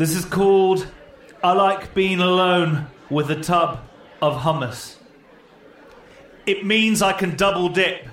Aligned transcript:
This 0.00 0.16
is 0.16 0.24
called 0.24 0.86
I 1.44 1.52
Like 1.52 1.92
Being 1.92 2.20
Alone 2.20 2.86
with 3.10 3.30
a 3.30 3.38
Tub 3.38 3.80
of 4.22 4.40
Hummus. 4.40 4.96
It 6.46 6.64
means 6.64 7.02
I 7.02 7.12
can 7.12 7.36
double 7.36 7.68
dip. 7.68 8.08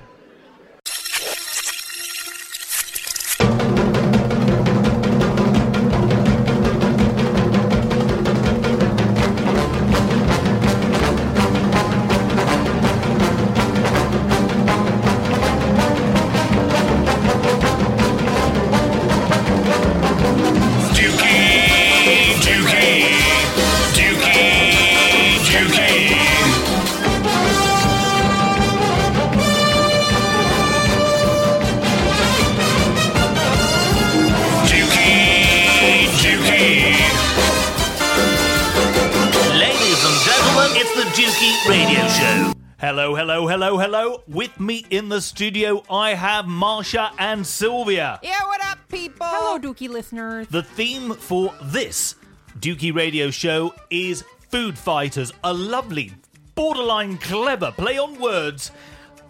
With 44.27 44.59
me 44.59 44.86
in 44.90 45.08
the 45.08 45.22
studio, 45.22 45.84
I 45.90 46.13
have 46.13 46.45
Marsha 46.45 47.12
and 47.17 47.48
Sylvia. 47.48 48.20
Yeah, 48.22 48.44
what 48.45 48.62
up, 48.66 48.77
people? 48.90 49.26
Hello, 49.26 49.58
Dukey 49.58 49.88
listeners. 49.88 50.48
The 50.50 50.63
theme 50.63 51.13
for 51.13 51.53
this 51.63 52.16
Dukey 52.59 52.94
Radio 52.94 53.31
Show 53.31 53.73
is 53.90 54.26
Food 54.50 54.77
Fighters, 54.77 55.31
a 55.45 55.53
lovely, 55.53 56.11
borderline 56.56 57.17
clever 57.19 57.72
play 57.72 57.97
on 57.97 58.19
words 58.19 58.69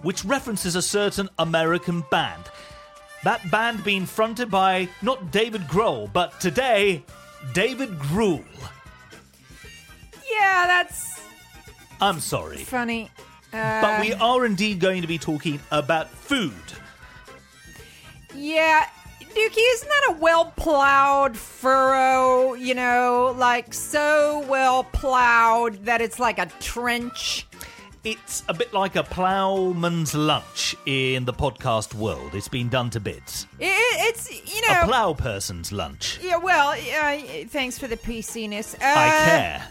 which 0.02 0.24
references 0.26 0.76
a 0.76 0.82
certain 0.82 1.30
American 1.38 2.04
band. 2.10 2.44
That 3.24 3.50
band 3.52 3.84
being 3.84 4.06
fronted 4.06 4.50
by 4.50 4.88
not 5.02 5.32
David 5.32 5.62
Grohl, 5.64 6.12
but 6.14 6.40
today, 6.40 7.04
David 7.54 7.98
Gruel. 8.00 8.44
Yeah, 10.30 10.66
that's 10.68 11.22
I'm 12.00 12.20
sorry. 12.20 12.58
funny. 12.58 13.10
Uh, 13.54 13.82
But 13.82 14.02
we 14.02 14.14
are 14.14 14.46
indeed 14.46 14.80
going 14.80 15.02
to 15.02 15.08
be 15.08 15.18
talking 15.18 15.60
about 15.72 16.10
food. 16.10 16.54
Yeah, 18.36 18.86
Dukey, 19.22 19.58
isn't 19.74 19.88
that 19.90 20.16
a 20.16 20.18
well 20.20 20.54
plowed 20.56 21.38
furrow? 21.38 22.54
You 22.54 22.76
know, 22.76 23.34
like 23.38 23.74
so 23.74 24.46
well 24.48 24.84
plowed 24.84 25.86
that 25.86 26.02
it's 26.02 26.20
like 26.20 26.40
a 26.40 26.48
trench? 26.60 27.48
It's 28.04 28.44
a 28.48 28.54
bit 28.54 28.74
like 28.74 28.96
a 28.96 29.04
ploughman's 29.04 30.14
lunch 30.16 30.76
in 30.86 31.26
the 31.26 31.34
podcast 31.34 31.94
world. 31.94 32.36
It's 32.36 32.48
been 32.48 32.70
done 32.70 32.90
to 32.92 33.00
bits. 33.02 33.48
It, 33.60 33.66
it's, 34.08 34.30
you 34.56 34.62
know. 34.62 34.82
A 34.84 34.86
plough 34.86 35.14
person's 35.14 35.72
lunch. 35.74 36.20
yeah, 36.24 36.38
well, 36.38 36.70
uh, 36.70 37.18
thanks 37.48 37.78
for 37.78 37.88
the 37.88 37.98
PCness. 37.98 38.76
Uh, 38.76 38.78
I 38.82 39.08
care. 39.26 39.64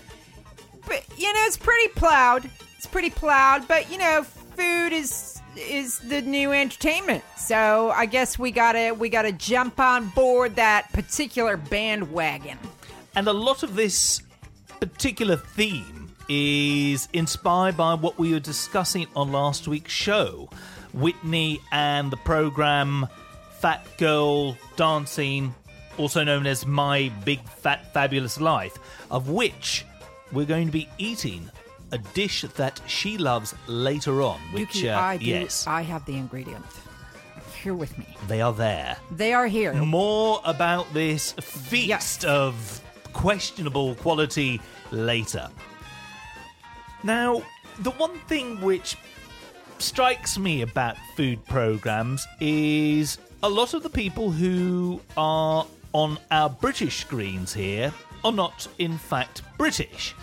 But, 0.86 1.04
you 1.16 1.32
know, 1.32 1.40
it's 1.46 1.56
pretty 1.56 1.88
plowed. 1.94 2.50
It's 2.86 2.92
pretty 2.92 3.10
plowed, 3.10 3.66
but, 3.66 3.90
you 3.90 3.98
know, 3.98 4.22
food 4.22 4.92
is 4.92 5.42
is 5.56 5.98
the 5.98 6.22
new 6.22 6.52
entertainment. 6.52 7.24
So 7.36 7.90
I 7.90 8.06
guess 8.06 8.38
we 8.38 8.52
gotta 8.52 8.94
we 8.94 9.08
gotta 9.08 9.32
jump 9.32 9.80
on 9.80 10.06
board 10.10 10.54
that 10.54 10.92
particular 10.92 11.56
bandwagon. 11.56 12.58
And 13.16 13.26
a 13.26 13.32
lot 13.32 13.64
of 13.64 13.74
this 13.74 14.22
particular 14.78 15.36
theme 15.36 16.12
is 16.28 17.08
inspired 17.12 17.76
by 17.76 17.94
what 17.94 18.20
we 18.20 18.32
were 18.32 18.38
discussing 18.38 19.08
on 19.16 19.32
last 19.32 19.66
week's 19.66 19.92
show. 19.92 20.48
Whitney 20.94 21.60
and 21.72 22.12
the 22.12 22.18
program 22.18 23.08
Fat 23.58 23.84
Girl 23.98 24.56
Dancing, 24.76 25.56
also 25.98 26.22
known 26.22 26.46
as 26.46 26.64
My 26.64 27.10
Big 27.24 27.42
Fat 27.48 27.92
Fabulous 27.92 28.40
Life, 28.40 28.78
of 29.10 29.28
which 29.28 29.84
we're 30.30 30.46
going 30.46 30.66
to 30.66 30.72
be 30.72 30.88
eating 30.98 31.50
a 31.92 31.98
dish 31.98 32.42
that 32.42 32.80
she 32.86 33.16
loves 33.18 33.54
later 33.66 34.22
on. 34.22 34.40
Which, 34.52 34.70
Dukey, 34.70 34.94
uh, 34.94 35.00
I 35.00 35.16
do. 35.18 35.24
yes, 35.26 35.66
I 35.66 35.82
have 35.82 36.04
the 36.06 36.16
ingredients 36.16 36.76
here 37.62 37.74
with 37.74 37.96
me. 37.98 38.06
they 38.28 38.40
are 38.40 38.52
there. 38.52 38.96
They 39.10 39.32
are 39.32 39.46
here. 39.46 39.72
More 39.74 40.40
about 40.44 40.92
this 40.94 41.32
feast 41.32 41.88
Yes. 41.88 42.24
of 42.24 42.80
questionable 43.12 43.94
quality 43.96 44.60
later. 44.92 45.48
Now, 47.02 47.42
the 47.80 47.90
one 47.92 48.18
thing 48.28 48.60
which 48.60 48.96
strikes 49.78 50.38
me 50.38 50.62
about 50.62 50.96
food 51.16 51.44
programs 51.46 52.26
is 52.40 53.18
a 53.42 53.48
lot 53.48 53.74
of 53.74 53.82
the 53.82 53.90
people 53.90 54.30
who 54.30 55.00
are 55.16 55.66
on 55.92 56.18
our 56.30 56.48
British 56.50 57.00
screens 57.00 57.52
here 57.54 57.92
are 58.24 58.32
not, 58.32 58.66
in 58.78 58.96
fact, 58.98 59.42
British. 59.58 60.14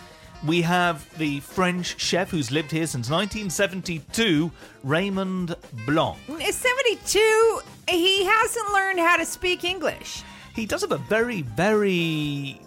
We 0.46 0.60
have 0.62 1.08
the 1.16 1.40
French 1.40 1.98
chef 1.98 2.30
who's 2.30 2.50
lived 2.50 2.70
here 2.70 2.86
since 2.86 3.08
1972, 3.08 4.50
Raymond 4.82 5.56
Blanc. 5.86 6.18
Mm, 6.28 6.42
At 6.42 6.52
72, 6.54 7.60
he 7.88 8.24
hasn't 8.26 8.72
learned 8.72 8.98
how 8.98 9.16
to 9.16 9.24
speak 9.24 9.64
English. 9.64 10.22
He 10.54 10.66
does 10.66 10.82
have 10.82 10.92
a 10.92 10.98
very, 10.98 11.40
very 11.42 12.60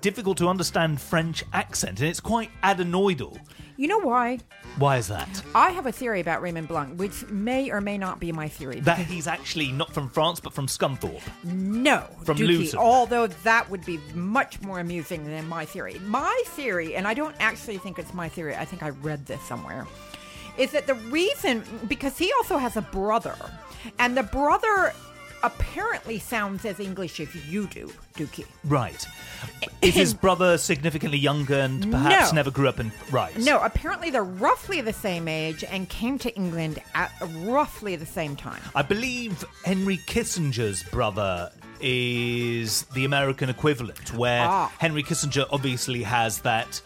difficult 0.00 0.36
to 0.38 0.48
understand 0.48 1.00
French 1.00 1.44
accent, 1.52 2.00
and 2.00 2.08
it's 2.08 2.20
quite 2.20 2.50
adenoidal. 2.64 3.38
You 3.82 3.88
know 3.88 3.98
why? 3.98 4.38
Why 4.78 4.98
is 4.98 5.08
that? 5.08 5.42
I 5.56 5.70
have 5.70 5.86
a 5.86 5.90
theory 5.90 6.20
about 6.20 6.40
Raymond 6.40 6.68
Blanc, 6.68 7.00
which 7.00 7.26
may 7.26 7.68
or 7.68 7.80
may 7.80 7.98
not 7.98 8.20
be 8.20 8.30
my 8.30 8.46
theory. 8.46 8.78
That 8.78 8.98
he's 8.98 9.26
actually 9.26 9.72
not 9.72 9.92
from 9.92 10.08
France, 10.08 10.38
but 10.38 10.52
from 10.52 10.68
Scunthorpe. 10.68 11.20
No, 11.42 12.06
From 12.22 12.36
Dukey, 12.36 12.58
Luton. 12.58 12.78
Although 12.78 13.26
that 13.26 13.68
would 13.70 13.84
be 13.84 13.98
much 14.14 14.60
more 14.62 14.78
amusing 14.78 15.24
than 15.24 15.48
my 15.48 15.64
theory. 15.64 16.00
My 16.04 16.42
theory, 16.46 16.94
and 16.94 17.08
I 17.08 17.14
don't 17.14 17.34
actually 17.40 17.78
think 17.78 17.98
it's 17.98 18.14
my 18.14 18.28
theory. 18.28 18.54
I 18.54 18.64
think 18.64 18.84
I 18.84 18.90
read 18.90 19.26
this 19.26 19.42
somewhere. 19.42 19.88
Is 20.56 20.70
that 20.70 20.86
the 20.86 20.94
reason 20.94 21.64
because 21.88 22.16
he 22.16 22.32
also 22.34 22.58
has 22.58 22.76
a 22.76 22.82
brother, 22.82 23.34
and 23.98 24.16
the 24.16 24.22
brother 24.22 24.92
apparently 25.42 26.18
sounds 26.18 26.64
as 26.64 26.78
English 26.80 27.20
as 27.20 27.34
you 27.46 27.66
do, 27.66 27.92
Dukey. 28.16 28.44
Right. 28.64 29.06
Is 29.80 29.94
his 29.94 30.14
brother 30.14 30.58
significantly 30.58 31.18
younger 31.18 31.58
and 31.58 31.90
perhaps 31.90 32.30
No. 32.32 32.36
never 32.36 32.50
grew 32.50 32.68
up 32.68 32.78
in. 32.80 32.92
Right. 33.10 33.36
No, 33.38 33.60
apparently 33.60 34.10
they're 34.10 34.22
roughly 34.24 34.80
the 34.80 34.92
same 34.92 35.28
age 35.28 35.64
and 35.64 35.88
came 35.88 36.18
to 36.20 36.34
England 36.36 36.80
at 36.94 37.10
roughly 37.44 37.96
the 37.96 38.06
same 38.06 38.36
time. 38.36 38.60
I 38.74 38.82
believe 38.82 39.44
Henry 39.64 39.98
Kissinger's 40.06 40.82
brother 40.84 41.50
is 41.80 42.82
the 42.94 43.04
American 43.04 43.48
equivalent, 43.48 44.14
where 44.14 44.46
Ah. 44.48 44.72
Henry 44.78 45.02
Kissinger 45.02 45.46
obviously 45.50 46.02
has 46.04 46.38
that 46.42 46.80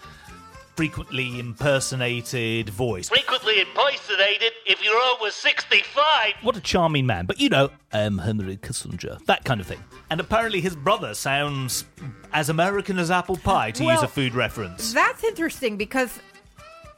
frequently 0.77 1.39
impersonated 1.41 2.69
voice. 2.69 3.09
frequently 3.09 3.61
impersonated 3.61 4.53
if 4.67 4.85
you're 4.85 5.01
over 5.15 5.31
65. 5.31 6.35
What 6.43 6.57
a 6.57 6.61
charming 6.61 7.07
man. 7.07 7.27
But 7.27 7.41
you 7.41 7.49
know, 7.49 7.71
I'm 7.93 8.19
Henry 8.19 8.59
Kissinger. 8.59 9.25
That 9.25 9.45
kind 9.45 9.61
of 9.61 9.67
thing. 9.67 9.83
And 10.11 10.21
apparently 10.21 10.61
his 10.61 10.77
brother 10.77 11.15
sounds 11.15 11.85
as 12.33 12.51
American 12.51 12.99
as 12.99 13.11
apple 13.11 13.37
pie, 13.37 13.71
to 13.73 13.85
use 13.85 14.03
a 14.03 14.09
food 14.09 14.35
reference. 14.35 14.93
That's 14.93 15.25
interesting 15.25 15.77
because 15.79 16.21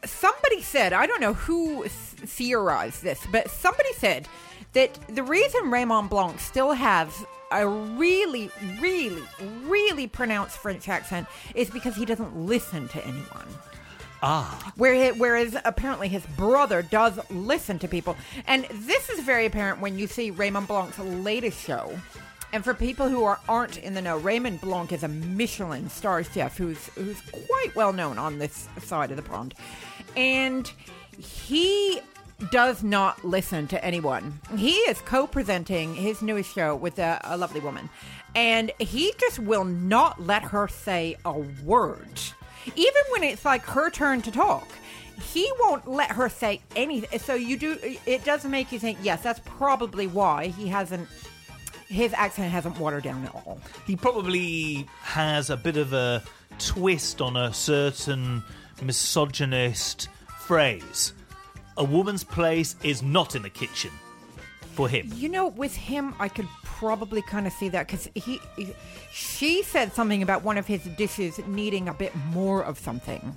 somebody 0.04 0.60
said, 0.62 0.92
I 0.92 1.06
don't 1.06 1.20
know 1.20 1.34
who 1.34 1.82
th- 1.82 1.92
theorized 1.92 3.02
this, 3.02 3.24
but 3.30 3.48
somebody 3.48 3.92
said 3.94 4.26
that 4.72 4.98
the 5.08 5.22
reason 5.22 5.70
Raymond 5.70 6.10
Blanc 6.10 6.40
still 6.40 6.72
has 6.72 7.24
a 7.50 7.66
really, 7.66 8.50
really, 8.80 9.22
really 9.62 10.06
pronounced 10.06 10.58
French 10.58 10.88
accent 10.88 11.26
is 11.54 11.70
because 11.70 11.96
he 11.96 12.04
doesn't 12.04 12.36
listen 12.36 12.88
to 12.88 13.06
anyone. 13.06 13.46
Ah. 14.22 14.72
Whereas, 14.76 15.16
whereas 15.16 15.56
apparently 15.64 16.08
his 16.08 16.24
brother 16.36 16.82
does 16.82 17.18
listen 17.30 17.78
to 17.80 17.88
people. 17.88 18.16
And 18.46 18.64
this 18.64 19.08
is 19.10 19.20
very 19.20 19.46
apparent 19.46 19.80
when 19.80 19.98
you 19.98 20.06
see 20.06 20.30
Raymond 20.30 20.68
Blanc's 20.68 20.98
latest 20.98 21.64
show. 21.64 21.98
And 22.52 22.64
for 22.64 22.72
people 22.72 23.08
who 23.08 23.24
are, 23.24 23.38
aren't 23.48 23.76
in 23.76 23.94
the 23.94 24.02
know, 24.02 24.16
Raymond 24.16 24.60
Blanc 24.60 24.92
is 24.92 25.02
a 25.02 25.08
Michelin 25.08 25.90
star 25.90 26.24
chef 26.24 26.56
who's 26.56 26.86
who's 26.94 27.20
quite 27.20 27.74
well 27.76 27.92
known 27.92 28.18
on 28.18 28.38
this 28.38 28.68
side 28.82 29.10
of 29.10 29.16
the 29.16 29.22
pond. 29.22 29.54
And 30.16 30.70
he 31.18 32.00
does 32.50 32.82
not 32.82 33.22
listen 33.24 33.66
to 33.66 33.84
anyone. 33.84 34.40
He 34.56 34.72
is 34.72 35.00
co-presenting 35.00 35.94
his 35.94 36.22
newest 36.22 36.54
show 36.54 36.74
with 36.74 36.98
a, 36.98 37.20
a 37.24 37.36
lovely 37.36 37.60
woman. 37.60 37.90
And 38.34 38.70
he 38.78 39.12
just 39.18 39.40
will 39.40 39.64
not 39.64 40.22
let 40.22 40.42
her 40.44 40.68
say 40.68 41.16
a 41.24 41.32
word 41.32 42.20
even 42.76 43.02
when 43.10 43.22
it's 43.22 43.44
like 43.44 43.62
her 43.62 43.90
turn 43.90 44.22
to 44.22 44.30
talk 44.30 44.68
he 45.32 45.50
won't 45.58 45.88
let 45.88 46.12
her 46.12 46.28
say 46.28 46.60
anything 46.76 47.18
so 47.18 47.34
you 47.34 47.56
do 47.56 47.76
it 48.06 48.24
does 48.24 48.44
make 48.44 48.70
you 48.70 48.78
think 48.78 48.98
yes 49.02 49.22
that's 49.22 49.40
probably 49.44 50.06
why 50.06 50.46
he 50.46 50.68
hasn't 50.68 51.08
his 51.88 52.12
accent 52.12 52.52
hasn't 52.52 52.78
watered 52.78 53.04
down 53.04 53.24
at 53.24 53.34
all. 53.34 53.60
He 53.86 53.96
probably 53.96 54.86
has 55.00 55.50
a 55.50 55.56
bit 55.56 55.76
of 55.76 55.92
a 55.92 56.22
twist 56.58 57.20
on 57.20 57.36
a 57.36 57.52
certain 57.52 58.42
misogynist 58.82 60.08
phrase. 60.40 61.14
A 61.76 61.84
woman's 61.84 62.24
place 62.24 62.76
is 62.82 63.02
not 63.02 63.34
in 63.34 63.42
the 63.42 63.50
kitchen 63.50 63.90
for 64.78 64.88
him. 64.88 65.10
You 65.16 65.28
know, 65.28 65.48
with 65.48 65.74
him, 65.74 66.14
I 66.20 66.28
could 66.28 66.46
probably 66.62 67.20
kind 67.22 67.48
of 67.48 67.52
see 67.52 67.68
that 67.70 67.88
because 67.88 68.08
he, 68.14 68.40
he- 68.56 68.72
she 69.12 69.62
said 69.64 69.92
something 69.92 70.22
about 70.22 70.44
one 70.44 70.56
of 70.56 70.66
his 70.68 70.82
dishes 70.96 71.40
needing 71.48 71.88
a 71.88 71.94
bit 71.94 72.14
more 72.32 72.62
of 72.64 72.78
something, 72.78 73.34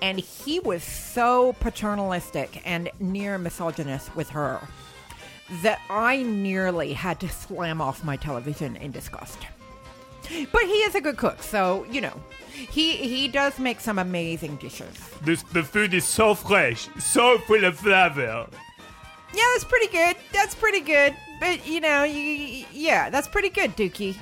and 0.00 0.18
he 0.18 0.58
was 0.58 0.82
so 0.82 1.52
paternalistic 1.60 2.60
and 2.64 2.90
near 2.98 3.38
misogynist 3.38 4.14
with 4.16 4.28
her 4.30 4.58
that 5.62 5.78
I 5.88 6.22
nearly 6.24 6.92
had 6.94 7.20
to 7.20 7.28
slam 7.28 7.80
off 7.80 8.02
my 8.04 8.16
television 8.16 8.74
in 8.76 8.90
disgust. 8.90 9.38
But 10.52 10.62
he 10.62 10.78
is 10.88 10.94
a 10.96 11.00
good 11.00 11.16
cook, 11.16 11.42
so 11.42 11.86
you 11.90 12.00
know, 12.00 12.16
he 12.52 12.96
he 12.96 13.28
does 13.28 13.58
make 13.60 13.78
some 13.80 13.98
amazing 14.00 14.56
dishes. 14.56 14.94
This, 15.22 15.42
the 15.52 15.62
food 15.62 15.94
is 15.94 16.04
so 16.04 16.34
fresh, 16.34 16.88
so 16.98 17.38
full 17.38 17.64
of 17.64 17.78
flavor. 17.78 18.48
Yeah, 19.34 19.44
that's 19.54 19.64
pretty 19.64 19.88
good. 19.88 20.16
That's 20.32 20.54
pretty 20.54 20.80
good. 20.80 21.14
But 21.40 21.66
you 21.66 21.80
know, 21.80 22.04
you, 22.04 22.64
yeah, 22.72 23.10
that's 23.10 23.28
pretty 23.28 23.48
good, 23.48 23.76
Dukey. 23.76 24.16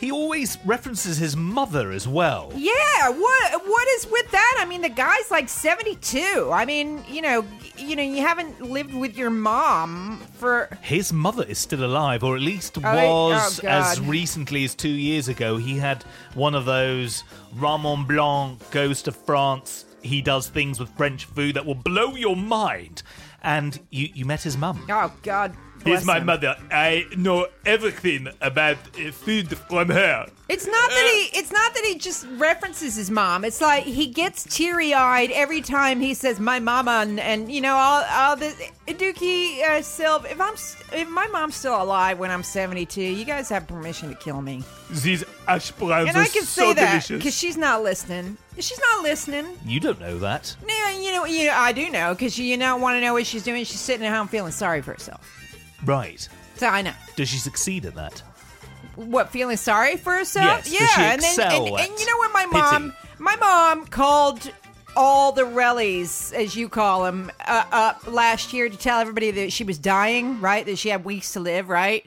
He 0.00 0.12
always 0.12 0.58
references 0.64 1.18
his 1.18 1.36
mother 1.36 1.90
as 1.90 2.06
well. 2.06 2.52
Yeah, 2.54 3.08
what 3.08 3.66
what 3.66 3.88
is 3.88 4.06
with 4.06 4.30
that? 4.30 4.56
I 4.60 4.64
mean, 4.64 4.80
the 4.80 4.88
guy's 4.88 5.28
like 5.30 5.48
72. 5.48 6.50
I 6.52 6.64
mean, 6.64 7.04
you 7.08 7.20
know, 7.20 7.44
you 7.76 7.96
know, 7.96 8.02
you 8.02 8.20
haven't 8.20 8.60
lived 8.62 8.94
with 8.94 9.16
your 9.16 9.30
mom 9.30 10.20
for 10.34 10.68
His 10.82 11.12
mother 11.12 11.44
is 11.44 11.58
still 11.58 11.84
alive, 11.84 12.22
or 12.22 12.36
at 12.36 12.42
least 12.42 12.78
Oh, 12.78 12.82
oh 12.84 13.28
was 13.30 13.60
oh, 13.64 13.68
as 13.68 14.00
recently 14.00 14.64
as 14.64 14.76
two 14.76 14.88
years 14.88 15.26
ago. 15.26 15.56
He 15.56 15.78
had 15.78 16.04
one 16.34 16.54
of 16.54 16.64
those 16.64 17.24
Raymond 17.56 18.06
Blanc 18.06 18.70
goes 18.70 19.02
to 19.02 19.12
France. 19.12 19.84
He 20.02 20.22
does 20.22 20.48
things 20.48 20.78
with 20.78 20.90
French 20.96 21.24
food 21.24 21.56
that 21.56 21.66
will 21.66 21.74
blow 21.74 22.14
your 22.14 22.36
mind. 22.36 23.02
And 23.42 23.78
you, 23.90 24.08
you 24.14 24.24
met 24.24 24.42
his 24.42 24.56
mum. 24.56 24.84
Oh 24.90 25.12
God. 25.22 25.54
Here's 25.84 26.04
my 26.04 26.18
him. 26.18 26.26
mother. 26.26 26.56
I 26.70 27.06
know 27.16 27.46
everything 27.64 28.28
about 28.40 28.76
uh, 28.98 29.10
food 29.12 29.56
from 29.56 29.88
her. 29.88 30.26
It's 30.48 30.66
not 30.66 30.90
that 30.90 31.10
he 31.12 31.38
it's 31.38 31.52
not 31.52 31.74
that 31.74 31.84
he 31.84 31.96
just 31.98 32.26
references 32.36 32.96
his 32.96 33.10
mom. 33.10 33.44
It's 33.44 33.60
like 33.60 33.84
he 33.84 34.06
gets 34.06 34.44
teary-eyed 34.44 35.30
every 35.32 35.60
time 35.60 36.00
he 36.00 36.14
says 36.14 36.40
my 36.40 36.58
mama 36.58 37.00
and, 37.02 37.20
and 37.20 37.52
you 37.52 37.60
know 37.60 37.74
all 37.76 38.02
all 38.10 38.34
the 38.36 38.54
Dukey 38.86 39.60
uh, 39.62 39.80
Silv, 39.82 40.24
if 40.30 40.40
I'm 40.40 40.54
if 40.98 41.08
my 41.10 41.26
mom's 41.28 41.54
still 41.56 41.80
alive 41.82 42.18
when 42.18 42.30
I'm 42.30 42.42
72, 42.42 43.00
you 43.00 43.24
guys 43.26 43.48
have 43.50 43.66
permission 43.66 44.08
to 44.08 44.14
kill 44.14 44.40
me. 44.40 44.64
These 44.90 45.24
ash 45.46 45.70
browns 45.72 46.08
And 46.08 46.16
are 46.16 46.22
I 46.22 46.28
can 46.28 46.44
so 46.44 46.62
say 46.62 46.72
that 46.74 46.90
delicious. 46.90 47.18
because 47.18 47.36
she's 47.36 47.58
not 47.58 47.82
listening. 47.82 48.38
She's 48.58 48.80
not 48.94 49.02
listening. 49.02 49.46
You 49.66 49.80
don't 49.80 50.00
know 50.00 50.18
that. 50.20 50.56
No, 50.66 50.88
you 50.98 51.12
know, 51.12 51.26
you 51.26 51.44
know, 51.46 51.54
I 51.54 51.72
do 51.72 51.90
know 51.90 52.14
because 52.14 52.38
you 52.38 52.56
not 52.56 52.80
want 52.80 52.96
to 52.96 53.00
know 53.02 53.12
what 53.12 53.26
she's 53.26 53.42
doing. 53.44 53.64
She's 53.64 53.80
sitting 53.80 54.06
at 54.06 54.16
home 54.16 54.28
feeling 54.28 54.52
sorry 54.52 54.80
for 54.80 54.92
herself. 54.92 55.20
Right. 55.84 56.28
So 56.56 56.66
I 56.66 56.82
know 56.82 56.92
Does 57.16 57.28
she 57.28 57.38
succeed 57.38 57.86
at 57.86 57.94
that? 57.94 58.22
what 58.98 59.30
feeling 59.30 59.56
sorry 59.56 59.96
for 59.96 60.12
herself. 60.12 60.68
Yes, 60.68 60.72
yeah, 60.72 60.78
does 60.80 60.90
she 60.90 61.00
and 61.02 61.22
then 61.22 61.30
excel 61.30 61.66
and, 61.66 61.76
and 61.76 61.92
at 61.92 62.00
you 62.00 62.06
know 62.06 62.16
what 62.16 62.32
my 62.32 62.46
mom, 62.46 62.94
my 63.18 63.36
mom 63.36 63.86
called 63.86 64.50
all 64.96 65.30
the 65.30 65.42
rellies, 65.42 66.32
as 66.34 66.56
you 66.56 66.68
call 66.68 67.04
them, 67.04 67.30
uh, 67.46 67.64
up 67.70 68.06
last 68.12 68.52
year 68.52 68.68
to 68.68 68.76
tell 68.76 68.98
everybody 68.98 69.30
that 69.30 69.52
she 69.52 69.62
was 69.62 69.78
dying. 69.78 70.40
Right, 70.40 70.66
that 70.66 70.78
she 70.78 70.88
had 70.88 71.04
weeks 71.04 71.32
to 71.34 71.40
live. 71.40 71.68
Right. 71.68 72.06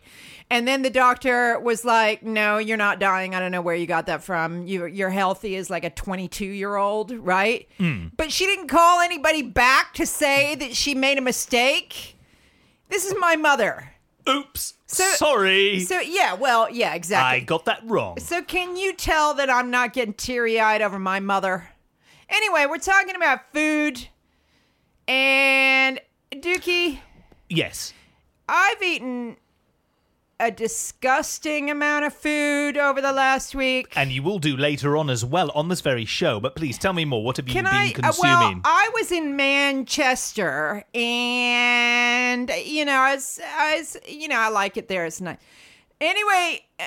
And 0.50 0.68
then 0.68 0.82
the 0.82 0.90
doctor 0.90 1.58
was 1.60 1.86
like, 1.86 2.24
"No, 2.24 2.58
you're 2.58 2.76
not 2.76 3.00
dying. 3.00 3.34
I 3.34 3.40
don't 3.40 3.54
know 3.54 3.62
where 3.62 3.76
you 3.76 3.88
got 3.88 4.08
that 4.08 4.22
from. 4.22 4.68
You, 4.68 4.86
you're 4.86 5.10
healthy 5.10 5.56
as 5.56 5.70
like 5.70 5.86
a 5.86 5.90
22 5.90 6.46
year 6.46 6.76
old, 6.76 7.12
right?" 7.12 7.70
Hmm. 7.78 8.08
But 8.18 8.34
she 8.34 8.46
didn't 8.46 8.68
call 8.68 9.00
anybody 9.00 9.44
back 9.44 9.94
to 9.94 10.06
say 10.06 10.56
that 10.56 10.76
she 10.76 10.94
made 10.94 11.18
a 11.18 11.22
mistake. 11.22 12.18
This 12.92 13.06
is 13.06 13.16
my 13.20 13.36
mother. 13.36 13.92
Oops. 14.30 14.76
So- 14.86 15.04
Sorry. 15.16 15.80
So 15.80 16.00
yeah, 16.00 16.34
well, 16.36 16.70
yeah, 16.70 16.94
exactly. 16.94 17.38
I 17.42 17.44
got 17.44 17.66
that 17.66 17.80
wrong. 17.86 18.20
So 18.20 18.44
can 18.44 18.76
you 18.76 18.94
tell 18.94 19.34
that 19.36 19.50
I'm 19.50 19.72
not 19.72 19.94
getting 19.94 20.14
teary 20.14 20.60
eyed 20.60 20.82
over 20.84 21.00
my 21.00 21.20
mother? 21.20 21.70
Anyway, 22.30 22.66
we're 22.70 22.78
talking 22.78 23.16
about 23.16 23.52
food. 23.54 24.08
And 25.08 26.00
Dukey, 26.32 27.00
Yes. 27.50 27.94
I've 28.48 28.82
eaten 28.84 29.38
a 30.42 30.50
disgusting 30.50 31.70
amount 31.70 32.04
of 32.04 32.14
food 32.14 32.76
over 32.76 33.00
the 33.00 33.12
last 33.14 33.54
week. 33.54 33.94
And 33.96 34.12
you 34.12 34.24
will 34.24 34.40
do 34.40 34.58
later 34.58 34.98
on 34.98 35.10
as 35.10 35.24
well 35.24 35.52
on 35.52 35.70
this 35.70 35.82
very 35.82 36.04
show. 36.04 36.40
But 36.40 36.56
please 36.56 36.78
tell 36.80 36.94
me 36.94 37.06
more. 37.06 37.24
What 37.24 37.38
have 37.38 37.48
you 37.48 37.54
Can 37.54 37.66
been 37.66 37.74
I? 37.74 37.90
uh, 37.92 37.94
consuming? 37.94 38.22
well, 38.24 38.62
I 38.66 38.90
was 38.94 39.12
in 39.12 39.36
Manchester, 39.36 40.84
and 40.96 42.52
you 42.66 42.86
know, 42.86 42.94
I 43.00 43.16
was, 43.16 43.40
I 43.56 43.78
was, 43.78 43.98
you 44.08 44.28
know, 44.28 44.40
I 44.40 44.50
like 44.50 44.78
it 44.78 44.88
there. 44.88 45.06
It's 45.06 45.22
nice. 45.22 45.38
Anyway, 46.02 46.66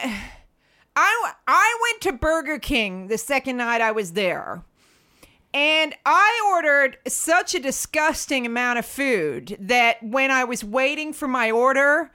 I 0.96 1.32
I 1.46 1.78
went 1.90 2.02
to 2.02 2.12
Burger 2.12 2.58
King 2.58 3.06
the 3.06 3.18
second 3.18 3.56
night 3.56 3.80
I 3.80 3.92
was 3.92 4.12
there. 4.12 4.64
And 5.52 5.94
I 6.04 6.50
ordered 6.52 6.98
such 7.06 7.54
a 7.54 7.60
disgusting 7.60 8.44
amount 8.44 8.80
of 8.80 8.86
food 8.86 9.56
that 9.60 10.02
when 10.02 10.32
I 10.32 10.42
was 10.42 10.64
waiting 10.64 11.12
for 11.12 11.28
my 11.28 11.52
order, 11.52 12.10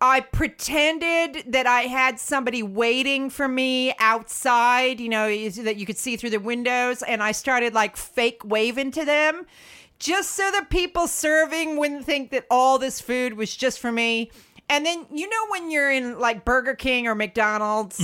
I 0.00 0.20
pretended 0.20 1.44
that 1.52 1.66
I 1.66 1.82
had 1.82 2.18
somebody 2.18 2.62
waiting 2.62 3.28
for 3.28 3.46
me 3.46 3.94
outside, 3.98 4.98
you 4.98 5.10
know, 5.10 5.26
that 5.28 5.76
you 5.76 5.84
could 5.84 5.98
see 5.98 6.16
through 6.16 6.30
the 6.30 6.40
windows. 6.40 7.02
And 7.02 7.22
I 7.22 7.32
started 7.32 7.74
like 7.74 7.96
fake 7.96 8.40
waving 8.44 8.92
to 8.92 9.04
them 9.04 9.46
just 9.98 10.30
so 10.30 10.50
the 10.50 10.64
people 10.70 11.06
serving 11.06 11.76
wouldn't 11.76 12.06
think 12.06 12.30
that 12.30 12.46
all 12.50 12.78
this 12.78 13.00
food 13.00 13.34
was 13.34 13.54
just 13.54 13.78
for 13.78 13.92
me. 13.92 14.30
And 14.70 14.86
then, 14.86 15.04
you 15.12 15.28
know, 15.28 15.46
when 15.50 15.70
you're 15.70 15.92
in 15.92 16.18
like 16.18 16.44
Burger 16.46 16.74
King 16.74 17.06
or 17.06 17.14
McDonald's, 17.14 18.02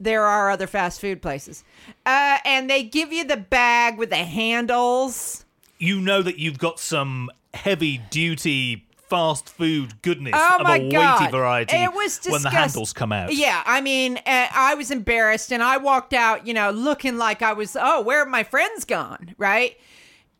there 0.00 0.24
are 0.24 0.50
other 0.50 0.66
fast 0.66 1.00
food 1.00 1.20
places. 1.20 1.62
Uh, 2.06 2.38
and 2.46 2.70
they 2.70 2.82
give 2.82 3.12
you 3.12 3.24
the 3.24 3.36
bag 3.36 3.98
with 3.98 4.08
the 4.10 4.16
handles. 4.16 5.44
you 5.78 6.00
know 6.00 6.22
that 6.22 6.38
you've 6.38 6.58
got 6.58 6.80
some 6.80 7.30
heavy 7.52 7.98
duty 8.10 8.86
fast 9.08 9.48
food 9.48 10.00
goodness 10.02 10.34
Oh 10.36 10.56
of 10.60 10.66
a 10.66 10.70
weighty 10.72 10.90
god! 10.90 11.30
variety 11.30 11.76
It 11.76 11.92
was 11.92 12.20
when 12.28 12.42
the 12.42 12.50
handles 12.50 12.92
come 12.92 13.12
out. 13.12 13.32
Yeah, 13.34 13.62
I 13.66 13.80
mean, 13.80 14.16
uh, 14.18 14.48
I 14.52 14.74
was 14.74 14.90
embarrassed, 14.90 15.52
and 15.52 15.62
I 15.62 15.76
walked 15.78 16.12
out, 16.14 16.46
you 16.46 16.54
know, 16.54 16.70
looking 16.70 17.16
like 17.16 17.42
I 17.42 17.52
was. 17.52 17.76
Oh, 17.78 18.02
where 18.02 18.18
have 18.20 18.28
my 18.28 18.44
friends 18.44 18.84
gone? 18.84 19.34
Right? 19.38 19.76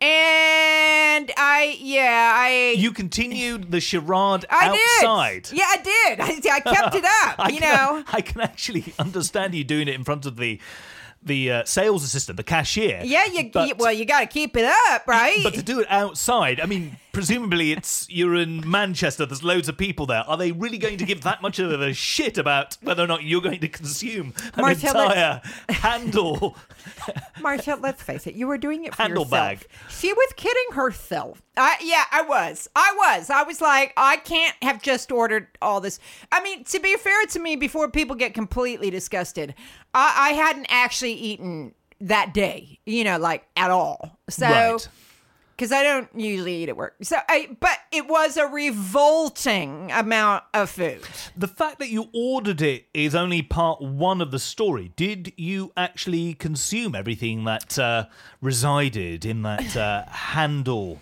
And 0.01 1.31
I, 1.37 1.77
yeah, 1.79 2.31
I. 2.35 2.73
You 2.77 2.91
continued 2.91 3.69
the 3.71 3.81
charade 3.81 4.45
I 4.49 4.69
outside. 5.01 5.43
did. 5.43 5.57
Yeah, 5.57 5.65
I 5.69 5.77
did. 5.77 6.19
I, 6.51 6.55
I 6.55 6.59
kept 6.61 6.95
it 6.95 7.03
up. 7.05 7.35
I 7.39 7.49
you 7.49 7.59
can, 7.59 7.75
know. 7.75 8.03
I 8.13 8.21
can 8.21 8.41
actually 8.41 8.93
understand 8.97 9.53
you 9.55 9.63
doing 9.63 9.87
it 9.87 9.95
in 9.95 10.03
front 10.03 10.25
of 10.25 10.37
the 10.37 10.59
the 11.21 11.51
uh, 11.51 11.63
sales 11.65 12.03
assistant, 12.05 12.37
the 12.37 12.43
cashier. 12.43 13.01
Yeah, 13.03 13.25
you. 13.25 13.49
But- 13.51 13.67
you- 13.67 13.75
well, 13.77 13.91
you 13.91 14.05
got 14.05 14.21
to 14.21 14.25
keep 14.27 14.55
it 14.55 14.65
up, 14.91 15.05
right? 15.05 15.39
But 15.43 15.55
to 15.55 15.61
do 15.63 15.81
it 15.81 15.87
outside, 15.89 16.61
I 16.61 16.65
mean, 16.65 16.95
presumably 17.11 17.71
it's 17.71 18.07
you're 18.09 18.35
in 18.35 18.69
Manchester. 18.69 19.25
There's 19.25 19.43
loads 19.43 19.67
of 19.69 19.77
people 19.77 20.05
there. 20.05 20.23
Are 20.27 20.37
they 20.37 20.51
really 20.51 20.77
going 20.77 20.97
to 20.97 21.05
give 21.05 21.21
that 21.21 21.41
much 21.41 21.59
of 21.59 21.71
a 21.81 21.93
shit 21.93 22.37
about 22.37 22.77
whether 22.81 23.03
or 23.03 23.07
not 23.07 23.23
you're 23.23 23.41
going 23.41 23.59
to 23.59 23.67
consume 23.67 24.33
an 24.55 24.63
Marsha, 24.63 24.65
let's- 24.65 24.83
entire 24.93 25.41
handle? 25.69 26.55
Marsha, 27.39 27.81
let's 27.81 28.01
face 28.03 28.27
it, 28.27 28.35
you 28.35 28.47
were 28.47 28.57
doing 28.57 28.85
it 28.85 28.95
for 28.95 29.01
Handle 29.03 29.23
yourself. 29.23 29.59
bag. 29.59 29.67
She 29.89 30.11
was 30.13 30.33
kidding 30.35 30.73
herself. 30.73 31.41
I, 31.57 31.75
yeah, 31.83 32.03
I 32.11 32.21
was. 32.21 32.67
I 32.75 32.93
was. 33.17 33.29
I 33.29 33.43
was 33.43 33.61
like, 33.61 33.93
I 33.97 34.17
can't 34.17 34.55
have 34.61 34.81
just 34.81 35.11
ordered 35.11 35.47
all 35.61 35.81
this. 35.81 35.99
I 36.31 36.41
mean, 36.43 36.63
to 36.65 36.79
be 36.79 36.95
fair 36.97 37.25
to 37.27 37.39
me, 37.39 37.55
before 37.55 37.89
people 37.89 38.15
get 38.15 38.33
completely 38.33 38.89
disgusted, 38.89 39.55
I, 39.93 40.29
I 40.29 40.33
hadn't 40.33 40.67
actually 40.69 41.13
eaten 41.13 41.73
that 42.01 42.33
day, 42.33 42.79
you 42.85 43.03
know, 43.03 43.17
like 43.17 43.45
at 43.57 43.71
all. 43.71 44.17
So, 44.29 44.47
Right. 44.47 44.87
Because 45.59 45.73
I 45.73 45.83
don't 45.83 46.07
usually 46.15 46.63
eat 46.63 46.69
at 46.69 46.77
work. 46.77 46.95
So, 47.01 47.17
I, 47.27 47.49
but 47.59 47.77
it 47.91 48.07
was 48.07 48.37
a 48.37 48.47
revolting 48.47 49.91
amount 49.91 50.45
of 50.53 50.69
food. 50.69 51.01
The 51.35 51.49
fact 51.49 51.79
that 51.79 51.89
you 51.89 52.07
ordered 52.13 52.61
it 52.61 52.85
is 52.93 53.13
only 53.13 53.41
part 53.41 53.81
one 53.81 54.21
of 54.21 54.31
the 54.31 54.39
story. 54.39 54.93
Did 54.95 55.33
you 55.35 55.73
actually 55.75 56.33
consume 56.33 56.95
everything 56.95 57.43
that 57.43 57.77
uh, 57.77 58.05
resided 58.41 59.25
in 59.25 59.41
that 59.41 59.75
uh, 59.75 60.05
handle 60.07 61.01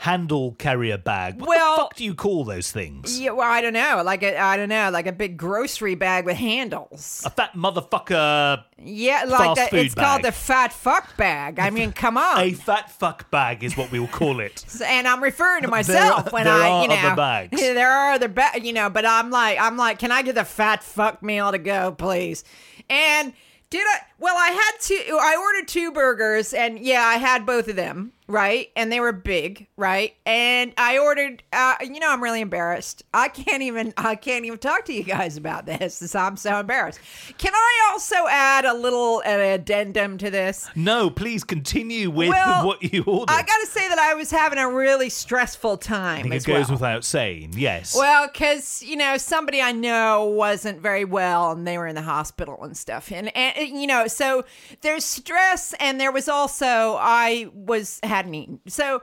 handle 0.00 0.52
carrier 0.60 0.96
bag. 0.96 1.40
What 1.40 1.48
Well- 1.48 1.76
the 1.76 1.82
fuck 1.82 1.94
do 1.96 2.04
you 2.04 2.14
call 2.14 2.44
those 2.44 2.70
things? 2.70 3.18
Yeah, 3.18 3.32
well, 3.32 3.50
I 3.50 3.60
don't 3.60 3.72
know, 3.72 4.00
like 4.04 4.22
a, 4.22 4.38
I 4.38 4.56
don't 4.56 4.68
know, 4.68 4.90
like 4.92 5.08
a 5.08 5.12
big 5.12 5.36
grocery 5.36 5.96
bag 5.96 6.24
with 6.24 6.36
handles. 6.36 7.22
A 7.26 7.30
fat 7.30 7.52
motherfucker. 7.54 8.62
Yeah, 8.80 9.24
like 9.26 9.40
Fast 9.40 9.56
that. 9.56 9.70
food 9.70 9.86
It's 9.86 9.94
called 9.96 10.22
the 10.22 10.30
fat 10.30 10.72
fuck 10.72 11.16
bag. 11.16 11.58
I 11.58 11.70
mean, 11.70 11.90
come 11.90 12.16
on. 12.16 12.38
A 12.40 12.52
fat 12.52 12.92
fuck 12.92 13.28
bag 13.32 13.64
is 13.64 13.76
what 13.76 13.90
we 13.90 13.98
will 13.98 14.06
call 14.06 14.38
it. 14.38 14.64
and 14.86 15.08
I'm 15.08 15.20
referring 15.20 15.62
to 15.62 15.68
myself 15.68 16.28
are- 16.28 16.30
when 16.30 16.44
there 16.44 16.54
I, 16.54 16.68
are 16.70 16.82
you 16.82 16.88
know, 16.88 16.94
other 16.94 17.16
bags. 17.16 17.60
there 17.60 17.90
are 17.90 18.12
other 18.12 18.28
bags, 18.28 18.64
you 18.64 18.72
know. 18.72 18.88
But 18.90 19.04
I'm 19.04 19.30
like, 19.30 19.58
I'm 19.60 19.76
like, 19.76 19.98
can 19.98 20.12
I 20.12 20.22
get 20.22 20.36
the 20.36 20.44
fat 20.44 20.84
fuck 20.84 21.24
meal 21.24 21.50
to 21.50 21.58
go, 21.58 21.90
please? 21.90 22.44
And 22.88 23.32
did 23.70 23.84
I? 23.84 23.98
Well, 24.20 24.34
I 24.36 24.48
had 24.50 24.72
two. 24.80 25.18
I 25.20 25.36
ordered 25.36 25.68
two 25.68 25.92
burgers, 25.92 26.52
and 26.52 26.78
yeah, 26.78 27.02
I 27.04 27.14
had 27.16 27.46
both 27.46 27.68
of 27.68 27.76
them, 27.76 28.12
right? 28.26 28.68
And 28.74 28.90
they 28.90 28.98
were 28.98 29.12
big, 29.12 29.68
right? 29.76 30.16
And 30.26 30.72
I 30.76 30.98
ordered. 30.98 31.42
Uh, 31.52 31.76
you 31.82 32.00
know, 32.00 32.10
I'm 32.10 32.20
really 32.22 32.40
embarrassed. 32.40 33.04
I 33.14 33.28
can't 33.28 33.62
even. 33.62 33.94
I 33.96 34.16
can't 34.16 34.44
even 34.44 34.58
talk 34.58 34.86
to 34.86 34.92
you 34.92 35.04
guys 35.04 35.36
about 35.36 35.66
this. 35.66 36.00
'cause 36.00 36.14
I'm 36.16 36.36
so 36.36 36.58
embarrassed. 36.58 36.98
Can 37.38 37.52
I 37.54 37.90
also 37.92 38.16
add 38.28 38.64
a 38.64 38.74
little 38.74 39.22
uh, 39.24 39.30
addendum 39.30 40.18
to 40.18 40.30
this? 40.30 40.68
No, 40.74 41.10
please 41.10 41.44
continue 41.44 42.10
with 42.10 42.30
Well, 42.30 42.66
what 42.66 42.82
you 42.92 43.04
ordered. 43.04 43.32
I 43.32 43.42
gotta 43.42 43.66
say 43.66 43.88
that 43.88 44.00
I 44.00 44.14
was 44.14 44.32
having 44.32 44.58
a 44.58 44.68
really 44.68 45.10
stressful 45.10 45.76
time. 45.76 46.18
I 46.18 46.22
think 46.22 46.34
it 46.34 46.44
goes 46.44 46.66
well. 46.68 46.74
without 46.76 47.04
saying. 47.04 47.54
Yes. 47.56 47.94
Well, 47.96 48.26
because 48.32 48.82
you 48.82 48.96
know 48.96 49.16
somebody 49.16 49.62
I 49.62 49.70
know 49.70 50.24
wasn't 50.24 50.80
very 50.80 51.04
well, 51.04 51.52
and 51.52 51.64
they 51.68 51.78
were 51.78 51.86
in 51.86 51.94
the 51.94 52.02
hospital 52.02 52.58
and 52.64 52.76
stuff, 52.76 53.12
and 53.12 53.34
and 53.36 53.80
you 53.80 53.86
know, 53.86 54.06
so 54.08 54.44
there's 54.80 55.04
stress, 55.04 55.74
and 55.80 56.00
there 56.00 56.10
was 56.12 56.28
also 56.28 56.96
I 56.98 57.48
was 57.54 58.00
hadn't 58.02 58.34
eaten, 58.34 58.60
so 58.66 59.02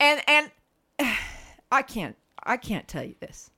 and 0.00 0.20
and 0.26 0.50
I 1.70 1.82
can't 1.82 2.16
I 2.44 2.56
can't 2.56 2.88
tell 2.88 3.04
you 3.04 3.14
this. 3.20 3.50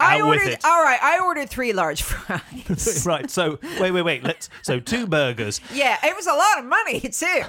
I 0.00 0.20
Out 0.20 0.28
with 0.28 0.40
ordered 0.42 0.58
all 0.64 0.82
right. 0.84 0.98
I 1.02 1.18
ordered 1.24 1.50
three 1.50 1.72
large 1.72 2.02
fries. 2.10 3.02
right. 3.06 3.28
So 3.30 3.58
wait, 3.80 3.90
wait, 3.90 4.02
wait. 4.02 4.22
Let's. 4.24 4.48
So 4.62 4.78
two 4.80 5.06
burgers. 5.06 5.60
yeah, 5.72 5.96
it 6.04 6.14
was 6.14 6.26
a 6.26 6.32
lot 6.34 6.58
of 6.60 6.64
money 6.66 7.00
too. 7.00 7.42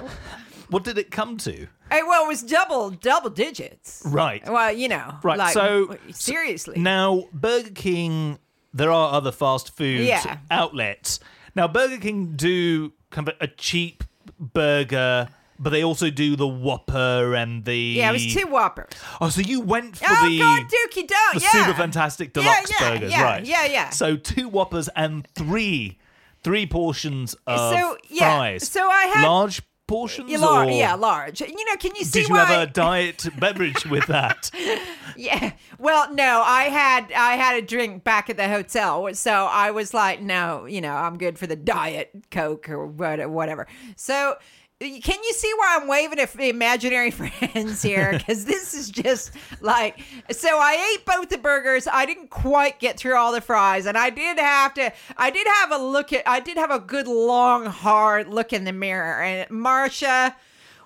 What 0.68 0.84
did 0.84 0.98
it 0.98 1.10
come 1.10 1.36
to? 1.38 1.66
Hey, 1.90 2.02
well, 2.04 2.24
it 2.24 2.28
was 2.28 2.42
double 2.42 2.90
double 2.90 3.30
digits. 3.30 4.02
Right. 4.06 4.48
Well, 4.48 4.72
you 4.72 4.88
know, 4.88 5.14
Right, 5.24 5.36
Like, 5.38 5.52
so- 5.52 5.96
seriously, 6.12 6.78
Now, 6.78 7.24
Burger 7.32 7.70
King, 7.70 8.38
there 8.72 8.92
are 8.92 9.12
other 9.12 9.32
fast 9.32 9.76
food 9.76 10.00
Yeah. 10.06 10.38
outlets. 10.48 11.18
Now, 11.54 11.68
Burger 11.68 11.98
King 11.98 12.34
do 12.36 12.92
kind 13.10 13.28
of 13.28 13.34
a 13.40 13.46
cheap 13.48 14.04
burger, 14.38 15.28
but 15.58 15.70
they 15.70 15.82
also 15.84 16.10
do 16.10 16.36
the 16.36 16.46
Whopper 16.48 17.34
and 17.34 17.64
the. 17.64 17.76
yeah, 17.76 18.10
it 18.10 18.12
was 18.14 18.32
two 18.34 18.46
Whoppers. 18.46 18.88
Oh, 19.20 19.28
so 19.28 19.40
you 19.40 19.60
went 19.60 19.96
for 19.96 20.06
Oh 20.08 20.28
the. 20.28 20.38
God, 20.38 20.62
Dukey, 20.64 21.06
don't 21.08 21.34
the 21.34 21.40
yeah. 21.42 21.50
super 21.50 21.74
fantastic 21.74 22.32
deluxe 22.32 22.70
yeah, 22.80 22.90
burgers, 22.94 23.10
yeah, 23.10 23.22
right? 23.22 23.44
yeah, 23.44 23.64
yeah. 23.66 23.90
So 23.90 24.16
two 24.16 24.48
Whoppers 24.48 24.88
and 24.96 25.26
three, 25.34 25.98
three 26.42 26.66
portions 26.66 27.34
of 27.46 27.58
So, 27.74 27.98
yeah, 28.08 28.36
fries. 28.36 28.68
so 28.68 28.88
I 28.88 29.04
had- 29.06 29.26
large 29.26 29.62
portions. 29.90 30.30
Yeah, 30.30 30.38
lar- 30.38 30.64
or 30.64 30.70
yeah, 30.70 30.94
large. 30.94 31.40
You 31.40 31.64
know, 31.64 31.76
can 31.76 31.94
you 31.96 32.04
see 32.04 32.20
Did 32.20 32.28
you 32.28 32.34
why? 32.36 32.44
have 32.44 32.68
a 32.68 32.72
diet 32.72 33.28
beverage 33.38 33.84
with 33.86 34.06
that? 34.06 34.50
yeah. 35.16 35.52
Well, 35.78 36.14
no, 36.14 36.42
I 36.44 36.64
had 36.64 37.12
I 37.12 37.32
had 37.34 37.56
a 37.56 37.62
drink 37.62 38.04
back 38.04 38.30
at 38.30 38.36
the 38.36 38.48
hotel, 38.48 39.12
so 39.14 39.32
I 39.50 39.72
was 39.72 39.92
like, 39.92 40.22
no, 40.22 40.64
you 40.64 40.80
know, 40.80 40.94
I'm 40.94 41.18
good 41.18 41.38
for 41.38 41.46
the 41.46 41.56
diet 41.56 42.10
Coke 42.30 42.68
or 42.68 42.86
whatever. 42.86 43.66
So. 43.96 44.36
Can 44.80 45.22
you 45.22 45.32
see 45.34 45.52
why 45.58 45.78
I'm 45.78 45.86
waving 45.88 46.18
at 46.18 46.34
imaginary 46.40 47.10
friends 47.10 47.82
here? 47.82 48.12
Because 48.20 48.46
this 48.46 48.72
is 48.72 48.90
just 48.90 49.32
like 49.60 50.00
so. 50.30 50.58
I 50.58 50.94
ate 50.94 51.04
both 51.04 51.28
the 51.28 51.36
burgers. 51.36 51.86
I 51.86 52.06
didn't 52.06 52.30
quite 52.30 52.78
get 52.78 52.96
through 52.98 53.16
all 53.16 53.32
the 53.32 53.42
fries, 53.42 53.84
and 53.84 53.98
I 53.98 54.08
did 54.08 54.38
have 54.38 54.72
to. 54.74 54.92
I 55.18 55.30
did 55.30 55.46
have 55.46 55.72
a 55.72 55.78
look 55.78 56.12
at. 56.12 56.26
I 56.26 56.40
did 56.40 56.56
have 56.56 56.70
a 56.70 56.78
good 56.78 57.06
long 57.06 57.66
hard 57.66 58.28
look 58.28 58.52
in 58.54 58.64
the 58.64 58.72
mirror. 58.72 59.22
And 59.22 59.50
Marsha, 59.50 60.34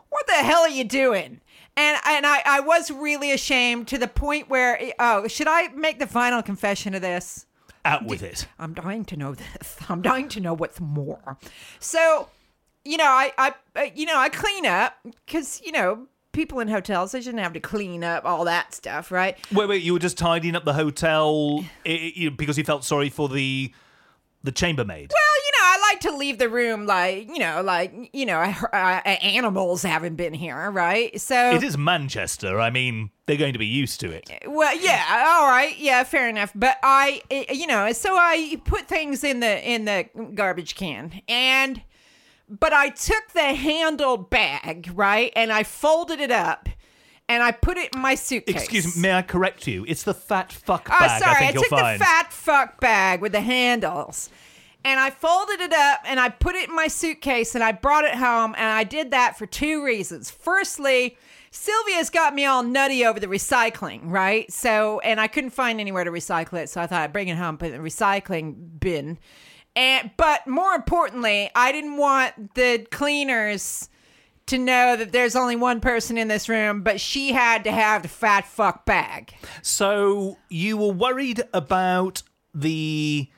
what 0.08 0.26
the 0.26 0.32
hell 0.34 0.62
are 0.62 0.68
you 0.68 0.84
doing? 0.84 1.40
And 1.76 1.98
and 2.04 2.26
I, 2.26 2.42
I 2.44 2.60
was 2.60 2.90
really 2.90 3.30
ashamed 3.30 3.88
to 3.88 3.98
the 3.98 4.08
point 4.08 4.48
where 4.48 4.80
eh, 4.80 4.92
oh 4.98 5.28
should 5.28 5.48
I 5.48 5.68
make 5.68 5.98
the 6.00 6.06
final 6.06 6.42
confession 6.42 6.94
of 6.94 7.02
this? 7.02 7.46
Out 7.84 8.06
with 8.06 8.22
it. 8.22 8.48
I'm 8.58 8.74
dying 8.74 9.04
to 9.06 9.16
know 9.16 9.34
this. 9.34 9.76
I'm 9.88 10.02
dying 10.02 10.28
to 10.30 10.40
know 10.40 10.54
what's 10.54 10.80
more. 10.80 11.36
So, 11.78 12.28
you 12.84 12.96
know, 12.96 13.04
I 13.04 13.32
I 13.38 13.54
uh, 13.76 13.86
you 13.94 14.06
know 14.06 14.16
I 14.16 14.28
clean 14.28 14.66
up 14.66 14.94
because 15.26 15.60
you 15.64 15.72
know 15.72 16.06
people 16.32 16.60
in 16.60 16.68
hotels 16.68 17.12
they 17.12 17.20
shouldn't 17.20 17.42
have 17.42 17.52
to 17.54 17.60
clean 17.60 18.04
up 18.04 18.24
all 18.24 18.44
that 18.44 18.74
stuff, 18.74 19.10
right? 19.10 19.36
Wait, 19.52 19.68
wait. 19.68 19.82
You 19.82 19.94
were 19.94 19.98
just 19.98 20.18
tidying 20.18 20.56
up 20.56 20.64
the 20.64 20.74
hotel 20.74 21.64
because 21.84 22.58
you 22.58 22.64
felt 22.64 22.84
sorry 22.84 23.08
for 23.08 23.28
the 23.28 23.72
the 24.42 24.52
chambermaid. 24.52 25.10
Well, 25.10 25.44
you 25.46 25.52
know, 25.52 25.64
I 25.64 25.90
like 25.90 26.00
to 26.00 26.16
leave 26.16 26.38
the 26.38 26.50
room 26.50 26.84
like 26.84 27.28
you 27.28 27.38
know, 27.38 27.62
like 27.62 28.10
you 28.12 28.26
know, 28.26 28.40
uh, 28.40 28.76
animals 28.76 29.82
haven't 29.82 30.16
been 30.16 30.34
here, 30.34 30.70
right? 30.70 31.18
So 31.18 31.52
It 31.52 31.62
is 31.62 31.78
Manchester. 31.78 32.60
I 32.60 32.68
mean, 32.68 33.10
they're 33.24 33.38
going 33.38 33.54
to 33.54 33.58
be 33.58 33.66
used 33.66 34.00
to 34.00 34.10
it. 34.10 34.28
Well, 34.46 34.76
yeah, 34.78 35.24
all 35.26 35.48
right, 35.48 35.74
yeah, 35.78 36.04
fair 36.04 36.28
enough. 36.28 36.52
But 36.54 36.76
I, 36.82 37.22
eh, 37.30 37.54
you 37.54 37.66
know, 37.66 37.90
so 37.92 38.14
I 38.14 38.60
put 38.64 38.86
things 38.86 39.24
in 39.24 39.40
the 39.40 39.66
in 39.66 39.86
the 39.86 40.06
garbage 40.34 40.74
can, 40.74 41.22
and 41.26 41.80
but 42.48 42.72
I 42.72 42.90
took 42.90 43.28
the 43.32 43.54
handled 43.54 44.30
bag 44.30 44.90
right, 44.94 45.32
and 45.36 45.52
I 45.52 45.62
folded 45.62 46.20
it 46.20 46.30
up, 46.30 46.68
and 47.28 47.42
I 47.42 47.52
put 47.52 47.76
it 47.76 47.94
in 47.94 48.00
my 48.00 48.14
suitcase. 48.14 48.56
Excuse 48.56 48.96
me, 48.96 49.02
may 49.02 49.14
I 49.14 49.22
correct 49.22 49.66
you? 49.66 49.84
It's 49.88 50.02
the 50.02 50.14
fat 50.14 50.52
fuck 50.52 50.88
Oh, 50.92 50.98
bag. 50.98 51.22
sorry, 51.22 51.44
I 51.46 51.48
I, 51.48 51.52
took 51.52 51.66
find. 51.66 52.00
the 52.00 52.04
fat 52.04 52.32
fuck 52.32 52.80
bag 52.80 53.20
with 53.22 53.32
the 53.32 53.40
handles. 53.40 54.28
And 54.86 55.00
I 55.00 55.08
folded 55.08 55.60
it 55.62 55.72
up 55.72 56.00
and 56.04 56.20
I 56.20 56.28
put 56.28 56.56
it 56.56 56.68
in 56.68 56.74
my 56.76 56.88
suitcase 56.88 57.54
and 57.54 57.64
I 57.64 57.72
brought 57.72 58.04
it 58.04 58.16
home. 58.16 58.54
And 58.58 58.66
I 58.66 58.84
did 58.84 59.12
that 59.12 59.38
for 59.38 59.46
two 59.46 59.82
reasons. 59.82 60.30
Firstly, 60.30 61.16
Sylvia's 61.50 62.10
got 62.10 62.34
me 62.34 62.44
all 62.44 62.62
nutty 62.62 63.02
over 63.06 63.18
the 63.18 63.26
recycling, 63.26 64.00
right? 64.04 64.52
So, 64.52 65.00
and 65.00 65.18
I 65.18 65.26
couldn't 65.26 65.50
find 65.54 65.80
anywhere 65.80 66.04
to 66.04 66.10
recycle 66.10 66.62
it. 66.62 66.68
So 66.68 66.82
I 66.82 66.86
thought 66.86 67.00
I'd 67.00 67.14
bring 67.14 67.28
it 67.28 67.38
home, 67.38 67.56
put 67.56 67.70
it 67.70 67.72
in 67.74 67.82
the 67.82 67.88
recycling 67.88 68.78
bin. 68.78 69.18
And, 69.76 70.10
but 70.16 70.46
more 70.46 70.72
importantly, 70.74 71.50
I 71.54 71.72
didn't 71.72 71.96
want 71.96 72.54
the 72.54 72.86
cleaners 72.90 73.88
to 74.46 74.58
know 74.58 74.94
that 74.96 75.10
there's 75.12 75.34
only 75.34 75.56
one 75.56 75.80
person 75.80 76.18
in 76.18 76.28
this 76.28 76.48
room, 76.48 76.82
but 76.82 77.00
she 77.00 77.32
had 77.32 77.64
to 77.64 77.72
have 77.72 78.02
the 78.02 78.08
fat 78.08 78.46
fuck 78.46 78.84
bag. 78.84 79.34
So 79.62 80.36
you 80.48 80.76
were 80.76 80.92
worried 80.92 81.42
about 81.52 82.22
the 82.54 83.28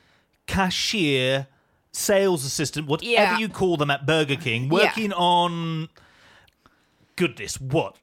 cashier, 0.47 1.47
sales 1.91 2.45
assistant, 2.45 2.87
whatever 2.87 3.09
Yeah. 3.09 3.37
you 3.37 3.49
call 3.49 3.77
them 3.77 3.89
at 3.89 4.05
Burger 4.05 4.35
King, 4.35 4.69
working 4.69 5.13
on 5.13 5.89
goodness, 7.15 7.59
what? 7.59 7.95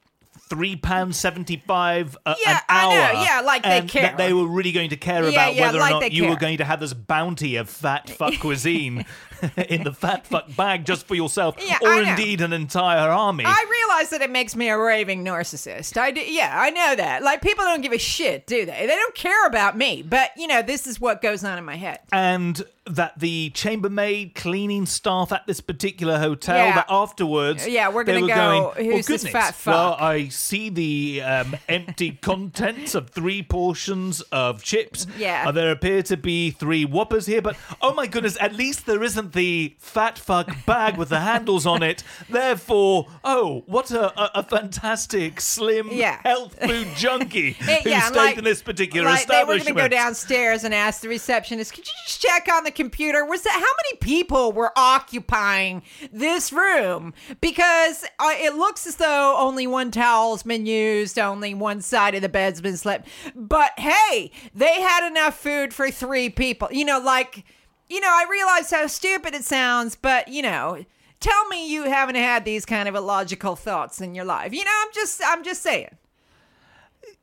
Three 0.54 0.76
pounds 0.76 1.18
seventy-five 1.18 2.16
a- 2.26 2.36
Yeah, 2.44 2.52
an 2.52 2.60
I 2.68 2.84
hour. 2.84 2.90
know. 3.14 3.22
Yeah, 3.22 3.40
like 3.40 3.62
they 3.64 3.82
care. 3.82 4.02
That 4.02 4.16
they 4.18 4.32
were 4.32 4.46
really 4.46 4.70
going 4.72 4.90
to 4.90 4.96
care 4.96 5.24
Yeah, 5.24 5.30
about 5.30 5.54
yeah, 5.56 5.66
whether 5.66 5.78
like 5.80 5.94
or 5.96 6.00
not 6.02 6.12
you 6.12 6.28
were 6.28 6.36
going 6.36 6.58
to 6.58 6.64
have 6.64 6.78
this 6.80 6.94
bounty 6.94 7.56
of 7.56 7.68
fat 7.68 8.08
fuck 8.08 8.34
cuisine 8.40 9.04
in 9.68 9.84
the 9.84 9.92
fat 9.92 10.26
fuck 10.26 10.54
bag 10.56 10.84
just 10.84 11.06
for 11.06 11.14
yourself, 11.14 11.56
Yeah, 11.58 11.78
or 11.82 12.00
indeed 12.02 12.40
an 12.40 12.52
entire 12.52 13.10
army. 13.10 13.44
I 13.46 13.66
realize 13.70 14.10
that 14.10 14.22
it 14.22 14.30
makes 14.30 14.54
me 14.56 14.68
a 14.68 14.78
raving 14.78 15.24
narcissist. 15.24 15.96
I 15.96 16.10
do, 16.10 16.20
yeah, 16.20 16.52
I 16.58 16.70
know 16.70 16.96
that. 16.96 17.22
Like 17.22 17.42
people 17.42 17.64
don't 17.64 17.80
give 17.80 17.92
a 17.92 17.98
shit, 17.98 18.46
do 18.46 18.64
they? 18.66 18.72
They 18.86 18.86
don't 18.86 19.14
care 19.14 19.46
about 19.46 19.76
me. 19.76 20.02
But 20.02 20.30
you 20.36 20.46
know, 20.46 20.62
this 20.62 20.86
is 20.86 21.00
what 21.00 21.20
goes 21.22 21.44
on 21.44 21.58
in 21.58 21.64
my 21.64 21.76
head. 21.76 22.00
and 22.12 22.62
that 22.86 23.18
the 23.18 23.48
chambermaid 23.54 24.34
cleaning 24.34 24.84
staff 24.84 25.32
at 25.32 25.46
this 25.46 25.58
particular 25.62 26.18
hotel 26.18 26.56
Yeah. 26.66 26.74
that 26.74 26.86
afterwards 26.90 27.66
Yeah, 27.66 27.88
we're 27.88 28.04
gonna 28.04 28.20
go, 28.20 28.26
going, 28.26 28.84
"Who's 28.84 29.08
well, 29.08 29.18
this 29.18 29.26
fat 29.26 29.54
fuck?" 29.54 29.72
well 29.72 29.96
i 29.98 30.28
see 30.28 30.68
the 30.68 31.22
um, 31.22 31.56
empty 31.66 32.10
contents 32.22 32.94
of 32.94 33.08
three 33.08 33.42
portions 33.42 34.20
of 34.32 34.62
chips 34.62 35.06
Yeah. 35.16 35.44
Uh, 35.46 35.52
there 35.52 35.70
appear 35.70 36.02
to 36.02 36.18
be 36.18 36.50
three 36.50 36.84
whoppers 36.84 37.24
here 37.24 37.40
but 37.40 37.56
oh 37.80 37.94
my 37.94 38.06
goodness 38.06 38.36
at 38.38 38.54
least 38.54 38.84
there 38.84 39.02
isn't 39.02 39.32
the 39.34 39.74
fat 39.78 40.18
fuck 40.18 40.48
bag 40.64 40.96
with 40.96 41.10
the 41.10 41.20
handles 41.20 41.66
on 41.66 41.82
it 41.82 42.02
therefore 42.30 43.06
oh 43.24 43.62
what 43.66 43.90
a, 43.90 44.18
a, 44.20 44.30
a 44.40 44.42
fantastic 44.42 45.40
slim 45.40 45.88
Yeah. 45.92 46.20
health 46.22 46.58
food 46.64 46.88
junkie 46.96 47.52
who 47.52 47.72
yeah, 47.90 48.06
stayed 48.06 48.16
like- 48.16 48.38
in 48.38 48.44
this 48.44 48.62
particular 48.62 49.08
Like 49.10 49.26
they 49.26 49.44
were 49.44 49.58
gonna 49.58 49.74
go 49.74 49.88
downstairs 49.88 50.64
and 50.64 50.72
ask 50.74 51.00
the 51.02 51.08
receptionist, 51.08 51.72
"Could 51.74 51.86
you 51.86 51.92
just 52.06 52.22
check 52.22 52.48
on 52.52 52.64
the 52.64 52.70
computer? 52.70 53.24
Was 53.24 53.42
that 53.42 53.52
how 53.52 53.58
many 53.60 53.98
people 54.00 54.52
were 54.52 54.72
occupying 54.76 55.82
this 56.12 56.52
room? 56.52 57.12
Because 57.40 58.04
uh, 58.18 58.32
it 58.36 58.54
looks 58.54 58.86
as 58.86 58.96
though 58.96 59.36
only 59.38 59.66
one 59.66 59.90
towel's 59.90 60.42
been 60.42 60.66
used, 60.66 61.18
only 61.18 61.54
one 61.54 61.80
side 61.82 62.14
of 62.14 62.22
the 62.22 62.28
bed's 62.28 62.60
been 62.60 62.76
slept. 62.76 63.08
But 63.34 63.72
hey, 63.78 64.30
they 64.54 64.80
had 64.80 65.06
enough 65.08 65.38
food 65.38 65.74
for 65.74 65.90
three 65.90 66.30
people. 66.30 66.68
You 66.70 66.84
know, 66.84 66.98
like 67.00 67.44
you 67.88 68.00
know, 68.00 68.08
I 68.08 68.26
realize 68.30 68.70
how 68.70 68.86
stupid 68.86 69.34
it 69.34 69.44
sounds, 69.44 69.96
but 69.96 70.28
you 70.28 70.42
know." 70.42 70.84
Tell 71.20 71.48
me 71.48 71.72
you 71.72 71.84
haven't 71.84 72.16
had 72.16 72.44
these 72.44 72.66
kind 72.66 72.86
of 72.86 72.94
illogical 72.94 73.56
thoughts 73.56 74.02
in 74.02 74.14
your 74.14 74.26
life. 74.26 74.52
You 74.52 74.62
know, 74.62 74.70
I'm 74.82 74.92
just 74.92 75.22
I'm 75.24 75.42
just 75.42 75.62
saying. 75.62 75.96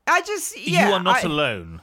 I 0.07 0.21
just 0.21 0.59
yeah. 0.59 0.87
you 0.87 0.93
are 0.95 1.03
not 1.03 1.23
I- 1.23 1.27
alone. 1.27 1.81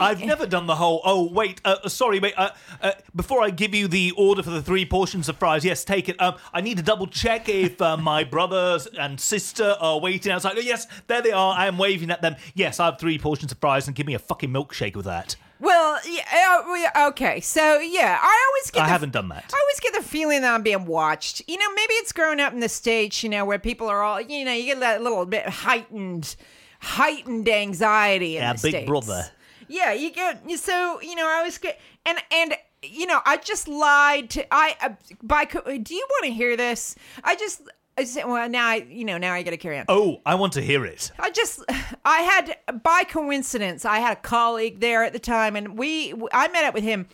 I've 0.00 0.20
never 0.20 0.46
done 0.46 0.66
the 0.66 0.76
whole. 0.76 1.00
Oh 1.04 1.30
wait, 1.30 1.60
uh, 1.64 1.88
sorry, 1.88 2.20
wait. 2.20 2.34
Uh, 2.36 2.50
uh, 2.80 2.92
before 3.14 3.42
I 3.42 3.50
give 3.50 3.74
you 3.74 3.88
the 3.88 4.12
order 4.16 4.42
for 4.42 4.50
the 4.50 4.62
three 4.62 4.86
portions 4.86 5.28
of 5.28 5.36
fries, 5.36 5.64
yes, 5.64 5.84
take 5.84 6.08
it. 6.08 6.20
Um, 6.20 6.36
I 6.52 6.60
need 6.60 6.76
to 6.76 6.82
double 6.82 7.06
check 7.06 7.48
if 7.48 7.80
uh, 7.82 7.96
my 7.96 8.22
brothers 8.36 8.86
and 8.86 9.20
sister 9.20 9.76
are 9.80 9.98
waiting 9.98 10.30
outside. 10.32 10.54
Oh, 10.56 10.60
yes, 10.60 10.86
there 11.08 11.22
they 11.22 11.32
are. 11.32 11.54
I 11.56 11.66
am 11.66 11.78
waving 11.78 12.10
at 12.10 12.22
them. 12.22 12.36
Yes, 12.54 12.78
I 12.78 12.86
have 12.86 13.00
three 13.00 13.18
portions 13.18 13.50
of 13.50 13.58
fries, 13.58 13.86
and 13.86 13.96
give 13.96 14.06
me 14.06 14.14
a 14.14 14.18
fucking 14.18 14.50
milkshake 14.50 14.94
with 14.94 15.06
that. 15.06 15.34
Well, 15.60 15.98
yeah, 16.08 16.22
uh, 16.66 16.72
we- 16.72 17.02
okay, 17.08 17.40
so 17.40 17.78
yeah, 17.78 18.18
I 18.20 18.46
always 18.48 18.70
get. 18.70 18.82
I 18.82 18.86
the- 18.86 18.92
haven't 18.92 19.12
done 19.12 19.28
that. 19.28 19.44
I 19.52 19.60
always 19.60 19.80
get 19.80 19.94
the 19.94 20.02
feeling 20.02 20.40
that 20.42 20.54
I'm 20.54 20.62
being 20.62 20.86
watched. 20.86 21.42
You 21.46 21.58
know, 21.58 21.70
maybe 21.74 21.92
it's 21.94 22.12
growing 22.12 22.40
up 22.40 22.52
in 22.52 22.60
the 22.60 22.68
states, 22.68 23.22
you 23.22 23.28
know, 23.28 23.44
where 23.44 23.58
people 23.58 23.86
are 23.88 24.02
all, 24.02 24.20
you 24.20 24.44
know, 24.44 24.52
you 24.52 24.64
get 24.64 24.80
that 24.80 25.02
little 25.02 25.26
bit 25.26 25.46
heightened, 25.48 26.34
heightened 26.80 27.48
anxiety 27.48 28.36
in 28.36 28.42
Yeah, 28.42 28.52
the 28.54 28.60
big 28.62 28.72
States. 28.72 28.86
brother. 28.88 29.30
Yeah, 29.68 29.92
you 29.92 30.10
get 30.10 30.42
so 30.58 31.00
you 31.00 31.14
know 31.14 31.28
I 31.28 31.34
always 31.36 31.56
get 31.58 31.78
and 32.04 32.18
and 32.32 32.56
you 32.82 33.06
know 33.06 33.20
I 33.24 33.36
just 33.36 33.68
lied 33.68 34.28
to 34.30 34.44
I 34.52 34.74
uh, 34.80 34.88
by 35.22 35.44
do 35.44 35.94
you 35.94 36.06
want 36.10 36.24
to 36.24 36.32
hear 36.32 36.56
this? 36.56 36.96
I 37.22 37.36
just 37.36 37.60
I 37.96 38.04
said 38.04 38.24
well 38.24 38.48
now 38.48 38.66
I 38.66 38.86
you 38.88 39.04
know 39.04 39.18
now 39.18 39.34
I 39.34 39.42
got 39.42 39.50
to 39.50 39.56
carry 39.56 39.78
on. 39.78 39.84
Oh, 39.88 40.20
I 40.24 40.34
want 40.36 40.52
to 40.54 40.62
hear 40.62 40.84
it. 40.84 41.10
I 41.18 41.30
just, 41.30 41.64
I 42.04 42.20
had, 42.20 42.82
by 42.82 43.04
coincidence, 43.04 43.84
I 43.84 43.98
had 43.98 44.18
a 44.18 44.20
colleague 44.20 44.80
there 44.80 45.04
at 45.04 45.12
the 45.12 45.18
time, 45.18 45.56
and 45.56 45.78
we, 45.78 46.14
I 46.32 46.48
met 46.48 46.64
up 46.64 46.74
with 46.74 46.84
him, 46.84 47.06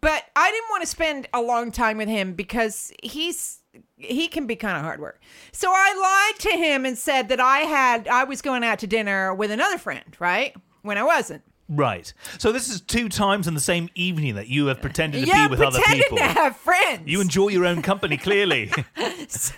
but 0.00 0.24
I 0.36 0.50
didn't 0.50 0.70
want 0.70 0.82
to 0.82 0.86
spend 0.86 1.28
a 1.34 1.40
long 1.40 1.72
time 1.72 1.98
with 1.98 2.08
him 2.08 2.34
because 2.34 2.92
he's, 3.02 3.60
he 3.96 4.28
can 4.28 4.46
be 4.46 4.56
kind 4.56 4.76
of 4.76 4.82
hard 4.82 5.00
work. 5.00 5.20
So 5.52 5.70
I 5.70 6.30
lied 6.30 6.40
to 6.40 6.50
him 6.50 6.86
and 6.86 6.96
said 6.96 7.28
that 7.28 7.40
I 7.40 7.60
had, 7.60 8.08
I 8.08 8.24
was 8.24 8.42
going 8.42 8.64
out 8.64 8.78
to 8.80 8.86
dinner 8.86 9.34
with 9.34 9.50
another 9.50 9.78
friend, 9.78 10.16
right? 10.18 10.54
When 10.82 10.98
I 10.98 11.02
wasn't. 11.04 11.42
Right. 11.74 12.12
So 12.36 12.52
this 12.52 12.68
is 12.68 12.82
two 12.82 13.08
times 13.08 13.48
in 13.48 13.54
the 13.54 13.60
same 13.60 13.88
evening 13.94 14.34
that 14.34 14.48
you 14.48 14.66
have 14.66 14.82
pretended 14.82 15.22
to 15.22 15.26
yeah, 15.26 15.46
be 15.46 15.52
with 15.52 15.62
other 15.62 15.78
pretending 15.78 16.02
people. 16.02 16.18
to 16.18 16.24
have 16.24 16.56
friends. 16.56 17.02
You 17.06 17.22
enjoy 17.22 17.48
your 17.48 17.64
own 17.64 17.80
company, 17.80 18.18
clearly. 18.18 18.70
so 19.28 19.56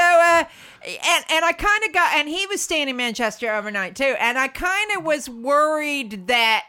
uh 0.00 0.44
and 0.84 1.24
and 1.30 1.44
I 1.44 1.52
kind 1.52 1.84
of 1.84 1.92
got 1.92 2.14
and 2.16 2.28
he 2.28 2.46
was 2.46 2.62
staying 2.62 2.88
in 2.88 2.96
Manchester 2.96 3.50
overnight 3.52 3.94
too 3.94 4.16
and 4.18 4.38
I 4.38 4.48
kind 4.48 4.96
of 4.96 5.04
was 5.04 5.28
worried 5.28 6.28
that 6.28 6.64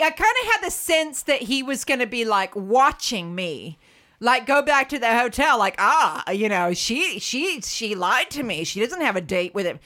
I 0.00 0.10
kind 0.10 0.34
of 0.42 0.52
had 0.52 0.66
the 0.66 0.70
sense 0.70 1.22
that 1.24 1.42
he 1.42 1.62
was 1.62 1.84
going 1.84 2.00
to 2.00 2.06
be 2.06 2.24
like 2.24 2.56
watching 2.56 3.34
me 3.34 3.78
like 4.20 4.46
go 4.46 4.62
back 4.62 4.88
to 4.88 4.98
the 4.98 5.18
hotel 5.18 5.58
like 5.58 5.74
ah 5.78 6.30
you 6.30 6.48
know 6.48 6.72
she 6.72 7.18
she 7.18 7.60
she 7.60 7.94
lied 7.94 8.30
to 8.30 8.42
me 8.42 8.64
she 8.64 8.80
doesn't 8.80 9.02
have 9.02 9.16
a 9.16 9.20
date 9.20 9.54
with 9.54 9.66
him 9.66 9.78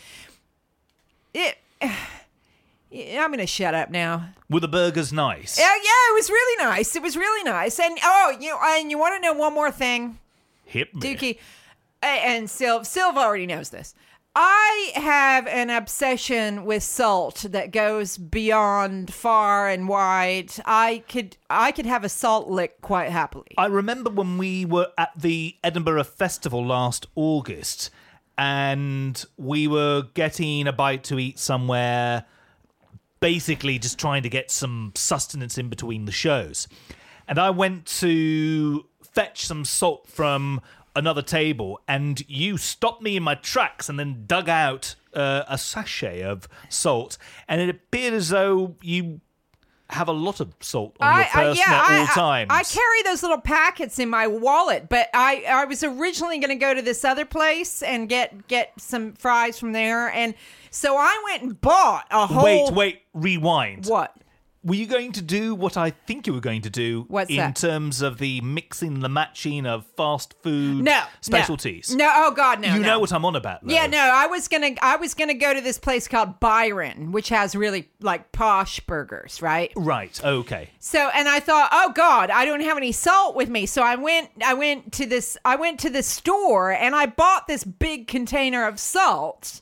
it 1.35 1.57
I'm 2.93 3.29
going 3.31 3.39
to 3.39 3.47
shut 3.47 3.75
up 3.75 3.91
now. 3.91 4.31
Were 4.49 4.61
the 4.61 4.69
burgers 4.69 5.13
nice? 5.13 5.59
Yeah, 5.59 5.75
yeah, 5.75 6.11
it 6.11 6.15
was 6.15 6.31
really 6.31 6.65
nice. 6.65 6.95
It 6.95 7.03
was 7.03 7.17
really 7.17 7.43
nice. 7.45 7.79
And 7.81 7.99
oh, 8.03 8.37
you 8.41 8.57
and 8.63 8.91
you 8.91 8.99
want 8.99 9.17
to 9.17 9.21
know 9.21 9.33
one 9.33 9.55
more 9.55 9.71
thing? 9.71 10.19
Hit 10.65 10.95
me. 10.95 11.01
Dukey, 11.01 11.39
and 12.03 12.49
Sil 12.51 12.85
Sylvia 12.85 13.23
already 13.23 13.47
knows 13.47 13.71
this. 13.71 13.95
I 14.39 14.93
have 14.97 15.47
an 15.47 15.71
obsession 15.71 16.67
with 16.67 16.83
salt 16.83 17.47
that 17.49 17.71
goes 17.71 18.19
beyond 18.19 19.13
far 19.13 19.67
and 19.67 19.89
wide. 19.89 20.53
I 20.67 21.05
could 21.09 21.39
I 21.49 21.73
could 21.73 21.87
have 21.87 22.05
a 22.05 22.11
salt 22.11 22.49
lick 22.49 22.83
quite 22.83 23.11
happily. 23.11 23.55
I 23.57 23.67
remember 23.67 24.11
when 24.11 24.37
we 24.37 24.67
were 24.67 24.89
at 24.99 25.11
the 25.17 25.57
Edinburgh 25.65 26.05
Festival 26.05 26.65
last 26.65 27.07
August 27.15 27.91
and 28.37 29.25
we 29.39 29.67
were 29.67 30.03
getting 30.13 30.67
a 30.67 30.73
bite 30.73 31.05
to 31.05 31.19
eat 31.19 31.39
somewhere, 31.39 32.27
basically 33.21 33.79
just 33.79 33.99
trying 33.99 34.23
to 34.23 34.29
get 34.29 34.51
some 34.51 34.93
sustenance 34.95 35.59
in 35.59 35.69
between 35.69 36.05
the 36.05 36.13
shows. 36.13 36.69
And 37.29 37.39
I 37.39 37.51
went 37.51 37.87
to 38.01 38.87
fetch 39.03 39.47
some 39.47 39.65
salt 39.65 40.07
from 40.07 40.61
another 40.95 41.23
table, 41.23 41.81
and 41.87 42.23
you 42.29 42.57
stopped 42.57 43.03
me 43.03 43.17
in 43.17 43.23
my 43.23 43.35
tracks 43.35 43.89
and 43.89 43.99
then 43.99 44.25
dug 44.27 44.49
out 44.49 44.95
uh, 45.15 45.45
a 45.49 45.59
sachet 45.59 46.23
of 46.23 46.49
salt. 46.69 47.19
And 47.49 47.61
it 47.61 47.69
appeared 47.69 48.15
as 48.15 48.31
though 48.31 48.77
you 48.83 49.21
have 49.91 50.09
a 50.09 50.13
lot 50.13 50.41
of 50.41 50.53
salt 50.61 50.97
on 51.01 51.17
your 51.17 51.25
person 51.27 51.63
at 51.67 52.01
all 52.01 52.07
times. 52.09 52.49
I, 52.51 52.63
carry 52.65 53.03
those 53.05 53.23
little 53.23 53.41
packets 53.41 53.99
in 53.99 54.09
my 54.09 54.27
wallet, 54.27 54.89
but 54.89 55.09
I, 55.15 55.45
I 55.49 55.65
was 55.65 55.85
originally 55.85 56.39
going 56.39 56.51
to 56.51 56.57
go 56.57 56.75
to 56.75 56.83
this 56.83 57.05
other 57.05 57.25
place 57.25 57.83
and 57.83 58.09
get 58.09 58.49
get 58.49 58.73
some 58.79 59.13
fries 59.13 59.59
from 59.59 59.73
there, 59.73 60.09
and 60.11 60.35
so 60.77 60.97
I 60.97 61.23
went 61.25 61.43
and 61.43 61.61
bought 61.61 62.07
a 62.11 62.27
whole. 62.27 62.45
Wait, 62.45 62.73
wait, 62.75 63.03
rewind. 63.15 63.87
What? 63.87 64.15
Were 64.63 64.75
you 64.75 64.87
going 64.87 65.13
to 65.13 65.23
do 65.23 65.55
what 65.55 65.77
I 65.77 65.91
think 65.91 66.27
you 66.27 66.33
were 66.33 66.41
going 66.41 66.63
to 66.63 66.71
do 66.71 67.05
What's 67.07 67.31
in 67.31 67.37
that? 67.37 67.55
terms 67.55 68.03
of 68.03 68.19
the 68.19 68.41
mixing, 68.41 68.99
the 68.99 69.09
matching 69.09 69.65
of 69.65 69.87
fast 69.97 70.35
food 70.43 70.83
No 70.83 71.05
specialties? 71.21 71.95
No, 71.95 72.11
oh 72.13 72.33
God, 72.33 72.61
no. 72.61 72.75
you 72.75 72.81
no. 72.81 72.87
know 72.89 72.99
what 72.99 73.13
I'm 73.13 73.25
on 73.25 73.37
about, 73.37 73.65
though. 73.65 73.73
Yeah, 73.73 73.87
no, 73.87 73.99
I 73.99 74.27
was 74.27 74.49
gonna 74.49 74.73
I 74.83 74.97
was 74.97 75.15
gonna 75.15 75.35
go 75.35 75.55
to 75.55 75.61
this 75.61 75.79
place 75.79 76.09
called 76.09 76.41
Byron, 76.41 77.13
which 77.13 77.29
has 77.29 77.55
really 77.55 77.89
like 78.01 78.33
posh 78.33 78.81
burgers, 78.81 79.41
right? 79.41 79.73
Right, 79.77 80.21
okay. 80.25 80.71
So 80.81 81.11
and 81.15 81.29
I 81.29 81.39
thought, 81.39 81.69
oh 81.73 81.93
God, 81.95 82.31
I 82.31 82.45
don't 82.45 82.63
have 82.63 82.77
any 82.77 82.91
salt 82.91 83.37
with 83.37 83.49
me. 83.49 83.67
So 83.67 83.83
I 83.83 83.95
went 83.95 84.31
I 84.45 84.55
went 84.55 84.93
to 84.95 85.07
this 85.07 85.39
I 85.45 85.55
went 85.55 85.79
to 85.81 85.91
the 85.91 86.03
store 86.03 86.73
and 86.73 86.93
I 86.97 87.07
bought 87.07 87.47
this 87.47 87.63
big 87.63 88.09
container 88.09 88.67
of 88.67 88.81
salt. 88.81 89.61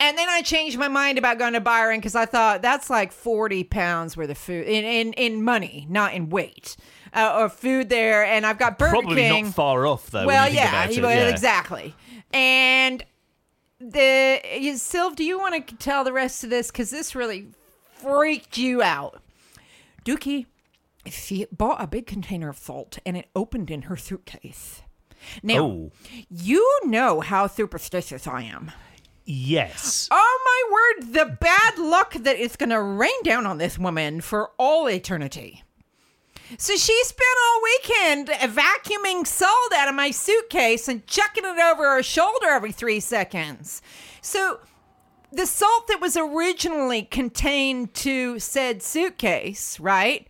And 0.00 0.18
then 0.18 0.28
I 0.28 0.42
changed 0.42 0.76
my 0.76 0.88
mind 0.88 1.18
about 1.18 1.38
going 1.38 1.52
to 1.54 1.60
Byron 1.60 2.00
because 2.00 2.14
I 2.14 2.26
thought 2.26 2.62
that's 2.62 2.90
like 2.90 3.12
forty 3.12 3.64
pounds 3.64 4.16
worth 4.16 4.30
of 4.30 4.38
food 4.38 4.66
in 4.66 4.84
in, 4.84 5.12
in 5.14 5.42
money, 5.42 5.86
not 5.88 6.14
in 6.14 6.28
weight, 6.30 6.76
uh, 7.12 7.36
or 7.38 7.48
food 7.48 7.88
there. 7.88 8.24
And 8.24 8.44
I've 8.44 8.58
got 8.58 8.78
Burger 8.78 8.90
Probably 8.90 9.16
King. 9.16 9.44
not 9.44 9.54
far 9.54 9.86
off, 9.86 10.10
though. 10.10 10.26
Well, 10.26 10.44
when 10.44 10.52
you 10.52 10.58
think 10.58 10.72
yeah, 10.72 10.84
about 10.84 10.96
it, 10.96 11.02
well, 11.02 11.16
yeah. 11.16 11.28
exactly. 11.28 11.94
And 12.32 13.04
the 13.80 14.40
is, 14.52 14.82
Sylv, 14.82 15.14
do 15.16 15.24
you 15.24 15.38
want 15.38 15.66
to 15.68 15.76
tell 15.76 16.04
the 16.04 16.12
rest 16.12 16.42
of 16.44 16.50
this? 16.50 16.70
Because 16.70 16.90
this 16.90 17.14
really 17.14 17.48
freaked 18.02 18.58
you 18.58 18.82
out. 18.82 19.20
Dukey, 20.04 20.46
she 21.06 21.46
bought 21.52 21.82
a 21.82 21.86
big 21.86 22.06
container 22.06 22.48
of 22.48 22.58
salt 22.58 22.98
and 23.06 23.16
it 23.16 23.28
opened 23.34 23.70
in 23.70 23.82
her 23.82 23.96
suitcase. 23.96 24.82
Now, 25.42 25.60
Oh, 25.64 25.92
you 26.28 26.80
know 26.84 27.20
how 27.20 27.46
superstitious 27.46 28.26
I 28.26 28.42
am. 28.42 28.72
Yes. 29.24 30.08
Oh 30.10 30.40
my 30.44 31.04
word, 31.06 31.12
the 31.14 31.36
bad 31.36 31.78
luck 31.78 32.14
that 32.14 32.36
is 32.36 32.56
going 32.56 32.70
to 32.70 32.80
rain 32.80 33.22
down 33.22 33.46
on 33.46 33.58
this 33.58 33.78
woman 33.78 34.20
for 34.20 34.50
all 34.58 34.88
eternity. 34.88 35.62
So 36.58 36.76
she 36.76 37.04
spent 37.04 37.38
all 37.42 37.60
weekend 37.62 38.28
vacuuming 38.54 39.26
salt 39.26 39.72
out 39.74 39.88
of 39.88 39.94
my 39.94 40.10
suitcase 40.10 40.88
and 40.88 41.06
chucking 41.06 41.44
it 41.44 41.58
over 41.58 41.94
her 41.94 42.02
shoulder 42.02 42.48
every 42.48 42.72
three 42.72 43.00
seconds. 43.00 43.80
So 44.20 44.60
the 45.32 45.46
salt 45.46 45.88
that 45.88 46.00
was 46.00 46.16
originally 46.16 47.02
contained 47.02 47.94
to 47.94 48.38
said 48.38 48.82
suitcase, 48.82 49.80
right? 49.80 50.28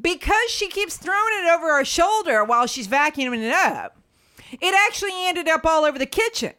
Because 0.00 0.50
she 0.50 0.68
keeps 0.68 0.96
throwing 0.96 1.34
it 1.44 1.50
over 1.50 1.76
her 1.76 1.84
shoulder 1.84 2.44
while 2.44 2.66
she's 2.66 2.88
vacuuming 2.88 3.42
it 3.42 3.52
up, 3.52 3.98
it 4.52 4.74
actually 4.86 5.12
ended 5.14 5.48
up 5.48 5.66
all 5.66 5.84
over 5.84 5.98
the 5.98 6.06
kitchen. 6.06 6.54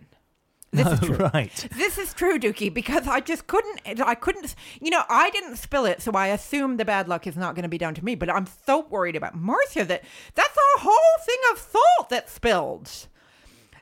This 0.72 0.88
is 0.88 1.00
true. 1.08 1.16
right. 1.34 1.68
This 1.76 1.98
is 1.98 2.14
true, 2.14 2.38
Dookie, 2.38 2.74
because 2.74 3.08
I 3.08 3.20
just 3.20 3.48
couldn't. 3.48 4.02
I 4.02 4.16
couldn't. 4.16 4.56
You 4.82 4.90
know, 4.92 5.04
I 5.10 5.30
didn't 5.30 5.58
spill 5.58 5.86
it, 5.86 6.02
so 6.02 6.12
I 6.12 6.28
assume 6.28 6.78
the 6.78 6.86
bad 6.86 7.08
luck 7.08 7.26
is 7.28 7.38
not 7.38 7.56
going 7.56 7.64
to 7.64 7.70
be 7.70 7.78
down 7.78 7.94
to 7.96 8.04
me. 8.06 8.16
But 8.16 8.30
I'm 8.30 8.48
so 8.66 8.86
worried 8.88 9.16
about 9.16 9.36
Marsha 9.38 9.88
that 9.88 10.04
that's 10.36 10.58
a 10.58 10.80
whole 10.80 11.24
thing 11.26 11.38
of 11.52 11.60
salt 11.60 12.10
that 12.10 12.30
spilled. 12.30 13.08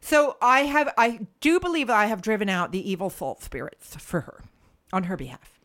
So 0.01 0.37
I 0.41 0.61
have. 0.61 0.93
I 0.97 1.21
do 1.41 1.59
believe 1.59 1.89
I 1.89 2.05
have 2.05 2.21
driven 2.21 2.49
out 2.49 2.71
the 2.71 2.89
evil 2.89 3.09
salt 3.09 3.41
spirits 3.41 3.95
for 3.95 4.21
her, 4.21 4.43
on 4.93 5.03
her 5.05 5.17
behalf. 5.17 5.59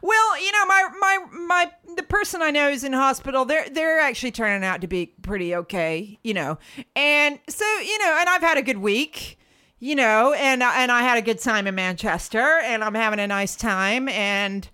Well, 0.00 0.38
you 0.42 0.52
know, 0.52 0.66
my 0.66 0.88
my 0.98 1.18
my 1.32 1.72
the 1.96 2.02
person 2.02 2.42
I 2.42 2.50
know 2.50 2.68
is 2.68 2.84
in 2.84 2.92
hospital. 2.92 3.44
They're 3.44 3.68
they're 3.68 4.00
actually 4.00 4.32
turning 4.32 4.62
out 4.62 4.80
to 4.82 4.86
be 4.86 5.06
pretty 5.22 5.54
okay, 5.54 6.18
you 6.22 6.34
know. 6.34 6.58
And 6.96 7.38
so, 7.48 7.64
you 7.80 7.98
know, 7.98 8.16
and 8.20 8.28
I've 8.28 8.42
had 8.42 8.58
a 8.58 8.62
good 8.62 8.78
week, 8.78 9.38
you 9.84 9.94
know, 9.94 10.32
and 10.32 10.64
I- 10.64 10.82
and 10.82 10.90
I 10.90 11.02
had 11.02 11.18
a 11.18 11.22
good 11.22 11.40
time 11.40 11.66
in 11.66 11.74
Manchester 11.74 12.58
and 12.64 12.82
I'm 12.82 12.94
having 12.94 13.20
a 13.20 13.26
nice 13.26 13.54
time 13.54 14.08
and 14.08 14.66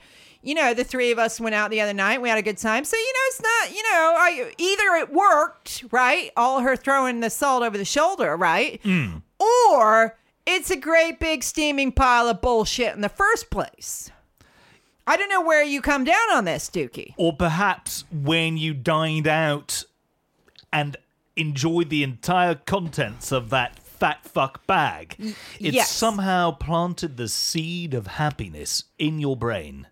you 0.42 0.55
know, 0.55 0.73
the 0.73 0.85
three 0.85 1.11
of 1.11 1.18
us 1.18 1.38
went 1.38 1.55
out 1.55 1.70
the 1.70 1.83
other 1.83 1.92
night. 1.92 2.23
We 2.23 2.31
had 2.31 2.38
a 2.38 2.42
good 2.42 2.57
time. 2.57 2.85
So, 2.87 2.96
you 2.96 3.12
know, 3.12 3.20
it's 3.27 3.42
not, 3.42 3.77
you 3.77 3.83
know, 3.83 4.14
I 4.16 4.53
either 4.57 4.94
it 5.03 5.12
worked, 5.12 5.85
right? 5.90 6.31
All 6.35 6.61
her 6.61 6.77
throwing 6.77 7.20
the 7.20 7.29
salt 7.29 7.62
over 7.62 7.77
the 7.77 7.85
shoulder, 7.85 8.37
right? 8.38 8.81
Hmm. 8.83 9.16
Or 9.38 10.16
it's 10.46 10.70
a 10.70 10.77
great 10.77 11.20
big 11.20 11.42
steaming 11.42 11.92
pile 11.92 12.27
of 12.27 12.40
bullshit 12.40 12.94
in 12.94 13.03
the 13.03 13.11
first 13.11 13.51
place. 13.51 14.11
I 15.07 15.18
don't 15.18 15.29
know 15.29 15.42
where 15.42 15.62
you 15.62 15.83
come 15.83 16.05
down 16.05 16.31
on 16.33 16.46
this, 16.46 16.70
Dukey. 16.70 17.12
Or 17.18 17.35
perhaps 17.35 18.05
when 18.11 18.57
you 18.57 18.73
dined 18.73 19.27
out 19.29 19.85
and 20.73 20.96
enjoyed 21.37 21.90
the 21.90 22.03
entire 22.03 22.55
contents 22.55 23.31
of 23.33 23.51
that 23.51 23.79
fat 24.00 24.24
fuck 24.24 24.66
bag. 24.66 25.14
It's 25.18 25.36
yes. 25.76 25.90
somehow 25.90 26.52
planted 26.52 27.16
the 27.16 27.28
seed 27.28 27.94
of 27.94 28.06
happiness 28.06 28.84
in 28.98 29.18
your 29.20 29.36
brain. 29.36 29.86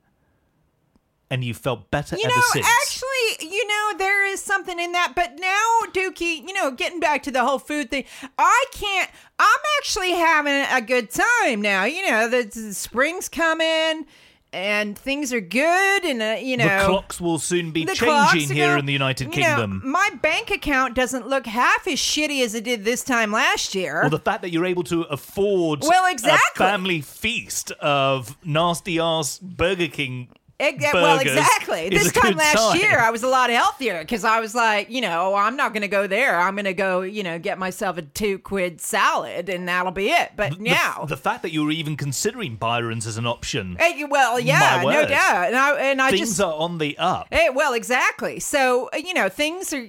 And 1.30 1.44
you 1.44 1.52
felt 1.52 1.90
better 1.90 2.16
You 2.16 2.24
ever 2.24 2.34
know, 2.34 2.42
since. 2.52 2.66
actually, 2.66 3.50
you 3.54 3.66
know, 3.68 3.98
there 3.98 4.24
is 4.24 4.40
something 4.40 4.80
in 4.80 4.92
that. 4.92 5.12
But 5.14 5.38
now, 5.38 5.92
Dukey, 5.92 6.38
you 6.38 6.54
know, 6.54 6.70
getting 6.70 7.00
back 7.00 7.22
to 7.24 7.30
the 7.30 7.44
whole 7.44 7.58
food 7.58 7.90
thing, 7.90 8.04
I 8.38 8.64
can't. 8.72 9.10
I'm 9.38 9.60
actually 9.78 10.12
having 10.12 10.64
a 10.72 10.80
good 10.80 11.10
time 11.10 11.60
now. 11.60 11.84
You 11.84 12.10
know, 12.10 12.28
the, 12.30 12.44
the 12.44 12.72
spring's 12.72 13.28
coming 13.28 14.06
and 14.52 14.98
things 14.98 15.32
are 15.32 15.40
good, 15.40 16.04
and 16.04 16.22
uh, 16.22 16.36
you 16.40 16.56
know, 16.56 16.64
the 16.64 16.84
clocks 16.86 17.20
will 17.20 17.38
soon 17.38 17.70
be 17.70 17.84
changing 17.84 18.54
here 18.56 18.68
gonna- 18.68 18.78
in 18.78 18.86
the 18.86 18.92
United 18.92 19.34
you 19.34 19.42
know, 19.42 19.46
Kingdom. 19.56 19.82
my 19.84 20.10
bank 20.22 20.50
account 20.50 20.94
doesn't 20.94 21.28
look 21.28 21.46
half 21.46 21.86
as 21.86 21.98
shitty 21.98 22.42
as 22.42 22.54
it 22.54 22.64
did 22.64 22.84
this 22.84 23.04
time 23.04 23.30
last 23.32 23.74
year. 23.74 24.00
Well, 24.00 24.10
the 24.10 24.18
fact 24.18 24.42
that 24.42 24.50
you're 24.50 24.66
able 24.66 24.84
to 24.84 25.02
afford 25.02 25.82
Well, 25.82 26.10
exactly 26.10 26.64
a 26.64 26.68
family 26.68 27.00
feast 27.00 27.70
of 27.72 28.36
nasty 28.44 28.98
ass 28.98 29.38
Burger 29.38 29.88
King 29.88 30.28
Ex- 30.60 30.82
well, 30.92 31.20
exactly. 31.20 31.86
is 31.86 32.02
This 32.02 32.12
time 32.12 32.36
last 32.36 32.58
sign. 32.58 32.80
year, 32.80 32.98
I 32.98 33.10
was 33.10 33.22
a 33.22 33.28
lot 33.28 33.48
healthier 33.48 34.00
because 34.00 34.24
I 34.24 34.40
was 34.40 34.56
like, 34.56 34.90
you 34.90 35.00
know, 35.00 35.36
I'm 35.36 35.54
not 35.54 35.72
going 35.72 35.82
to 35.82 35.88
go 35.88 36.08
there. 36.08 36.36
I'm 36.36 36.56
going 36.56 36.64
to 36.64 36.74
go, 36.74 37.02
you 37.02 37.22
know, 37.22 37.38
get 37.38 37.58
myself 37.58 37.96
a 37.96 38.02
two 38.02 38.40
quid 38.40 38.80
salad 38.80 39.48
and 39.48 39.68
that'll 39.68 39.92
be 39.92 40.10
it. 40.10 40.32
But 40.34 40.58
The- 40.58 40.64
now, 40.64 41.04
the, 41.08 41.16
fact 41.16 41.42
that 41.42 41.52
you 41.52 41.64
were 41.64 41.70
even 41.70 41.96
considering 41.96 42.56
Byron's 42.56 43.06
as 43.06 43.16
an 43.18 43.26
option, 43.26 43.76
Hey, 43.78 44.04
well, 44.04 44.40
yeah, 44.40 44.82
no 44.84 45.06
doubt. 45.06 45.46
And 45.46 45.56
I 45.56 45.76
and 45.78 46.02
I 46.02 46.10
things 46.10 46.30
just 46.30 46.40
are 46.40 46.52
on 46.52 46.78
the 46.78 46.98
up. 46.98 47.28
Hey, 47.30 47.50
well, 47.54 47.72
exactly. 47.72 48.40
So, 48.40 48.90
uh, 48.92 48.96
you 48.96 49.14
know, 49.14 49.28
things 49.28 49.72
are 49.72 49.86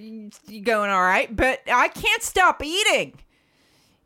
going 0.62 0.91
all 0.91 1.01
right, 1.01 1.36
but 1.36 1.62
I 1.71 1.88
can't 1.88 2.21
stop 2.21 2.63
eating. 2.63 3.13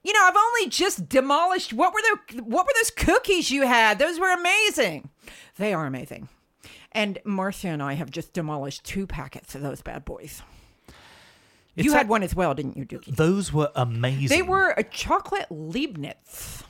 You 0.01 0.13
know, 0.13 0.19
I've 0.23 0.35
only 0.37 0.69
just 0.69 1.09
demolished 1.09 1.73
what 1.73 1.93
were 1.93 2.01
the 2.35 2.43
what 2.43 2.65
were 2.65 2.73
those 2.75 2.91
cookies 2.91 3.51
you 3.51 3.67
had? 3.67 3.99
Those 3.99 4.17
were 4.17 4.31
amazing. 4.33 5.09
They 5.57 5.73
are 5.73 5.85
amazing. 5.85 6.29
And 6.95 7.19
Marsha 7.25 7.65
and 7.65 7.81
I 7.81 7.93
have 7.93 8.11
just 8.11 8.33
demolished 8.33 8.83
two 8.83 9.07
packets 9.07 9.55
of 9.55 9.61
those 9.61 9.81
bad 9.81 10.05
boys. 10.05 10.41
It's 11.75 11.85
you 11.85 11.93
had 11.93 12.05
a- 12.05 12.09
one 12.09 12.23
as 12.23 12.35
well, 12.35 12.53
didn't 12.53 12.77
you, 12.77 12.85
Dukey? 12.85 13.15
Those 13.15 13.51
were 13.51 13.71
amazing. 13.75 14.27
They 14.29 14.43
were 14.43 14.73
a 14.77 14.83
chocolate 14.83 15.47
Leibniz. 15.49 16.63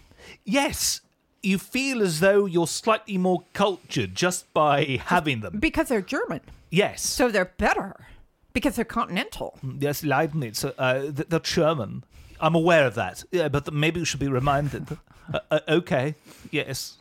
Yes, 0.45 1.01
you 1.41 1.57
feel 1.57 2.01
as 2.01 2.21
though 2.21 2.45
you're 2.45 2.67
slightly 2.67 3.17
more 3.17 3.43
cultured 3.53 4.15
just 4.15 4.51
by 4.53 5.01
having 5.05 5.41
them. 5.41 5.59
Because 5.59 5.89
they're 5.89 6.01
German. 6.01 6.39
Yes. 6.69 7.01
So 7.01 7.29
they're 7.29 7.51
better. 7.57 8.07
Because 8.53 8.75
they're 8.77 8.85
continental. 8.85 9.59
Yes, 9.79 10.03
Leibniz, 10.03 10.63
uh, 10.63 11.11
th- 11.13 11.27
they're 11.27 11.39
German. 11.39 12.03
I'm 12.39 12.55
aware 12.55 12.85
of 12.87 12.95
that. 12.95 13.23
Yeah, 13.31 13.49
but 13.49 13.73
maybe 13.73 13.99
we 13.99 14.05
should 14.05 14.19
be 14.19 14.27
reminded. 14.27 14.97
uh, 15.33 15.39
uh, 15.51 15.59
okay, 15.67 16.15
yes. 16.51 16.97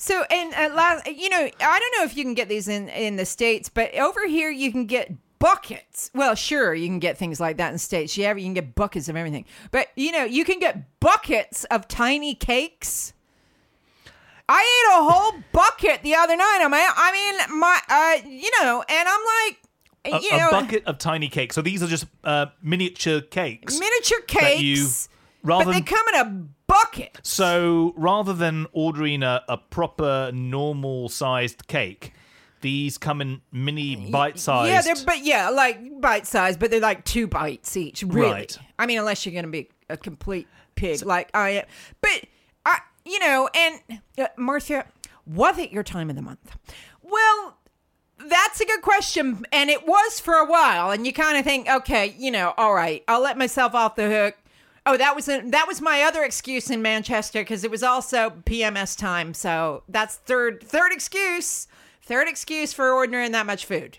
So, 0.00 0.24
and 0.30 0.54
uh, 0.54 0.74
last, 0.76 1.06
you 1.08 1.28
know, 1.28 1.38
I 1.60 1.78
don't 1.80 1.94
know 1.98 2.04
if 2.04 2.16
you 2.16 2.22
can 2.22 2.34
get 2.34 2.48
these 2.48 2.68
in 2.68 2.88
in 2.88 3.16
the 3.16 3.26
states, 3.26 3.68
but 3.68 3.92
over 3.96 4.26
here 4.28 4.48
you 4.48 4.70
can 4.70 4.86
get 4.86 5.10
buckets. 5.40 6.08
Well, 6.14 6.36
sure, 6.36 6.72
you 6.72 6.86
can 6.86 7.00
get 7.00 7.18
things 7.18 7.40
like 7.40 7.56
that 7.56 7.66
in 7.68 7.72
the 7.74 7.78
states. 7.80 8.16
Yeah, 8.16 8.32
you 8.34 8.44
can 8.44 8.54
get 8.54 8.76
buckets 8.76 9.08
of 9.08 9.16
everything, 9.16 9.44
but 9.72 9.88
you 9.96 10.12
know, 10.12 10.22
you 10.24 10.44
can 10.44 10.60
get 10.60 11.00
buckets 11.00 11.64
of 11.64 11.88
tiny 11.88 12.34
cakes. 12.36 13.12
I 14.48 14.60
ate 14.60 15.00
a 15.00 15.10
whole 15.10 15.32
bucket 15.52 16.02
the 16.04 16.14
other 16.14 16.36
night. 16.36 16.60
I 16.62 16.68
mean, 16.68 16.90
I 16.96 17.12
mean, 17.48 17.58
my, 17.60 17.80
uh, 17.88 18.28
you 18.28 18.50
know, 18.62 18.82
and 18.88 19.08
I'm 19.08 19.20
like, 19.44 19.58
A, 20.22 20.24
you 20.24 20.30
a 20.32 20.38
know, 20.38 20.50
bucket 20.52 20.84
of 20.86 20.98
tiny 20.98 21.28
cakes. 21.28 21.54
So 21.56 21.60
these 21.60 21.82
are 21.82 21.86
just 21.88 22.06
uh, 22.24 22.46
miniature 22.62 23.20
cakes. 23.20 23.78
miniature 23.78 24.20
that 24.40 24.60
you- 24.60 24.76
cakes, 24.76 25.08
rather 25.42 25.64
but 25.66 25.72
they 25.72 25.80
come 25.80 26.06
in 26.08 26.14
a 26.14 26.48
bucket. 26.68 27.18
So 27.24 27.92
rather 27.96 28.32
than 28.32 28.66
ordering 28.72 29.24
a, 29.24 29.42
a 29.48 29.56
proper 29.56 30.30
normal 30.32 31.08
sized 31.08 31.66
cake, 31.66 32.12
these 32.60 32.98
come 32.98 33.20
in 33.20 33.40
mini 33.52 34.10
bite 34.10 34.38
sized. 34.38 34.70
Yeah, 34.70 34.82
they're 34.82 35.04
but 35.04 35.24
yeah, 35.24 35.48
like 35.50 36.00
bite 36.00 36.26
size, 36.26 36.56
but 36.56 36.70
they're 36.70 36.80
like 36.80 37.04
two 37.04 37.26
bites 37.26 37.76
each. 37.76 38.02
Really, 38.04 38.30
Right. 38.30 38.58
I 38.78 38.86
mean, 38.86 38.98
unless 38.98 39.26
you're 39.26 39.34
gonna 39.34 39.48
be 39.52 39.68
a 39.88 39.96
complete 39.96 40.46
pig 40.76 41.04
like 41.04 41.30
I 41.34 41.50
am. 41.50 41.64
But 42.00 42.24
I, 42.64 42.78
you 43.04 43.18
know, 43.18 43.48
and 43.54 43.80
uh, 44.18 44.26
Marsha, 44.38 44.84
was 45.26 45.58
it 45.58 45.72
your 45.72 45.82
time 45.82 46.10
of 46.10 46.16
the 46.16 46.22
month? 46.22 46.56
Well. 47.02 47.54
That's 48.20 48.60
a 48.60 48.66
good 48.66 48.82
question, 48.82 49.44
and 49.52 49.70
it 49.70 49.86
was 49.86 50.18
for 50.18 50.34
a 50.34 50.44
while. 50.44 50.90
And 50.90 51.06
you 51.06 51.12
kind 51.12 51.38
of 51.38 51.44
think, 51.44 51.68
okay, 51.70 52.16
you 52.18 52.32
know, 52.32 52.52
all 52.58 52.74
right, 52.74 53.04
I'll 53.06 53.22
let 53.22 53.38
myself 53.38 53.76
off 53.76 53.94
the 53.94 54.10
hook. 54.10 54.34
Oh, 54.90 54.96
that 54.96 55.14
was 55.14 55.28
a, 55.28 55.42
that 55.50 55.66
was 55.68 55.82
my 55.82 56.02
other 56.02 56.24
excuse 56.24 56.70
in 56.70 56.80
Manchester 56.80 57.40
because 57.40 57.62
it 57.62 57.70
was 57.70 57.82
also 57.82 58.30
PMS 58.46 58.96
time. 58.96 59.34
So 59.34 59.82
that's 59.86 60.14
third 60.16 60.62
third 60.64 60.92
excuse, 60.92 61.68
third 62.02 62.26
excuse 62.26 62.72
for 62.72 62.90
ordering 62.90 63.32
that 63.32 63.44
much 63.44 63.66
food. 63.66 63.98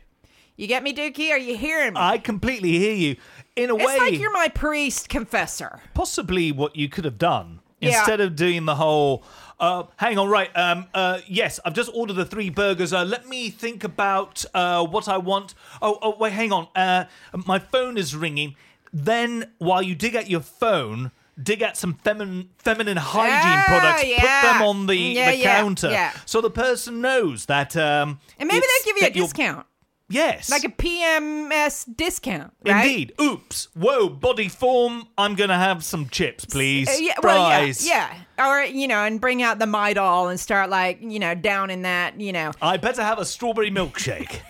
You 0.55 0.65
get 0.65 0.81
me, 0.81 0.91
Dukey? 0.91 1.29
Are 1.29 1.37
you 1.37 1.55
hearing 1.55 1.93
me? 1.93 1.99
I 2.01 2.17
completely 2.17 2.71
hear 2.79 2.95
you. 2.95 3.17
In 3.55 3.69
a 3.69 3.75
it's 3.75 3.85
way, 3.85 3.97
like 3.99 4.17
you're 4.17 4.31
my 4.31 4.47
priest 4.47 5.09
confessor. 5.09 5.79
possibly 5.93 6.51
what 6.51 6.75
you 6.75 6.89
could 6.89 7.05
have 7.05 7.19
done 7.19 7.59
Yeah. 7.79 7.89
instead 7.99 8.19
of 8.19 8.35
doing 8.35 8.65
the 8.65 8.75
whole. 8.75 9.23
Uh, 9.59 9.83
hang 9.97 10.17
on, 10.17 10.27
right? 10.27 10.49
Um, 10.57 10.87
uh, 10.93 11.19
yes, 11.27 11.59
I've 11.65 11.73
just 11.73 11.91
ordered 11.93 12.13
the 12.13 12.25
three 12.25 12.49
burgers. 12.49 12.93
Uh, 12.93 13.03
let 13.03 13.27
me 13.27 13.51
think 13.51 13.83
about 13.83 14.43
uh, 14.55 14.83
what 14.87 15.07
I 15.07 15.17
want. 15.17 15.53
Oh, 15.81 15.99
oh, 16.01 16.15
wait, 16.17 16.33
hang 16.33 16.51
on. 16.51 16.67
Uh, 16.75 17.05
my 17.45 17.59
phone 17.59 17.97
is 17.97 18.15
ringing. 18.15 18.55
Then, 18.93 19.51
while 19.59 19.81
you 19.81 19.95
dig 19.95 20.15
at 20.15 20.29
your 20.29 20.41
phone, 20.41 21.11
dig 21.41 21.61
at 21.61 21.77
some 21.77 21.93
feminine 21.93 22.49
feminine 22.57 22.97
hygiene 22.97 23.59
Ah, 23.59 23.63
products. 23.67 24.03
yeah. 24.05 24.41
Put 24.41 24.47
them 24.53 24.61
on 24.63 24.87
the, 24.87 24.95
Yeah, 24.95 25.31
the 25.31 25.37
yeah, 25.37 25.55
counter, 25.59 25.91
yeah. 25.91 26.11
so 26.25 26.41
the 26.41 26.49
person 26.49 27.01
knows 27.01 27.45
that. 27.45 27.75
Um, 27.77 28.19
And 28.39 28.47
maybe 28.47 28.59
they 28.65 28.85
give 28.91 28.97
you 28.97 29.07
a 29.07 29.25
discount, 29.25 29.65
Yes, 30.11 30.49
like 30.49 30.63
a 30.63 30.69
PMS 30.69 31.85
discount, 31.95 32.51
right? 32.65 32.83
Indeed. 32.83 33.13
Oops. 33.21 33.67
Whoa, 33.75 34.09
Bodyform. 34.09 35.03
I'm 35.19 35.35
going 35.35 35.51
to 35.51 35.55
have 35.55 35.83
some 35.83 36.09
chips, 36.09 36.45
please. 36.45 36.89
Uh, 36.89 36.93
yeah, 36.99 37.13
well, 37.21 37.47
yeah, 37.49 37.57
Fries. 37.59 37.87
yeah, 37.87 38.13
or 38.39 38.63
you 38.63 38.87
know, 38.87 39.03
and 39.03 39.21
bring 39.21 39.43
out 39.43 39.59
the 39.59 39.65
Midol 39.67 40.31
and 40.31 40.39
start 40.39 40.71
like 40.71 40.97
you 41.01 41.19
know 41.19 41.35
down 41.35 41.69
in 41.69 41.83
that, 41.83 42.19
you 42.19 42.33
know. 42.33 42.51
I 42.59 42.77
better 42.77 43.03
have 43.03 43.19
a 43.19 43.25
strawberry 43.25 43.69
milkshake. 43.71 44.39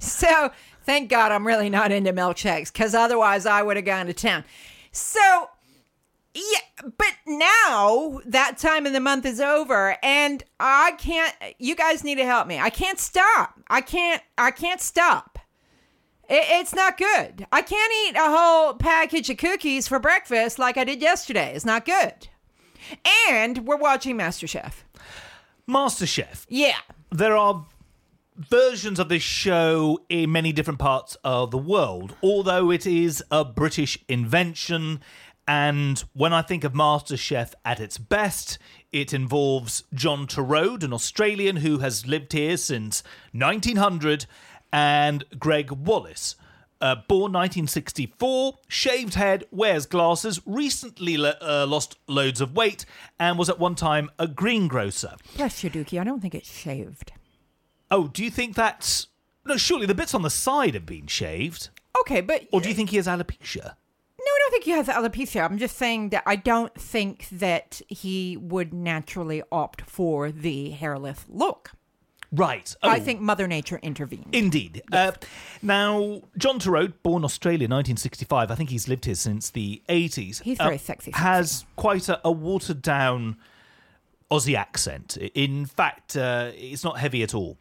So 0.00 0.50
thank 0.84 1.10
God 1.10 1.32
I'm 1.32 1.46
really 1.46 1.70
not 1.70 1.92
into 1.92 2.12
milkshakes 2.12 2.72
because 2.72 2.94
otherwise 2.94 3.46
I 3.46 3.62
would 3.62 3.76
have 3.76 3.84
gone 3.84 4.06
to 4.06 4.14
town. 4.14 4.44
So 4.92 5.48
yeah, 6.34 6.88
but 6.98 7.14
now 7.26 8.20
that 8.26 8.58
time 8.58 8.86
of 8.86 8.92
the 8.92 9.00
month 9.00 9.24
is 9.24 9.40
over 9.40 9.96
and 10.02 10.42
I 10.58 10.92
can't 10.98 11.34
you 11.58 11.76
guys 11.76 12.02
need 12.04 12.16
to 12.16 12.24
help 12.24 12.46
me. 12.46 12.58
I 12.58 12.70
can't 12.70 12.98
stop. 12.98 13.60
I 13.68 13.80
can't 13.80 14.22
I 14.36 14.50
can't 14.50 14.80
stop. 14.80 15.38
It, 16.28 16.44
it's 16.48 16.74
not 16.74 16.98
good. 16.98 17.46
I 17.52 17.62
can't 17.62 17.92
eat 18.06 18.16
a 18.16 18.36
whole 18.36 18.74
package 18.74 19.30
of 19.30 19.36
cookies 19.36 19.86
for 19.86 19.98
breakfast 19.98 20.58
like 20.58 20.76
I 20.76 20.84
did 20.84 21.00
yesterday. 21.00 21.52
It's 21.54 21.64
not 21.64 21.84
good. 21.84 22.28
And 23.28 23.66
we're 23.66 23.76
watching 23.76 24.16
MasterChef. 24.18 24.72
MasterChef. 25.68 26.46
Yeah. 26.48 26.76
There 27.10 27.36
are 27.36 27.64
versions 28.36 28.98
of 28.98 29.08
this 29.08 29.22
show 29.22 30.00
in 30.08 30.32
many 30.32 30.52
different 30.52 30.78
parts 30.78 31.16
of 31.24 31.50
the 31.50 31.58
world, 31.58 32.16
although 32.22 32.70
it 32.70 32.86
is 32.86 33.22
a 33.30 33.44
British 33.44 33.98
invention. 34.08 35.00
And 35.46 36.02
when 36.14 36.32
I 36.32 36.42
think 36.42 36.64
of 36.64 36.72
MasterChef 36.72 37.52
at 37.64 37.80
its 37.80 37.98
best, 37.98 38.58
it 38.92 39.12
involves 39.12 39.84
John 39.92 40.26
Torode, 40.26 40.82
an 40.82 40.92
Australian 40.92 41.56
who 41.56 41.78
has 41.78 42.06
lived 42.06 42.32
here 42.32 42.56
since 42.56 43.02
1900, 43.32 44.26
and 44.72 45.24
Greg 45.38 45.70
Wallace. 45.70 46.36
Uh, 46.80 46.96
born 47.08 47.32
1964, 47.32 48.58
shaved 48.68 49.14
head, 49.14 49.44
wears 49.50 49.86
glasses, 49.86 50.40
recently 50.44 51.16
le- 51.16 51.36
uh, 51.40 51.64
lost 51.66 51.96
loads 52.08 52.40
of 52.40 52.54
weight, 52.54 52.84
and 53.18 53.38
was 53.38 53.48
at 53.48 53.58
one 53.58 53.74
time 53.74 54.10
a 54.18 54.26
greengrocer. 54.26 55.14
You, 55.36 55.44
Dukey. 55.44 56.00
I 56.00 56.04
don't 56.04 56.20
think 56.20 56.34
it's 56.34 56.50
shaved. 56.50 57.12
Oh, 57.94 58.08
do 58.08 58.24
you 58.24 58.30
think 58.30 58.56
that's. 58.56 59.06
No, 59.44 59.56
surely 59.56 59.86
the 59.86 59.94
bits 59.94 60.14
on 60.14 60.22
the 60.22 60.30
side 60.30 60.74
have 60.74 60.84
been 60.84 61.06
shaved. 61.06 61.68
Okay, 62.00 62.20
but 62.20 62.48
Or 62.50 62.60
do 62.60 62.68
you 62.68 62.74
think 62.74 62.90
he 62.90 62.96
has 62.96 63.06
alopecia? 63.06 63.64
No, 64.18 64.30
I 64.30 64.38
don't 64.40 64.50
think 64.50 64.64
he 64.64 64.70
has 64.72 64.88
alopecia. 64.88 65.44
I'm 65.44 65.58
just 65.58 65.76
saying 65.76 66.08
that 66.08 66.24
I 66.26 66.34
don't 66.34 66.74
think 66.74 67.28
that 67.30 67.80
he 67.86 68.36
would 68.36 68.74
naturally 68.74 69.44
opt 69.52 69.82
for 69.82 70.32
the 70.32 70.70
hairless 70.70 71.24
look. 71.28 71.70
Right. 72.32 72.74
Oh, 72.82 72.88
I 72.88 72.98
think 72.98 73.20
Mother 73.20 73.46
Nature 73.46 73.78
intervened. 73.80 74.30
Indeed. 74.34 74.82
Uh, 74.90 75.12
now, 75.62 76.22
John 76.36 76.58
Torode, 76.58 76.94
born 77.04 77.22
Australia, 77.22 77.68
1965. 77.68 78.50
I 78.50 78.54
think 78.56 78.70
he's 78.70 78.88
lived 78.88 79.04
here 79.04 79.14
since 79.14 79.50
the 79.50 79.82
80s. 79.88 80.42
He's 80.42 80.58
uh, 80.58 80.64
very 80.64 80.78
sexy, 80.78 81.12
sexy. 81.12 81.22
Has 81.22 81.64
quite 81.76 82.08
a, 82.08 82.20
a 82.24 82.32
watered 82.32 82.82
down 82.82 83.36
Aussie 84.30 84.56
accent. 84.56 85.16
In 85.16 85.66
fact, 85.66 86.16
uh, 86.16 86.50
it's 86.54 86.84
not 86.84 86.98
heavy 86.98 87.22
at 87.22 87.34
all. 87.34 87.58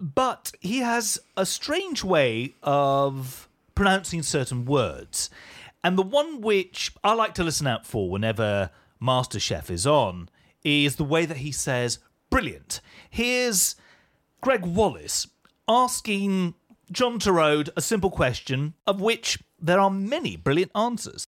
But 0.00 0.52
he 0.60 0.78
has 0.78 1.18
a 1.36 1.46
strange 1.46 2.02
way 2.02 2.54
of 2.62 3.48
pronouncing 3.74 4.22
certain 4.22 4.64
words. 4.64 5.30
And 5.84 5.96
the 5.96 6.02
one 6.02 6.40
which 6.40 6.92
I 7.02 7.14
like 7.14 7.34
to 7.34 7.44
listen 7.44 7.66
out 7.66 7.86
for 7.86 8.10
whenever 8.10 8.70
MasterChef 9.00 9.70
is 9.70 9.86
on 9.86 10.28
is 10.64 10.96
the 10.96 11.04
way 11.04 11.26
that 11.26 11.38
he 11.38 11.52
says, 11.52 11.98
brilliant. 12.30 12.80
Here's 13.10 13.76
Greg 14.40 14.64
Wallace 14.64 15.28
asking 15.68 16.54
John 16.90 17.18
Torode 17.18 17.70
a 17.76 17.80
simple 17.80 18.10
question, 18.10 18.74
of 18.86 19.00
which 19.00 19.38
there 19.60 19.80
are 19.80 19.90
many 19.90 20.36
brilliant 20.36 20.72
answers. 20.74 21.26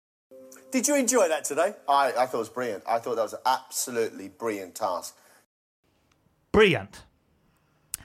Did 0.70 0.87
you 0.88 0.96
enjoy 0.96 1.28
that 1.28 1.44
today? 1.44 1.74
I, 1.88 2.12
I 2.18 2.26
thought 2.26 2.35
it 2.35 2.38
was 2.38 2.48
brilliant. 2.48 2.85
I 2.87 2.98
thought 2.98 3.16
that 3.16 3.22
was 3.22 3.33
an 3.33 3.40
absolutely 3.46 4.28
brilliant 4.28 4.74
task. 4.74 5.16
Brilliant. 6.52 7.04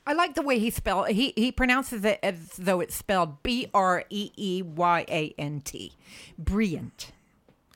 I 0.06 0.13
like 0.13 0.36
the 0.36 0.41
way 0.41 0.60
he 0.60 0.69
spell 0.69 1.06
he 1.06 1.34
he 1.38 1.52
pronounces 1.52 2.04
it 2.04 2.19
as 2.21 2.49
though 2.58 2.82
it's 2.82 2.93
spelled 2.95 3.41
B 3.41 3.67
R 3.73 4.04
E 4.10 4.32
E 4.36 4.62
Y 4.62 5.06
A 5.08 5.34
N 5.38 5.62
T. 5.62 5.93
Brilliant. 6.38 7.12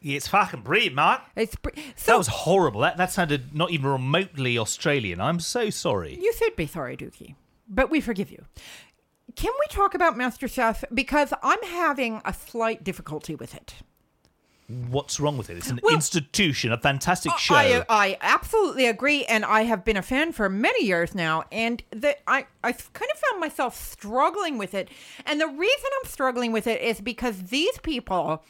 Yeah, 0.02 0.18
it's 0.18 0.28
fucking 0.28 0.62
brilliant, 0.62 0.96
Mark. 0.96 1.22
It's 1.36 1.56
br- 1.56 1.70
so 1.96 2.12
That 2.12 2.18
was 2.18 2.28
horrible. 2.28 2.82
That 2.82 2.98
that 2.98 3.12
sounded 3.12 3.56
not 3.56 3.72
even 3.72 3.90
remotely 3.90 4.58
Australian. 4.58 5.22
I'm 5.22 5.40
so 5.40 5.70
sorry. 5.70 6.18
you 6.22 6.34
should 6.34 6.56
be 6.56 6.68
sorry, 6.68 6.98
Dukey, 6.98 7.36
but 7.68 7.90
we 7.90 8.02
forgive 8.02 8.30
you. 8.30 8.44
Can 9.36 9.52
we 9.54 9.66
talk 9.74 9.94
about 9.96 10.16
MasterChef 10.16 10.84
because 10.94 11.34
I'm 11.42 11.62
having 11.64 12.22
a 12.26 12.34
slight 12.34 12.84
difficulty 12.84 13.36
with 13.36 13.56
it. 13.56 13.76
What's 14.70 15.18
wrong 15.18 15.38
with 15.38 15.50
it? 15.50 15.56
It's 15.56 15.70
an 15.70 15.80
Well- 15.82 15.96
institution, 15.96 16.74
a 16.74 16.78
fantastic 16.78 17.32
show. 17.38 17.56
I, 17.56 17.86
I 17.90 18.18
absolutely 18.20 18.86
agree, 18.86 19.24
and 19.24 19.46
I 19.46 19.62
have 19.64 19.86
been 19.86 19.96
a 19.96 20.02
fan 20.02 20.34
for 20.34 20.50
many 20.50 20.86
years 20.86 21.16
now, 21.16 21.46
and 21.54 21.82
that 21.92 22.20
I 22.28 22.48
I 22.64 22.74
kind 22.74 23.10
of 23.14 23.18
found 23.20 23.40
myself 23.40 23.76
struggling 23.80 24.58
with 24.58 24.74
it, 24.74 24.90
and 25.26 25.40
the 25.40 25.48
reason 25.48 25.90
I'm 26.04 26.10
struggling 26.10 26.52
with 26.52 26.68
it 26.68 26.82
is 26.82 27.00
because 27.00 27.44
these 27.44 27.78
people, 27.80 28.44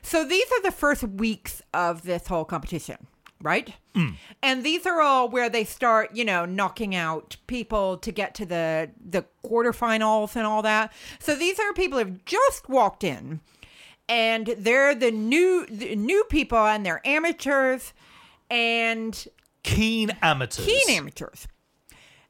so 0.00 0.24
these 0.24 0.46
are 0.52 0.62
the 0.62 0.70
first 0.70 1.02
weeks 1.02 1.60
of 1.72 2.02
this 2.02 2.28
whole 2.28 2.44
competition, 2.44 3.08
right? 3.42 3.74
Hmm. 3.96 4.10
And 4.42 4.62
these 4.62 4.86
are 4.86 5.00
all 5.00 5.28
where 5.28 5.48
they 5.50 5.64
start, 5.64 6.14
you 6.14 6.24
know, 6.24 6.44
knocking 6.44 6.94
out 6.94 7.36
people 7.48 7.96
to 7.98 8.12
get 8.12 8.36
to 8.36 8.46
the 8.46 8.90
the 9.04 9.24
quarterfinals 9.44 10.36
and 10.36 10.46
all 10.46 10.62
that. 10.62 10.92
So 11.18 11.34
these 11.34 11.58
are 11.58 11.72
people 11.72 11.98
who've 11.98 12.24
just 12.24 12.68
walked 12.68 13.02
in 13.02 13.40
and 14.08 14.54
they're 14.58 14.94
the 14.94 15.10
new 15.10 15.66
the 15.66 15.96
new 15.96 16.24
people 16.28 16.58
and 16.58 16.84
they're 16.84 17.00
amateurs 17.04 17.92
and 18.50 19.26
Keen 19.62 20.10
amateurs. 20.22 20.66
keen 20.66 20.96
amateurs. 20.96 21.48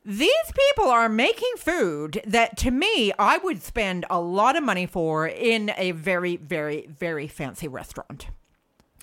These 0.04 0.52
people 0.70 0.90
are 0.90 1.08
making 1.08 1.52
food 1.56 2.20
that 2.26 2.56
to 2.58 2.70
me 2.70 3.12
I 3.18 3.38
would 3.38 3.62
spend 3.62 4.04
a 4.10 4.20
lot 4.20 4.56
of 4.56 4.62
money 4.62 4.86
for 4.86 5.26
in 5.26 5.72
a 5.76 5.90
very 5.92 6.36
very 6.36 6.86
very 6.86 7.26
fancy 7.26 7.68
restaurant. 7.68 8.28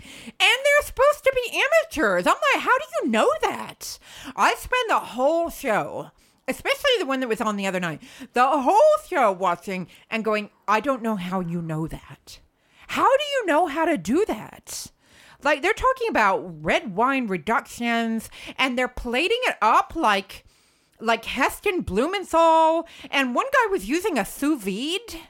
And 0.04 0.34
they're 0.40 0.86
supposed 0.88 1.24
to 1.26 1.32
be 1.36 1.62
amateurs. 1.64 2.26
I'm 2.26 2.34
like, 2.54 2.64
how 2.64 2.76
do 2.78 2.86
you 3.02 3.12
know 3.12 3.30
that? 3.44 4.00
I 4.36 4.56
spend 4.56 4.90
the 4.90 5.00
whole 5.00 5.50
show, 5.52 6.10
especially 6.48 6.90
the 6.98 7.06
one 7.06 7.20
that 7.20 7.30
was 7.30 7.40
on 7.42 7.56
the 7.56 7.68
other 7.68 7.80
night, 7.80 8.02
the 8.34 8.48
whole 8.48 8.82
show 9.08 9.32
watching 9.32 9.88
and 10.10 10.26
going, 10.26 10.50
I 10.68 10.80
don't 10.80 11.04
know 11.04 11.18
how 11.18 11.40
you 11.40 11.62
know 11.62 11.86
that. 11.88 12.40
How 12.92 13.08
do 13.08 13.24
you 13.24 13.46
know 13.46 13.68
how 13.68 13.86
to 13.86 13.98
do 13.98 14.26
that? 14.28 14.88
Like 15.44 15.62
they're 15.62 15.72
talking 15.72 16.10
about 16.10 16.44
red 16.62 16.94
wine 16.94 17.28
reductions 17.28 18.30
and 18.58 18.78
they're 18.78 18.90
plating 18.90 19.40
it 19.44 19.56
up 19.62 19.94
like 19.96 20.44
like 21.00 21.24
Heston 21.24 21.82
Blumenthal 21.84 22.86
and 23.10 23.34
one 23.34 23.46
guy 23.54 23.72
was 23.72 23.88
using 23.88 24.18
a 24.18 24.26
sous 24.26 24.62
vide. 24.62 25.22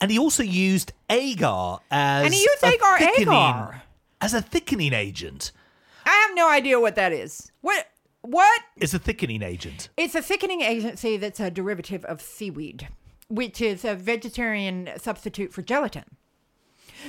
And 0.00 0.12
he 0.12 0.20
also 0.20 0.44
used 0.44 0.92
agar 1.10 1.80
as 1.90 2.26
And 2.26 2.32
he 2.32 2.40
used 2.40 2.62
a 2.62 2.74
agar 2.74 3.10
agar. 3.20 3.82
as 4.20 4.32
a 4.32 4.40
thickening 4.40 4.92
agent. 4.92 5.50
I 6.06 6.10
have 6.28 6.36
no 6.36 6.48
idea 6.48 6.78
what 6.78 6.94
that 6.94 7.12
is. 7.12 7.50
What 7.60 7.88
what? 8.20 8.60
It's 8.76 8.94
a 8.94 9.00
thickening 9.00 9.42
agent. 9.42 9.88
It's 9.96 10.14
a 10.14 10.22
thickening 10.22 10.60
agency 10.60 11.16
that's 11.16 11.40
a 11.40 11.50
derivative 11.50 12.04
of 12.04 12.22
seaweed, 12.22 12.86
which 13.26 13.60
is 13.60 13.84
a 13.84 13.96
vegetarian 13.96 14.90
substitute 14.96 15.52
for 15.52 15.62
gelatin. 15.62 16.04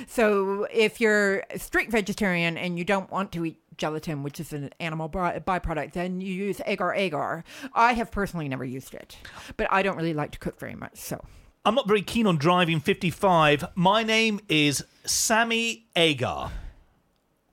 So 0.06 0.66
if 0.72 1.00
you're 1.00 1.44
a 1.50 1.58
strict 1.58 1.90
vegetarian 1.90 2.56
and 2.56 2.78
you 2.78 2.84
don't 2.84 3.10
want 3.10 3.32
to 3.32 3.44
eat 3.44 3.60
gelatin, 3.76 4.22
which 4.22 4.40
is 4.40 4.52
an 4.52 4.70
animal 4.80 5.08
byproduct, 5.08 5.92
then 5.92 6.20
you 6.20 6.32
use 6.32 6.60
agar 6.66 6.94
agar. 6.94 7.44
I 7.74 7.92
have 7.92 8.10
personally 8.10 8.48
never 8.48 8.64
used 8.64 8.94
it, 8.94 9.18
but 9.56 9.66
I 9.70 9.82
don't 9.82 9.96
really 9.96 10.14
like 10.14 10.32
to 10.32 10.38
cook 10.38 10.58
very 10.58 10.74
much, 10.74 10.96
so. 10.96 11.24
I'm 11.64 11.74
not 11.74 11.88
very 11.88 12.02
keen 12.02 12.26
on 12.26 12.36
driving 12.36 12.78
55. 12.78 13.64
My 13.74 14.02
name 14.02 14.40
is 14.48 14.84
Sammy 15.04 15.86
Agar. 15.96 16.52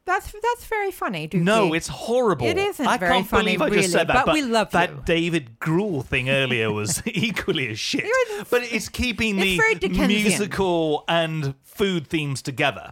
That's 0.06 0.32
that's 0.32 0.66
very 0.66 0.92
funny, 0.92 1.28
Dukey. 1.30 1.44
No, 1.44 1.74
it's 1.74 1.88
horrible. 1.88 2.46
It 2.46 2.58
isn't 2.58 2.86
I 2.86 2.98
very 2.98 3.14
can't 3.14 3.28
funny, 3.28 3.58
believe 3.58 3.62
I 3.62 3.82
just 3.82 3.92
said 3.94 4.08
that. 4.08 4.26
but 4.26 4.34
we 4.34 4.42
love 4.42 4.72
that 4.72 4.90
you. 4.90 5.02
David 5.06 5.60
Gruel 5.60 6.02
thing 6.02 6.30
earlier 6.30 6.72
was 6.74 7.02
equally 7.08 7.70
as 7.70 7.80
shit. 7.80 8.04
You're- 8.04 8.44
But 8.50 8.64
it's 8.64 8.90
keeping 8.90 9.40
It's 9.40 9.80
the 9.80 9.90
musical 10.08 11.06
and 11.08 11.56
food 11.64 12.08
themes 12.08 12.42
together. 12.42 12.92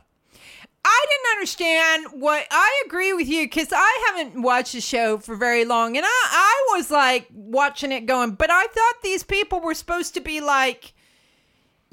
I 0.83 1.05
didn't 1.09 1.37
understand 1.37 2.21
what 2.21 2.47
I 2.49 2.83
agree 2.85 3.13
with 3.13 3.27
you 3.27 3.43
because 3.45 3.67
I 3.71 4.07
haven't 4.15 4.41
watched 4.41 4.73
the 4.73 4.81
show 4.81 5.17
for 5.17 5.35
very 5.35 5.63
long, 5.65 5.95
and 5.97 6.05
I 6.05 6.09
I 6.09 6.75
was 6.77 6.89
like 6.89 7.27
watching 7.33 7.91
it 7.91 8.05
going, 8.05 8.31
but 8.31 8.49
I 8.49 8.65
thought 8.67 8.93
these 9.03 9.23
people 9.23 9.59
were 9.59 9.73
supposed 9.75 10.13
to 10.15 10.21
be 10.21 10.39
like, 10.41 10.93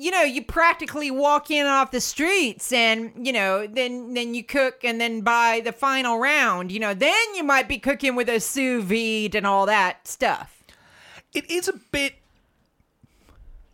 you 0.00 0.12
know, 0.12 0.22
you 0.22 0.42
practically 0.44 1.10
walk 1.10 1.50
in 1.50 1.66
off 1.66 1.90
the 1.90 2.00
streets, 2.00 2.72
and 2.72 3.12
you 3.26 3.32
know, 3.32 3.66
then 3.66 4.14
then 4.14 4.32
you 4.32 4.44
cook, 4.44 4.84
and 4.84 5.00
then 5.00 5.22
by 5.22 5.60
the 5.64 5.72
final 5.72 6.18
round, 6.18 6.70
you 6.70 6.78
know, 6.78 6.94
then 6.94 7.34
you 7.34 7.42
might 7.42 7.68
be 7.68 7.78
cooking 7.78 8.14
with 8.14 8.28
a 8.28 8.38
sous 8.38 8.82
vide 8.84 9.34
and 9.34 9.44
all 9.44 9.66
that 9.66 10.06
stuff. 10.06 10.62
It 11.34 11.50
is 11.50 11.66
a 11.66 11.74
bit 11.90 12.14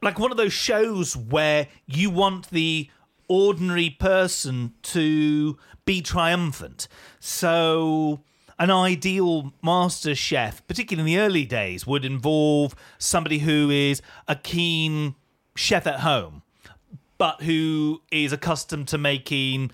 like 0.01 0.19
one 0.19 0.31
of 0.31 0.39
those 0.39 0.55
shows 0.55 1.15
where 1.15 1.69
you 1.87 2.09
want 2.09 2.49
the 2.49 2.89
ordinary 3.29 3.91
person 3.91 4.73
to 4.83 5.59
be 5.85 6.01
triumphant. 6.01 6.89
So, 7.21 8.23
an 8.59 8.71
ideal 8.71 9.53
master 9.63 10.15
chef, 10.15 10.67
particularly 10.67 11.13
in 11.13 11.19
the 11.19 11.23
early 11.23 11.45
days, 11.45 11.87
would 11.87 12.07
involve 12.07 12.75
somebody 12.97 13.41
who 13.41 13.69
is 13.69 14.01
a 14.27 14.37
keen 14.37 15.17
chef 15.55 15.87
at 15.87 16.01
home, 16.01 16.43
but 17.19 17.43
who 17.43 18.03
is 18.11 18.33
accustomed 18.33 18.89
to 18.89 18.99
making 18.99 19.71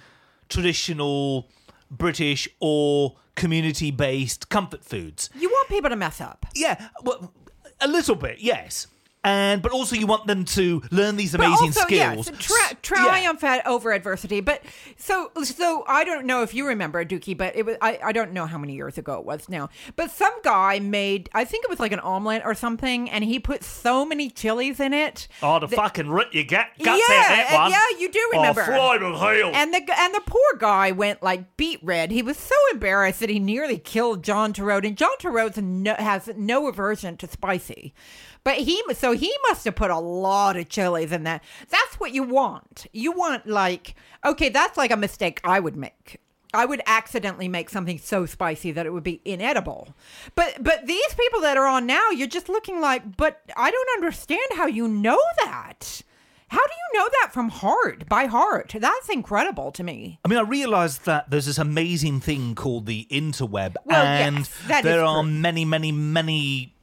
traditional 0.48 1.48
British 1.90 2.48
or 2.60 3.16
community 3.34 3.90
based 3.90 4.48
comfort 4.48 4.84
foods. 4.84 5.30
You 5.38 5.48
want 5.48 5.68
people 5.68 5.90
to 5.90 5.96
mess 5.96 6.20
up. 6.20 6.46
Yeah, 6.54 6.88
well, 7.02 7.32
a 7.80 7.88
little 7.88 8.14
bit, 8.14 8.38
yes. 8.40 8.86
And 9.22 9.60
but 9.60 9.72
also 9.72 9.96
you 9.96 10.06
want 10.06 10.26
them 10.26 10.46
to 10.46 10.82
learn 10.90 11.16
these 11.16 11.32
But 11.32 11.40
amazing 11.46 11.66
also, 11.68 11.80
skills. 11.82 12.30
Yes, 12.30 12.38
tri- 12.38 12.72
triumph 12.80 13.44
at 13.44 13.66
over 13.66 13.92
adversity. 13.92 14.40
But 14.40 14.62
so, 14.96 15.30
so 15.42 15.84
I 15.86 16.04
don't 16.04 16.24
know 16.24 16.42
if 16.42 16.54
you 16.54 16.66
remember 16.66 17.04
Dukey, 17.04 17.36
but 17.36 17.54
it 17.54 17.66
was 17.66 17.76
I, 17.82 17.98
I 18.02 18.12
don't 18.12 18.32
know 18.32 18.46
how 18.46 18.56
many 18.56 18.74
years 18.74 18.96
ago 18.96 19.18
it 19.18 19.26
was 19.26 19.48
now. 19.50 19.68
But 19.94 20.10
some 20.10 20.32
guy 20.42 20.78
made 20.78 21.28
I 21.34 21.44
think 21.44 21.64
it 21.64 21.70
was 21.70 21.78
like 21.80 21.92
an 21.92 22.00
omelet 22.00 22.42
or 22.46 22.54
something, 22.54 23.10
and 23.10 23.22
he 23.22 23.38
put 23.38 23.62
so 23.62 24.06
many 24.06 24.30
chilies 24.30 24.80
in 24.80 24.94
it. 24.94 25.28
Oh, 25.42 25.58
the 25.58 25.66
that- 25.66 25.76
fucking 25.76 26.08
rip 26.10 26.32
you 26.34 26.42
get. 26.44 26.68
yeah, 26.78 26.84
Guts 26.86 27.02
out 27.02 27.08
that 27.28 27.50
one. 27.52 27.70
yeah, 27.72 28.00
you 28.00 28.10
do 28.10 28.30
remember. 28.32 28.62
Oh, 28.62 28.64
fly 28.64 28.96
to 28.98 29.18
hell. 29.18 29.50
And 29.54 29.74
the 29.74 29.82
and 30.00 30.14
the 30.14 30.22
poor 30.24 30.40
guy 30.58 30.92
went 30.92 31.22
like 31.22 31.58
beet 31.58 31.80
red. 31.82 32.10
He 32.10 32.22
was 32.22 32.38
so 32.38 32.54
embarrassed 32.72 33.20
that 33.20 33.28
he 33.28 33.38
nearly 33.38 33.76
killed 33.76 34.24
John 34.24 34.54
Torode. 34.54 34.86
And 34.86 34.96
John 34.96 35.16
Torode 35.20 35.62
no, 35.62 35.94
has 35.98 36.30
no 36.36 36.68
aversion 36.68 37.18
to 37.18 37.26
spicy, 37.28 37.92
but 38.44 38.56
he 38.56 38.82
so 38.94 39.12
he 39.12 39.32
must 39.48 39.64
have 39.64 39.74
put 39.74 39.90
a 39.90 39.98
lot 39.98 40.56
of 40.56 40.68
chilies 40.68 41.12
in 41.12 41.24
that. 41.24 41.42
That's 41.68 42.00
what 42.00 42.12
you 42.12 42.22
want. 42.22 42.86
You 42.92 43.12
want 43.12 43.46
like 43.46 43.94
okay, 44.24 44.48
that's 44.48 44.76
like 44.76 44.90
a 44.90 44.96
mistake 44.96 45.40
I 45.44 45.60
would 45.60 45.76
make. 45.76 46.20
I 46.52 46.64
would 46.64 46.82
accidentally 46.84 47.46
make 47.46 47.70
something 47.70 47.98
so 47.98 48.26
spicy 48.26 48.72
that 48.72 48.84
it 48.84 48.92
would 48.92 49.04
be 49.04 49.20
inedible. 49.24 49.94
But 50.34 50.62
but 50.62 50.86
these 50.86 51.14
people 51.14 51.40
that 51.42 51.56
are 51.56 51.66
on 51.66 51.86
now, 51.86 52.10
you're 52.10 52.26
just 52.26 52.48
looking 52.48 52.80
like, 52.80 53.16
but 53.16 53.40
I 53.56 53.70
don't 53.70 53.88
understand 53.96 54.40
how 54.56 54.66
you 54.66 54.88
know 54.88 55.20
that. 55.44 56.02
How 56.48 56.58
do 56.66 56.72
you 56.72 56.98
know 56.98 57.08
that 57.20 57.32
from 57.32 57.48
heart, 57.48 58.08
by 58.08 58.26
heart? 58.26 58.74
That's 58.76 59.08
incredible 59.08 59.70
to 59.70 59.84
me. 59.84 60.18
I 60.24 60.28
mean, 60.28 60.36
I 60.40 60.42
realised 60.42 61.04
that 61.04 61.30
there's 61.30 61.46
this 61.46 61.58
amazing 61.58 62.18
thing 62.18 62.56
called 62.56 62.86
the 62.86 63.06
interweb, 63.08 63.76
Well, 63.84 64.04
and 64.04 64.38
yes, 64.68 64.82
there 64.82 65.04
are 65.04 65.22
true. 65.22 65.30
many, 65.30 65.64
many, 65.64 65.92
many 65.92 66.74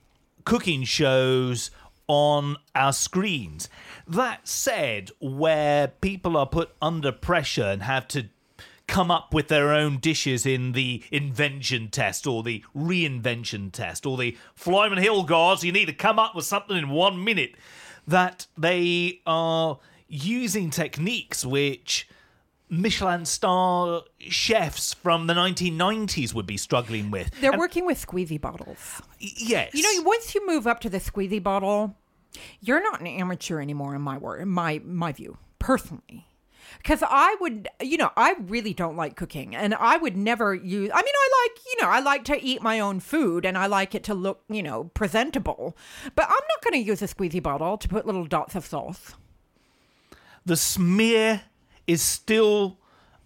cooking 0.48 0.86
shows 0.86 1.72
on 2.08 2.56
our 2.74 2.94
screens. 2.94 3.68
That 4.08 4.48
said, 4.48 5.12
where 5.20 5.90
people 5.90 6.38
are 6.38 6.46
put 6.46 6.74
under 6.82 7.12
pressure 7.12 7.66
and 7.66 7.84
have 7.84 8.08
to 8.08 8.28
come 8.88 9.12
up 9.12 9.34
with 9.34 9.50
their 9.50 9.74
own 9.74 9.98
dishes 9.98 10.46
in 10.46 10.72
the 10.72 11.04
invention 11.12 11.90
test 11.90 12.26
or 12.26 12.44
the 12.44 12.64
reinvention 12.74 13.74
test 13.74 14.06
or 14.06 14.16
the 14.16 14.38
Flyman 14.58 15.02
Hill 15.02 15.24
guards, 15.24 15.66
you 15.66 15.74
need 15.74 15.88
to 15.88 15.94
come 15.94 16.18
up 16.18 16.34
with 16.34 16.46
something 16.46 16.78
in 16.78 16.88
one 16.92 17.22
minute. 17.22 17.56
That 18.08 18.48
they 18.58 19.20
are 19.28 19.80
using 20.08 20.70
techniques 20.70 21.46
which 21.46 22.08
Michelin 22.70 23.26
star 23.26 24.02
chefs 24.20 24.94
from 24.94 25.28
the 25.28 25.34
1990s 25.34 26.34
would 26.34 26.46
be 26.46 26.58
struggling 26.58 27.12
with. 27.12 27.32
They're 27.40 27.52
And- 27.52 27.60
working 27.60 27.86
with 27.86 28.04
squeezy 28.06 28.40
bottles. 28.40 29.02
y- 29.22 29.30
yes. 29.38 29.72
You 29.74 29.84
know, 29.84 30.04
once 30.04 30.36
you 30.36 30.46
move 30.46 30.68
up 30.68 30.80
to 30.82 30.90
the 30.90 31.00
squeezy 31.00 31.42
bottle, 31.42 31.96
you're 32.60 32.82
not 32.84 33.00
an 33.00 33.08
amateur 33.08 33.62
anymore 33.62 33.96
in 33.96 34.02
my 34.02 34.18
word, 34.18 34.42
in 34.42 34.50
my 34.50 34.82
my 34.86 35.12
view, 35.14 35.38
personally. 35.60 36.26
Because 36.80 37.02
I 37.02 37.36
would, 37.40 37.70
you 37.82 37.98
know, 37.98 38.12
I 38.18 38.36
really 38.40 38.74
don't 38.74 38.98
like 38.98 39.16
cooking, 39.16 39.56
and 39.56 39.74
I 39.74 39.96
would 39.96 40.18
never 40.18 40.54
use. 40.54 40.92
I 40.94 40.98
mean, 41.02 41.14
I 41.16 41.48
like, 41.56 41.66
you 41.66 41.82
know, 41.82 41.90
I 41.90 42.00
like 42.02 42.26
to 42.26 42.44
eat 42.44 42.62
my 42.62 42.80
own 42.82 43.00
food, 43.00 43.46
and 43.46 43.58
I 43.58 43.66
like 43.68 43.96
it 43.96 44.04
to 44.04 44.14
look, 44.14 44.44
you 44.50 44.62
know, 44.62 44.84
presentable. 44.94 45.76
But 46.14 46.26
I'm 46.26 46.32
not 46.32 46.62
going 46.64 46.74
to 46.74 46.86
use 46.86 47.02
a 47.02 47.08
squeezy 47.08 47.42
bottle 47.42 47.78
to 47.78 47.88
put 47.88 48.06
little 48.06 48.26
dots 48.26 48.54
of 48.56 48.66
sauce. 48.66 49.16
the 50.46 50.56
smear 50.58 51.42
is 51.88 52.02
still 52.02 52.78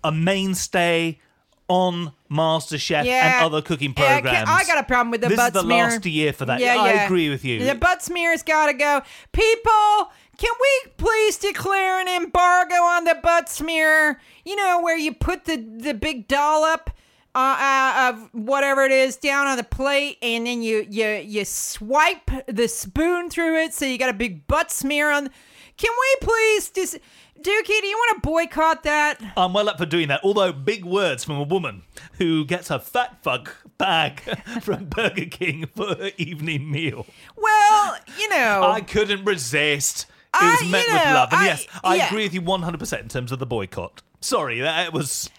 a 0.04 0.12
mainstay 0.12 1.19
on 1.67 2.12
MasterChef 2.30 3.06
and 3.06 3.45
other 3.45 3.62
cooking 3.62 3.93
programs. 3.93 4.24
can't- 4.30 4.50
I 4.50 4.63
got 4.65 4.78
a 4.78 4.84
problem 4.84 5.12
with 5.12 5.21
the 5.21 5.30
this 5.30 5.38
butt 5.38 5.47
is 5.47 5.54
the 5.54 5.62
smear. 5.62 5.84
last 5.86 6.06
year 6.06 6.34
for 6.34 6.45
that. 6.45 6.60
Yeah, 6.60 6.76
I 6.78 6.89
agree 7.04 7.30
with 7.30 7.45
you. 7.45 7.63
The 7.63 7.76
butt 7.76 8.02
smear's 8.04 8.43
got 8.43 8.67
to 8.67 8.74
go. 8.74 9.02
People, 9.32 10.12
can 10.38 10.52
we 10.60 10.91
please 10.97 11.38
declare 11.38 12.00
an 12.02 12.08
embargo 12.10 12.76
on 12.76 13.06
the 13.06 13.15
butt 13.24 13.47
smear? 13.50 14.19
You 14.43 14.56
know, 14.58 14.82
where 14.82 14.97
you 14.97 15.13
put 15.13 15.45
the, 15.45 15.56
the 15.58 15.93
big 15.93 16.28
dollop 16.28 16.89
uh, 17.34 17.38
uh, 17.38 18.10
of 18.13 18.30
whatever 18.34 18.84
it 18.84 18.91
is 18.91 19.15
down 19.15 19.47
on 19.47 19.56
the 19.56 19.63
plate 19.63 20.17
and 20.21 20.45
then 20.45 20.62
you, 20.62 20.86
you, 20.89 21.08
you 21.26 21.45
swipe 21.45 22.30
the 22.47 22.67
spoon 22.67 23.30
through 23.30 23.58
it 23.63 23.74
so 23.74 23.86
you 23.86 23.97
got 23.97 24.10
a 24.10 24.13
big 24.13 24.45
butt 24.47 24.71
smear 24.71 25.10
on. 25.10 25.30
Can 25.78 25.91
we 26.00 26.28
please 26.28 26.69
just. 26.69 26.97
Dukey, 27.42 27.82
do 27.82 27.88
you 27.88 27.98
want 27.98 28.22
to 28.24 28.30
boycott 28.30 28.84
that? 28.84 29.20
I'm 29.36 29.54
well 29.54 29.68
up 29.70 29.78
for 29.78 29.86
doing 29.86 30.08
that. 30.10 30.22
Although 30.24 30.52
big 30.54 30.86
words 30.86 31.24
from 31.24 31.38
a 31.38 31.44
woman 31.44 31.84
who 32.14 32.46
gets 32.46 32.70
a 32.70 32.80
fat 32.80 33.18
fuck 33.24 33.56
bag 33.78 34.20
from 34.62 34.86
Burger 34.86 35.26
King 35.26 35.66
for 35.76 35.96
her 35.96 36.12
evening 36.18 36.70
meal. 36.72 37.06
Well, 37.36 37.98
you 38.20 38.30
know. 38.30 38.64
I 38.72 38.82
couldn't 38.82 39.26
resist. 39.26 40.04
It 40.04 40.08
I- 40.44 40.52
was 40.52 40.62
you 40.62 40.70
met 40.70 40.86
with 40.88 40.96
love. 41.04 41.30
And 41.32 41.42
I- 41.42 41.46
yes, 41.46 41.68
I 41.84 41.96
yeah. 41.96 42.08
agree 42.08 42.24
with 42.24 42.34
you 42.34 42.42
100% 42.42 43.00
in 43.02 43.08
terms 43.08 43.32
of 43.32 43.40
the 43.40 43.46
boycott. 43.48 44.02
Sorry, 44.22 44.60
that 44.60 44.94
was 44.94 45.30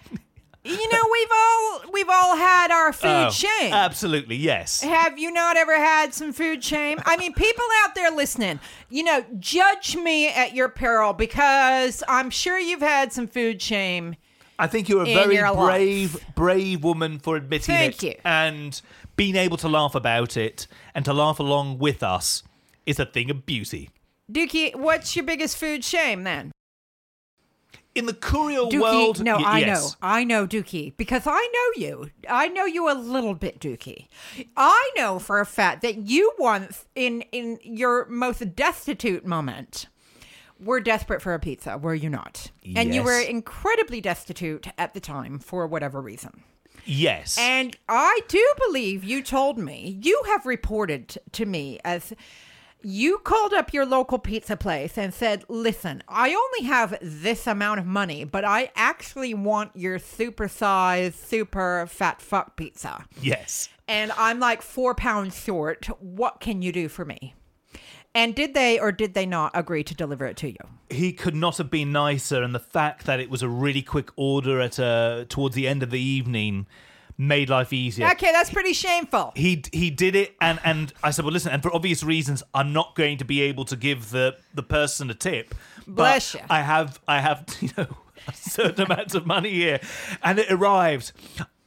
you 0.65 0.89
know, 0.93 1.01
we've 1.13 1.29
all 1.33 1.83
we've 1.93 2.09
all 2.09 2.37
had 2.37 2.71
our 2.71 2.93
food 2.93 3.27
Oh, 3.29 3.31
shame. 3.31 3.73
Absolutely, 3.73 4.37
yes. 4.37 4.81
Have 4.81 5.19
you 5.19 5.31
not 5.33 5.57
ever 5.57 5.77
had 5.77 6.15
some 6.15 6.33
food 6.33 6.63
shame? 6.63 6.99
I 7.05 7.17
mean, 7.17 7.33
people 7.35 7.65
out 7.85 7.95
there 7.95 8.11
listening, 8.11 8.61
you 8.89 9.03
know, 9.03 9.25
judge 9.39 9.97
me 9.97 10.29
at 10.29 10.55
your 10.55 10.69
peril 10.69 11.13
because 11.13 12.03
I'm 12.09 12.31
sure 12.31 12.59
you've 12.59 12.81
had 12.81 13.13
some 13.13 13.27
food 13.27 13.61
shame. 13.61 14.15
I 14.59 14.69
think 14.69 14.89
you're 14.89 15.03
a 15.03 15.07
very 15.07 15.39
brave, 15.39 16.15
life. 16.15 16.35
brave 16.37 16.85
woman 16.85 17.19
for 17.19 17.37
admitting 17.37 17.75
Thank 17.75 18.05
it 18.05 18.17
you. 18.17 18.21
and 18.25 18.81
being 19.17 19.35
able 19.35 19.57
to 19.57 19.69
laugh 19.69 19.95
about 19.97 20.37
it 20.37 20.69
and 20.95 21.05
to 21.05 21.13
laugh 21.13 21.41
along 21.41 21.79
with 21.79 22.03
us 22.05 22.45
is 22.87 23.01
a 23.01 23.07
thing 23.07 23.31
of 23.31 23.45
beauty. 23.45 23.91
Dukey, 24.31 24.77
what's 24.77 25.17
your 25.17 25.25
biggest 25.25 25.57
food 25.57 25.85
shame 25.85 26.23
then? 26.23 26.52
In 27.95 28.07
the 28.07 28.15
courier 28.15 28.61
Dukey, 28.61 28.81
world, 28.81 29.23
no, 29.23 29.37
y- 29.37 29.43
I 29.45 29.59
yes. 29.61 29.69
know, 29.69 29.89
I 30.01 30.25
know 30.25 30.47
Dukey 30.47 30.97
because 30.97 31.27
I 31.27 31.49
know 31.53 31.83
you. 31.83 32.11
I 32.29 32.49
know 32.49 32.65
you 32.65 32.91
a 32.91 32.95
little 32.95 33.35
bit, 33.35 33.61
Dukey. 33.61 34.07
I 34.57 34.91
know 34.97 35.19
for 35.19 35.41
a 35.41 35.47
fact 35.47 35.83
that 35.83 35.99
you 36.09 36.33
once, 36.39 36.87
in 36.95 37.21
in 37.33 37.59
your 37.63 38.07
most 38.07 38.55
destitute 38.57 39.27
moment, 39.27 39.89
were 40.59 40.81
desperate 40.81 41.21
for 41.21 41.35
a 41.35 41.39
pizza. 41.39 41.77
Were 41.77 41.95
you 41.95 42.09
not? 42.09 42.51
And 42.77 42.95
you 42.95 43.03
were 43.03 43.21
incredibly 43.21 44.01
destitute 44.01 44.69
at 44.79 44.95
the 44.95 45.01
time 45.01 45.39
for 45.39 45.67
whatever 45.67 46.01
reason. 46.01 46.45
Yes. 46.85 47.37
And 47.39 47.77
I 47.89 48.21
do 48.29 48.45
believe 48.67 49.05
you 49.05 49.23
told 49.23 49.59
me 49.59 49.99
you 50.03 50.23
have 50.29 50.47
reported 50.47 51.17
to 51.33 51.47
me 51.47 51.79
as 51.85 52.13
you 52.85 53.19
called 53.19 53.53
up 53.53 53.73
your 53.73 53.87
local 53.87 54.19
pizza 54.19 54.57
place 54.57 54.97
and 54.99 55.13
said, 55.13 55.45
"Listen, 55.49 56.03
I 56.09 56.35
only 56.35 56.69
have 56.69 56.99
this 57.01 57.47
amount 57.47 57.81
of 57.81 57.87
money, 57.87 58.25
but 58.25 58.45
I 58.45 58.71
actually 58.77 59.35
want 59.35 59.73
your 59.75 59.99
super-sized, 59.99 61.19
super 61.19 61.87
fat 61.89 62.21
fuck 62.21 62.57
pizza, 62.57 63.05
yes. 63.21 63.69
and 63.89 64.13
I'm 64.13 64.39
like 64.39 64.63
four 64.63 64.95
pounds 64.95 65.39
short. 65.39 65.87
What 66.01 66.41
can 66.41 66.63
you 66.63 66.73
do 66.73 66.89
for 66.89 67.05
me?" 67.05 67.35
And 68.15 68.35
did 68.35 68.53
they 68.53 68.79
or 68.79 68.93
did 68.93 69.15
they 69.15 69.25
not 69.25 69.53
agree 69.55 69.85
to 69.85 69.95
deliver 69.95 70.27
it 70.27 70.37
to 70.39 70.49
you? 70.49 70.59
He 70.91 71.13
could 71.13 71.35
not 71.35 71.57
have 71.57 71.71
been 71.71 71.93
nicer, 71.93 72.43
and 72.43 72.55
the 72.55 72.61
fact 72.61 73.07
that 73.07 73.21
it 73.21 73.31
was 73.31 73.43
a 73.43 73.49
really 73.49 73.83
quick 73.83 74.11
order 74.17 74.61
at 74.61 74.79
uh, 74.79 75.25
towards 75.29 75.55
the 75.55 75.67
end 75.67 75.83
of 75.83 75.91
the 75.91 76.01
evening 76.01 76.67
made 77.29 77.49
life 77.49 77.73
easier. 77.73 78.09
Okay, 78.11 78.33
that's 78.33 78.51
pretty 78.51 78.73
shameful. 78.73 79.33
he 79.37 79.63
he 79.73 79.91
did 79.91 80.15
it 80.17 80.35
and 80.41 80.59
and 80.65 80.93
I 81.03 81.11
said 81.11 81.25
well 81.25 81.33
listen 81.33 81.53
and 81.53 81.63
for 81.63 81.75
obvious 81.75 82.03
reasons 82.03 82.43
I'm 82.55 82.73
not 82.73 82.95
going 82.95 83.19
to 83.19 83.25
be 83.25 83.41
able 83.43 83.65
to 83.67 83.77
give 83.77 84.11
the 84.11 84.37
the 84.55 84.63
person 84.63 85.11
a 85.11 85.15
tip 85.15 85.55
but 85.87 85.95
Bless 85.95 86.35
ya. 86.35 86.41
I 86.51 86.61
have 86.63 87.01
I 87.09 87.21
have 87.21 87.45
you 87.61 87.71
know 87.77 87.87
a 88.29 88.33
certain 88.35 88.83
amount 88.87 89.15
of 89.15 89.27
money 89.27 89.51
here 89.51 89.81
and 90.23 90.39
it 90.39 90.51
arrived 90.51 91.13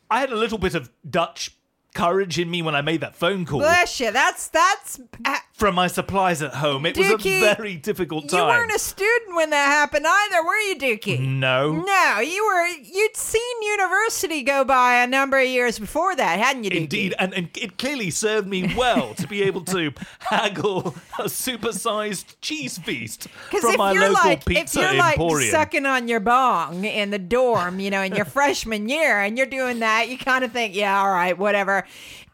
I 0.09 0.19
had 0.19 0.31
a 0.31 0.35
little 0.35 0.57
bit 0.57 0.75
of 0.75 0.89
Dutch 1.09 1.55
courage 1.95 2.38
in 2.38 2.51
me 2.51 2.62
when 2.62 2.75
I 2.75 2.81
made 2.81 3.01
that 3.01 3.15
phone 3.15 3.45
call 3.45 3.60
Bless 3.60 3.99
you. 3.99 4.12
That's 4.12 4.49
that's. 4.49 4.99
uh, 5.23 5.38
from 5.53 5.73
my 5.73 5.88
supplies 5.88 6.41
at 6.41 6.53
home 6.53 6.86
it 6.86 6.97
was 6.97 7.25
a 7.25 7.39
very 7.55 7.77
difficult 7.77 8.27
time 8.29 8.39
You 8.41 8.45
weren't 8.45 8.71
a 8.73 8.79
student 8.79 9.36
when 9.36 9.49
that 9.51 9.67
happened 9.67 10.05
either, 10.05 10.45
were 10.45 10.58
you, 10.58 10.75
Dukey? 10.77 11.19
no 11.19 11.71
No, 11.71 12.19
you 12.19 12.45
were. 12.45 12.67
You'd 12.67 13.15
seen 13.15 13.62
university 13.62 14.43
go 14.43 14.65
by 14.65 15.01
a 15.01 15.08
number 15.08 15.39
of 15.39 15.47
years 15.47 15.79
before 15.79 16.15
that, 16.15 16.39
hadn't 16.39 16.65
you, 16.65 16.71
Dukey? 16.71 16.81
Indeed, 16.81 17.15
and, 17.17 17.34
and 17.34 17.49
it 17.58 17.77
clearly 17.77 18.12
served 18.12 18.47
me 18.47 18.73
well 18.75 19.13
to 19.15 19.27
be 19.27 19.43
able 19.43 19.62
to 19.62 19.93
haggle 20.19 20.95
a 21.17 21.23
supersized 21.23 22.36
cheese 22.41 22.77
feast 22.77 23.29
from 23.49 23.77
my 23.77 23.93
local 23.93 24.13
like 24.13 24.43
if 24.49 24.75
you're 24.75 24.93
like 24.93 25.19
sucking 25.49 25.86
on 25.86 26.08
your 26.08 26.19
bong 26.19 26.84
in 26.84 27.12
the 27.12 27.19
dorm, 27.19 27.79
you 27.79 27.89
know, 27.89 28.01
in 28.01 28.13
your 28.13 28.25
freshman 28.36 28.89
year, 28.89 29.19
and 29.21 29.38
you're 29.38 29.47
doing 29.47 29.79
that, 29.79 30.10
you 30.10 30.17
kind 30.17 30.43
of 30.43 30.51
think, 30.51 30.75
yeah, 30.75 30.99
all 30.99 31.10
right, 31.12 31.38
whatever. 31.38 31.85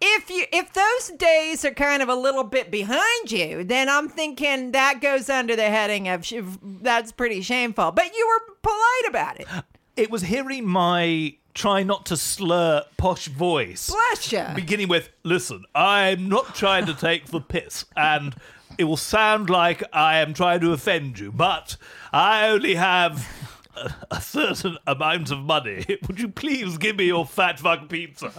If 0.01 0.29
you 0.29 0.45
if 0.51 0.73
those 0.73 1.17
days 1.17 1.63
are 1.63 1.73
kind 1.73 2.01
of 2.01 2.09
a 2.09 2.15
little 2.15 2.43
bit 2.43 2.71
behind 2.71 3.31
you, 3.31 3.63
then 3.63 3.89
I'm 3.89 4.09
thinking 4.09 4.71
that 4.71 5.01
goes 5.01 5.29
under 5.29 5.55
the 5.55 5.69
heading 5.69 6.07
of 6.07 6.25
sh- 6.25 6.41
that's 6.63 7.11
pretty 7.11 7.41
shameful. 7.41 7.91
But 7.91 8.15
you 8.15 8.27
were 8.27 8.55
polite 8.61 9.09
about 9.09 9.39
it. 9.39 9.47
It 9.95 10.09
was 10.09 10.23
hearing 10.23 10.65
my 10.65 11.35
try 11.53 11.83
not 11.83 12.05
to 12.07 12.17
slur 12.17 12.83
posh 12.97 13.27
voice. 13.27 13.89
Bless 13.89 14.31
you. 14.31 14.45
Beginning 14.55 14.87
with, 14.87 15.09
listen, 15.23 15.65
I'm 15.75 16.29
not 16.29 16.55
trying 16.55 16.85
to 16.85 16.93
take 16.93 17.27
the 17.27 17.41
piss, 17.41 17.85
and 17.95 18.35
it 18.77 18.85
will 18.85 18.97
sound 18.97 19.49
like 19.49 19.83
I 19.93 20.17
am 20.17 20.33
trying 20.33 20.61
to 20.61 20.73
offend 20.73 21.19
you, 21.19 21.31
but 21.31 21.77
I 22.13 22.47
only 22.47 22.75
have 22.75 23.27
a, 23.75 23.93
a 24.11 24.21
certain 24.21 24.77
amount 24.87 25.31
of 25.31 25.39
money. 25.39 25.85
Would 26.07 26.19
you 26.19 26.29
please 26.29 26.77
give 26.77 26.95
me 26.97 27.05
your 27.05 27.25
fat 27.25 27.59
fuck 27.59 27.89
pizza? 27.89 28.31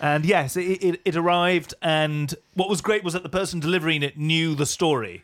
And 0.00 0.24
yes, 0.24 0.56
it, 0.56 0.62
it, 0.82 1.00
it 1.04 1.16
arrived, 1.16 1.74
and 1.82 2.34
what 2.54 2.68
was 2.70 2.80
great 2.80 3.04
was 3.04 3.12
that 3.12 3.22
the 3.22 3.28
person 3.28 3.60
delivering 3.60 4.02
it 4.02 4.16
knew 4.18 4.54
the 4.54 4.66
story. 4.66 5.22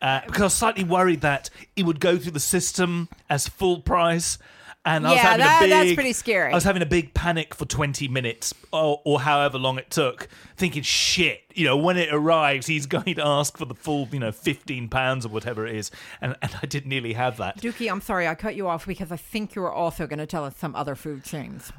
Uh, 0.00 0.20
because 0.26 0.40
I 0.40 0.44
was 0.44 0.54
slightly 0.54 0.84
worried 0.84 1.20
that 1.22 1.50
it 1.76 1.84
would 1.84 2.00
go 2.00 2.16
through 2.18 2.32
the 2.32 2.40
system 2.40 3.08
as 3.30 3.46
full 3.48 3.80
price. 3.80 4.38
And 4.84 5.06
I 5.06 5.10
was 5.10 5.16
Yeah, 5.16 5.22
having 5.22 5.38
that- 5.46 5.58
a 5.58 5.64
big, 5.64 5.70
that's 5.70 5.94
pretty 5.94 6.12
scary. 6.12 6.50
I 6.50 6.54
was 6.56 6.64
having 6.64 6.82
a 6.82 6.86
big 6.86 7.14
panic 7.14 7.54
for 7.54 7.64
20 7.66 8.08
minutes 8.08 8.52
or, 8.72 9.00
or 9.04 9.20
however 9.20 9.56
long 9.58 9.78
it 9.78 9.90
took, 9.90 10.26
thinking, 10.56 10.82
shit, 10.82 11.42
you 11.54 11.64
know, 11.64 11.76
when 11.76 11.96
it 11.96 12.08
arrives, 12.12 12.66
he's 12.66 12.86
going 12.96 13.14
to 13.14 13.24
ask 13.24 13.56
for 13.56 13.64
the 13.64 13.76
full, 13.76 14.08
you 14.10 14.18
know, 14.18 14.32
15 14.32 14.88
pounds 14.88 15.24
or 15.24 15.28
whatever 15.28 15.66
it 15.68 15.76
is. 15.76 15.92
And, 16.20 16.34
and 16.42 16.52
I 16.60 16.66
didn't 16.66 16.88
nearly 16.88 17.12
have 17.12 17.36
that. 17.36 17.58
Dukey, 17.60 17.88
I'm 17.88 18.00
sorry, 18.00 18.26
I 18.26 18.34
cut 18.34 18.56
you 18.56 18.66
off 18.66 18.84
because 18.86 19.12
I 19.12 19.16
think 19.16 19.54
you 19.54 19.62
were 19.62 19.72
also 19.72 20.08
going 20.08 20.18
to 20.18 20.26
tell 20.26 20.44
us 20.44 20.56
some 20.56 20.74
other 20.74 20.96
food 20.96 21.22
chains. 21.22 21.72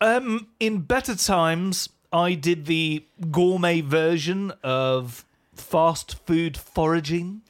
Um, 0.00 0.48
in 0.58 0.80
better 0.80 1.14
times, 1.14 1.88
I 2.12 2.34
did 2.34 2.66
the 2.66 3.04
gourmet 3.30 3.80
version 3.80 4.52
of 4.62 5.24
fast 5.54 6.16
food 6.26 6.56
foraging. 6.56 7.42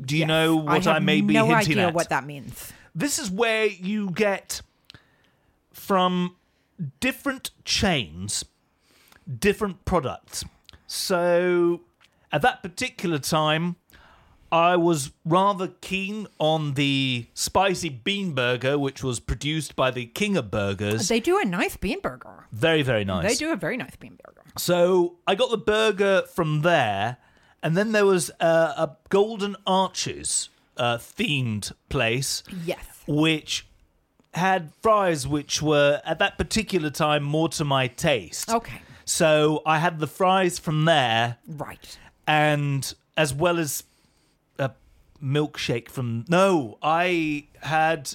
Do 0.00 0.16
you 0.16 0.26
know 0.26 0.56
what 0.56 0.86
I, 0.86 0.94
have 0.94 1.02
may 1.02 1.20
be 1.20 1.34
no 1.34 1.46
hinting 1.46 1.72
idea 1.72 1.88
at? 1.88 1.94
what 1.94 2.08
that 2.10 2.24
means. 2.24 2.72
This 2.94 3.18
is 3.18 3.30
where 3.30 3.66
you 3.66 4.10
get 4.10 4.62
from 5.72 6.36
different 7.00 7.50
chains 7.64 8.44
different 9.38 9.84
products. 9.84 10.44
So 10.86 11.82
at 12.32 12.42
that 12.42 12.62
particular 12.62 13.18
time, 13.18 13.76
I 14.52 14.76
was 14.76 15.12
rather 15.24 15.68
keen 15.80 16.26
on 16.38 16.74
the 16.74 17.26
spicy 17.34 17.88
bean 17.88 18.32
burger, 18.34 18.78
which 18.78 19.02
was 19.04 19.20
produced 19.20 19.76
by 19.76 19.90
the 19.90 20.06
King 20.06 20.36
of 20.36 20.50
Burgers. 20.50 21.06
They 21.08 21.20
do 21.20 21.38
a 21.38 21.44
nice 21.44 21.76
bean 21.76 22.00
burger. 22.00 22.46
very, 22.52 22.82
very 22.82 23.04
nice. 23.04 23.28
They 23.28 23.34
do 23.46 23.52
a 23.52 23.56
very 23.56 23.76
nice 23.76 23.94
bean 23.96 24.18
burger. 24.24 24.42
So 24.58 25.16
I 25.26 25.34
got 25.36 25.50
the 25.50 25.56
burger 25.58 26.22
from 26.34 26.62
there, 26.62 27.18
and 27.62 27.76
then 27.76 27.92
there 27.92 28.06
was 28.06 28.30
uh, 28.40 28.74
a 28.76 28.96
Golden 29.08 29.54
Arches 29.66 30.48
uh, 30.76 30.98
themed 30.98 31.72
place, 31.88 32.42
Yes. 32.64 32.84
which 33.06 33.66
had 34.34 34.72
fries 34.82 35.26
which 35.26 35.60
were 35.62 36.00
at 36.04 36.18
that 36.18 36.38
particular 36.38 36.90
time 36.90 37.22
more 37.22 37.48
to 37.50 37.64
my 37.64 37.86
taste. 37.86 38.50
Okay. 38.50 38.80
So 39.04 39.62
I 39.66 39.78
had 39.78 39.98
the 40.00 40.06
fries 40.06 40.58
from 40.58 40.84
there, 40.84 41.36
Right. 41.46 41.98
and 42.26 42.92
as 43.16 43.34
well 43.34 43.58
as 43.58 43.82
milkshake 45.22 45.88
from. 45.88 46.24
No, 46.28 46.78
I 46.82 47.46
had 47.62 48.12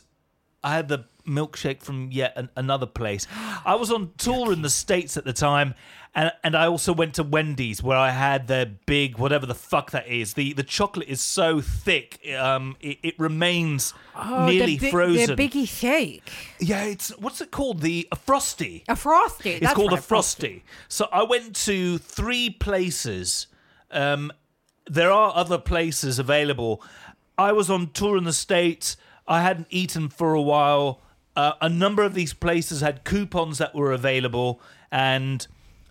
I 0.63 0.73
had 0.75 0.87
the 0.87 1.05
milkshake 1.27 1.81
from 1.81 2.11
yet 2.11 2.33
an, 2.35 2.49
another 2.55 2.85
place. 2.85 3.25
I 3.65 3.75
was 3.75 3.91
on 3.91 4.11
tour 4.17 4.53
in 4.53 4.61
the 4.61 4.69
states 4.69 5.17
at 5.17 5.25
the 5.25 5.33
time, 5.33 5.73
and 6.13 6.31
and 6.43 6.55
I 6.55 6.67
also 6.67 6.93
went 6.93 7.15
to 7.15 7.23
Wendy's 7.23 7.81
where 7.81 7.97
I 7.97 8.11
had 8.11 8.47
their 8.47 8.65
big 8.65 9.17
whatever 9.17 9.45
the 9.47 9.55
fuck 9.55 9.91
that 9.91 10.07
is. 10.07 10.33
The 10.35 10.53
the 10.53 10.63
chocolate 10.63 11.07
is 11.07 11.21
so 11.21 11.61
thick, 11.61 12.19
um, 12.37 12.75
it, 12.79 12.99
it 13.01 13.19
remains 13.19 13.93
nearly 14.15 14.61
Oh, 14.61 14.65
the, 14.65 14.77
bi- 14.79 14.91
frozen. 14.91 15.35
The 15.35 15.47
biggie 15.49 15.67
shake. 15.67 16.31
yeah, 16.59 16.83
it's 16.85 17.09
what's 17.17 17.41
it 17.41 17.49
called? 17.51 17.81
The 17.81 18.07
a 18.11 18.15
frosty. 18.15 18.83
A 18.87 18.95
frosty. 18.95 19.51
It's 19.51 19.61
That's 19.61 19.73
called 19.73 19.91
right, 19.91 19.99
a 19.99 20.03
frosty. 20.03 20.63
So 20.89 21.07
I 21.11 21.23
went 21.23 21.55
to 21.65 21.97
three 21.97 22.49
places. 22.51 23.47
Um, 23.91 24.31
there 24.87 25.11
are 25.11 25.33
other 25.35 25.57
places 25.57 26.19
available. 26.19 26.81
I 27.37 27.51
was 27.51 27.69
on 27.69 27.91
tour 27.91 28.17
in 28.17 28.23
the 28.23 28.33
States. 28.33 28.97
I 29.27 29.41
hadn't 29.41 29.67
eaten 29.69 30.09
for 30.09 30.33
a 30.33 30.41
while. 30.41 31.01
Uh, 31.35 31.53
a 31.61 31.69
number 31.69 32.03
of 32.03 32.13
these 32.13 32.33
places 32.33 32.81
had 32.81 33.03
coupons 33.03 33.57
that 33.57 33.75
were 33.75 33.91
available, 33.91 34.61
and 34.91 35.45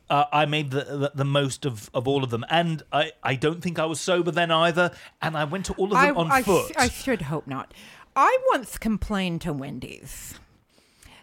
uh, 0.09 0.24
I 0.32 0.47
made 0.47 0.70
the, 0.70 0.84
the 0.84 1.12
the 1.14 1.24
most 1.24 1.66
of, 1.66 1.90
of 1.92 2.09
all 2.09 2.24
of 2.24 2.30
them. 2.30 2.45
And 2.49 2.82
I, 2.92 3.12
I 3.22 3.34
don't 3.34 3.61
think 3.62 3.78
I 3.78 3.84
was 3.84 4.01
sober 4.01 4.30
then 4.30 4.51
either. 4.51 4.90
And 5.20 5.36
I 5.36 5.45
went 5.45 5.66
to 5.66 5.74
all 5.74 5.86
of 5.86 6.01
them 6.01 6.16
I, 6.16 6.20
on 6.20 6.30
I, 6.30 6.42
foot. 6.42 6.72
I 6.76 6.88
should 6.88 7.22
hope 7.22 7.47
not. 7.47 7.74
I 8.16 8.38
once 8.51 8.78
complained 8.78 9.40
to 9.42 9.53
Wendy's. 9.53 10.38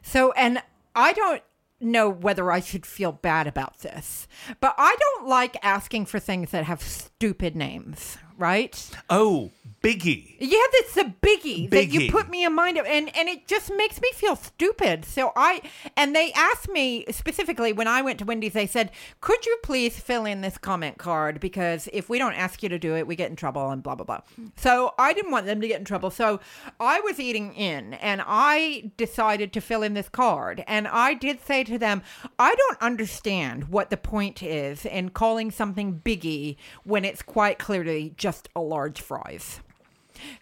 So, 0.01 0.31
and 0.33 0.61
I 0.95 1.13
don't 1.13 1.43
know 1.81 2.09
whether 2.09 2.51
I 2.51 2.59
should 2.59 2.85
feel 2.85 3.11
bad 3.11 3.47
about 3.47 3.79
this, 3.79 4.27
but 4.59 4.75
I 4.77 4.95
don't 4.99 5.27
like 5.27 5.57
asking 5.63 6.05
for 6.05 6.19
things 6.19 6.51
that 6.51 6.65
have 6.65 6.81
stupid 6.81 7.55
names, 7.55 8.17
right? 8.37 8.89
oh, 9.09 9.51
Biggie. 9.83 10.35
Yeah, 10.37 10.59
that's 10.73 10.97
a 10.97 11.05
biggie, 11.23 11.67
that 11.71 11.87
you 11.87 12.11
put 12.11 12.29
me 12.29 12.45
in 12.45 12.53
mind 12.53 12.77
of, 12.77 12.85
and 12.85 13.09
and 13.17 13.27
it 13.27 13.47
just 13.47 13.71
makes 13.75 13.99
me 13.99 14.11
feel 14.13 14.35
stupid. 14.35 15.05
So 15.05 15.31
I 15.35 15.63
and 15.97 16.15
they 16.15 16.31
asked 16.33 16.69
me 16.69 17.03
specifically 17.09 17.73
when 17.73 17.87
I 17.87 18.03
went 18.03 18.19
to 18.19 18.25
Wendy's, 18.25 18.53
they 18.53 18.67
said, 18.67 18.91
"Could 19.21 19.43
you 19.47 19.57
please 19.63 19.99
fill 19.99 20.25
in 20.25 20.41
this 20.41 20.59
comment 20.59 20.99
card 20.99 21.39
because 21.39 21.89
if 21.93 22.09
we 22.09 22.19
don't 22.19 22.35
ask 22.35 22.61
you 22.61 22.69
to 22.69 22.77
do 22.77 22.95
it, 22.95 23.07
we 23.07 23.15
get 23.15 23.31
in 23.31 23.35
trouble 23.35 23.71
and 23.71 23.81
blah 23.81 23.95
blah 23.95 24.05
blah." 24.05 24.21
So 24.55 24.93
I 24.99 25.13
didn't 25.13 25.31
want 25.31 25.47
them 25.47 25.61
to 25.61 25.67
get 25.67 25.79
in 25.79 25.85
trouble, 25.85 26.11
so 26.11 26.39
I 26.79 26.99
was 26.99 27.19
eating 27.19 27.55
in, 27.55 27.95
and 27.95 28.21
I 28.23 28.91
decided 28.97 29.51
to 29.53 29.61
fill 29.61 29.81
in 29.81 29.95
this 29.95 30.09
card, 30.09 30.63
and 30.67 30.87
I 30.87 31.15
did 31.15 31.43
say 31.43 31.63
to 31.63 31.79
them, 31.79 32.03
"I 32.37 32.53
don't 32.53 32.81
understand 32.81 33.69
what 33.69 33.89
the 33.89 33.97
point 33.97 34.43
is 34.43 34.85
in 34.85 35.09
calling 35.09 35.49
something 35.49 36.01
biggie 36.05 36.57
when 36.83 37.03
it's 37.03 37.23
quite 37.23 37.57
clearly 37.57 38.13
just 38.15 38.47
a 38.55 38.61
large 38.61 39.01
fries." 39.01 39.59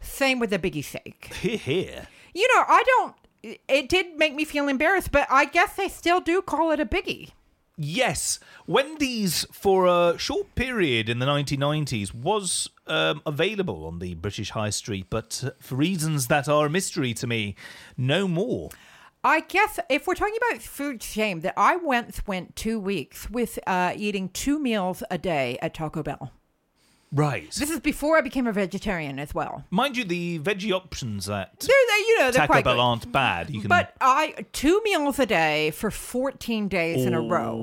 Same 0.02 0.40
with 0.40 0.50
the 0.50 0.60
biggie 0.60 0.84
shake. 0.84 1.34
Here, 1.42 1.58
here. 1.58 2.08
You 2.34 2.48
know, 2.56 2.64
I 2.68 2.84
don't. 2.86 3.16
It 3.68 3.88
did 3.88 4.18
make 4.18 4.36
me 4.36 4.44
feel 4.46 4.68
embarrassed, 4.68 5.12
but 5.12 5.28
I 5.30 5.46
guess 5.46 5.76
they 5.76 5.88
still 5.88 6.20
do 6.20 6.42
call 6.42 6.72
it 6.72 6.80
a 6.80 6.86
biggie. 6.86 7.32
Yes, 7.82 8.40
Wendy's 8.68 9.46
for 9.54 9.88
a 9.88 10.18
short 10.18 10.54
period 10.56 11.08
in 11.08 11.20
the 11.20 11.26
1990s 11.26 12.14
was 12.14 12.70
um, 12.88 13.22
available 13.26 13.86
on 13.86 14.00
the 14.00 14.16
British 14.16 14.50
High 14.50 14.72
Street, 14.72 15.06
but 15.10 15.42
uh, 15.46 15.52
for 15.62 15.76
reasons 15.76 16.28
that 16.28 16.50
are 16.50 16.66
a 16.66 16.70
mystery 16.70 17.14
to 17.14 17.26
me, 17.26 17.56
no 17.96 18.28
more. 18.28 18.70
I 19.24 19.40
guess 19.40 19.80
if 19.90 20.08
we're 20.08 20.16
talking 20.16 20.36
about 20.50 20.62
food 20.62 21.02
shame, 21.02 21.40
that 21.42 21.54
I 21.56 21.78
once 21.78 22.22
went 22.28 22.58
two 22.58 22.82
weeks 22.82 23.30
with 23.30 23.58
uh, 23.66 23.94
eating 23.96 24.28
two 24.28 24.60
meals 24.60 25.02
a 25.10 25.18
day 25.18 25.58
at 25.62 25.74
Taco 25.74 26.04
Bell. 26.04 26.34
Right. 27.12 27.50
This 27.52 27.70
is 27.72 27.80
before 27.80 28.18
I 28.18 28.22
became 28.22 28.46
a 28.46 28.52
vegetarian 28.52 29.18
as 29.18 29.34
well. 29.34 29.64
Mind 29.72 29.98
you, 29.98 30.04
the 30.04 30.40
veggie 30.40 30.72
options 30.72 31.28
at 31.30 31.60
They're, 31.60 31.70
they 31.70 32.04
you 32.08 32.20
know, 32.20 32.24
they're 32.26 32.42
Taco 32.42 32.48
quite 32.54 32.64
Bell 32.64 32.76
good. 32.76 32.82
aren't 32.82 33.12
bad. 33.12 33.50
You 33.50 33.62
can. 33.62 33.68
But 33.70 33.94
I 34.00 34.46
two 34.54 34.80
meals 34.84 35.18
a 35.20 35.26
day 35.26 35.72
for 35.72 35.90
14 35.90 36.68
days 36.68 37.06
in 37.06 37.14
a 37.14 37.22
row. 37.22 37.56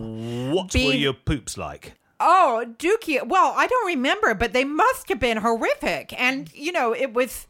what 0.53 0.65
were 0.65 0.69
being- 0.73 1.01
your 1.01 1.13
poops 1.13 1.57
like? 1.57 1.95
Oh, 2.19 2.65
Dukey. 2.79 3.27
Well, 3.29 3.53
I 3.57 3.67
don't 3.67 3.87
remember, 3.87 4.33
but 4.35 4.53
they 4.55 4.65
must 4.65 5.09
have 5.11 5.21
been 5.21 5.37
horrific. 5.37 6.15
And, 6.19 6.51
you 6.55 6.73
know, 6.73 6.95
it 6.95 7.13
was. 7.13 7.47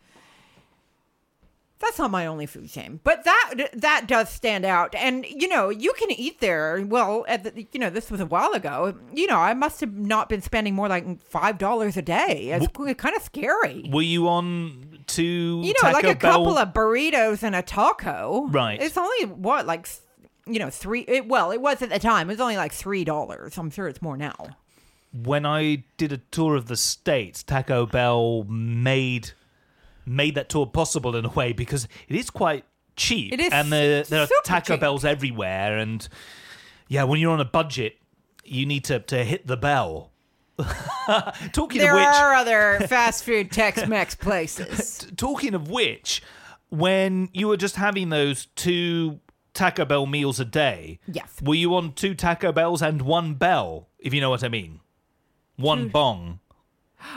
That's 1.78 1.98
not 1.98 2.10
my 2.10 2.24
only 2.24 2.46
food 2.46 2.70
shame, 2.70 3.00
but 3.04 3.24
that 3.24 3.68
that 3.74 4.06
does 4.08 4.30
stand 4.30 4.64
out. 4.64 4.94
And 4.94 5.26
you 5.28 5.46
know, 5.46 5.68
you 5.68 5.92
can 5.98 6.10
eat 6.10 6.40
there. 6.40 6.82
Well, 6.86 7.26
at 7.28 7.44
the, 7.44 7.66
you 7.70 7.78
know, 7.78 7.90
this 7.90 8.10
was 8.10 8.18
a 8.20 8.24
while 8.26 8.52
ago. 8.52 8.94
You 9.12 9.26
know, 9.26 9.36
I 9.36 9.52
must 9.52 9.80
have 9.82 9.92
not 9.92 10.30
been 10.30 10.40
spending 10.40 10.74
more 10.74 10.88
like 10.88 11.22
five 11.22 11.58
dollars 11.58 11.96
a 11.98 12.02
day. 12.02 12.50
It's 12.52 12.66
kind 12.98 13.14
of 13.14 13.22
scary. 13.22 13.90
Were 13.92 14.00
you 14.00 14.26
on 14.28 15.00
to 15.08 15.22
You 15.22 15.74
know, 15.74 15.80
Taco 15.82 15.92
like 15.92 16.04
a 16.04 16.14
Bell? 16.14 16.32
couple 16.32 16.56
of 16.56 16.72
burritos 16.72 17.42
and 17.42 17.54
a 17.54 17.60
taco. 17.62 18.46
Right. 18.48 18.80
It's 18.80 18.96
only 18.96 19.26
what 19.26 19.66
like 19.66 19.86
you 20.46 20.58
know 20.58 20.70
three. 20.70 21.00
It, 21.02 21.28
well, 21.28 21.50
it 21.50 21.60
was 21.60 21.82
at 21.82 21.90
the 21.90 21.98
time. 21.98 22.30
It 22.30 22.34
was 22.34 22.40
only 22.40 22.56
like 22.56 22.72
three 22.72 23.04
dollars. 23.04 23.58
I'm 23.58 23.68
sure 23.70 23.86
it's 23.86 24.00
more 24.00 24.16
now. 24.16 24.34
when 25.12 25.44
I 25.44 25.84
did 25.98 26.10
a 26.12 26.18
tour 26.30 26.56
of 26.56 26.66
the 26.68 26.76
states, 26.76 27.42
Taco 27.42 27.84
Bell 27.84 28.44
made 28.44 29.32
made 30.06 30.34
that 30.36 30.48
tour 30.48 30.66
possible 30.66 31.16
in 31.16 31.24
a 31.24 31.28
way 31.30 31.52
because 31.52 31.88
it 32.08 32.16
is 32.16 32.30
quite 32.30 32.64
cheap. 32.96 33.32
It 33.32 33.40
is 33.40 33.52
and 33.52 33.70
there 33.72 34.02
there 34.04 34.22
are 34.22 34.28
Taco 34.44 34.74
cheap. 34.74 34.80
Bells 34.80 35.04
everywhere, 35.04 35.76
and 35.78 36.08
yeah, 36.88 37.02
when 37.04 37.20
you're 37.20 37.32
on 37.32 37.40
a 37.40 37.44
budget, 37.44 37.96
you 38.44 38.64
need 38.66 38.84
to 38.84 39.00
to 39.00 39.24
hit 39.24 39.46
the 39.46 39.56
bell. 39.56 40.12
talking 41.52 41.80
There 41.80 41.92
of 41.92 41.98
which, 41.98 42.06
are 42.06 42.32
other 42.34 42.80
fast 42.88 43.24
food 43.24 43.50
Tex-Mex 43.52 44.14
places. 44.14 45.06
talking 45.16 45.54
of 45.54 45.68
which, 45.68 46.22
when 46.70 47.28
you 47.32 47.48
were 47.48 47.56
just 47.58 47.76
having 47.76 48.08
those 48.08 48.46
two 48.56 49.20
Taco 49.52 49.84
Bell 49.84 50.06
meals 50.06 50.40
a 50.40 50.44
day, 50.46 50.98
Yes. 51.06 51.40
were 51.42 51.54
you 51.54 51.74
on 51.74 51.92
two 51.92 52.14
Taco 52.14 52.52
Bells 52.52 52.80
and 52.82 53.02
one 53.02 53.34
bell? 53.34 53.88
If 53.98 54.14
you 54.14 54.20
know 54.20 54.30
what 54.30 54.42
I 54.44 54.48
mean, 54.48 54.80
one 55.56 55.88
bong. 55.88 56.40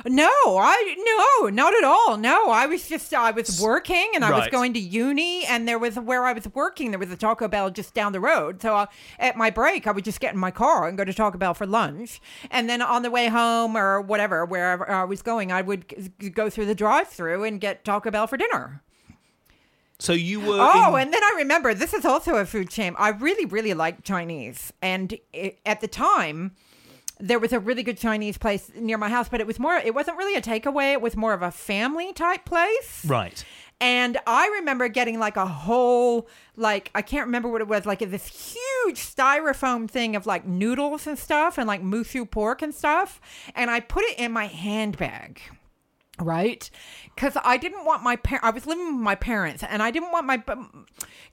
No, 0.05 0.29
I 0.57 0.95
no, 1.43 1.49
not 1.49 1.73
at 1.73 1.83
all. 1.83 2.17
No, 2.17 2.49
I 2.51 2.65
was 2.65 2.87
just 2.87 3.13
I 3.13 3.31
was 3.31 3.59
working 3.61 4.11
and 4.15 4.23
I 4.23 4.31
was 4.31 4.47
going 4.49 4.73
to 4.73 4.79
uni, 4.79 5.45
and 5.45 5.67
there 5.67 5.79
was 5.79 5.95
where 5.97 6.25
I 6.25 6.33
was 6.33 6.47
working. 6.53 6.91
There 6.91 6.99
was 6.99 7.11
a 7.11 7.17
Taco 7.17 7.47
Bell 7.47 7.69
just 7.69 7.93
down 7.93 8.11
the 8.13 8.19
road. 8.19 8.61
So 8.61 8.75
I, 8.75 8.87
at 9.17 9.35
my 9.35 9.49
break, 9.49 9.87
I 9.87 9.91
would 9.91 10.05
just 10.05 10.19
get 10.19 10.33
in 10.33 10.39
my 10.39 10.51
car 10.51 10.87
and 10.87 10.97
go 10.97 11.03
to 11.03 11.13
Taco 11.13 11.37
Bell 11.37 11.53
for 11.53 11.65
lunch, 11.67 12.21
and 12.49 12.69
then 12.69 12.81
on 12.81 13.01
the 13.01 13.11
way 13.11 13.27
home 13.27 13.75
or 13.75 14.01
whatever, 14.01 14.45
wherever 14.45 14.89
I 14.89 15.03
was 15.03 15.21
going, 15.21 15.51
I 15.51 15.61
would 15.61 16.33
go 16.33 16.49
through 16.49 16.65
the 16.67 16.75
drive-through 16.75 17.43
and 17.43 17.59
get 17.59 17.83
Taco 17.83 18.11
Bell 18.11 18.27
for 18.27 18.37
dinner. 18.37 18.81
So 19.99 20.13
you 20.13 20.39
were. 20.39 20.57
Oh, 20.59 20.95
in- 20.95 21.01
and 21.03 21.13
then 21.13 21.21
I 21.23 21.33
remember 21.37 21.73
this 21.73 21.93
is 21.93 22.05
also 22.05 22.35
a 22.37 22.45
food 22.45 22.71
shame. 22.71 22.95
I 22.97 23.09
really, 23.09 23.45
really 23.45 23.73
liked 23.73 24.05
Chinese, 24.05 24.71
and 24.81 25.13
it, 25.33 25.59
at 25.65 25.81
the 25.81 25.87
time, 25.89 26.55
there 27.19 27.39
was 27.39 27.51
a 27.51 27.59
really 27.59 27.83
good 27.83 27.97
Chinese 27.97 28.37
place 28.37 28.71
near 28.75 28.97
my 28.97 29.09
house, 29.09 29.29
but 29.29 29.41
it 29.41 29.47
was 29.47 29.59
more. 29.59 29.75
It 29.75 29.93
wasn't 29.93 30.17
really 30.17 30.35
a 30.35 30.41
takeaway. 30.41 30.93
It 30.93 31.01
was 31.01 31.15
more 31.15 31.33
of 31.33 31.41
a 31.41 31.51
family 31.51 32.13
type 32.13 32.45
place. 32.45 33.05
right. 33.05 33.43
And 33.81 34.17
I 34.27 34.47
remember 34.59 34.89
getting 34.89 35.19
like 35.19 35.37
a 35.37 35.45
whole, 35.45 36.27
like, 36.57 36.91
I 36.93 37.01
can't 37.01 37.27
remember 37.27 37.47
what 37.47 37.61
it 37.61 37.67
was, 37.67 37.85
like 37.85 37.99
this 37.99 38.27
huge 38.27 38.99
styrofoam 38.99 39.89
thing 39.89 40.17
of 40.17 40.25
like 40.25 40.45
noodles 40.45 41.07
and 41.07 41.17
stuff 41.17 41.57
and 41.57 41.65
like 41.65 41.81
moo 41.81 42.03
shu 42.03 42.25
pork 42.25 42.61
and 42.61 42.75
stuff. 42.75 43.21
And 43.55 43.71
I 43.71 43.79
put 43.79 44.03
it 44.03 44.19
in 44.19 44.33
my 44.33 44.47
handbag. 44.47 45.41
Right, 46.21 46.69
because 47.15 47.37
I 47.45 47.55
didn't 47.55 47.85
want 47.85 48.03
my 48.03 48.17
par- 48.17 48.41
I 48.43 48.49
was 48.49 48.67
living 48.67 48.87
with 48.87 49.01
my 49.01 49.15
parents, 49.15 49.63
and 49.63 49.81
I 49.81 49.89
didn't 49.89 50.11
want 50.11 50.25
my 50.25 50.43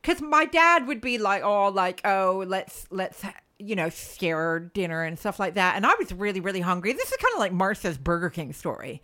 because 0.00 0.22
my 0.22 0.44
dad 0.44 0.86
would 0.86 1.00
be 1.00 1.18
like, 1.18 1.42
oh, 1.42 1.70
like 1.70 2.00
oh, 2.04 2.44
let's 2.46 2.86
let's 2.92 3.24
you 3.58 3.74
know 3.74 3.88
share 3.88 4.60
dinner 4.60 5.02
and 5.02 5.18
stuff 5.18 5.38
like 5.38 5.54
that, 5.54 5.76
and 5.76 5.86
I 5.86 5.94
was 5.98 6.12
really 6.12 6.40
really 6.40 6.60
hungry. 6.60 6.92
This 6.92 7.10
is 7.10 7.16
kind 7.16 7.32
of 7.34 7.40
like 7.40 7.52
Marsha's 7.52 7.98
Burger 7.98 8.30
King 8.30 8.52
story, 8.52 9.02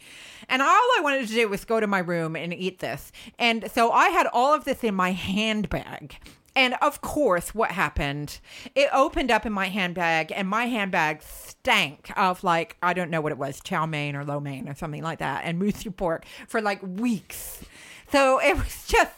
and 0.49 0.63
all 0.63 0.69
I 0.69 1.01
wanted 1.03 1.29
to 1.29 1.35
do 1.35 1.49
was 1.49 1.65
go 1.65 1.81
to 1.81 1.87
my 1.87 2.01
room 2.01 2.37
and 2.37 2.53
eat 2.53 2.81
this, 2.81 3.13
and 3.39 3.71
so 3.71 3.91
I 3.93 4.09
had 4.09 4.27
all 4.33 4.55
of 4.55 4.65
this 4.65 4.85
in 4.85 4.95
my 4.95 5.13
handbag. 5.13 6.17
And 6.55 6.75
of 6.83 7.01
course, 7.01 7.55
what 7.55 7.71
happened? 7.71 8.39
It 8.75 8.91
opened 8.93 9.31
up 9.31 9.47
in 9.47 9.55
my 9.55 9.69
handbag, 9.69 10.33
and 10.35 10.47
my 10.47 10.67
handbag 10.67 11.23
stank 11.23 12.13
of 12.17 12.45
like 12.45 12.77
I 12.83 12.93
don't 12.93 13.11
know 13.11 13.21
what 13.21 13.33
it 13.33 13.39
was, 13.39 13.61
chow 13.61 13.87
mein 13.87 14.17
or 14.17 14.25
lo 14.25 14.39
mein 14.39 14.69
or 14.69 14.75
something 14.75 15.03
like 15.03 15.21
that, 15.21 15.45
and 15.45 15.59
moo 15.59 15.73
shu 15.73 15.91
pork 15.91 16.27
for 16.47 16.61
like 16.61 16.83
weeks. 16.83 17.65
So 18.11 18.39
it 18.41 18.57
was 18.57 18.87
just. 18.87 19.13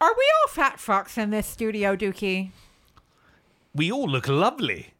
Are 0.00 0.12
we 0.12 0.24
all 0.42 0.48
fat 0.48 0.76
fucks 0.76 1.16
in 1.16 1.30
this 1.30 1.46
studio, 1.46 1.96
Dukey? 1.96 2.50
We 3.74 3.90
all 3.90 4.08
look 4.08 4.28
lovely. 4.28 4.94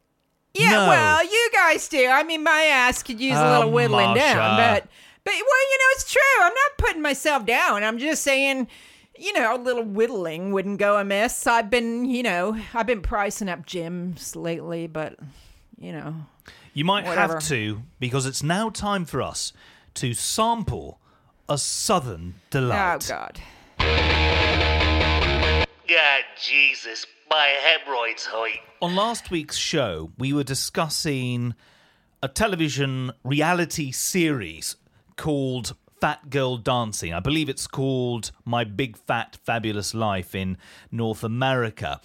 Yeah, 0.55 0.71
No. 0.71 0.89
well, 0.89 1.25
you 1.25 1.51
guys 1.53 1.89
do. 1.89 2.07
I 2.07 2.23
mean, 2.23 2.43
my 2.45 2.63
ass 2.63 3.03
could 3.03 3.21
use 3.21 3.37
a 3.37 3.51
little 3.51 3.69
Oh, 3.71 3.73
whittling 3.73 4.15
down, 4.15 4.57
but 4.57 4.87
but 5.25 5.33
well, 5.33 5.37
you 5.41 5.79
know, 5.79 5.91
it's 5.93 6.13
true. 6.13 6.21
I'm 6.41 6.53
not 6.53 6.79
putting 6.79 7.03
myself 7.03 7.45
down. 7.47 7.83
I'm 7.83 7.99
just 7.99 8.23
saying, 8.23 8.69
you 9.19 9.33
know, 9.33 9.57
a 9.57 9.59
little 9.59 9.83
whittling 9.85 10.53
wouldn't 10.53 10.79
go 10.79 10.97
amiss. 10.99 11.47
I've 11.47 11.71
been, 11.71 12.05
you 12.05 12.23
know, 12.23 12.57
I've 12.75 12.87
been 12.87 13.01
pricing 13.03 13.49
up 13.49 13.65
gyms 13.67 14.37
lately, 14.37 14.87
but 14.87 15.17
you 15.79 15.93
know, 15.93 16.15
You 16.73 16.85
might 16.85 17.05
Whatever. 17.05 17.35
have 17.35 17.43
to 17.45 17.83
because 17.99 18.27
it's 18.27 18.43
now 18.43 18.71
time 18.71 19.05
for 19.05 19.23
us 19.23 19.53
to 19.95 20.15
sample 20.15 20.99
a 21.49 21.59
southern 21.59 22.35
oh, 22.37 22.41
delight. 22.51 23.11
oh 23.11 23.15
god. 23.15 23.41
God, 25.87 26.23
Jesus, 26.41 27.07
my 27.29 27.47
hemorrhoids 27.63 28.25
hurt. 28.27 28.51
On 28.83 28.95
last 28.95 29.31
week's 29.31 29.57
show, 29.57 30.13
we 30.19 30.33
were 30.33 30.45
discussing 30.45 31.55
a 32.23 32.29
television 32.29 33.13
reality 33.23 33.91
series 33.93 34.77
called 35.17 35.75
Fat 36.01 36.29
Girl 36.31 36.57
Dancing. 36.59 37.15
I 37.15 37.21
believe 37.21 37.49
it's 37.49 37.67
called 37.67 38.31
My 38.45 38.65
Big 38.65 38.97
Fat 38.97 39.39
Fabulous 39.43 39.95
Life 39.95 40.35
in 40.35 40.59
North 40.91 41.25
America. 41.25 42.01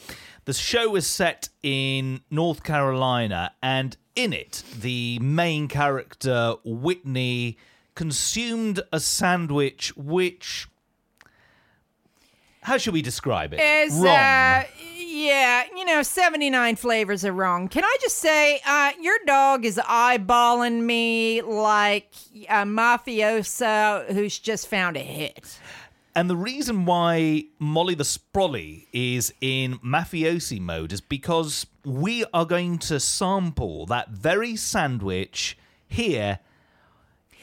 The 0.45 0.53
show 0.53 0.95
is 0.95 1.05
set 1.05 1.49
in 1.63 2.21
North 2.31 2.63
Carolina, 2.63 3.51
and 3.61 3.97
in 4.15 4.33
it, 4.33 4.63
the 4.79 5.19
main 5.19 5.67
character, 5.67 6.55
Whitney, 6.63 7.57
consumed 7.95 8.81
a 8.93 8.99
sandwich 8.99 9.95
which. 9.97 10.67
How 12.61 12.77
should 12.77 12.93
we 12.93 13.01
describe 13.01 13.53
it? 13.53 13.59
Is 13.59 13.93
Wrong. 13.93 14.15
uh 14.15 14.63
yeah, 15.19 15.63
you 15.75 15.83
know, 15.83 16.01
79 16.01 16.75
flavors 16.77 17.25
are 17.25 17.33
wrong. 17.33 17.67
Can 17.67 17.83
I 17.83 17.97
just 18.01 18.17
say 18.17 18.61
uh 18.65 18.91
your 19.01 19.17
dog 19.25 19.65
is 19.65 19.77
eyeballing 19.77 20.81
me 20.81 21.41
like 21.41 22.11
a 22.47 22.63
mafioso 22.63 24.11
who's 24.13 24.39
just 24.39 24.67
found 24.67 24.95
a 24.95 25.01
hit. 25.01 25.59
And 26.15 26.29
the 26.29 26.35
reason 26.35 26.85
why 26.85 27.45
Molly 27.59 27.95
the 27.95 28.03
Sprolly 28.03 28.87
is 28.91 29.33
in 29.41 29.77
mafiosi 29.79 30.59
mode 30.59 30.91
is 30.91 31.01
because 31.01 31.67
we 31.85 32.25
are 32.33 32.45
going 32.45 32.77
to 32.79 32.99
sample 32.99 33.85
that 33.87 34.09
very 34.09 34.55
sandwich 34.55 35.57
here 35.87 36.39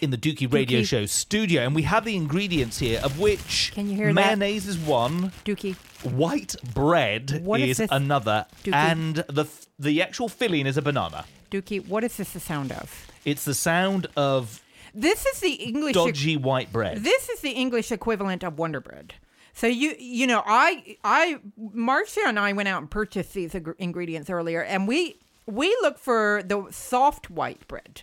in 0.01 0.11
the 0.11 0.16
Dukey 0.18 0.53
Radio 0.53 0.80
Dukey. 0.80 0.86
Show 0.86 1.07
studio. 1.07 1.62
And 1.62 1.74
we 1.74 1.82
have 1.82 2.05
the 2.05 2.16
ingredients 2.16 2.78
here, 2.78 3.01
of 3.03 3.18
which 3.18 3.72
Can 3.74 3.88
you 3.88 3.97
hear 3.97 4.07
that? 4.09 4.14
mayonnaise 4.14 4.66
is 4.66 4.78
one, 4.78 5.32
Dukey. 5.44 5.74
white 6.05 6.57
bread 6.74 7.42
What 7.44 7.61
is 7.61 7.80
is 7.80 7.88
another, 7.90 8.47
Dukey. 8.64 8.74
and 8.74 9.16
the, 9.28 9.47
the 9.78 10.03
actual 10.03 10.28
filling 10.28 10.66
is 10.66 10.76
a 10.76 10.82
banana. 10.82 11.24
Dukey, 11.51 11.86
what 11.86 12.05
is 12.05 12.16
this 12.16 12.32
the 12.32 12.40
sound 12.40 12.72
of? 12.72 13.07
It's 13.24 13.44
the 13.44 13.55
sound 13.55 14.07
of 14.16 14.62
This 14.94 15.24
is 15.26 15.40
the 15.40 15.53
English 15.55 15.94
dodgy 15.94 16.36
white 16.36 16.72
bread. 16.72 16.99
This 17.03 17.28
is 17.28 17.40
the 17.40 17.51
English 17.51 17.90
equivalent 17.92 18.44
of 18.44 18.59
Wonder 18.59 18.80
Bread. 18.80 19.14
So 19.53 19.66
you 19.66 19.94
you 19.99 20.26
know 20.26 20.42
I 20.44 20.97
I 21.03 21.38
Marsha 21.59 22.18
and 22.26 22.38
I 22.38 22.53
went 22.53 22.68
out 22.68 22.82
and 22.82 22.90
purchased 22.90 23.32
these 23.32 23.55
ing- 23.55 23.74
ingredients 23.78 24.28
earlier, 24.28 24.62
and 24.62 24.86
we 24.86 25.16
we 25.47 25.68
look 25.80 25.99
for 25.99 26.42
the 26.44 26.66
soft 26.70 27.30
white 27.30 27.66
bread. 27.66 28.03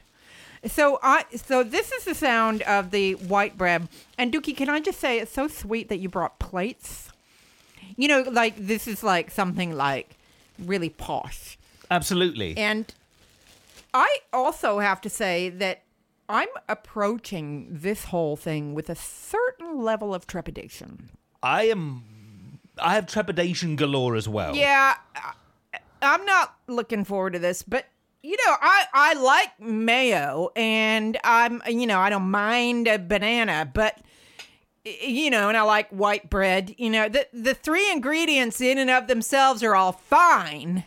So 0.65 0.99
I 1.03 1.25
so 1.35 1.63
this 1.63 1.91
is 1.91 2.05
the 2.05 2.15
sound 2.15 2.61
of 2.63 2.91
the 2.91 3.13
white 3.13 3.57
bread. 3.57 3.87
And 4.17 4.31
Dukey, 4.33 4.55
can 4.55 4.69
I 4.69 4.79
just 4.79 4.99
say 4.99 5.19
it's 5.19 5.33
so 5.33 5.47
sweet 5.47 5.89
that 5.89 5.97
you 5.97 6.09
brought 6.09 6.39
plates. 6.39 7.09
You 7.95 8.07
know, 8.07 8.21
like 8.21 8.55
this 8.57 8.87
is 8.87 9.03
like 9.03 9.29
something 9.29 9.75
like 9.75 10.17
really 10.57 10.89
posh. 10.89 11.57
Absolutely. 11.91 12.57
And 12.57 12.93
I 13.93 14.19
also 14.31 14.79
have 14.79 15.01
to 15.01 15.09
say 15.09 15.49
that 15.49 15.83
I'm 16.29 16.49
approaching 16.69 17.67
this 17.69 18.05
whole 18.05 18.35
thing 18.35 18.73
with 18.73 18.89
a 18.89 18.95
certain 18.95 19.81
level 19.83 20.15
of 20.15 20.25
trepidation. 20.25 21.09
I 21.41 21.63
am. 21.63 22.59
I 22.79 22.95
have 22.95 23.05
trepidation 23.05 23.75
galore 23.75 24.15
as 24.15 24.27
well. 24.27 24.55
Yeah, 24.55 24.95
I'm 26.01 26.25
not 26.25 26.55
looking 26.67 27.03
forward 27.03 27.33
to 27.33 27.39
this, 27.39 27.61
but 27.61 27.85
you 28.23 28.37
know, 28.37 28.55
I 28.61 28.85
I 28.93 29.13
like 29.15 29.59
mayo 29.59 30.49
and 30.55 31.17
I'm 31.23 31.61
you 31.67 31.85
know, 31.85 31.99
I 31.99 32.09
don't 32.09 32.31
mind 32.31 32.87
a 32.87 32.97
banana, 32.97 33.69
but 33.71 33.99
you 34.85 35.29
know, 35.29 35.49
and 35.49 35.57
I 35.57 35.61
like 35.63 35.89
white 35.89 36.29
bread. 36.29 36.73
You 36.77 36.89
know, 36.89 37.09
the 37.09 37.27
the 37.33 37.53
three 37.53 37.91
ingredients 37.91 38.61
in 38.61 38.77
and 38.77 38.89
of 38.89 39.07
themselves 39.07 39.61
are 39.61 39.75
all 39.75 39.91
fine. 39.91 40.85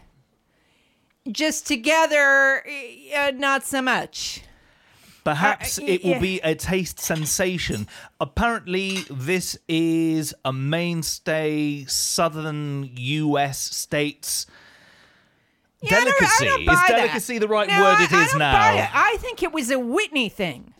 Just 1.30 1.66
together, 1.66 2.64
uh, 3.16 3.32
not 3.34 3.64
so 3.64 3.82
much. 3.82 4.42
Perhaps 5.24 5.80
Uh, 5.80 5.82
it 5.86 6.04
will 6.04 6.10
yeah. 6.12 6.18
be 6.20 6.40
a 6.40 6.54
taste 6.54 7.00
sensation. 7.00 7.88
Apparently, 8.20 9.04
this 9.10 9.58
is 9.68 10.32
a 10.44 10.52
mainstay 10.52 11.84
southern 11.86 12.88
US 12.94 13.58
states 13.58 14.46
Yeah, 15.82 15.96
I 15.98 16.04
don't- 16.04 16.08
I 16.08 16.12
delicacy. 16.44 16.46
is 16.62 16.66
buy 16.66 16.74
that. 16.88 16.96
delicacy 16.96 17.38
the 17.38 17.48
right 17.48 17.68
No, 17.68 17.80
word 17.80 17.96
I- 17.98 18.04
it 18.04 18.12
I 18.12 18.26
don't 18.26 18.38
now? 18.38 18.52
buy 18.52 18.72
it. 18.82 18.90
I 18.94 19.16
think 19.18 19.42
it 19.42 19.52
was 19.52 19.70
a 19.70 19.78
Whitney 19.78 20.28
thing. 20.28 20.74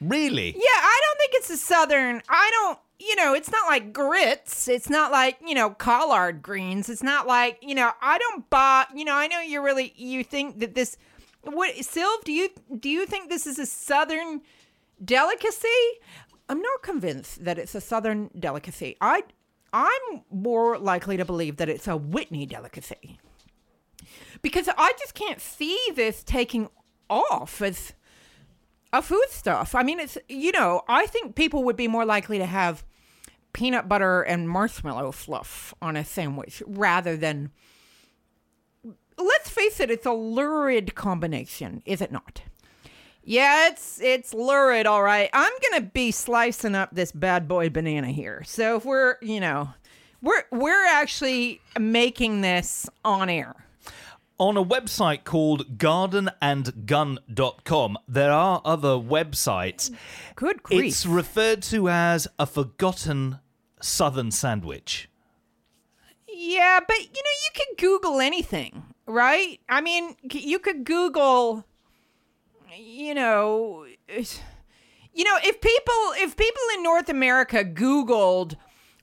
Really? 0.00 0.52
Yeah, 0.56 0.60
I 0.64 1.00
don't 1.04 1.18
think 1.18 1.32
it's 1.34 1.50
a 1.50 1.56
southern. 1.56 2.22
I 2.28 2.50
don't. 2.52 2.78
You 3.02 3.16
know, 3.16 3.32
it's 3.34 3.50
not 3.50 3.66
like 3.66 3.92
grits. 3.94 4.68
It's 4.68 4.88
not 4.90 5.10
like 5.12 5.38
you 5.46 5.54
know 5.54 5.70
collard 5.70 6.42
greens. 6.42 6.88
It's 6.88 7.02
not 7.02 7.26
like 7.26 7.58
you 7.62 7.74
know. 7.74 7.92
I 8.02 8.18
don't 8.18 8.48
buy. 8.50 8.86
You 8.94 9.04
know, 9.04 9.14
I 9.14 9.26
know 9.26 9.40
you're 9.40 9.62
really. 9.62 9.92
You 9.96 10.24
think 10.24 10.60
that 10.60 10.74
this. 10.74 10.96
What, 11.42 11.74
Sylv? 11.76 12.24
Do 12.24 12.32
you 12.32 12.48
do 12.78 12.88
you 12.90 13.06
think 13.06 13.28
this 13.30 13.46
is 13.46 13.58
a 13.58 13.66
southern 13.66 14.42
delicacy? 15.04 15.68
I'm 16.48 16.60
not 16.60 16.82
convinced 16.82 17.44
that 17.44 17.58
it's 17.58 17.74
a 17.74 17.80
southern 17.80 18.30
delicacy. 18.38 18.96
I 19.00 19.22
I'm 19.72 20.22
more 20.30 20.78
likely 20.78 21.16
to 21.16 21.24
believe 21.24 21.56
that 21.58 21.68
it's 21.68 21.86
a 21.86 21.96
Whitney 21.96 22.44
delicacy 22.44 23.18
because 24.42 24.68
I 24.76 24.92
just 24.98 25.14
can't 25.14 25.40
see 25.40 25.78
this 25.94 26.22
taking 26.22 26.68
off 27.08 27.60
as 27.60 27.92
a 28.92 29.02
foodstuff. 29.02 29.74
I 29.74 29.82
mean, 29.82 30.00
it's 30.00 30.18
you 30.28 30.52
know, 30.52 30.82
I 30.88 31.06
think 31.06 31.34
people 31.34 31.64
would 31.64 31.76
be 31.76 31.88
more 31.88 32.04
likely 32.04 32.38
to 32.38 32.46
have 32.46 32.84
peanut 33.52 33.88
butter 33.88 34.22
and 34.22 34.48
marshmallow 34.48 35.12
fluff 35.12 35.74
on 35.80 35.96
a 35.96 36.04
sandwich 36.04 36.62
rather 36.66 37.16
than. 37.16 37.50
Let's 39.18 39.50
face 39.50 39.80
it, 39.80 39.90
it's 39.90 40.06
a 40.06 40.12
lurid 40.12 40.94
combination, 40.94 41.82
is 41.84 42.00
it 42.00 42.10
not? 42.10 42.40
Yeah, 43.22 43.68
it's 43.68 44.00
it's 44.00 44.32
lurid, 44.32 44.86
all 44.86 45.02
right. 45.02 45.28
I'm 45.32 45.52
gonna 45.70 45.82
be 45.82 46.10
slicing 46.10 46.74
up 46.74 46.90
this 46.92 47.12
bad 47.12 47.46
boy 47.46 47.68
banana 47.68 48.08
here. 48.08 48.42
So 48.46 48.76
if 48.76 48.84
we're 48.86 49.16
you 49.20 49.40
know, 49.40 49.68
we're 50.22 50.42
we're 50.50 50.86
actually 50.86 51.60
making 51.78 52.40
this 52.40 52.88
on 53.04 53.28
air. 53.28 53.54
On 54.40 54.56
a 54.56 54.64
website 54.64 55.22
called 55.24 55.76
gardenandgun.com, 55.76 57.98
there 58.08 58.32
are 58.32 58.62
other 58.64 58.96
websites. 58.96 59.94
Good 60.34 60.62
grief! 60.62 60.84
It's 60.86 61.04
referred 61.04 61.62
to 61.64 61.90
as 61.90 62.26
a 62.38 62.46
forgotten 62.46 63.40
southern 63.82 64.30
sandwich. 64.30 65.10
Yeah, 66.26 66.80
but 66.88 66.96
you 66.96 67.04
know, 67.04 67.10
you 67.12 67.50
can 67.52 67.66
Google 67.76 68.22
anything, 68.22 68.84
right? 69.04 69.60
I 69.68 69.82
mean, 69.82 70.16
you 70.32 70.58
could 70.58 70.84
Google, 70.84 71.66
you 72.74 73.12
know, 73.12 73.84
you 74.08 75.24
know, 75.24 75.36
if 75.44 75.60
people 75.60 76.14
if 76.16 76.34
people 76.34 76.62
in 76.76 76.82
North 76.82 77.10
America 77.10 77.62
Googled 77.62 78.56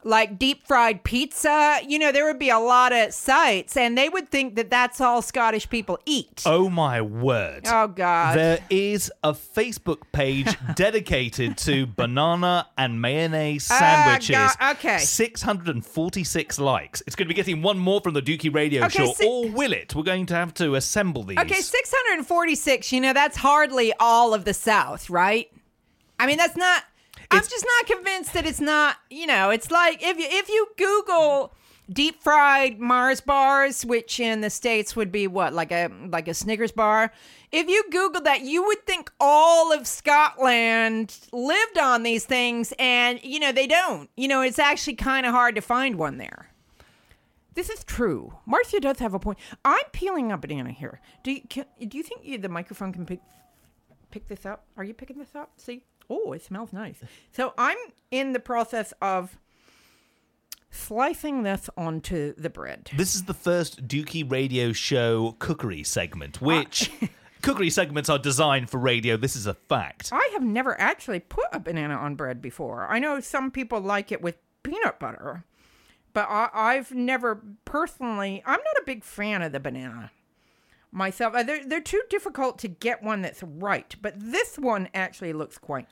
like 0.08 0.40
deep 0.40 0.66
fried 0.66 1.04
pizza, 1.04 1.80
you 1.86 2.00
know, 2.00 2.12
there 2.14 2.26
would 2.26 2.40
be 2.40 2.50
a 2.50 2.58
lot 2.60 2.94
of 2.94 3.14
sites, 3.14 3.76
and 3.76 3.98
they 3.98 4.08
would 4.08 4.30
think 4.30 4.56
that 4.56 4.70
that's 4.70 5.02
all 5.02 5.22
Scottish 5.22 5.70
people 5.70 6.00
eat. 6.06 6.44
Oh 6.46 6.70
my 6.70 7.02
word. 7.02 7.64
Oh, 7.68 7.88
God. 7.88 8.38
There 8.38 8.60
is 8.70 9.12
a 9.24 9.34
Facebook 9.34 10.04
page 10.14 10.48
dedicated 10.76 11.58
to 11.60 11.86
banana 11.88 12.68
and 12.78 13.02
mayonnaise 13.02 13.68
Ah, 13.70 13.78
sandwiches. 14.18 14.56
God, 14.60 14.76
okay. 14.78 14.98
646 15.00 16.60
likes. 16.60 17.04
It's 17.06 17.16
going 17.16 17.26
to 17.28 17.30
be 17.30 17.36
getting 17.36 17.62
one 17.62 17.78
more 17.78 18.02
from 18.02 18.14
the 18.14 18.22
Dukey 18.22 18.54
Radio 18.54 18.86
Okay, 18.86 19.06
Show. 19.06 19.14
si- 19.14 19.28
or 19.28 19.50
will 19.50 19.74
it? 19.74 19.94
We're 19.96 20.04
going 20.04 20.26
to 20.28 20.36
have 20.36 20.54
to 20.56 20.76
assemble 20.76 21.24
these. 21.24 21.38
Okay, 21.38 21.62
646, 21.62 22.92
you 22.92 23.02
know, 23.02 23.14
that's 23.14 23.38
hardly 23.38 23.94
all 24.00 24.34
of 24.34 24.46
the 24.46 24.54
South, 24.54 25.10
right? 25.10 25.52
I 26.20 26.26
mean, 26.28 26.38
that's 26.38 26.56
not 26.58 26.84
I'm 27.32 27.42
just 27.42 27.66
not 27.78 27.98
convinced 27.98 28.34
that 28.34 28.46
it's 28.46 28.62
not, 28.62 28.98
you 29.10 29.28
know, 29.28 29.50
it's 29.50 29.72
like 29.72 30.02
if 30.02 30.18
you 30.18 30.28
if 30.28 30.50
you 30.50 30.68
Google 30.78 31.54
deep 31.92 32.22
fried 32.22 32.80
Mars 32.80 33.22
bars, 33.22 33.86
which 33.86 34.20
in 34.20 34.42
the 34.42 34.50
States 34.50 34.96
would 34.96 35.12
be 35.12 35.28
what, 35.28 35.54
like 35.54 35.72
a 35.72 35.90
like 36.10 36.28
a 36.28 36.34
Snickers 36.34 36.72
bar. 36.72 37.12
If 37.52 37.70
you 37.70 37.84
Google 37.92 38.22
that, 38.22 38.42
you 38.42 38.64
would 38.64 38.86
think 38.86 39.12
all 39.20 39.72
of 39.72 39.88
Scotland 39.88 41.18
lived 41.32 41.78
on 41.78 42.04
these 42.04 42.26
things, 42.26 42.74
and 42.78 43.20
you 43.24 43.40
know, 43.40 43.52
they 43.52 43.68
don't. 43.68 44.10
You 44.18 44.28
know, 44.28 44.42
it's 44.42 44.60
actually 44.60 44.96
kind 44.96 45.26
of 45.26 45.34
hard 45.34 45.56
to 45.56 45.62
find 45.62 45.96
one 45.96 46.18
there. 46.18 46.50
This 47.54 47.70
is 47.70 47.84
true. 47.84 48.34
Marsha 48.48 48.80
does 48.80 49.00
have 49.00 49.14
a 49.14 49.20
point. 49.20 49.40
I'm 49.66 49.86
peeling 49.92 50.32
a 50.32 50.38
banana 50.38 50.72
here. 50.72 51.02
Do 51.24 51.32
you 51.32 51.42
can, 51.50 51.66
do 51.88 51.98
you 51.98 52.04
think 52.04 52.22
you, 52.24 52.38
the 52.38 52.50
microphone 52.50 52.94
can 52.94 53.06
pick 53.06 53.20
pick 54.12 54.28
this 54.28 54.46
up? 54.46 54.66
Are 54.78 54.84
you 54.84 54.94
picking 54.94 55.18
this 55.18 55.36
up? 55.36 55.52
See? 55.58 55.84
Oh, 56.10 56.32
it 56.34 56.44
smells 56.44 56.72
nice. 56.74 57.02
So 57.32 57.54
I'm 57.58 57.78
in 58.12 58.34
the 58.34 58.40
process 58.40 58.94
of 59.02 59.38
slicing 60.70 61.44
this 61.44 61.70
onto 61.78 62.34
the 62.36 62.50
bread. 62.50 62.90
This 62.96 63.16
is 63.16 63.24
the 63.24 63.34
first 63.34 63.88
Dukey 63.88 64.30
Radio 64.30 64.72
Show 64.72 65.36
cookery 65.40 65.84
segment, 65.84 66.42
which 66.42 66.92
cookery 67.42 67.70
segments 67.70 68.10
are 68.10 68.20
designed 68.20 68.70
for 68.70 68.78
radio. 68.78 69.18
This 69.18 69.36
is 69.36 69.48
a 69.48 69.54
fact. 69.54 70.10
I 70.14 70.30
have 70.34 70.44
never 70.44 70.80
actually 70.80 71.20
put 71.20 71.46
a 71.52 71.60
banana 71.60 71.96
on 71.96 72.16
bread 72.16 72.42
before. 72.42 72.88
I 72.88 73.00
know 73.00 73.20
some 73.20 73.52
people 73.52 73.80
like 73.82 74.12
it 74.12 74.22
with 74.22 74.38
peanut 74.64 75.00
butter, 75.00 75.44
but 76.14 76.28
I, 76.30 76.50
I've 76.54 76.92
never 76.94 77.42
personally. 77.66 78.44
I'm 78.46 78.60
not 78.60 78.82
a 78.82 78.86
big 78.86 79.04
fan 79.04 79.42
of 79.42 79.52
the 79.52 79.60
banana 79.60 80.12
myself. 80.92 81.36
Uh, 81.36 81.44
They're 81.44 81.66
they're 81.66 81.82
too 81.82 82.02
difficult 82.10 82.60
to 82.60 82.68
get 82.68 83.04
one 83.04 83.22
that's 83.22 83.44
right. 83.44 83.96
But 84.02 84.16
this 84.18 84.58
one 84.58 84.90
actually 84.94 85.34
looks 85.34 85.58
quite 85.58 85.88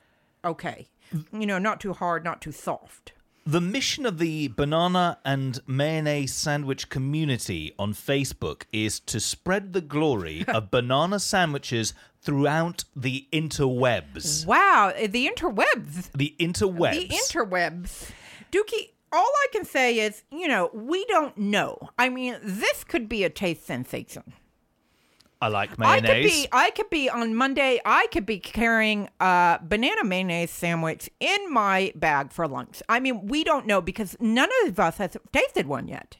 okay. 0.46 0.88
You 1.32 1.46
know, 1.46 1.58
not 1.58 1.80
too 1.80 1.92
hard, 1.92 2.24
not 2.24 2.40
too 2.40 2.52
soft. 2.52 3.12
The 3.48 3.60
mission 3.60 4.04
of 4.06 4.18
the 4.18 4.48
banana 4.48 5.18
and 5.24 5.60
mayonnaise 5.68 6.34
sandwich 6.34 6.88
community 6.88 7.72
on 7.78 7.94
Facebook 7.94 8.64
is 8.72 8.98
to 9.00 9.20
spread 9.20 9.72
the 9.72 9.80
glory 9.80 10.44
of 10.48 10.72
banana 10.72 11.20
sandwiches 11.20 11.94
throughout 12.20 12.84
the 12.96 13.28
interwebs. 13.32 14.44
Wow, 14.46 14.92
uh, 14.96 15.06
the 15.06 15.30
interwebs. 15.32 16.10
The 16.12 16.34
interwebs. 16.40 17.08
The 17.08 17.08
interwebs. 17.08 18.10
Dukey, 18.50 18.90
all 19.12 19.20
I 19.20 19.46
can 19.52 19.64
say 19.64 20.00
is, 20.00 20.24
you 20.32 20.48
know, 20.48 20.70
we 20.74 21.04
don't 21.04 21.38
know. 21.38 21.90
I 21.96 22.08
mean, 22.08 22.38
this 22.42 22.82
could 22.82 23.08
be 23.08 23.22
a 23.22 23.30
taste 23.30 23.64
sensation. 23.64 24.32
I 25.46 25.48
like 25.48 25.78
mayonnaise. 25.78 26.10
I 26.10 26.12
could 26.12 26.22
be 26.22 26.48
I 26.52 26.70
could 26.70 26.90
be 26.90 27.08
on 27.08 27.34
Monday 27.34 27.80
I 27.84 28.08
could 28.08 28.26
be 28.26 28.40
carrying 28.40 29.08
a 29.20 29.60
banana 29.62 30.02
mayonnaise 30.02 30.50
sandwich 30.50 31.08
in 31.20 31.52
my 31.52 31.92
bag 31.94 32.32
for 32.32 32.48
lunch. 32.48 32.82
I 32.88 32.98
mean, 32.98 33.26
we 33.26 33.44
don't 33.44 33.66
know 33.66 33.80
because 33.80 34.16
none 34.18 34.50
of 34.64 34.80
us 34.80 34.98
has 34.98 35.16
tasted 35.32 35.66
one 35.66 35.86
yet. 35.86 36.16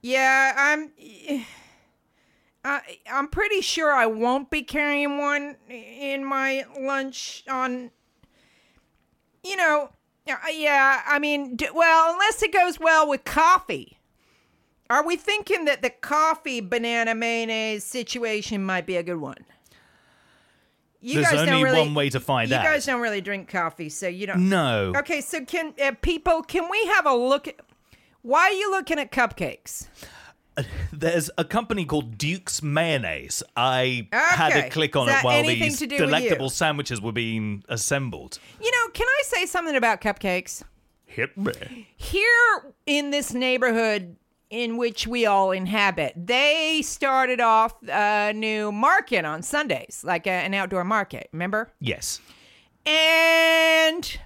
Yeah, 0.00 0.52
I'm 0.56 0.90
I, 2.64 2.80
I'm 3.10 3.28
pretty 3.28 3.60
sure 3.60 3.92
I 3.92 4.06
won't 4.06 4.50
be 4.50 4.62
carrying 4.62 5.18
one 5.18 5.56
in 5.68 6.24
my 6.24 6.64
lunch 6.78 7.44
on 7.48 7.90
you 9.44 9.56
know, 9.56 9.90
yeah, 10.26 10.38
yeah, 10.52 11.02
I 11.06 11.18
mean, 11.18 11.56
well, 11.74 12.12
unless 12.12 12.42
it 12.42 12.52
goes 12.52 12.78
well 12.78 13.08
with 13.08 13.24
coffee. 13.24 13.98
Are 14.92 15.02
we 15.02 15.16
thinking 15.16 15.64
that 15.64 15.80
the 15.80 15.88
coffee 15.88 16.60
banana 16.60 17.14
mayonnaise 17.14 17.82
situation 17.82 18.62
might 18.62 18.84
be 18.84 18.96
a 18.96 19.02
good 19.02 19.16
one? 19.16 19.38
You 21.00 21.14
There's 21.14 21.28
guys 21.30 21.38
only 21.40 21.50
don't 21.52 21.62
really, 21.62 21.78
one 21.78 21.94
way 21.94 22.10
to 22.10 22.20
find 22.20 22.50
you 22.50 22.56
out. 22.56 22.62
You 22.62 22.68
guys 22.68 22.84
don't 22.84 23.00
really 23.00 23.22
drink 23.22 23.48
coffee, 23.48 23.88
so 23.88 24.06
you 24.06 24.26
don't. 24.26 24.50
no. 24.50 24.92
Okay, 24.94 25.22
so 25.22 25.46
can 25.46 25.72
uh, 25.82 25.92
people? 26.02 26.42
Can 26.42 26.68
we 26.70 26.84
have 26.88 27.06
a 27.06 27.14
look? 27.14 27.48
At, 27.48 27.56
why 28.20 28.42
are 28.42 28.52
you 28.52 28.70
looking 28.70 28.98
at 28.98 29.10
cupcakes? 29.10 29.88
There's 30.92 31.30
a 31.38 31.44
company 31.46 31.86
called 31.86 32.18
Duke's 32.18 32.62
Mayonnaise. 32.62 33.42
I 33.56 34.08
had 34.12 34.52
Okay. 34.52 34.62
to 34.64 34.68
click 34.68 34.94
on 34.94 35.08
it 35.08 35.24
while 35.24 35.42
these 35.42 35.78
to 35.78 35.86
do 35.86 35.94
with 35.94 36.04
delectable 36.04 36.50
sandwiches 36.50 37.00
were 37.00 37.12
being 37.12 37.64
assembled. 37.66 38.38
You 38.60 38.70
know, 38.70 38.90
can 38.92 39.06
I 39.08 39.22
say 39.24 39.46
something 39.46 39.74
about 39.74 40.02
cupcakes? 40.02 40.62
Hit 41.06 41.34
me. 41.38 41.88
Here 41.96 42.74
in 42.86 43.10
this 43.10 43.32
neighborhood 43.32 44.16
in 44.52 44.76
which 44.76 45.06
we 45.06 45.24
all 45.24 45.50
inhabit, 45.50 46.12
they 46.14 46.82
started 46.84 47.40
off 47.40 47.74
a 47.88 48.32
new 48.34 48.70
market 48.70 49.24
on 49.24 49.42
Sundays, 49.42 50.02
like 50.06 50.26
a, 50.26 50.30
an 50.30 50.52
outdoor 50.52 50.84
market. 50.84 51.30
Remember? 51.32 51.72
Yes. 51.80 52.20
And 52.84 54.18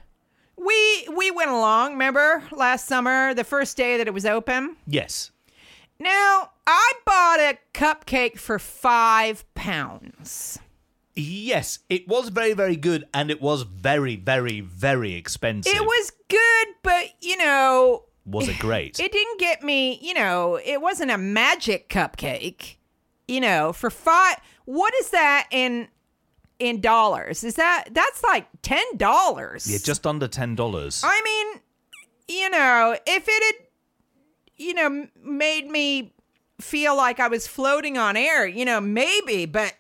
we 0.57 1.09
we 1.17 1.31
went 1.31 1.51
along. 1.51 1.93
Remember 1.93 2.43
last 2.51 2.87
summer, 2.87 3.35
the 3.35 3.45
first 3.45 3.77
day 3.77 3.97
that 3.99 4.09
it 4.09 4.15
was 4.15 4.27
open. 4.27 4.77
Yes. 4.87 5.31
Now 6.01 6.51
I 6.67 6.93
bought 7.07 7.39
a 7.39 7.59
cupcake 7.73 8.39
for 8.39 8.59
five 8.59 9.45
pounds. 9.55 10.59
Yes, 11.15 11.79
it 11.89 12.07
was 12.07 12.29
very, 12.29 12.53
very 12.53 12.77
good, 12.77 13.07
and 13.15 13.31
it 13.31 13.41
was 13.41 13.63
very, 13.63 14.17
very, 14.17 14.61
very 14.61 15.15
expensive. 15.15 15.73
It 15.75 15.83
was 15.83 16.13
good, 16.29 16.67
but 16.83 17.07
you 17.23 17.39
know, 17.39 18.05
Was 18.27 18.49
it 18.49 18.59
great? 18.59 18.99
it 19.01 19.13
didn't 19.13 19.41
get 19.41 19.63
me. 19.63 19.99
You 20.03 20.15
know, 20.15 20.59
it 20.65 20.81
wasn't 20.81 21.11
a 21.11 21.19
magic 21.19 21.89
cupcake. 21.89 22.77
You 23.29 23.41
know, 23.41 23.73
for 23.73 23.91
five. 23.91 24.37
What 24.65 24.95
is 24.95 25.11
that 25.11 25.49
in 25.51 25.89
in 26.59 26.81
dollars? 26.81 27.45
Is 27.45 27.55
that 27.55 27.87
that's 27.91 28.23
like 28.23 28.47
ten 28.63 28.85
dollars? 28.97 29.71
yeah, 29.71 29.79
just 29.83 30.07
under 30.07 30.29
ten 30.29 30.55
dollars. 30.55 31.03
I 31.05 31.21
mean, 31.23 31.63
you 32.29 32.51
know, 32.51 32.97
if 33.07 33.25
it 33.29 33.57
had, 33.57 33.67
you 34.57 34.75
know, 34.75 35.07
made 35.23 35.69
me 35.69 36.13
feel 36.61 36.97
like 36.97 37.21
I 37.21 37.29
was 37.29 37.47
floating 37.47 37.99
on 37.99 38.17
air, 38.17 38.47
you 38.47 38.65
know, 38.65 38.81
maybe, 38.81 39.47
but 39.47 39.75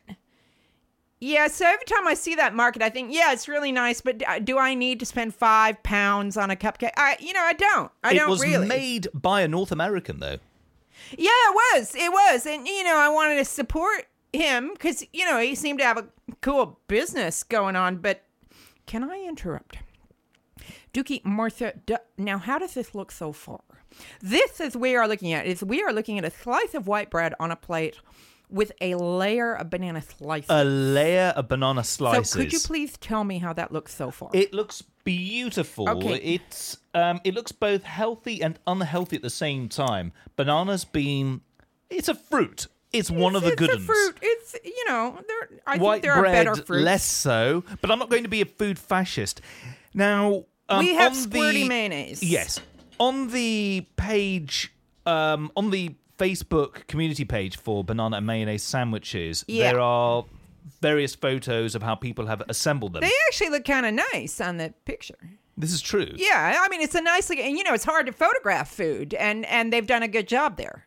yeah. 1.21 1.49
So 1.49 1.67
every 1.67 1.85
time 1.85 2.07
I 2.07 2.15
see 2.15 2.35
that 2.35 2.55
market, 2.55 2.83
I 2.83 2.91
think, 2.91 3.13
yeah, 3.13 3.33
it's 3.33 3.49
really 3.49 3.73
nice, 3.73 4.01
but 4.01 4.23
uh, 4.27 4.39
do 4.39 4.59
I 4.59 4.75
need 4.75 5.01
to 5.01 5.07
spend 5.07 5.35
five 5.35 5.83
pounds 5.83 6.37
on 6.37 6.51
a 6.51 6.57
cupcake? 6.57 6.93
I, 6.97 7.17
you 7.21 7.33
know, 7.33 7.43
I 7.43 7.53
don't. 7.53 7.91
I 8.05 8.13
it 8.13 8.17
don't 8.17 8.41
really. 8.41 8.55
It 8.55 8.59
was 8.61 8.69
made 8.69 9.09
by 9.15 9.43
a 9.43 9.49
North 9.49 9.73
American, 9.73 10.21
though. 10.21 10.39
Yeah, 11.17 11.31
it 11.31 11.55
was. 11.55 11.95
It 11.95 12.11
was. 12.13 12.47
And, 12.47 12.67
you 12.67 12.85
know, 12.85 12.97
I 12.97 13.09
wanted 13.09 13.37
to 13.37 13.45
support 13.45 14.07
him 14.33 14.71
because, 14.73 15.05
you 15.13 15.25
know, 15.25 15.39
he 15.39 15.55
seemed 15.55 15.79
to 15.79 15.85
have 15.85 15.99
a 15.99 16.09
cool 16.41 16.81
business 16.89 17.43
going 17.43 17.77
on. 17.77 17.99
But 17.99 18.23
can 18.87 19.05
I 19.05 19.25
interrupt? 19.27 19.79
Dukey, 20.93 21.23
Marsha, 21.23 21.75
now 22.17 22.39
how 22.39 22.59
does 22.59 22.75
this 22.75 22.95
look 22.95 23.13
so 23.13 23.33
far? 23.33 23.61
This 24.21 24.61
is 24.61 24.77
we 24.77 24.95
are 24.97 25.09
looking 25.09 25.33
at 25.33 25.47
is 25.47 25.63
we 25.63 25.83
are 25.83 25.93
looking 25.93 26.19
at 26.19 26.25
a 26.25 26.31
slice 26.31 26.75
of 26.75 26.87
white 26.87 27.11
bread 27.11 27.35
on 27.41 27.51
a 27.51 27.57
plate 27.57 27.99
with 28.49 28.73
a 28.81 28.95
layer 28.95 29.55
of 29.55 29.71
banana 29.71 30.03
slices. 30.03 30.47
A 30.51 30.65
layer 30.65 31.33
of 31.37 31.49
banana 31.49 31.83
slices. 31.85 32.31
so 32.31 32.39
could 32.39 32.53
you 32.53 32.61
please 32.61 32.97
tell 32.99 33.25
me 33.25 33.39
how 33.39 33.53
that 33.53 33.73
looks 33.73 33.95
so 33.95 34.11
far? 34.11 34.31
It 34.33 34.55
looks 34.55 34.83
beautiful. 35.05 35.89
Okay. 35.89 36.17
It's 36.17 36.79
um, 36.95 37.21
it 37.25 37.35
looks 37.35 37.53
both 37.53 37.83
healthy 37.83 38.43
and 38.43 38.59
unhealthy 38.67 39.17
at 39.17 39.23
the 39.23 39.31
same 39.31 39.69
time. 39.69 40.13
Bananas 40.37 40.85
being, 40.85 41.41
it's 41.91 42.09
a 42.09 42.15
fruit. 42.15 42.67
It's 42.93 43.11
one 43.11 43.35
of 43.37 43.43
the 43.43 43.49
it's 43.49 43.57
good 43.59 43.71
a 43.71 43.75
ones. 43.75 43.85
fruit. 43.87 44.19
It's 44.23 44.57
you 44.65 44.85
know 44.89 45.19
there. 45.27 45.49
I 45.67 45.77
White 45.79 45.95
think 45.97 46.03
there 46.05 46.21
bread, 46.21 46.47
are 46.47 46.55
better 46.55 46.65
fruits. 46.67 46.85
less 46.85 47.05
so. 47.05 47.65
But 47.81 47.91
I'm 47.91 47.99
not 47.99 48.09
going 48.11 48.23
to 48.23 48.29
be 48.29 48.41
a 48.41 48.47
food 48.47 48.79
fascist. 48.79 49.41
Now 49.93 50.45
um, 50.69 50.79
We 50.79 50.95
have 50.95 51.13
squirty 51.13 51.53
the- 51.65 51.69
mayonnaise. 51.69 52.23
Yes, 52.23 52.61
on 52.99 53.29
the 53.33 53.87
page, 53.97 54.73
um, 55.05 55.51
on 55.57 55.71
the 55.71 55.95
Facebook 56.19 56.87
community 56.87 57.25
page 57.25 57.57
for 57.59 57.85
banana 57.85 58.17
and 58.19 58.27
mayonnaise 58.27 58.63
sandwiches, 58.63 59.45
Yeah. 59.49 59.73
there 59.73 59.81
are 59.81 60.25
various 60.81 61.15
photos 61.15 61.75
of 61.75 61.83
how 61.83 61.95
people 61.95 62.27
have 62.27 62.43
assembled 62.49 62.93
them. 62.95 63.03
They 63.03 63.13
actually 63.29 63.51
look 63.51 63.65
kind 63.65 63.87
of 63.87 63.95
nice 64.13 64.41
on 64.41 64.57
the 64.57 64.75
picture. 64.85 65.19
this 65.57 65.73
is 65.73 65.81
true. 65.81 66.09
Yeah, 66.17 66.59
I 66.61 66.69
mean 66.69 66.81
it's 66.83 66.95
a 66.95 67.01
nice 67.01 67.31
look, 67.31 67.39
and 67.39 67.57
you 67.57 67.65
know 67.65 67.73
it's 67.75 67.85
hard 67.85 68.07
to 68.07 68.13
photograph 68.13 68.69
food, 68.71 69.15
and 69.15 69.47
and 69.47 69.73
they've 69.73 69.87
done 69.87 70.03
a 70.03 70.09
good 70.09 70.29
job 70.29 70.57
there. 70.59 70.87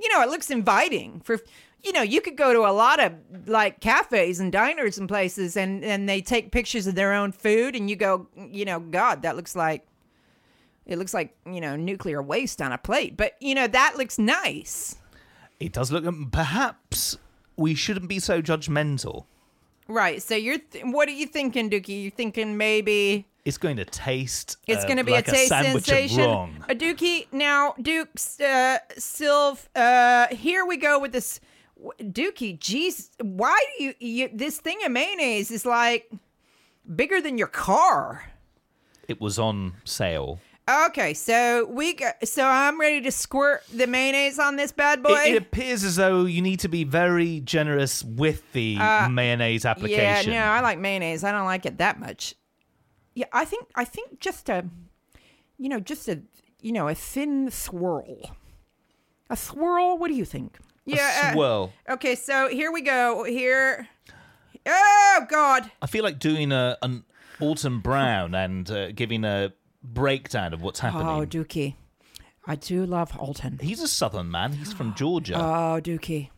You 0.00 0.08
know, 0.12 0.22
it 0.22 0.28
looks 0.28 0.50
inviting 0.50 1.20
for. 1.20 1.38
You 1.84 1.92
know, 1.92 2.02
you 2.02 2.20
could 2.20 2.36
go 2.36 2.52
to 2.52 2.60
a 2.68 2.72
lot 2.72 2.98
of 2.98 3.12
like 3.46 3.78
cafes 3.80 4.40
and 4.40 4.50
diners 4.50 4.98
and 4.98 5.08
places, 5.08 5.56
and 5.56 5.84
and 5.84 6.08
they 6.08 6.20
take 6.20 6.50
pictures 6.50 6.86
of 6.88 6.96
their 6.96 7.12
own 7.12 7.30
food, 7.30 7.76
and 7.76 7.88
you 7.88 7.94
go, 7.94 8.26
you 8.50 8.64
know, 8.64 8.80
God, 8.80 9.22
that 9.22 9.36
looks 9.36 9.54
like. 9.54 9.86
It 10.86 10.98
looks 10.98 11.12
like 11.12 11.36
you 11.44 11.60
know 11.60 11.76
nuclear 11.76 12.22
waste 12.22 12.62
on 12.62 12.72
a 12.72 12.78
plate, 12.78 13.16
but 13.16 13.32
you 13.40 13.54
know 13.54 13.66
that 13.66 13.96
looks 13.96 14.18
nice, 14.18 14.96
It 15.58 15.72
does 15.72 15.90
look. 15.90 16.04
Perhaps 16.32 17.18
we 17.56 17.74
shouldn't 17.74 18.08
be 18.08 18.18
so 18.20 18.40
judgmental. 18.42 19.24
right? 19.88 20.22
So 20.22 20.34
you're, 20.34 20.58
th- 20.58 20.84
what 20.86 21.08
are 21.08 21.12
you 21.12 21.26
thinking, 21.26 21.70
Dukey? 21.70 22.02
You're 22.02 22.10
thinking 22.10 22.56
maybe 22.58 23.26
It's 23.46 23.56
going 23.56 23.76
to 23.78 23.84
taste. 23.86 24.58
It's 24.66 24.84
uh, 24.84 24.86
going 24.86 24.98
to 24.98 25.04
be 25.04 25.12
like 25.12 25.28
a 25.28 25.30
taste 25.32 25.48
sandwich 25.48 25.84
sensation. 25.86 26.64
A 26.68 26.74
Dukey. 26.74 27.26
Now, 27.32 27.74
Duke, 27.80 28.10
uh, 28.40 28.78
Sylv, 28.98 29.66
uh, 29.74 30.26
here 30.34 30.66
we 30.66 30.76
go 30.76 30.98
with 30.98 31.12
this. 31.12 31.40
Dukey, 32.00 32.58
geez, 32.58 33.10
why 33.20 33.58
do 33.78 33.84
you, 33.84 33.94
you, 34.00 34.30
this 34.32 34.58
thing 34.60 34.78
of 34.84 34.92
mayonnaise 34.92 35.50
is 35.50 35.64
like 35.64 36.10
bigger 36.94 37.20
than 37.20 37.38
your 37.38 37.48
car. 37.48 38.30
It 39.08 39.20
was 39.20 39.38
on 39.38 39.74
sale. 39.84 40.40
Okay, 40.68 41.14
so 41.14 41.64
we 41.66 41.94
got, 41.94 42.26
so 42.26 42.44
I'm 42.44 42.80
ready 42.80 43.00
to 43.02 43.12
squirt 43.12 43.62
the 43.72 43.86
mayonnaise 43.86 44.40
on 44.40 44.56
this 44.56 44.72
bad 44.72 45.00
boy. 45.00 45.12
It, 45.24 45.34
it 45.34 45.42
appears 45.42 45.84
as 45.84 45.94
though 45.94 46.24
you 46.24 46.42
need 46.42 46.58
to 46.60 46.68
be 46.68 46.82
very 46.82 47.38
generous 47.40 48.02
with 48.02 48.50
the 48.52 48.76
mayonnaise 49.08 49.64
application. 49.64 50.32
yeah, 50.32 50.46
no, 50.46 50.52
I 50.52 50.60
like 50.60 50.80
mayonnaise. 50.80 51.22
I 51.22 51.30
don't 51.30 51.44
like 51.44 51.66
it 51.66 51.78
that 51.78 52.00
much. 52.00 52.34
Yeah, 53.14 53.26
I 53.32 53.44
think 53.44 53.68
I 53.76 53.84
think 53.84 54.18
just 54.18 54.48
a, 54.48 54.64
you 55.56 55.68
know, 55.68 55.78
just 55.78 56.08
a, 56.08 56.22
you 56.60 56.72
know, 56.72 56.88
a 56.88 56.94
thin 56.96 57.50
swirl. 57.50 58.36
A 59.30 59.36
swirl. 59.36 59.98
What 59.98 60.08
do 60.08 60.14
you 60.14 60.24
think? 60.24 60.58
Yeah. 60.84 61.20
uh, 61.22 61.32
swirl. 61.32 61.72
okay, 61.88 62.16
so 62.16 62.48
here 62.48 62.72
we 62.72 62.82
go. 62.82 63.22
Here. 63.22 63.88
Oh 64.66 65.26
God. 65.30 65.70
I 65.80 65.86
feel 65.86 66.02
like 66.02 66.18
doing 66.18 66.50
a 66.50 66.76
an 66.82 67.04
Alton 67.40 67.78
Brown 67.78 68.34
and 68.34 68.68
uh, 68.68 68.90
giving 68.90 69.24
a 69.24 69.52
breakdown 69.92 70.52
of 70.52 70.62
what's 70.62 70.80
happening. 70.80 71.06
Oh, 71.06 71.26
Dukey. 71.26 71.74
I 72.46 72.54
do 72.54 72.86
love 72.86 73.16
Alton. 73.18 73.58
He's 73.60 73.82
a 73.82 73.88
southern 73.88 74.30
man. 74.30 74.52
He's 74.52 74.72
from 74.72 74.94
Georgia. 74.94 75.34
Oh, 75.36 75.80
Dukey. 75.82 76.30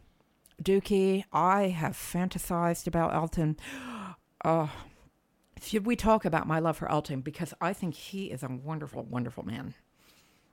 Dukey, 0.63 1.25
I 1.33 1.69
have 1.69 1.93
fantasized 1.93 2.87
about 2.87 3.13
Alton. 3.13 3.57
Oh, 4.45 4.71
should 5.63 5.87
we 5.87 5.97
talk 5.97 6.25
about 6.25 6.47
my 6.47 6.59
love 6.59 6.77
for 6.79 6.89
Alton? 6.91 7.21
Because 7.21 7.53
I 7.61 7.73
think 7.73 7.95
he 7.95 8.27
is 8.27 8.43
a 8.43 8.49
wonderful, 8.49 9.05
wonderful 9.05 9.45
man. 9.45 9.75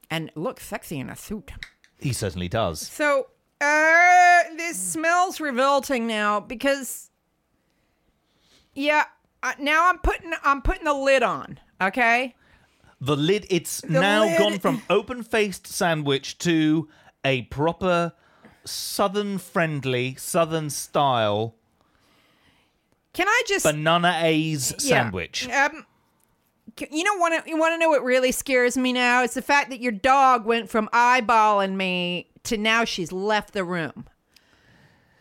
And 0.10 0.32
looks 0.36 0.66
sexy 0.66 1.00
in 1.00 1.10
a 1.10 1.16
suit. 1.16 1.52
he 2.00 2.14
certainly 2.14 2.48
does. 2.48 2.80
So, 2.82 3.28
uh, 3.62 4.44
this 4.58 4.78
smells 4.78 5.40
revolting 5.40 6.06
now 6.06 6.40
because, 6.40 7.10
yeah, 8.74 9.06
uh, 9.42 9.54
now 9.60 9.90
I'm 9.90 10.00
putting 10.00 10.34
I'm 10.44 10.62
putting 10.62 10.84
the 10.84 10.94
lid 10.94 11.24
on. 11.24 11.60
Okay, 11.82 12.36
The 13.02 13.16
lid, 13.18 13.46
it's 13.50 13.84
now 13.86 14.24
lid- 14.26 14.38
gone 14.40 14.60
from 14.60 14.82
open 14.90 15.24
faced 15.24 15.68
sandwich 15.68 16.38
to 16.40 16.88
a 17.24 17.44
proper 17.44 18.14
southern 18.64 19.38
friendly, 19.38 20.16
southern 20.16 20.70
style 20.70 21.56
can 23.14 23.28
I 23.30 23.44
just 23.48 23.64
banana 23.64 24.20
A's 24.24 24.74
Yeah. 24.80 25.04
sandwich. 25.04 25.48
Um, 25.50 25.86
you 26.92 27.04
know, 27.06 27.14
want 27.16 27.44
to 27.44 27.50
you 27.50 27.58
want 27.58 27.74
to 27.74 27.78
know 27.78 27.90
what 27.90 28.04
really 28.04 28.32
scares 28.34 28.78
me 28.78 28.92
now? 28.92 29.24
It's 29.24 29.36
the 29.36 29.42
fact 29.42 29.70
that 29.70 29.80
your 29.80 29.94
dog 29.94 30.46
went 30.46 30.70
from 30.70 30.90
eyeballing 30.92 31.76
me 31.76 32.28
to 32.44 32.58
now 32.58 32.84
she's 32.84 33.12
left 33.14 33.54
the 33.54 33.64
room. 33.64 34.06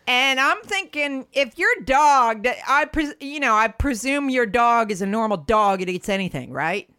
And 0.07 0.39
I'm 0.41 0.61
thinking, 0.63 1.27
if 1.33 1.57
your 1.57 1.71
dog, 1.85 2.43
that 2.43 2.57
I, 2.69 2.85
pres- 2.85 3.15
you 3.21 3.41
know, 3.41 3.55
I 3.55 3.69
presume 3.69 4.29
your 4.29 4.45
dog 4.45 4.91
is 4.91 5.01
a 5.01 5.07
normal 5.07 5.37
dog; 5.39 5.81
it 5.81 5.89
eats 5.89 6.09
anything, 6.09 6.51
right? 6.53 6.91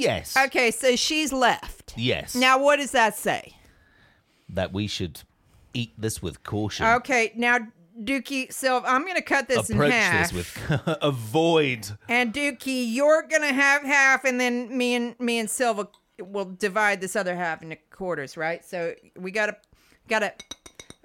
Yes. 0.00 0.36
Okay, 0.36 0.70
so 0.70 0.96
she's 0.96 1.32
left. 1.32 1.94
Yes. 1.96 2.34
Now, 2.34 2.58
what 2.62 2.76
does 2.76 2.90
that 2.92 3.16
say? 3.16 3.54
that 4.52 4.72
we 4.72 4.88
should 4.88 5.20
eat 5.74 5.92
this 5.96 6.20
with 6.20 6.42
caution. 6.42 6.84
Okay, 6.84 7.32
now 7.36 7.58
Dukey 8.02 8.52
Silva, 8.52 8.84
I'm 8.88 9.02
going 9.02 9.14
to 9.14 9.22
cut 9.22 9.46
this 9.46 9.70
in 9.70 9.76
Approach 9.76 9.92
half. 9.92 10.32
this 10.32 10.56
with 10.58 10.98
avoid. 11.02 11.86
And 12.08 12.34
Dukey, 12.34 12.92
you're 12.92 13.22
gonna 13.22 13.52
have 13.52 13.82
half, 13.84 14.24
and 14.24 14.40
then 14.40 14.76
me 14.76 14.94
and 14.96 15.18
me 15.20 15.38
and 15.38 15.48
Silva 15.48 15.86
will 16.18 16.46
divide 16.46 17.00
this 17.00 17.14
other 17.14 17.36
half 17.36 17.62
into 17.62 17.76
quarters, 17.92 18.36
right? 18.36 18.64
So 18.64 18.94
we 19.16 19.30
got 19.30 19.50
a 19.50 19.56
got 20.08 20.22
a 20.24 20.32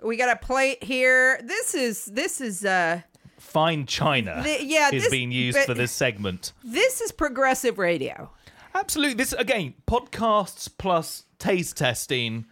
we 0.04 0.18
got 0.18 0.30
a 0.36 0.39
plate 0.43 0.84
here. 0.84 1.39
This 1.43 1.76
is 1.76 2.06
this 2.06 2.41
is 2.41 2.66
uh 2.66 3.02
Fine 3.38 3.86
china 3.86 4.41
The- 4.43 4.66
yeah, 4.66 4.89
is 4.91 5.04
this- 5.04 5.12
being 5.12 5.32
used 5.32 5.60
for 5.60 5.76
this 5.76 5.91
segment. 5.91 6.54
this 6.64 7.00
is 7.02 7.12
progressive 7.12 7.78
radio. 7.78 8.32
Absolutely. 8.76 9.15
This 9.15 9.34
again, 9.34 9.73
podcasts 9.88 10.69
plus 10.78 11.23
taste 11.39 11.78
testing, 11.78 12.45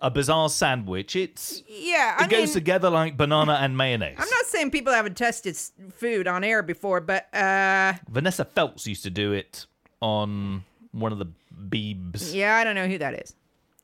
a 0.00 0.10
bizarre 0.10 0.48
sandwich. 0.48 1.16
It's 1.16 1.62
Yeah, 1.66 2.16
it 2.20 2.24
I 2.24 2.28
goes 2.28 2.48
mean, 2.48 2.52
together 2.54 2.90
like 2.90 3.16
banana 3.16 3.54
and 3.60 3.76
mayonnaise. 3.76 4.16
I'm 4.18 4.28
not 4.28 4.44
saying 4.46 4.70
people 4.70 4.92
haven't 4.92 5.16
tested 5.16 5.54
s- 5.54 5.72
food 5.94 6.28
on 6.28 6.44
air 6.44 6.62
before, 6.62 7.00
but 7.00 7.34
uh 7.34 7.94
Vanessa 8.08 8.44
Feltz 8.44 8.86
used 8.86 9.02
to 9.04 9.10
do 9.10 9.32
it 9.32 9.66
on 10.00 10.64
one 10.92 11.12
of 11.12 11.18
the 11.18 11.26
Beebs. 11.68 12.34
yeah, 12.34 12.56
I 12.56 12.64
don't 12.64 12.74
know 12.74 12.86
who 12.86 12.98
that 12.98 13.14
is. 13.14 13.34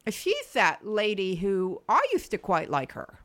She's 0.08 0.52
that 0.52 0.86
lady 0.86 1.34
who 1.34 1.82
I 1.88 2.00
used 2.12 2.30
to 2.30 2.38
quite 2.38 2.70
like 2.70 2.92
her. 2.92 3.18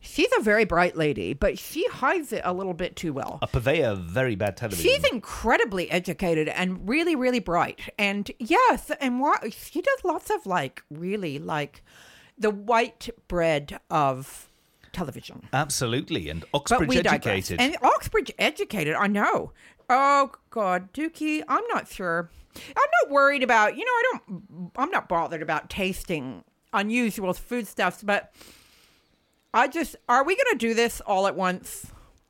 She's 0.00 0.30
a 0.38 0.42
very 0.42 0.64
bright 0.64 0.96
lady, 0.96 1.34
but 1.34 1.58
she 1.58 1.86
hides 1.88 2.32
it 2.32 2.40
a 2.44 2.54
little 2.54 2.72
bit 2.72 2.96
too 2.96 3.12
well. 3.12 3.38
A 3.42 3.46
purveyor 3.46 3.88
of 3.88 3.98
very 4.00 4.34
bad 4.34 4.56
television. 4.56 4.82
She's 4.82 5.04
incredibly 5.04 5.90
educated 5.90 6.48
and 6.48 6.88
really, 6.88 7.14
really 7.14 7.38
bright. 7.38 7.92
And 7.98 8.30
yes, 8.38 8.90
and 9.00 9.20
what 9.20 9.52
she 9.52 9.82
does 9.82 10.04
lots 10.04 10.30
of 10.30 10.46
like 10.46 10.82
really 10.90 11.38
like 11.38 11.84
the 12.38 12.50
white 12.50 13.10
bread 13.28 13.78
of 13.90 14.48
television. 14.92 15.42
Absolutely, 15.52 16.30
and 16.30 16.44
Oxbridge 16.54 16.90
digress. 17.02 17.12
educated. 17.12 17.60
And 17.60 17.76
Oxbridge 17.82 18.32
educated, 18.38 18.94
I 18.94 19.06
know. 19.06 19.52
Oh 19.90 20.32
God, 20.48 20.92
Dukey, 20.94 21.42
I'm 21.46 21.64
not 21.68 21.88
sure. 21.88 22.30
I'm 22.56 22.90
not 23.02 23.12
worried 23.12 23.42
about. 23.42 23.76
You 23.76 23.84
know, 23.84 23.90
I 23.90 24.02
don't. 24.08 24.70
I'm 24.76 24.90
not 24.90 25.08
bothered 25.08 25.42
about 25.42 25.68
tasting 25.68 26.42
unusual 26.72 27.34
foodstuffs, 27.34 28.02
but 28.02 28.32
I 29.52 29.66
just. 29.68 29.96
Are 30.08 30.24
we 30.24 30.36
gonna 30.36 30.58
do 30.58 30.74
this 30.74 31.00
all 31.02 31.26
at 31.26 31.34
once? 31.36 31.86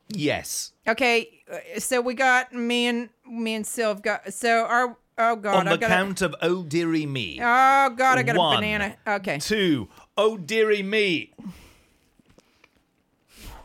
yes. 0.08 0.72
Okay, 0.88 1.42
uh, 1.52 1.78
so 1.78 2.00
we 2.00 2.14
got 2.14 2.52
me 2.52 2.86
and 2.86 3.08
me 3.30 3.54
and 3.54 3.64
Sylv 3.64 4.02
got 4.02 4.32
so 4.32 4.64
our 4.64 4.96
oh 5.18 5.36
god 5.36 5.54
On 5.56 5.68
I 5.68 5.72
the 5.72 5.78
got 5.78 5.88
count 5.90 6.22
of 6.22 6.34
oh 6.42 6.62
dearie 6.64 7.06
me. 7.06 7.38
oh 7.40 7.90
god 7.90 8.18
I 8.18 8.22
got 8.22 8.36
One, 8.36 8.54
a 8.56 8.58
banana 8.58 8.96
okay 9.06 9.38
Two. 9.38 9.88
Oh 10.16 10.36
dearie 10.36 10.82
me. 10.82 11.32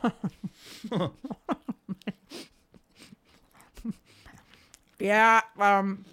yeah 5.00 5.42
um 5.60 6.06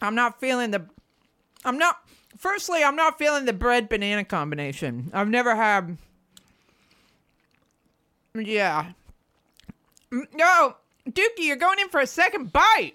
I'm 0.00 0.14
not 0.14 0.40
feeling 0.40 0.70
the 0.72 0.84
I'm 1.64 1.78
not 1.78 1.98
firstly 2.42 2.82
I'm 2.82 2.96
not 2.96 3.18
feeling 3.18 3.44
the 3.44 3.52
bread 3.52 3.88
banana 3.88 4.24
combination 4.24 5.10
I've 5.14 5.28
never 5.28 5.54
had 5.54 5.96
yeah 8.34 8.92
Mm, 10.10 10.26
no 10.34 10.76
Dukey 11.08 11.38
you're 11.38 11.56
going 11.56 11.78
in 11.78 11.88
for 11.88 12.00
a 12.00 12.06
second 12.06 12.52
bite 12.52 12.94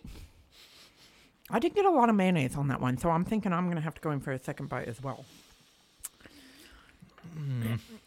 I 1.50 1.60
did 1.60 1.74
get 1.74 1.86
a 1.86 1.90
lot 1.90 2.10
of 2.10 2.16
mayonnaise 2.16 2.56
on 2.56 2.68
that 2.68 2.82
one 2.82 2.98
so 2.98 3.10
I'm 3.10 3.24
thinking 3.26 3.54
I'm 3.54 3.68
gonna 3.70 3.82
have 3.82 3.96
to 3.96 4.02
go 4.02 4.12
in 4.12 4.20
for 4.20 4.32
a 4.32 4.40
second 4.40 4.68
bite 4.70 4.88
as 4.88 5.02
well. 5.02 5.26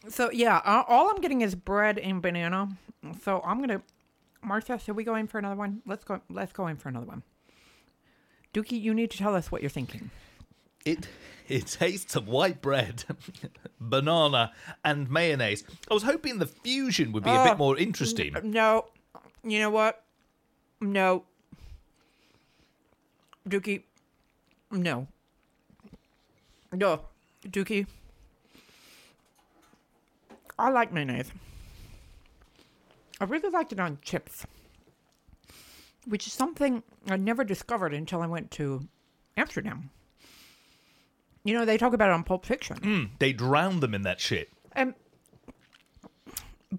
So 0.09 0.31
yeah, 0.31 0.61
all 0.65 1.09
I'm 1.11 1.21
getting 1.21 1.41
is 1.41 1.55
bread 1.55 1.99
and 1.99 2.21
banana. 2.21 2.69
So 3.23 3.41
I'm 3.45 3.61
gonna, 3.61 3.81
Marsha, 4.45 4.81
should 4.81 4.97
we 4.97 5.05
go 5.05 5.15
in 5.15 5.27
for 5.27 5.39
another 5.39 5.55
one? 5.55 5.83
Let's 5.87 6.05
go. 6.05 6.21
Let's 6.29 6.53
go 6.53 6.67
in 6.67 6.77
for 6.77 6.89
another 6.89 7.07
one. 7.07 7.23
Dukey, 8.53 8.81
you 8.81 8.93
need 8.93 9.11
to 9.13 9.19
tell 9.19 9.35
us 9.37 9.53
what 9.53 9.63
you're 9.63 9.71
thinking. 9.71 10.11
It 10.85 11.09
it 11.49 11.67
tastes 11.67 12.15
of 12.17 12.29
white 12.29 12.61
bread, 12.63 13.05
banana, 13.81 14.53
and 14.85 15.11
mayonnaise. 15.11 15.65
I 15.91 15.95
was 15.95 16.03
hoping 16.05 16.39
the 16.39 16.47
fusion 16.47 17.13
would 17.13 17.25
be 17.25 17.31
a 17.31 17.41
Oh, 17.41 17.45
bit 17.45 17.59
more 17.59 17.77
interesting. 17.77 18.35
No, 18.45 18.87
you 19.43 19.59
know 19.59 19.71
what? 19.71 20.05
No, 20.81 21.25
Dukey. 23.49 23.83
No. 24.71 25.07
No, 26.73 27.01
Dukey. 27.45 27.87
I 30.59 30.71
like 30.71 30.93
mayonnaise. 30.93 31.33
I 33.21 33.25
really 33.25 33.51
liked 33.51 33.73
it 33.73 33.81
on 33.81 33.99
chips, 34.03 34.47
which 36.07 36.27
is 36.27 36.33
something 36.33 36.83
I 37.09 37.17
never 37.17 37.45
discovered 37.45 37.93
until 37.93 38.23
I 38.23 38.27
went 38.27 38.51
to 38.53 38.87
Amsterdam. 39.37 39.91
You 41.45 41.55
know, 41.55 41.65
they 41.65 41.79
talk 41.79 41.93
about 41.95 42.11
it 42.11 42.13
on 42.13 42.25
Pulp 42.25 42.45
Fiction. 42.45 43.11
They 43.19 43.33
drown 43.33 43.81
them 43.81 43.95
in 43.95 44.03
that 44.03 44.21
shit. 44.21 44.51
Um, 44.77 44.95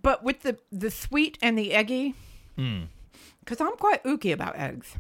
but 0.02 0.24
with 0.24 0.42
the 0.44 0.58
the 0.72 0.92
sweet 0.92 1.38
and 1.42 1.58
the 1.58 1.74
eggy, 1.74 2.16
because 2.56 3.60
I'm 3.60 3.76
quite 3.78 4.04
ooky 4.04 4.32
about 4.34 4.56
eggs. 4.56 4.96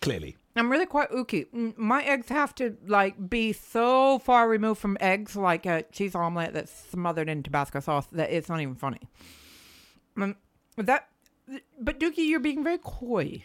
Clearly. 0.00 0.36
I'm 0.54 0.70
really 0.70 0.86
quite 0.86 1.10
ooky. 1.10 1.46
Mm, 1.54 1.76
My 1.76 2.02
eggs 2.04 2.28
have 2.28 2.54
to 2.56 2.76
like 2.86 3.28
be 3.28 3.52
so 3.52 4.18
far 4.20 4.48
removed 4.48 4.80
from 4.80 4.96
eggs, 5.00 5.36
like 5.36 5.66
a 5.66 5.82
cheese 5.92 6.14
omelet 6.14 6.52
that's 6.54 6.72
smothered 6.90 7.28
in 7.28 7.42
Tabasco 7.42 7.80
sauce, 7.80 8.06
that 8.12 8.30
it's 8.30 8.48
not 8.48 8.60
even 8.60 8.74
funny. 8.76 9.00
Um, 10.16 10.36
that, 10.76 11.08
but 11.80 11.98
Dukey, 12.00 12.28
you're 12.28 12.40
being 12.40 12.64
very 12.64 12.78
coy. 12.78 13.42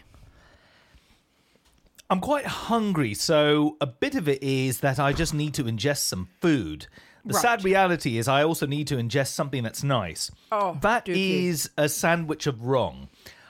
I'm 2.10 2.20
quite 2.20 2.46
hungry, 2.46 3.14
so 3.14 3.78
a 3.82 3.88
bit 3.88 4.16
of 4.16 4.28
it 4.28 4.44
is 4.44 4.82
that 4.82 5.00
I 5.00 5.14
just 5.14 5.34
need 5.34 5.54
to 5.56 5.64
ingest 5.64 6.00
some 6.00 6.28
food. 6.42 6.88
The 7.26 7.34
Right. 7.34 7.42
sad 7.42 7.64
reality 7.64 8.18
is 8.18 8.28
I 8.28 8.44
also 8.44 8.66
need 8.68 8.88
to 8.88 8.96
ingest 8.98 9.30
something 9.30 9.64
that's 9.64 9.84
nice. 9.84 10.30
Oh, 10.52 10.78
that 10.82 11.06
Dukey. 11.06 11.46
is 11.46 11.70
a 11.78 11.88
sandwich 11.88 12.46
of 12.48 12.62
wrong. 12.64 13.08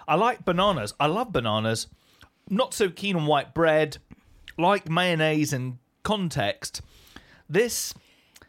I 0.08 0.16
like 0.16 0.46
bananas. 0.46 0.94
I 1.00 1.08
love 1.08 1.32
bananas. 1.34 1.88
Not 2.50 2.74
so 2.74 2.90
keen 2.90 3.16
on 3.16 3.26
white 3.26 3.54
bread. 3.54 3.98
Like 4.58 4.88
mayonnaise 4.88 5.52
and 5.54 5.80
context. 6.04 6.82
This 7.50 7.94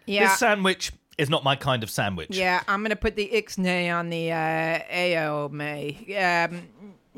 Yeah, 0.06 0.28
this 0.28 0.38
sandwich 0.38 0.92
is 1.16 1.30
not 1.30 1.42
my 1.44 1.56
kind 1.56 1.82
of 1.82 1.88
sandwich. 1.88 2.28
yeah. 2.36 2.62
I'm 2.68 2.82
gonna 2.82 2.94
put 2.96 3.16
the 3.16 3.30
ixnay 3.32 3.90
on 3.94 4.10
the 4.10 4.30
uh, 4.32 4.80
AO 4.92 5.48
May 5.48 5.96
um, 6.18 6.68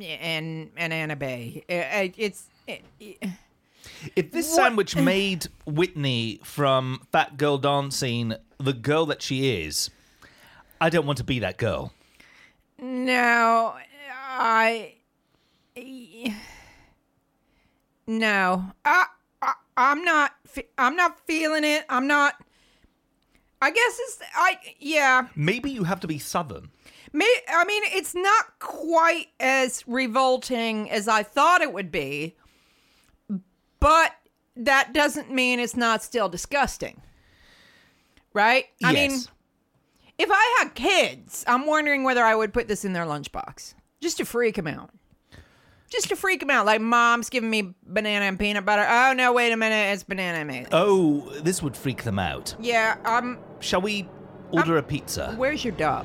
and 0.01 0.71
and 0.77 0.93
Anna 0.93 1.17
Bay. 1.17 1.65
Uh, 1.69 2.13
it's. 2.17 2.49
It, 2.67 2.85
If 4.15 4.33
this 4.33 4.53
sandwich 4.53 4.97
made 4.97 5.47
Whitney 5.65 6.41
from 6.45 7.01
Fat 7.13 7.37
Girl 7.37 7.59
Dancing 7.59 8.35
the 8.59 8.73
girl 8.73 9.07
that 9.07 9.23
she 9.23 9.63
is, 9.63 9.91
I 10.81 10.91
don't 10.91 11.07
want 11.07 11.19
to 11.19 11.25
be 11.25 11.39
that 11.41 11.57
girl. 11.57 11.93
No, 12.79 13.75
I. 14.19 14.95
no. 18.07 18.65
I, 18.85 19.07
I 19.43 19.53
I'm 19.77 20.05
not. 20.05 20.33
I'm 20.79 20.97
not 20.97 21.19
feeling 21.27 21.65
it. 21.65 21.85
I'm 21.89 22.07
not. 22.07 22.35
I 23.63 23.71
guess 23.71 23.99
it's. 24.01 24.19
I 24.35 24.59
yeah. 24.79 25.29
Maybe 25.35 25.71
you 25.71 25.85
have 25.85 26.01
to 26.01 26.07
be 26.07 26.19
southern. 26.19 26.71
May, 27.13 27.33
I 27.49 27.65
mean, 27.65 27.83
it's 27.87 28.15
not 28.15 28.59
quite 28.59 29.29
as 29.41 29.85
revolting 29.87 30.91
as 30.91 31.09
I 31.09 31.23
thought 31.23 31.63
it 31.63 31.73
would 31.73 31.91
be, 31.91 32.37
but 33.81 34.13
that 34.57 34.93
doesn't 34.93 35.31
mean 35.31 35.61
it's 35.61 35.77
not 35.77 36.03
still 36.03 36.29
disgusting. 36.29 37.03
Right? 38.33 38.67
I 38.85 38.93
mean, 38.93 39.13
if 40.19 40.29
I 40.31 40.57
had 40.59 40.75
kids, 40.75 41.45
I'm 41.47 41.67
wondering 41.67 42.05
whether 42.05 42.23
I 42.23 42.35
would 42.35 42.53
put 42.53 42.69
this 42.69 42.85
in 42.85 42.93
their 42.93 43.05
lunchbox 43.05 43.75
just 44.01 44.19
to 44.19 44.25
freak 44.25 44.57
them 44.57 44.67
out. 44.67 44.91
Just 45.89 46.09
to 46.09 46.17
freak 46.17 46.41
them 46.41 46.51
out. 46.51 46.67
Like, 46.67 46.81
mom's 46.81 47.31
giving 47.31 47.49
me 47.49 47.73
banana 47.87 48.25
and 48.25 48.39
peanut 48.39 48.65
butter. 48.65 48.85
Oh, 48.89 49.13
no, 49.13 49.33
wait 49.33 49.53
a 49.53 49.57
minute. 49.57 49.95
It's 49.95 50.03
banana 50.03 50.39
and 50.39 50.49
mayonnaise. 50.49 50.69
oh, 50.73 51.31
this 51.43 51.63
would 51.63 51.77
freak 51.77 52.03
them 52.03 52.19
out. 52.19 52.57
Yeah, 52.59 52.97
um, 53.05 53.39
Shall 53.61 53.81
we 53.81 54.09
order 54.51 54.79
a 54.79 54.83
pizza? 54.83 55.33
where's 55.37 55.65
your 55.65 55.75
dog? 55.75 56.05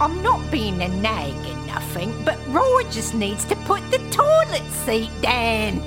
I'm 0.00 0.22
not 0.22 0.50
being 0.50 0.82
a 0.82 0.88
nag 0.88 1.34
or 1.46 1.66
nothing, 1.66 2.12
but 2.24 2.36
Roy 2.48 2.82
just 2.90 3.14
needs 3.14 3.44
to 3.44 3.56
put 3.64 3.80
the 3.92 3.98
toilet 4.10 4.62
seat 4.84 5.10
down. 5.22 5.80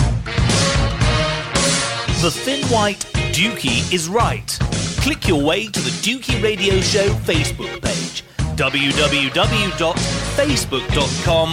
The 2.24 2.32
thin 2.32 2.66
white 2.70 3.06
Dukey 3.32 3.94
is 3.94 4.10
right. 4.10 4.58
Click 5.02 5.28
your 5.28 5.44
way 5.44 5.68
to 5.68 5.80
the 5.80 5.92
Dukey 6.02 6.42
Radio 6.42 6.82
Show 6.82 7.10
Facebook 7.10 7.80
page 7.84 8.24
www.facebook.com 8.56 11.50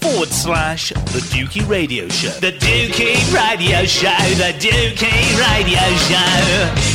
forward 0.00 0.28
slash 0.28 0.90
the 0.90 1.20
Dukey 1.30 1.66
Radio 1.68 2.08
Show. 2.08 2.30
The 2.40 2.52
Dukey 2.52 3.16
Radio 3.34 3.84
Show, 3.84 4.08
the 4.36 4.52
Dukey 4.58 5.38
Radio 5.38 5.80
Show. 6.08 6.89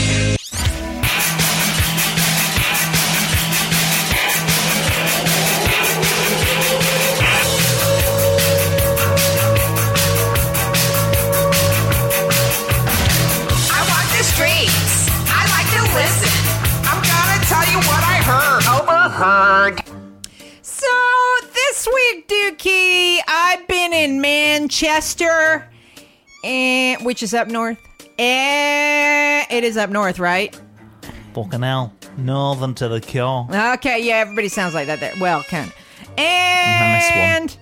Manchester, 24.96 25.68
and 26.42 27.06
which 27.06 27.22
is 27.22 27.34
up 27.34 27.50
north. 27.50 27.78
And 28.18 29.46
it 29.52 29.66
is 29.66 29.76
up 29.76 29.90
north, 29.90 30.20
right? 30.20 30.58
Fucking 31.34 31.64
hell. 31.64 31.94
Northern 32.18 32.74
to 32.76 32.88
the 32.88 33.02
core. 33.02 33.46
Okay, 33.74 34.02
yeah, 34.02 34.20
everybody 34.20 34.48
sounds 34.48 34.74
like 34.74 34.88
that 34.88 35.02
there. 35.02 35.12
Well, 35.20 35.44
kind 35.44 35.68
of. 35.68 35.76
Nice. 36.18 37.12
And 37.12 37.58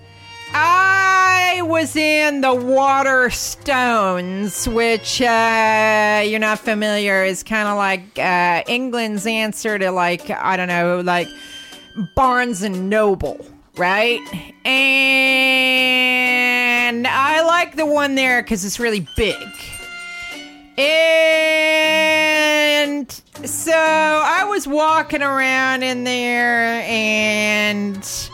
I 0.52 1.60
was 1.64 1.96
in 1.96 2.40
the 2.40 2.54
Waterstones, 2.54 4.72
which 4.72 5.20
uh, 5.20 6.22
you're 6.24 6.38
not 6.38 6.60
familiar 6.60 7.24
is 7.24 7.42
kind 7.42 7.66
of 7.66 7.76
like 7.76 8.16
uh, 8.16 8.62
England's 8.68 9.26
answer 9.26 9.76
to 9.76 9.90
like 9.90 10.30
I 10.30 10.56
don't 10.56 10.68
know, 10.68 11.00
like 11.00 11.26
Barnes 12.14 12.62
and 12.62 12.88
Noble, 12.88 13.44
right? 13.76 14.20
And 14.64 15.36
I 17.06 17.44
like 17.44 17.76
the 17.76 17.86
one 17.86 18.14
there 18.14 18.42
because 18.42 18.64
it's 18.64 18.80
really 18.80 19.06
big. 19.16 19.36
And 20.76 20.84
so 23.44 23.72
I 23.72 24.44
was 24.44 24.66
walking 24.66 25.22
around 25.22 25.82
in 25.82 26.04
there 26.04 26.82
and 26.82 28.30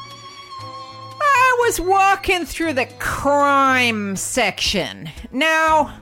I 1.20 1.56
was 1.60 1.80
walking 1.80 2.44
through 2.44 2.74
the 2.74 2.86
crime 2.98 4.16
section. 4.16 5.08
Now, 5.32 5.99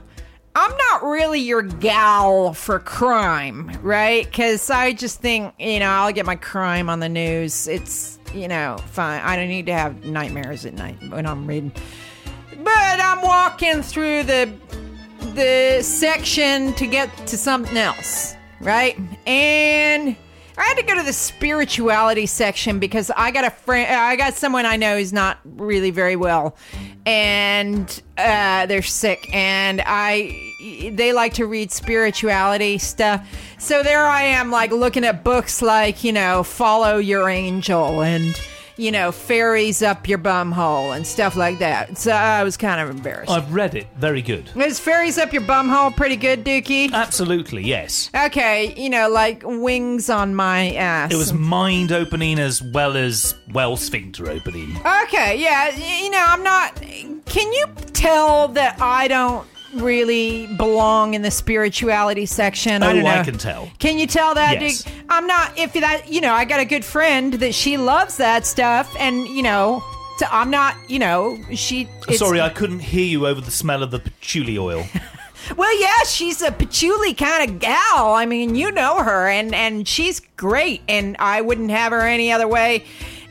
I'm 0.59 0.75
not 0.91 1.03
really 1.03 1.39
your 1.39 1.61
gal 1.61 2.53
for 2.53 2.79
crime, 2.79 3.71
right? 3.81 4.25
Because 4.25 4.69
I 4.69 4.91
just 4.91 5.21
think, 5.21 5.53
you 5.57 5.79
know, 5.79 5.89
I'll 5.89 6.11
get 6.11 6.25
my 6.25 6.35
crime 6.35 6.89
on 6.89 6.99
the 6.99 7.07
news. 7.07 7.65
It's, 7.65 8.19
you 8.33 8.49
know, 8.49 8.75
fine. 8.87 9.21
I 9.21 9.37
don't 9.37 9.47
need 9.47 9.67
to 9.67 9.73
have 9.73 10.03
nightmares 10.03 10.65
at 10.65 10.73
night 10.73 10.97
when 11.11 11.25
I'm 11.25 11.47
reading. 11.47 11.71
But 12.57 12.99
I'm 12.99 13.21
walking 13.21 13.81
through 13.81 14.23
the 14.23 14.53
the 15.33 15.81
section 15.81 16.73
to 16.73 16.87
get 16.87 17.15
to 17.27 17.37
something 17.37 17.77
else, 17.77 18.35
right? 18.59 18.99
And 19.25 20.17
I 20.59 20.63
had 20.63 20.77
to 20.77 20.83
go 20.83 20.95
to 20.95 21.03
the 21.03 21.13
spirituality 21.13 22.25
section 22.25 22.79
because 22.79 23.09
I 23.15 23.31
got 23.31 23.45
a 23.45 23.49
friend, 23.49 23.89
I 23.95 24.17
got 24.17 24.33
someone 24.33 24.65
I 24.65 24.75
know 24.75 24.97
who's 24.97 25.13
not 25.13 25.39
really 25.45 25.89
very 25.89 26.17
well, 26.17 26.57
and 27.05 28.01
uh, 28.17 28.65
they're 28.65 28.81
sick, 28.81 29.33
and 29.33 29.81
I 29.85 30.35
they 30.91 31.13
like 31.13 31.35
to 31.35 31.45
read 31.45 31.71
spirituality 31.71 32.77
stuff. 32.77 33.25
So 33.57 33.83
there 33.83 34.05
I 34.05 34.23
am, 34.23 34.51
like 34.51 34.71
looking 34.71 35.05
at 35.05 35.23
books 35.23 35.61
like 35.61 36.03
you 36.03 36.11
know, 36.11 36.43
follow 36.43 36.97
your 36.97 37.29
angel 37.29 38.01
and. 38.01 38.39
You 38.79 38.91
know, 38.91 39.11
fairies 39.11 39.83
up 39.83 40.07
your 40.07 40.19
bum 40.19 40.53
hole 40.53 40.93
and 40.93 41.05
stuff 41.05 41.35
like 41.35 41.59
that. 41.59 41.97
So 41.97 42.13
I 42.13 42.43
was 42.45 42.55
kind 42.55 42.79
of 42.79 42.95
embarrassed. 42.95 43.29
I've 43.29 43.53
read 43.53 43.75
it. 43.75 43.87
Very 43.97 44.21
good. 44.21 44.49
Is 44.55 44.79
fairies 44.79 45.17
up 45.17 45.33
your 45.33 45.41
bum 45.41 45.67
hole 45.67 45.91
pretty 45.91 46.15
good, 46.15 46.45
Dukey? 46.45 46.89
Absolutely, 46.93 47.63
yes. 47.63 48.09
Okay, 48.15 48.73
you 48.81 48.89
know, 48.89 49.09
like 49.09 49.43
wings 49.43 50.09
on 50.09 50.33
my 50.33 50.75
ass. 50.75 51.11
It 51.11 51.17
was 51.17 51.33
mind 51.33 51.91
opening 51.91 52.39
as 52.39 52.61
well 52.61 52.95
as 52.95 53.35
well 53.51 53.75
sphincter 53.75 54.29
opening. 54.29 54.77
Okay, 55.03 55.37
yeah, 55.37 55.75
you 55.75 56.09
know, 56.09 56.23
I'm 56.25 56.43
not. 56.43 56.81
Can 57.25 57.51
you 57.51 57.65
tell 57.91 58.47
that 58.47 58.79
I 58.81 59.09
don't 59.09 59.45
really 59.73 60.47
belong 60.57 61.13
in 61.13 61.21
the 61.21 61.31
spirituality 61.31 62.25
section? 62.25 62.83
I 62.83 62.89
Oh, 62.91 62.93
don't 62.93 63.03
know. 63.03 63.09
I 63.09 63.23
can 63.23 63.37
tell. 63.37 63.71
Can 63.79 63.99
you 63.99 64.07
tell 64.07 64.33
that? 64.35 64.61
Yes. 64.61 64.85
I'm 65.09 65.27
not. 65.27 65.57
If 65.57 65.73
that, 65.73 66.11
you 66.11 66.21
know, 66.21 66.33
I 66.33 66.45
got 66.45 66.59
a 66.59 66.65
good 66.65 66.85
friend 66.85 67.33
that 67.35 67.53
she 67.55 67.77
loves 67.77 68.17
that 68.17 68.45
stuff, 68.45 68.95
and 68.99 69.27
you 69.27 69.43
know, 69.43 69.83
so 70.17 70.25
I'm 70.31 70.49
not. 70.49 70.75
You 70.87 70.99
know, 70.99 71.39
she. 71.53 71.87
Sorry, 72.11 72.41
I 72.41 72.49
couldn't 72.49 72.79
hear 72.79 73.05
you 73.05 73.27
over 73.27 73.41
the 73.41 73.51
smell 73.51 73.83
of 73.83 73.91
the 73.91 73.99
patchouli 73.99 74.57
oil. 74.57 74.85
Well, 75.57 75.81
yeah, 75.81 76.03
she's 76.03 76.43
a 76.43 76.51
patchouli 76.51 77.15
kind 77.15 77.49
of 77.49 77.59
gal. 77.59 78.13
I 78.13 78.27
mean, 78.27 78.53
you 78.55 78.71
know 78.71 79.01
her, 79.01 79.27
and 79.27 79.55
and 79.55 79.87
she's 79.87 80.19
great, 80.37 80.81
and 80.87 81.15
I 81.17 81.41
wouldn't 81.41 81.71
have 81.71 81.91
her 81.91 82.01
any 82.01 82.31
other 82.31 82.47
way. 82.47 82.83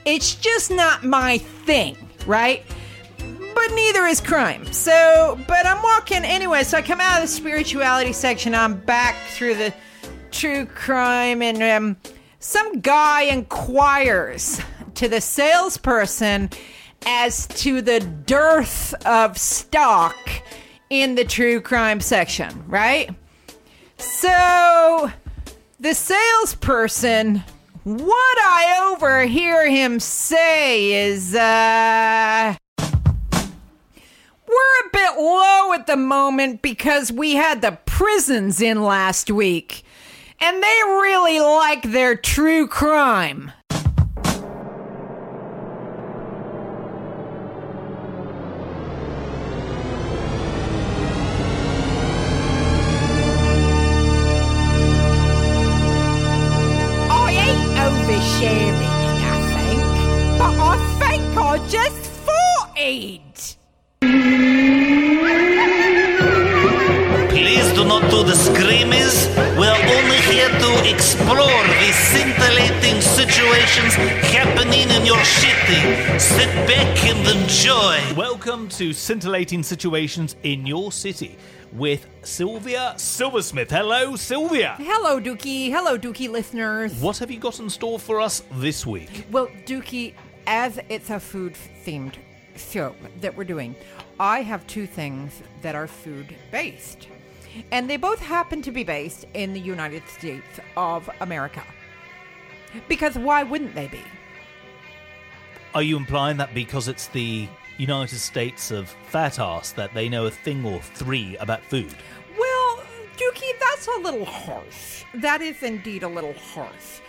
It's 0.04 0.34
just 0.34 0.70
not 0.70 1.04
my 1.04 1.38
thing, 1.38 1.96
right? 2.26 2.64
But 3.58 3.74
neither 3.74 4.06
is 4.06 4.20
crime. 4.20 4.72
So, 4.72 5.36
but 5.48 5.66
I'm 5.66 5.82
walking 5.82 6.24
anyway. 6.24 6.62
So 6.62 6.78
I 6.78 6.82
come 6.82 7.00
out 7.00 7.16
of 7.16 7.22
the 7.22 7.28
spirituality 7.28 8.12
section. 8.12 8.54
I'm 8.54 8.76
back 8.76 9.16
through 9.30 9.56
the 9.56 9.74
true 10.30 10.64
crime, 10.64 11.42
and 11.42 11.60
um, 11.62 11.96
some 12.38 12.80
guy 12.80 13.22
inquires 13.22 14.60
to 14.94 15.08
the 15.08 15.20
salesperson 15.20 16.50
as 17.04 17.48
to 17.48 17.82
the 17.82 17.98
dearth 17.98 18.94
of 19.04 19.36
stock 19.36 20.16
in 20.88 21.16
the 21.16 21.24
true 21.24 21.60
crime 21.60 22.00
section, 22.00 22.64
right? 22.68 23.10
So 23.98 25.10
the 25.80 25.94
salesperson, 25.94 27.42
what 27.82 28.38
I 28.38 28.92
overhear 28.92 29.68
him 29.68 29.98
say 29.98 31.08
is, 31.08 31.34
uh, 31.34 32.54
We're 34.48 34.86
a 34.86 34.90
bit 34.92 35.20
low 35.20 35.72
at 35.74 35.86
the 35.86 35.96
moment 35.96 36.62
because 36.62 37.12
we 37.12 37.34
had 37.34 37.60
the 37.60 37.78
prisons 37.84 38.60
in 38.60 38.82
last 38.82 39.30
week. 39.30 39.82
And 40.40 40.62
they 40.62 40.80
really 40.86 41.40
like 41.40 41.82
their 41.82 42.16
true 42.16 42.66
crime. 42.66 43.52
Explore 70.98 71.36
the 71.36 71.92
scintillating 71.92 73.00
situations 73.00 73.94
happening 74.34 74.90
in 74.90 75.06
your 75.06 75.22
city. 75.22 76.18
Sit 76.18 76.52
back 76.66 77.04
and 77.04 77.40
enjoy. 77.40 78.02
Welcome 78.16 78.68
to 78.70 78.92
Scintillating 78.92 79.62
Situations 79.62 80.34
in 80.42 80.66
Your 80.66 80.90
City 80.90 81.38
with 81.72 82.08
Sylvia 82.22 82.94
Silversmith. 82.96 83.70
Hello, 83.70 84.16
Sylvia. 84.16 84.74
Hello, 84.78 85.20
Dukey. 85.20 85.70
Hello, 85.70 85.96
Dukey 85.96 86.28
listeners. 86.28 86.92
What 87.00 87.18
have 87.18 87.30
you 87.30 87.38
got 87.38 87.60
in 87.60 87.70
store 87.70 88.00
for 88.00 88.20
us 88.20 88.42
this 88.54 88.84
week? 88.84 89.24
Well, 89.30 89.46
Dukey, 89.66 90.14
as 90.48 90.80
it's 90.88 91.10
a 91.10 91.20
food 91.20 91.54
themed 91.86 92.14
show 92.56 92.92
that 93.20 93.36
we're 93.36 93.44
doing, 93.44 93.76
I 94.18 94.42
have 94.42 94.66
two 94.66 94.88
things 94.88 95.42
that 95.62 95.76
are 95.76 95.86
food 95.86 96.34
based. 96.50 97.06
And 97.70 97.88
they 97.88 97.96
both 97.96 98.20
happen 98.20 98.62
to 98.62 98.70
be 98.70 98.84
based 98.84 99.26
in 99.34 99.52
the 99.52 99.60
United 99.60 100.06
States 100.08 100.60
of 100.76 101.08
America. 101.20 101.62
Because 102.88 103.16
why 103.18 103.42
wouldn't 103.42 103.74
they 103.74 103.88
be? 103.88 104.02
Are 105.74 105.82
you 105.82 105.96
implying 105.96 106.36
that 106.38 106.54
because 106.54 106.88
it's 106.88 107.08
the 107.08 107.48
United 107.76 108.18
States 108.18 108.70
of 108.70 108.88
fat 109.08 109.38
ass 109.38 109.72
that 109.72 109.94
they 109.94 110.08
know 110.08 110.26
a 110.26 110.30
thing 110.30 110.64
or 110.64 110.80
three 110.80 111.36
about 111.36 111.62
food? 111.62 111.94
Well, 112.38 112.82
Dukey, 113.16 113.50
that's 113.60 113.86
a 113.88 114.00
little 114.00 114.24
harsh. 114.24 115.04
That 115.14 115.40
is 115.40 115.62
indeed 115.62 116.02
a 116.02 116.08
little 116.08 116.34
harsh. 116.34 117.00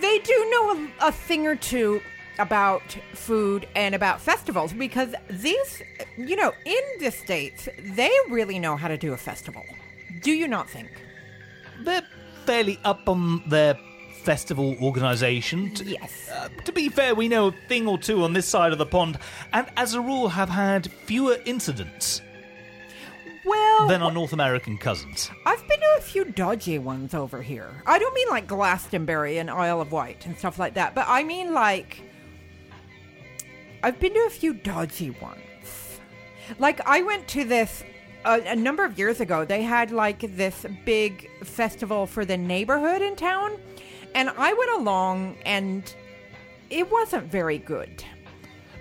They 0.00 0.18
do 0.18 0.50
know 0.50 0.70
a, 0.72 1.08
a 1.08 1.12
thing 1.12 1.46
or 1.46 1.56
two 1.56 2.00
about 2.38 2.96
food 3.12 3.66
and 3.74 3.94
about 3.94 4.20
festivals 4.20 4.72
because 4.72 5.14
these, 5.30 5.82
you 6.16 6.36
know, 6.36 6.52
in 6.64 6.82
the 7.00 7.10
States, 7.10 7.68
they 7.78 8.10
really 8.28 8.58
know 8.58 8.76
how 8.76 8.88
to 8.88 8.96
do 8.96 9.12
a 9.12 9.16
festival. 9.16 9.64
Do 10.22 10.32
you 10.32 10.48
not 10.48 10.68
think? 10.68 10.90
They're 11.84 12.06
fairly 12.44 12.78
up 12.84 13.08
on 13.08 13.42
their 13.48 13.78
festival 14.22 14.76
organisation. 14.82 15.72
Yes. 15.84 16.30
Uh, 16.30 16.48
to 16.64 16.72
be 16.72 16.88
fair, 16.88 17.14
we 17.14 17.28
know 17.28 17.48
a 17.48 17.54
thing 17.68 17.86
or 17.86 17.98
two 17.98 18.24
on 18.24 18.32
this 18.32 18.46
side 18.46 18.72
of 18.72 18.78
the 18.78 18.86
pond, 18.86 19.18
and 19.52 19.66
as 19.76 19.94
a 19.94 20.00
rule 20.00 20.28
have 20.28 20.48
had 20.48 20.90
fewer 20.90 21.36
incidents 21.44 22.22
Well, 23.44 23.86
than 23.88 24.02
our 24.02 24.10
North 24.10 24.32
American 24.32 24.78
cousins. 24.78 25.30
I've 25.44 25.60
been 25.68 25.78
to 25.80 25.96
a 25.98 26.00
few 26.00 26.24
dodgy 26.24 26.78
ones 26.78 27.12
over 27.12 27.42
here. 27.42 27.82
I 27.86 27.98
don't 27.98 28.14
mean 28.14 28.28
like 28.30 28.46
Glastonbury 28.46 29.36
and 29.38 29.50
Isle 29.50 29.82
of 29.82 29.92
Wight 29.92 30.24
and 30.24 30.38
stuff 30.38 30.58
like 30.58 30.74
that, 30.74 30.94
but 30.94 31.04
I 31.06 31.22
mean 31.22 31.52
like 31.52 32.00
I've 33.84 34.00
been 34.00 34.14
to 34.14 34.20
a 34.20 34.30
few 34.30 34.54
dodgy 34.54 35.10
ones. 35.10 36.00
Like 36.58 36.80
I 36.86 37.02
went 37.02 37.28
to 37.28 37.44
this 37.44 37.84
a, 38.24 38.40
a 38.40 38.56
number 38.56 38.82
of 38.82 38.98
years 38.98 39.20
ago. 39.20 39.44
They 39.44 39.62
had 39.62 39.90
like 39.90 40.20
this 40.36 40.64
big 40.86 41.28
festival 41.44 42.06
for 42.06 42.24
the 42.24 42.38
neighborhood 42.38 43.02
in 43.02 43.14
town, 43.14 43.58
and 44.14 44.30
I 44.38 44.54
went 44.54 44.70
along 44.80 45.36
and 45.44 45.94
it 46.70 46.90
wasn't 46.90 47.24
very 47.24 47.58
good. 47.58 48.02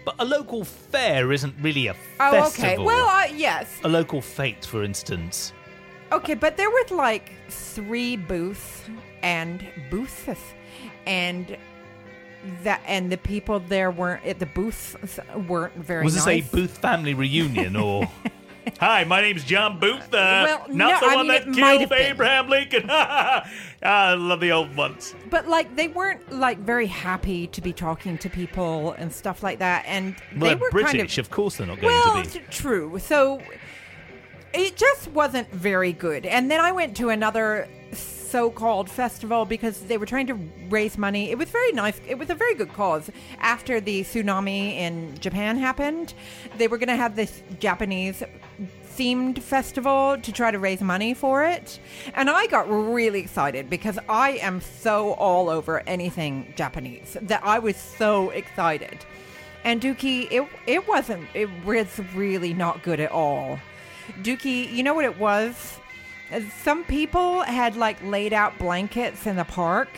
But 0.06 0.16
a 0.20 0.26
local 0.26 0.64
fair 0.64 1.34
isn't 1.34 1.56
really 1.62 1.88
a 1.88 1.96
Oh, 2.22 2.48
okay. 2.48 2.78
Well, 2.78 3.06
uh, 3.10 3.26
yes. 3.36 3.82
a 3.84 3.90
local 3.90 4.22
fete, 4.22 4.64
for 4.64 4.84
instance. 4.84 5.52
Okay, 6.14 6.34
but 6.34 6.56
there 6.56 6.72
were 6.72 6.86
like 6.92 7.34
three 7.50 8.16
booths 8.16 8.84
and 9.22 9.66
booths, 9.90 10.40
and 11.06 11.58
that 12.64 12.82
and 12.86 13.12
the 13.12 13.18
people 13.18 13.60
there 13.60 13.92
weren't 13.92 14.26
at 14.26 14.40
the 14.40 14.46
booths 14.46 14.96
weren't 15.48 15.76
very. 15.76 16.04
Was 16.04 16.16
this 16.16 16.26
nice. 16.26 16.48
a 16.48 16.52
Booth 16.56 16.78
family 16.78 17.14
reunion 17.14 17.76
or? 17.76 18.10
Hi, 18.80 19.04
my 19.04 19.20
name's 19.20 19.44
John 19.44 19.78
Booth. 19.78 20.14
Uh, 20.14 20.46
Well, 20.46 20.66
not 20.70 20.70
no, 20.70 21.00
the 21.02 21.06
I 21.06 21.16
one 21.18 21.28
mean, 21.28 21.54
that 21.56 21.80
killed. 21.80 21.92
Abraham 21.92 22.50
Lincoln. 22.50 22.86
I 22.90 24.14
love 24.14 24.40
the 24.40 24.52
old 24.54 24.74
ones. 24.78 25.16
But 25.30 25.50
like 25.50 25.76
they 25.76 25.90
weren't 25.90 26.32
like 26.32 26.60
very 26.60 26.88
happy 26.88 27.48
to 27.48 27.62
be 27.62 27.74
talking 27.74 28.18
to 28.20 28.30
people 28.30 28.94
and 28.94 29.12
stuff 29.12 29.44
like 29.44 29.60
that, 29.60 29.84
and 29.86 30.16
Well, 30.38 30.52
they 30.52 30.56
were 30.56 30.72
British, 30.72 30.92
kind 30.92 31.20
of 31.20 31.20
of 31.20 31.30
course 31.30 31.58
they're 31.58 31.68
not 31.68 31.82
going 31.82 31.94
well, 31.94 32.24
to 32.24 32.40
be. 32.40 32.46
true. 32.50 33.00
So 33.00 33.42
it 34.54 34.78
just 34.78 35.10
wasn't 35.10 35.52
very 35.52 35.92
good. 35.92 36.26
And 36.26 36.50
then 36.50 36.62
I 36.62 36.72
went 36.72 36.96
to 36.98 37.10
another 37.10 37.68
so-called 38.34 38.90
festival 38.90 39.46
because 39.46 39.82
they 39.82 39.96
were 39.96 40.08
trying 40.08 40.26
to 40.26 40.34
raise 40.68 40.98
money. 40.98 41.30
It 41.30 41.38
was 41.38 41.50
very 41.50 41.72
nice. 41.72 42.02
It 42.08 42.18
was 42.18 42.32
a 42.32 42.36
very 42.36 42.56
good 42.56 42.74
cause. 42.74 43.12
After 43.38 43.80
the 43.80 44.02
tsunami 44.02 44.76
in 44.78 45.16
Japan 45.20 45.56
happened, 45.56 46.16
they 46.58 46.68
were 46.68 46.80
going 46.80 46.90
to 46.90 46.96
have 46.96 47.16
this 47.16 47.44
Japanese 47.60 48.24
themed 48.98 49.38
festival 49.38 50.18
to 50.20 50.32
try 50.32 50.50
to 50.50 50.58
raise 50.58 50.82
money 50.82 51.14
for 51.14 51.46
it. 51.46 51.80
And 52.16 52.28
I 52.28 52.48
got 52.48 52.68
really 52.68 53.20
excited 53.20 53.70
because 53.70 54.00
I 54.10 54.32
am 54.50 54.62
so 54.62 55.14
all 55.14 55.48
over 55.48 55.82
anything 55.88 56.54
Japanese 56.56 57.16
that 57.22 57.44
I 57.44 57.60
was 57.60 57.78
so 57.78 58.32
excited. 58.32 59.06
And 59.64 59.80
Dukey, 59.80 60.28
it 60.32 60.48
it 60.66 60.88
wasn't. 60.88 61.28
It 61.36 61.50
was 61.64 61.88
really 62.16 62.56
not 62.56 62.82
good 62.82 63.00
at 63.00 63.12
all. 63.12 63.60
Dukey, 64.24 64.74
you 64.74 64.82
know 64.82 64.96
what 64.96 65.06
it 65.06 65.20
was? 65.20 65.80
Some 66.62 66.84
people 66.86 67.42
had 67.44 67.76
like 67.76 68.02
laid 68.04 68.34
out 68.34 68.58
blankets 68.58 69.26
in 69.28 69.36
the 69.36 69.44
park 69.46 69.90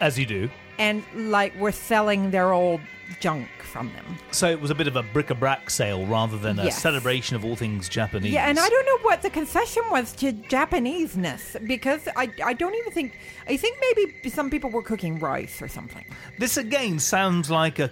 As 0.00 0.18
you 0.18 0.26
do. 0.26 0.48
and 0.78 1.02
like 1.14 1.54
were 1.58 1.72
selling 1.72 2.30
their 2.30 2.52
old 2.52 2.80
junk 3.20 3.48
from 3.62 3.92
them. 3.92 4.04
So 4.30 4.48
it 4.50 4.60
was 4.60 4.70
a 4.70 4.74
bit 4.74 4.86
of 4.86 4.96
a 4.96 5.02
bric-a-brac 5.02 5.68
sale 5.68 6.06
rather 6.06 6.38
than 6.38 6.58
a 6.58 6.64
Yes. 6.64 6.80
celebration 6.80 7.36
of 7.36 7.44
all 7.44 7.54
things 7.56 7.88
Japanese. 7.88 8.32
Yeah, 8.32 8.48
and 8.48 8.58
I 8.58 8.68
don't 8.68 8.86
know 8.86 8.98
what 9.02 9.20
the 9.22 9.30
concession 9.30 9.82
was 9.90 10.12
to 10.12 10.32
Japaneseness 10.32 11.66
because 11.66 12.08
I 12.16 12.30
I 12.44 12.52
don't 12.54 12.74
even 12.74 12.92
think 12.92 13.18
I 13.48 13.56
think 13.56 13.78
maybe 13.80 14.30
some 14.30 14.48
people 14.50 14.70
were 14.70 14.82
cooking 14.82 15.18
rice 15.18 15.60
or 15.60 15.68
something. 15.68 16.04
This 16.38 16.56
again 16.56 16.98
sounds 16.98 17.50
like 17.50 17.78
a 17.78 17.88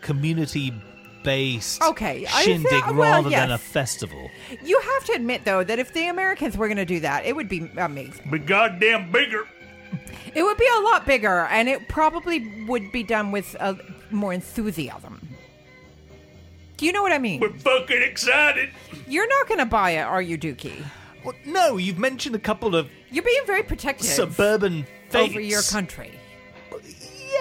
community-based 1.23 1.83
Okay, 1.83 2.27
I- 2.27 2.43
shindig 2.43 2.71
well, 2.87 2.95
rather 2.95 3.31
than 3.31 3.51
a 3.51 3.59
festival. 3.59 4.31
You 4.65 4.81
have 4.81 5.05
to 5.07 5.13
admit 5.15 5.45
though 5.45 5.65
that 5.65 5.79
if 5.79 5.93
the 5.93 6.09
Americans 6.09 6.57
were 6.57 6.67
going 6.69 6.77
to 6.79 6.85
do 6.85 7.01
that, 7.01 7.25
it 7.25 7.35
would 7.35 7.49
be 7.49 7.71
amazing. 7.77 8.31
Be 8.31 8.39
goddamn 8.39 9.11
bigger. 9.13 9.47
It 10.35 10.43
would 10.43 10.57
be 10.57 10.69
a 10.79 10.81
lot 10.81 11.05
bigger, 11.07 11.47
and 11.51 11.69
it 11.69 11.89
probably 11.89 12.65
would 12.67 12.91
be 12.91 13.03
done 13.03 13.33
with 13.33 13.55
uh, 13.61 13.75
more 14.11 14.33
enthusiasm. 14.33 15.21
Do 16.79 16.87
you 16.87 16.93
know 16.93 17.03
what 17.03 17.13
I 17.13 17.19
mean? 17.19 17.41
We're 17.41 17.51
fucking 17.53 18.03
excited. 18.03 18.71
You're 19.07 19.29
not 19.29 19.47
going 19.47 19.59
to 19.59 19.67
buy 19.67 19.91
it, 19.91 20.01
are 20.01 20.23
you, 20.23 20.39
Dukey? 20.39 20.83
Well, 21.23 21.35
no, 21.45 21.77
you've 21.77 21.99
mentioned 21.99 22.35
a 22.35 22.39
couple 22.41 22.75
of 22.75 22.89
You're 23.11 23.23
being 23.23 23.43
very 23.47 23.63
protective 23.63 24.07
suburban 24.07 24.85
fates. 25.11 25.31
over 25.31 25.41
your 25.41 25.63
country. 25.63 26.11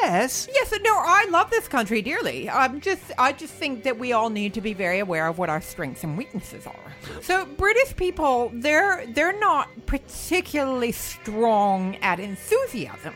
Yes. 0.01 0.47
Yes, 0.53 0.73
no, 0.81 0.93
I 0.95 1.27
love 1.29 1.49
this 1.49 1.67
country 1.67 2.01
dearly. 2.01 2.49
I'm 2.49 2.81
just, 2.81 3.03
I 3.17 3.31
just 3.33 3.53
think 3.53 3.83
that 3.83 3.99
we 3.99 4.13
all 4.13 4.29
need 4.29 4.53
to 4.55 4.61
be 4.61 4.73
very 4.73 4.99
aware 4.99 5.27
of 5.27 5.37
what 5.37 5.49
our 5.49 5.61
strengths 5.61 6.03
and 6.03 6.17
weaknesses 6.17 6.65
are. 6.65 6.95
So, 7.21 7.45
British 7.45 7.95
people, 7.95 8.51
they're 8.53 9.05
they're 9.07 9.37
not 9.39 9.67
particularly 9.85 10.91
strong 10.91 11.95
at 11.97 12.19
enthusiasm, 12.19 13.13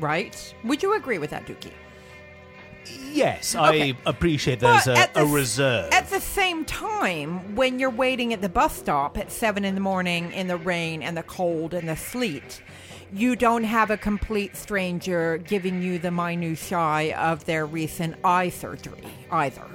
right? 0.00 0.54
Would 0.64 0.82
you 0.82 0.94
agree 0.94 1.18
with 1.18 1.30
that, 1.30 1.46
Dukey? 1.46 1.72
Yes, 3.12 3.54
Okay. 3.54 3.92
I 3.92 3.96
appreciate 4.06 4.60
there's 4.60 4.86
a, 4.88 5.08
the 5.14 5.22
a 5.22 5.26
reserve. 5.26 5.92
At 5.92 6.10
the 6.10 6.20
same 6.20 6.64
time, 6.64 7.54
when 7.54 7.78
you're 7.78 7.90
waiting 7.90 8.32
at 8.32 8.40
the 8.40 8.48
bus 8.48 8.76
stop 8.76 9.16
at 9.16 9.30
seven 9.30 9.64
in 9.64 9.74
the 9.74 9.80
morning 9.80 10.32
in 10.32 10.48
the 10.48 10.56
rain 10.56 11.02
and 11.02 11.16
the 11.16 11.22
cold 11.22 11.74
and 11.74 11.88
the 11.88 11.96
sleet, 11.96 12.60
you 13.12 13.36
don't 13.36 13.64
have 13.64 13.90
a 13.90 13.96
complete 13.96 14.56
stranger 14.56 15.38
giving 15.38 15.82
you 15.82 15.98
the 15.98 16.10
minutiae 16.10 17.14
of 17.16 17.44
their 17.44 17.66
recent 17.66 18.16
eye 18.24 18.48
surgery 18.48 19.04
either. 19.30 19.66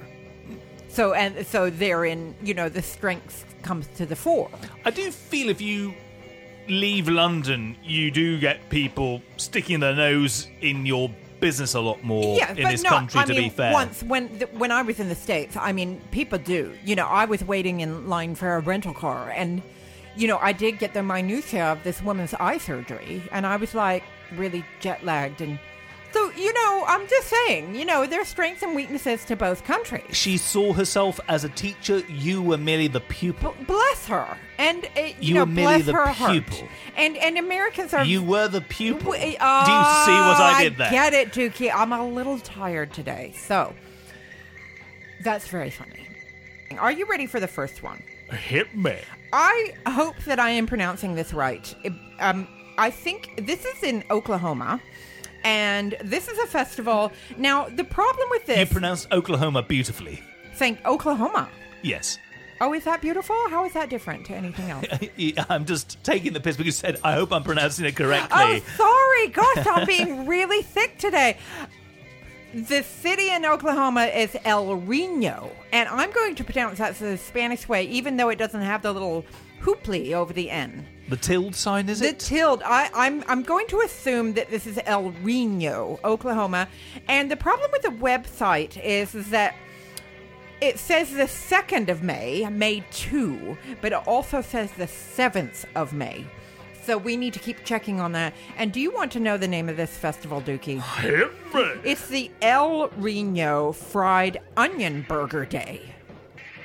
So 0.88 1.12
and 1.12 1.46
so 1.46 1.70
therein, 1.70 2.34
you 2.42 2.54
know, 2.54 2.68
the 2.68 2.82
strength 2.82 3.44
comes 3.62 3.86
to 3.96 4.06
the 4.06 4.16
fore. 4.16 4.50
I 4.84 4.90
do 4.90 5.10
feel 5.10 5.48
if 5.48 5.60
you 5.60 5.94
leave 6.68 7.08
London, 7.08 7.76
you 7.82 8.10
do 8.10 8.38
get 8.40 8.68
people 8.70 9.22
sticking 9.36 9.80
their 9.80 9.94
nose 9.94 10.48
in 10.60 10.84
your 10.84 11.10
business 11.40 11.74
a 11.74 11.80
lot 11.80 12.02
more 12.02 12.36
yeah, 12.36 12.50
in 12.50 12.68
this 12.68 12.82
no, 12.82 12.90
country. 12.90 13.20
I 13.20 13.24
to 13.24 13.32
mean, 13.32 13.42
be 13.44 13.48
fair, 13.50 13.72
once 13.72 14.02
when 14.02 14.28
when 14.58 14.72
I 14.72 14.82
was 14.82 14.98
in 14.98 15.08
the 15.08 15.14
states, 15.14 15.56
I 15.56 15.72
mean, 15.72 16.00
people 16.10 16.38
do. 16.38 16.74
You 16.84 16.96
know, 16.96 17.06
I 17.06 17.26
was 17.26 17.44
waiting 17.44 17.80
in 17.80 18.08
line 18.08 18.34
for 18.34 18.56
a 18.56 18.60
rental 18.60 18.94
car, 18.94 19.30
and 19.30 19.62
you 20.18 20.26
know, 20.28 20.38
I 20.38 20.52
did 20.52 20.78
get 20.78 20.92
the 20.94 21.02
minutia 21.02 21.64
of 21.72 21.82
this 21.84 22.02
woman's 22.02 22.34
eye 22.34 22.58
surgery, 22.58 23.22
and 23.32 23.46
I 23.46 23.56
was 23.56 23.74
like 23.74 24.02
really 24.36 24.64
jet 24.80 25.04
lagged, 25.04 25.40
and 25.40 25.58
so 26.12 26.30
you 26.32 26.52
know, 26.54 26.84
I'm 26.86 27.06
just 27.06 27.28
saying, 27.28 27.74
you 27.74 27.84
know, 27.84 28.06
there's 28.06 28.28
strengths 28.28 28.62
and 28.62 28.74
weaknesses 28.74 29.24
to 29.26 29.36
both 29.36 29.62
countries. 29.64 30.04
she 30.16 30.36
saw 30.38 30.72
herself 30.72 31.20
as 31.28 31.44
a 31.44 31.48
teacher. 31.50 31.98
You 32.08 32.42
were 32.42 32.56
merely 32.58 32.88
the 32.88 33.00
pupil. 33.00 33.54
B- 33.58 33.64
bless 33.66 34.06
her, 34.06 34.36
and 34.58 34.84
uh, 34.96 35.00
you, 35.00 35.14
You 35.20 35.34
know, 35.34 35.40
were 35.40 35.46
merely 35.46 35.74
bless 35.82 35.86
the 35.86 35.92
her 35.92 36.06
heart. 36.06 36.32
pupil. 36.32 36.68
And 36.96 37.16
and 37.18 37.38
Americans 37.38 37.94
are 37.94 38.04
You 38.04 38.22
were 38.22 38.48
the 38.48 38.62
pupil. 38.62 39.12
W- 39.12 39.20
Do 39.22 39.28
you 39.30 39.32
see 39.36 39.38
what 39.38 40.40
I 40.40 40.60
did 40.64 40.76
there? 40.78 40.90
get 40.90 41.12
it, 41.14 41.32
Dukey. 41.32 41.70
I'm 41.72 41.92
a 41.92 42.06
little 42.08 42.38
tired 42.40 42.92
today, 42.92 43.32
so 43.36 43.74
that's 45.22 45.46
very 45.48 45.70
funny. 45.70 46.06
Are 46.78 46.92
you 46.92 47.06
ready 47.06 47.26
for 47.26 47.40
the 47.40 47.48
first 47.48 47.82
one? 47.82 48.02
Hit 48.30 48.74
me. 48.76 48.96
I 49.32 49.74
hope 49.86 50.16
that 50.24 50.38
I 50.40 50.50
am 50.50 50.66
pronouncing 50.66 51.14
this 51.14 51.32
right. 51.32 51.74
It- 51.84 51.92
um, 52.20 52.46
I 52.78 52.90
think 52.90 53.44
this 53.46 53.64
is 53.64 53.82
in 53.82 54.04
Oklahoma, 54.10 54.80
and 55.44 55.96
this 56.02 56.28
is 56.28 56.38
a 56.38 56.46
festival. 56.46 57.12
Now, 57.36 57.68
the 57.68 57.84
problem 57.84 58.28
with 58.30 58.46
this. 58.46 58.58
You 58.58 58.66
pronounced 58.66 59.10
Oklahoma 59.12 59.62
beautifully. 59.62 60.22
Thank 60.54 60.84
Oklahoma. 60.86 61.48
Yes. 61.82 62.18
Oh, 62.60 62.74
is 62.74 62.82
that 62.84 63.00
beautiful? 63.00 63.36
How 63.50 63.64
is 63.64 63.72
that 63.74 63.88
different 63.88 64.26
to 64.26 64.34
anything 64.34 64.68
else? 64.70 64.84
I'm 65.48 65.64
just 65.64 66.02
taking 66.02 66.32
the 66.32 66.40
piss 66.40 66.56
because 66.56 66.66
you 66.66 66.72
said, 66.72 66.98
I 67.04 67.12
hope 67.14 67.32
I'm 67.32 67.44
pronouncing 67.44 67.84
it 67.84 67.94
correctly. 67.94 68.28
Oh, 68.32 68.58
sorry. 68.76 69.28
Gosh, 69.28 69.64
I'm 69.66 69.86
being 69.86 70.26
really 70.26 70.62
thick 70.62 70.98
today. 70.98 71.36
The 72.54 72.82
city 72.82 73.30
in 73.30 73.44
Oklahoma 73.44 74.04
is 74.06 74.34
El 74.44 74.76
Reno, 74.76 75.50
and 75.70 75.86
I'm 75.88 76.10
going 76.10 76.34
to 76.36 76.44
pronounce 76.44 76.78
that 76.78 76.98
the 76.98 77.18
Spanish 77.18 77.68
way, 77.68 77.84
even 77.84 78.16
though 78.16 78.30
it 78.30 78.36
doesn't 78.36 78.62
have 78.62 78.80
the 78.80 78.92
little 78.92 79.26
hooply 79.60 80.14
over 80.14 80.32
the 80.32 80.50
N. 80.50 80.86
the 81.10 81.16
tilde 81.16 81.54
sign, 81.54 81.90
is 81.90 82.00
The 82.00 82.08
it? 82.08 82.18
The 82.18 82.24
tilde. 82.24 82.62
I, 82.64 82.88
I'm 82.94 83.22
I'm 83.28 83.42
going 83.42 83.66
to 83.68 83.80
assume 83.80 84.32
that 84.34 84.50
this 84.50 84.66
is 84.66 84.80
El 84.86 85.10
Reno, 85.22 86.00
Oklahoma, 86.04 86.68
and 87.06 87.30
the 87.30 87.36
problem 87.36 87.70
with 87.70 87.82
the 87.82 87.88
website 87.88 88.82
is, 88.82 89.14
is 89.14 89.28
that 89.28 89.54
it 90.62 90.78
says 90.78 91.12
the 91.12 91.28
second 91.28 91.90
of 91.90 92.02
May, 92.02 92.48
May 92.48 92.82
two, 92.90 93.58
but 93.82 93.92
it 93.92 94.08
also 94.08 94.40
says 94.40 94.72
the 94.72 94.86
seventh 94.88 95.66
of 95.74 95.92
May. 95.92 96.24
So 96.88 96.96
we 96.96 97.18
need 97.18 97.34
to 97.34 97.38
keep 97.38 97.64
checking 97.66 98.00
on 98.00 98.12
that. 98.12 98.32
And 98.56 98.72
do 98.72 98.80
you 98.80 98.90
want 98.90 99.12
to 99.12 99.20
know 99.20 99.36
the 99.36 99.46
name 99.46 99.68
of 99.68 99.76
this 99.76 99.94
festival, 99.94 100.40
Dukey? 100.40 100.80
Hit 101.00 101.30
me. 101.54 101.70
It's 101.84 102.08
the 102.08 102.30
El 102.40 102.88
Reno 102.96 103.72
Fried 103.72 104.38
Onion 104.56 105.04
Burger 105.06 105.44
Day. 105.44 105.82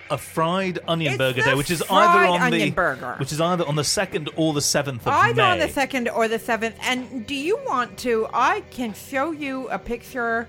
a 0.09 0.17
fried 0.17 0.79
onion 0.87 1.11
It's 1.11 1.17
burger 1.17 1.33
the 1.33 1.49
day, 1.49 1.55
which 1.55 1.69
is 1.69 1.81
fried 1.83 2.07
either 2.07 2.25
on 2.25 2.41
onion 2.41 2.69
the 2.69 2.71
burger. 2.71 3.15
which 3.17 3.33
is 3.33 3.41
either 3.41 3.67
on 3.67 3.75
the 3.75 3.83
second 3.83 4.29
or 4.37 4.53
the 4.53 4.61
seventh 4.61 5.05
of 5.05 5.11
Either 5.13 5.41
May. 5.41 5.51
on 5.51 5.59
the 5.59 5.67
second 5.67 6.07
or 6.07 6.29
the 6.29 6.39
seventh. 6.39 6.75
And 6.83 7.27
do 7.27 7.35
you 7.35 7.59
want 7.65 7.97
to? 7.99 8.27
I 8.33 8.61
can 8.71 8.93
show 8.93 9.31
you 9.31 9.67
a 9.71 9.77
picture 9.77 10.47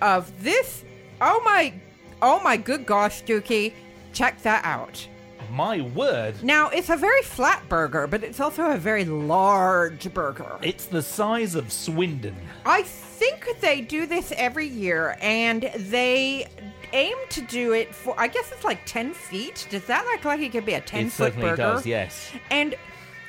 of 0.00 0.42
this. 0.42 0.84
Oh 1.20 1.42
my, 1.44 1.74
oh 2.22 2.40
my 2.42 2.56
good 2.56 2.86
gosh, 2.86 3.24
Dukey. 3.24 3.74
Check 4.14 4.40
that 4.44 4.64
out. 4.64 5.06
My 5.52 5.82
word, 5.82 6.42
Now, 6.42 6.70
it's 6.70 6.88
a 6.88 6.96
very 6.96 7.20
flat 7.20 7.68
burger, 7.68 8.06
but 8.06 8.24
it's 8.24 8.40
also 8.40 8.70
a 8.70 8.78
very 8.78 9.04
large 9.04 10.12
burger. 10.14 10.56
it's 10.62 10.86
the 10.86 11.02
size 11.02 11.54
of 11.54 11.70
Swindon. 11.70 12.34
I 12.64 12.84
think 12.84 13.46
they 13.60 13.82
do 13.82 14.06
this 14.06 14.32
every 14.38 14.66
year, 14.66 15.16
and 15.20 15.70
they 15.76 16.48
aim 16.94 17.16
to 17.28 17.42
do 17.42 17.72
it 17.74 17.94
for, 17.94 18.18
I 18.18 18.28
guess 18.28 18.50
it's 18.50 18.64
like 18.64 18.80
10 18.86 19.12
feet. 19.12 19.66
Does 19.68 19.84
that 19.84 20.06
look 20.06 20.24
like 20.24 20.40
it 20.40 20.52
could 20.52 20.64
be 20.64 20.74
a 20.74 20.80
10 20.80 21.10
foot 21.10 21.34
burger? 21.36 21.56
does, 21.56 21.84
yes. 21.86 22.32
And 22.50 22.74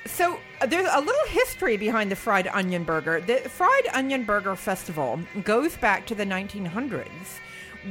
so 0.06 0.40
uh, 0.62 0.66
there's 0.66 0.88
a 0.92 1.00
little 1.00 1.28
history 1.28 1.76
behind 1.76 2.10
the 2.10 2.16
fried 2.16 2.48
onion 2.48 2.86
burger. 2.86 3.20
The 3.20 3.38
fried 3.50 3.88
onion 3.94 4.24
burger 4.24 4.56
festival 4.56 5.20
goes 5.44 5.76
back 5.76 6.06
to 6.08 6.16
the 6.16 6.26
1900s 6.26 7.40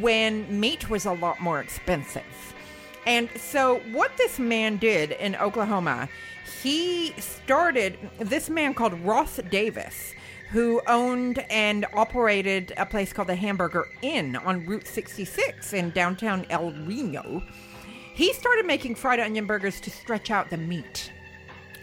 when 0.00 0.58
meat 0.58 0.88
was 0.88 1.04
a 1.04 1.12
lot 1.12 1.38
more 1.40 1.60
expensive. 1.60 2.51
And 3.06 3.28
so 3.36 3.80
what 3.92 4.16
this 4.16 4.38
man 4.38 4.76
did 4.76 5.12
in 5.12 5.34
Oklahoma, 5.36 6.08
he 6.62 7.12
started 7.18 7.98
this 8.18 8.48
man 8.48 8.74
called 8.74 8.94
Ross 9.00 9.40
Davis 9.50 10.14
who 10.50 10.82
owned 10.86 11.38
and 11.50 11.86
operated 11.94 12.74
a 12.76 12.84
place 12.84 13.10
called 13.10 13.28
the 13.28 13.34
Hamburger 13.34 13.88
Inn 14.02 14.36
on 14.36 14.66
Route 14.66 14.86
66 14.86 15.72
in 15.72 15.90
downtown 15.90 16.44
El 16.50 16.72
Reno. 16.72 17.42
He 18.14 18.34
started 18.34 18.66
making 18.66 18.96
fried 18.96 19.18
onion 19.18 19.46
burgers 19.46 19.80
to 19.80 19.90
stretch 19.90 20.30
out 20.30 20.50
the 20.50 20.58
meat 20.58 21.10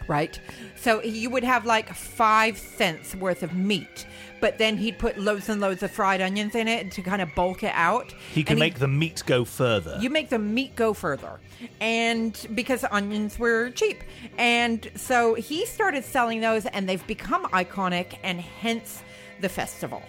right? 0.09 0.39
So 0.75 1.01
you 1.03 1.29
would 1.29 1.43
have 1.43 1.65
like 1.65 1.93
five 1.93 2.57
cents 2.57 3.15
worth 3.15 3.43
of 3.43 3.53
meat, 3.53 4.07
but 4.41 4.57
then 4.57 4.77
he'd 4.77 4.97
put 4.99 5.17
loads 5.17 5.49
and 5.49 5.59
loads 5.61 5.83
of 5.83 5.91
fried 5.91 6.21
onions 6.21 6.55
in 6.55 6.67
it 6.67 6.91
to 6.93 7.01
kind 7.01 7.21
of 7.21 7.33
bulk 7.35 7.63
it 7.63 7.73
out. 7.75 8.13
He 8.33 8.43
can 8.43 8.53
And 8.53 8.59
make 8.59 8.79
the 8.79 8.87
meat 8.87 9.23
go 9.25 9.45
further. 9.45 9.97
you 10.01 10.09
make 10.09 10.29
the 10.29 10.39
meat 10.39 10.75
go 10.75 10.93
further. 10.93 11.39
And 11.81 12.47
because 12.55 12.85
onions 12.89 13.37
were 13.37 13.69
cheap. 13.71 14.03
And 14.37 14.89
so 14.95 15.33
he 15.33 15.65
started 15.65 16.03
selling 16.05 16.41
those 16.41 16.65
and 16.65 16.87
they've 16.87 17.05
become 17.07 17.43
iconic 17.47 18.17
and 18.23 18.39
hence 18.39 19.01
the 19.41 19.49
festival. 19.49 20.01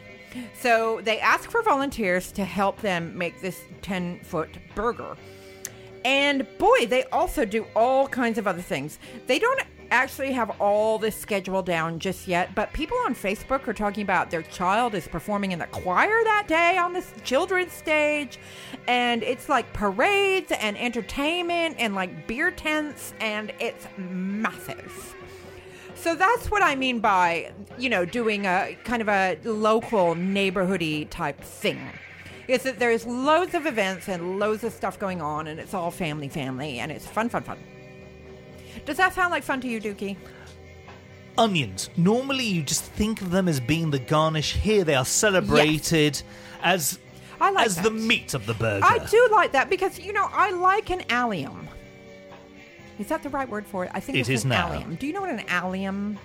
So 0.55 1.01
they 1.03 1.19
ask 1.19 1.51
for 1.51 1.61
volunteers 1.63 2.31
to 2.33 2.45
help 2.45 2.81
them 2.81 3.19
make 3.19 3.41
this 3.41 3.61
10 3.83 4.21
foot 4.21 4.51
burger. 4.77 5.17
And 6.05 6.47
boy, 6.59 6.87
they 6.87 7.05
also 7.07 7.45
do 7.45 7.67
all 7.75 8.07
kinds 8.09 8.39
of 8.39 8.47
other 8.47 8.63
things. 8.63 8.99
They 9.27 9.39
don't 9.39 9.61
actually 9.91 10.33
have 10.33 10.61
all 10.61 10.99
this 10.99 11.17
schedule 11.17 11.63
down 11.63 11.99
just 11.99 12.29
yet, 12.29 12.55
but 12.55 12.73
people 12.73 12.97
on 13.05 13.15
Facebook 13.15 13.67
are 13.67 13.73
talking 13.73 14.03
about 14.03 14.31
their 14.31 14.43
child 14.43 14.95
is 14.95 15.09
performing 15.09 15.53
in 15.53 15.59
the 15.59 15.67
choir 15.67 16.23
that 16.25 16.47
day 16.47 16.79
on 16.79 16.93
this 16.93 17.13
children's 17.25 17.73
stage. 17.73 18.39
And 18.87 19.23
it's 19.23 19.49
like 19.49 19.73
parades 19.73 20.53
and 20.53 20.77
entertainment 20.79 21.77
and 21.79 21.95
like 21.95 22.27
beer 22.27 22.51
tents, 22.51 23.15
and 23.21 23.53
it's 23.59 23.87
massive. 23.99 25.15
So 25.95 26.15
that's 26.15 26.51
what 26.51 26.63
I 26.63 26.77
mean 26.77 27.01
by, 27.01 27.53
you 27.79 27.91
know, 27.91 28.05
doing 28.05 28.47
a 28.47 28.77
kind 28.85 29.03
of 29.03 29.09
a 29.09 29.39
local 29.45 30.15
neighborhoody 30.15 31.09
type 31.11 31.41
thing. 31.41 31.81
Is 32.49 32.63
that 32.63 32.79
there's 32.79 33.07
loads 33.07 33.55
of 33.55 33.67
events 33.67 34.09
and 34.09 34.39
loads 34.39 34.65
of 34.65 34.73
stuff 34.73 34.99
going 34.99 35.21
on, 35.21 35.47
and 35.47 35.61
it's 35.61 35.75
all 35.75 35.91
family, 35.91 36.29
family, 36.29 36.79
and 36.79 36.91
it's 36.91 37.07
fun, 37.07 37.29
fun, 37.29 37.43
fun. 37.43 37.59
Does 38.87 38.97
that 38.97 39.13
sound 39.15 39.31
like 39.31 39.43
fun 39.43 39.61
to 39.63 39.69
you, 39.69 39.81
Dukey? 39.81 40.17
Onions. 41.39 41.91
Normally, 41.97 42.45
you 42.45 42.63
just 42.63 42.85
think 42.85 43.23
of 43.23 43.31
them 43.31 43.49
as 43.49 43.61
being 43.61 43.91
the 43.91 43.99
garnish. 43.99 44.55
Here, 44.55 44.85
they 44.85 44.95
are 44.95 45.05
celebrated 45.05 46.21
as 46.63 46.99
I 47.41 47.51
like 47.51 47.67
as 47.67 47.77
that. 47.77 47.85
the 47.85 47.91
meat 47.91 48.35
of 48.35 48.47
the 48.47 48.55
burger. 48.55 48.85
I 48.85 48.99
do 48.99 49.29
like 49.33 49.53
that 49.53 49.71
because 49.71 49.99
you 49.99 50.13
know 50.13 50.29
I 50.33 50.51
like 50.51 50.91
an 50.91 51.03
allium. 51.09 51.69
Is 52.99 53.07
that 53.09 53.23
the 53.23 53.31
right 53.31 53.49
word 53.49 53.65
for 53.67 53.85
it? 53.87 53.91
I 53.95 54.01
think 54.01 54.17
It 54.19 54.21
it's 54.23 54.29
is 54.29 54.45
an 54.45 54.51
now. 54.51 54.69
allium. 54.69 54.97
Do 54.97 55.07
you 55.07 55.13
know 55.15 55.23
what 55.23 55.31
an 55.31 55.45
allium? 55.49 56.19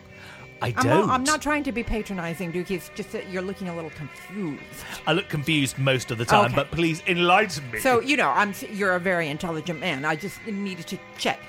I 0.61 0.67
I'm 0.67 0.73
don't. 0.83 1.07
not, 1.07 1.09
I'm 1.09 1.23
not 1.23 1.41
trying 1.41 1.63
to 1.63 1.71
be 1.71 1.83
patronizing, 1.83 2.51
Dukey. 2.51 2.71
It's 2.71 2.89
just 2.95 3.11
that 3.11 3.29
you're 3.29 3.41
looking 3.41 3.69
a 3.69 3.75
little 3.75 3.91
confused. 3.91 4.61
I 5.05 5.13
look 5.13 5.29
confused 5.29 5.77
most 5.77 6.11
of 6.11 6.17
the 6.17 6.25
time, 6.25 6.45
Okay. 6.47 6.55
but 6.55 6.71
please 6.71 7.01
enlighten 7.07 7.69
me. 7.71 7.79
So 7.79 7.99
you 8.01 8.17
know, 8.17 8.29
I'm 8.29 8.53
you're 8.73 8.95
a 8.95 8.99
very 8.99 9.29
intelligent 9.29 9.79
man. 9.79 10.03
I 10.03 10.15
just 10.17 10.45
needed 10.47 10.87
to 10.87 10.97
check. 11.17 11.39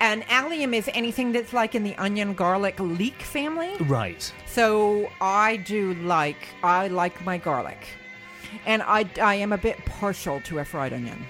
An 0.00 0.24
allium 0.28 0.74
is 0.74 0.90
anything 0.92 1.32
that's 1.32 1.52
like 1.52 1.74
in 1.74 1.82
the 1.82 1.94
onion, 1.96 2.34
garlic, 2.34 2.78
leek 2.78 3.22
family. 3.22 3.74
right. 3.80 4.30
So 4.46 5.10
I 5.20 5.56
do 5.56 5.94
like 5.94 6.48
I 6.62 6.88
like 6.88 7.24
my 7.24 7.38
garlic, 7.38 7.86
and 8.66 8.82
I 8.82 9.08
I 9.20 9.34
am 9.36 9.52
a 9.52 9.58
bit 9.58 9.78
partial 9.86 10.40
to 10.42 10.58
a 10.58 10.64
fried 10.64 10.92
onion. 10.92 11.24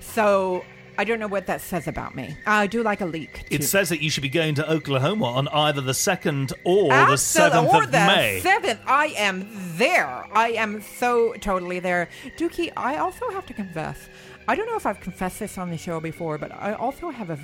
So 0.00 0.64
I 0.98 1.04
don't 1.04 1.18
know 1.18 1.26
what 1.26 1.46
that 1.46 1.60
says 1.62 1.88
about 1.88 2.14
me. 2.14 2.36
I 2.46 2.66
do 2.66 2.82
like 2.82 3.00
a 3.00 3.06
leek. 3.06 3.46
It 3.50 3.64
says 3.64 3.88
that 3.88 4.02
you 4.02 4.10
should 4.10 4.22
be 4.22 4.28
going 4.28 4.54
to 4.56 4.70
Oklahoma 4.70 5.24
on 5.24 5.48
either 5.48 5.80
the 5.80 5.94
second 5.94 6.52
or 6.64 6.88
the 6.90 7.16
seventh 7.16 7.72
of 7.72 7.90
the 7.90 7.98
May. 7.98 8.40
Seventh, 8.42 8.80
I 8.86 9.06
am 9.16 9.48
there. 9.78 10.26
I 10.32 10.50
am 10.50 10.82
so 10.82 11.32
totally 11.40 11.78
there. 11.80 12.08
Dukey, 12.36 12.70
I 12.76 12.98
also 12.98 13.30
have 13.30 13.46
to 13.46 13.54
confess. 13.54 14.08
I 14.48 14.54
don't 14.54 14.66
know 14.66 14.76
if 14.76 14.86
I've 14.86 15.00
confessed 15.00 15.38
this 15.38 15.58
on 15.58 15.70
the 15.70 15.78
show 15.78 16.00
before, 16.00 16.38
but 16.38 16.52
I 16.52 16.72
also 16.74 17.10
have 17.10 17.30
a, 17.30 17.38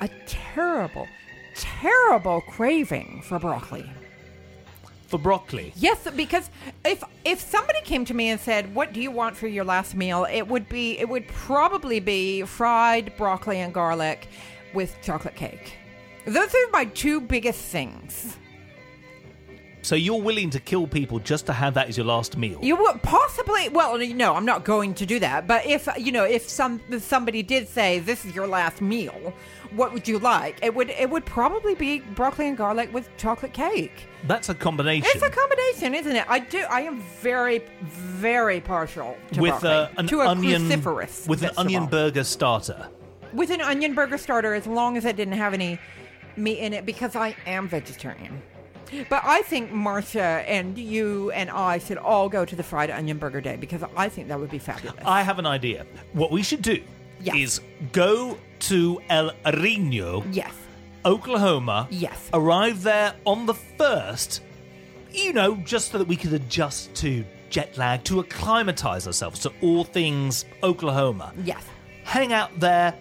a 0.00 0.08
terrible, 0.26 1.08
terrible 1.54 2.42
craving 2.42 3.22
for 3.22 3.38
broccoli. 3.38 3.88
For 5.08 5.18
broccoli. 5.18 5.72
Yes, 5.76 6.06
because 6.14 6.50
if 6.84 7.02
if 7.24 7.40
somebody 7.40 7.80
came 7.82 8.04
to 8.04 8.14
me 8.14 8.28
and 8.28 8.38
said, 8.38 8.72
"What 8.74 8.92
do 8.92 9.00
you 9.00 9.10
want 9.10 9.36
for 9.36 9.48
your 9.48 9.64
last 9.64 9.96
meal?" 9.96 10.24
it 10.30 10.46
would 10.46 10.68
be 10.68 10.98
it 10.98 11.08
would 11.08 11.26
probably 11.26 11.98
be 11.98 12.42
fried 12.42 13.16
broccoli 13.16 13.58
and 13.58 13.74
garlic 13.74 14.28
with 14.72 14.96
chocolate 15.02 15.34
cake. 15.34 15.74
Those 16.26 16.54
are 16.54 16.70
my 16.70 16.84
two 16.84 17.20
biggest 17.20 17.60
things. 17.60 18.36
So 19.82 19.94
you're 19.94 20.20
willing 20.20 20.50
to 20.50 20.60
kill 20.60 20.86
people 20.86 21.18
just 21.20 21.46
to 21.46 21.52
have 21.52 21.74
that 21.74 21.88
as 21.88 21.96
your 21.96 22.06
last 22.06 22.36
meal? 22.36 22.58
You 22.62 22.76
would 22.76 23.02
possibly. 23.02 23.68
Well, 23.70 23.96
no, 23.98 24.34
I'm 24.34 24.44
not 24.44 24.64
going 24.64 24.94
to 24.94 25.06
do 25.06 25.18
that. 25.20 25.46
But 25.46 25.66
if 25.66 25.88
you 25.98 26.12
know, 26.12 26.24
if 26.24 26.48
some 26.48 26.80
if 26.90 27.02
somebody 27.02 27.42
did 27.42 27.68
say 27.68 27.98
this 27.98 28.24
is 28.24 28.34
your 28.34 28.46
last 28.46 28.80
meal, 28.80 29.32
what 29.74 29.92
would 29.92 30.06
you 30.06 30.18
like? 30.18 30.58
It 30.62 30.74
would 30.74 30.90
it 30.90 31.08
would 31.08 31.24
probably 31.24 31.74
be 31.74 32.00
broccoli 32.00 32.48
and 32.48 32.56
garlic 32.56 32.92
with 32.92 33.08
chocolate 33.16 33.52
cake. 33.54 34.06
That's 34.26 34.50
a 34.50 34.54
combination. 34.54 35.10
It's 35.14 35.22
a 35.22 35.30
combination, 35.30 35.94
isn't 35.94 36.14
it? 36.14 36.26
I 36.28 36.40
do. 36.40 36.58
I 36.68 36.82
am 36.82 37.00
very, 37.22 37.62
very 37.82 38.60
partial 38.60 39.16
to 39.32 39.40
with 39.40 39.60
broccoli. 39.60 39.70
uh, 39.70 39.88
an 39.96 40.06
to 40.08 40.20
a 40.20 40.28
onion 40.28 40.68
with 41.26 41.42
an 41.42 41.50
onion 41.56 41.86
burger 41.86 42.24
starter. 42.24 42.88
with 43.32 43.50
an 43.50 43.62
onion 43.62 43.94
burger 43.94 44.18
starter, 44.18 44.52
as 44.52 44.66
long 44.66 44.98
as 44.98 45.06
it 45.06 45.16
didn't 45.16 45.38
have 45.38 45.54
any 45.54 45.78
meat 46.36 46.58
in 46.58 46.74
it, 46.74 46.84
because 46.84 47.16
I 47.16 47.34
am 47.46 47.66
vegetarian. 47.66 48.42
But 49.08 49.22
I 49.24 49.42
think 49.42 49.70
Marsha 49.72 50.44
and 50.46 50.76
you 50.78 51.30
and 51.32 51.50
I 51.50 51.78
should 51.78 51.98
all 51.98 52.28
go 52.28 52.44
to 52.44 52.56
the 52.56 52.62
fried 52.62 52.90
onion 52.90 53.18
burger 53.18 53.40
day 53.40 53.56
because 53.56 53.82
I 53.96 54.08
think 54.08 54.28
that 54.28 54.38
would 54.40 54.50
be 54.50 54.58
fabulous. 54.58 55.02
I 55.04 55.22
have 55.22 55.38
an 55.38 55.46
idea. 55.46 55.86
What 56.12 56.30
we 56.30 56.42
should 56.42 56.62
do 56.62 56.82
Yes. 57.20 57.36
is 57.36 57.60
go 57.92 58.38
to 58.60 59.00
El 59.10 59.32
Reno, 59.58 60.24
yes. 60.32 60.52
Oklahoma. 61.04 61.86
Yes. 61.90 62.28
Arrive 62.32 62.82
there 62.82 63.14
on 63.24 63.46
the 63.46 63.54
first, 63.54 64.42
you 65.12 65.32
know, 65.32 65.56
just 65.56 65.92
so 65.92 65.98
that 65.98 66.08
we 66.08 66.16
could 66.16 66.32
adjust 66.32 66.94
to 66.96 67.24
jet 67.48 67.76
lag, 67.78 68.04
to 68.04 68.20
acclimatize 68.20 69.06
ourselves 69.06 69.40
to 69.40 69.52
all 69.60 69.84
things 69.84 70.44
Oklahoma. 70.62 71.32
Yes. 71.44 71.62
Hang 72.04 72.32
out 72.32 72.58
there 72.60 72.94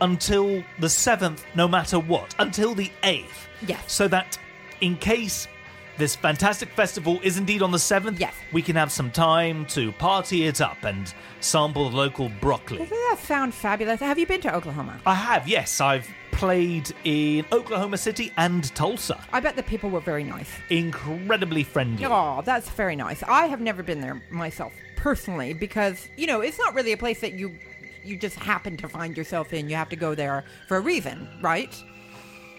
until 0.00 0.62
the 0.78 0.86
7th, 0.86 1.40
no 1.54 1.66
matter 1.66 1.98
what, 1.98 2.34
until 2.38 2.74
the 2.74 2.90
8th. 3.02 3.24
Yes. 3.66 3.80
So 3.92 4.06
that 4.08 4.38
in 4.80 4.96
case 4.96 5.48
this 5.96 6.14
fantastic 6.14 6.68
festival 6.70 7.18
is 7.24 7.38
indeed 7.38 7.60
on 7.60 7.72
the 7.72 7.78
7th, 7.78 8.20
Yes. 8.20 8.32
we 8.52 8.62
can 8.62 8.76
have 8.76 8.92
some 8.92 9.10
time 9.10 9.66
to 9.66 9.90
party 9.92 10.44
it 10.46 10.60
up 10.60 10.84
and 10.84 11.12
sample 11.40 11.90
the 11.90 11.96
local 11.96 12.28
broccoli. 12.40 12.78
Doesn't 12.78 12.96
that 12.96 13.18
sound 13.20 13.52
fabulous? 13.52 13.98
Have 14.00 14.16
you 14.18 14.26
been 14.26 14.40
to 14.42 14.54
Oklahoma? 14.54 15.00
I 15.04 15.14
have, 15.14 15.48
yes. 15.48 15.80
I've 15.80 16.08
played 16.30 16.92
in 17.02 17.44
Oklahoma 17.50 17.98
City 17.98 18.32
and 18.36 18.72
Tulsa. 18.76 19.20
I 19.32 19.40
bet 19.40 19.56
the 19.56 19.62
people 19.64 19.90
were 19.90 19.98
very 19.98 20.22
nice. 20.22 20.48
Incredibly 20.70 21.64
friendly. 21.64 22.04
Oh, 22.06 22.42
that's 22.44 22.70
very 22.70 22.94
nice. 22.94 23.24
I 23.24 23.46
have 23.46 23.60
never 23.60 23.82
been 23.82 24.00
there 24.00 24.22
myself 24.30 24.72
personally 24.94 25.52
because, 25.52 26.08
you 26.16 26.28
know, 26.28 26.40
it's 26.42 26.58
not 26.58 26.74
really 26.74 26.92
a 26.92 26.96
place 26.96 27.20
that 27.22 27.32
you 27.32 27.58
you 28.04 28.16
just 28.16 28.36
happen 28.36 28.76
to 28.76 28.88
find 28.88 29.16
yourself 29.16 29.52
in. 29.52 29.68
You 29.68 29.74
have 29.76 29.88
to 29.88 29.96
go 29.96 30.14
there 30.14 30.44
for 30.68 30.76
a 30.76 30.80
reason, 30.80 31.28
right? 31.42 31.74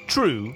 True. 0.08 0.54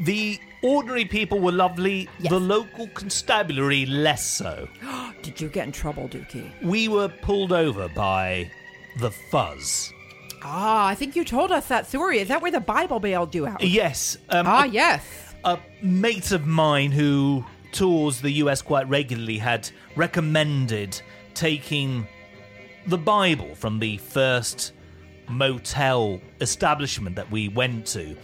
The 0.00 0.40
ordinary 0.66 1.04
people 1.04 1.38
were 1.40 1.52
lovely, 1.52 2.08
Yes. 2.18 2.30
the 2.30 2.40
local 2.40 2.88
constabulary 2.88 3.86
less 3.86 4.24
so. 4.26 4.68
Did 5.22 5.40
you 5.40 5.48
get 5.48 5.66
in 5.66 5.72
trouble, 5.72 6.08
Dukey? 6.08 6.50
We 6.62 6.88
were 6.88 7.08
pulled 7.08 7.52
over 7.52 7.88
by 7.88 8.50
the 8.98 9.10
fuzz. 9.30 9.92
Ah, 10.42 10.86
I 10.86 10.94
think 10.94 11.16
you 11.16 11.24
told 11.24 11.50
us 11.52 11.68
that 11.68 11.86
story. 11.86 12.18
Is 12.18 12.28
that 12.28 12.42
where 12.42 12.52
the 12.52 12.60
Bible 12.60 13.00
bailed 13.00 13.34
you 13.34 13.46
out? 13.46 13.62
Yes, 13.62 14.16
um, 14.30 14.46
Ah, 14.46 14.64
a, 14.64 14.66
yes. 14.66 15.02
a 15.44 15.58
mate 15.82 16.30
of 16.32 16.46
mine 16.46 16.92
who 16.92 17.44
tours 17.72 18.20
the 18.20 18.30
US 18.44 18.62
quite 18.62 18.88
regularly 18.88 19.38
had 19.38 19.68
recommended 19.96 21.00
taking 21.34 22.06
the 22.86 22.98
Bible 22.98 23.54
from 23.54 23.78
the 23.80 23.96
first 23.98 24.72
motel 25.28 26.20
establishment 26.40 27.16
that 27.16 27.30
we 27.30 27.48
went 27.48 27.86
to. 27.88 28.16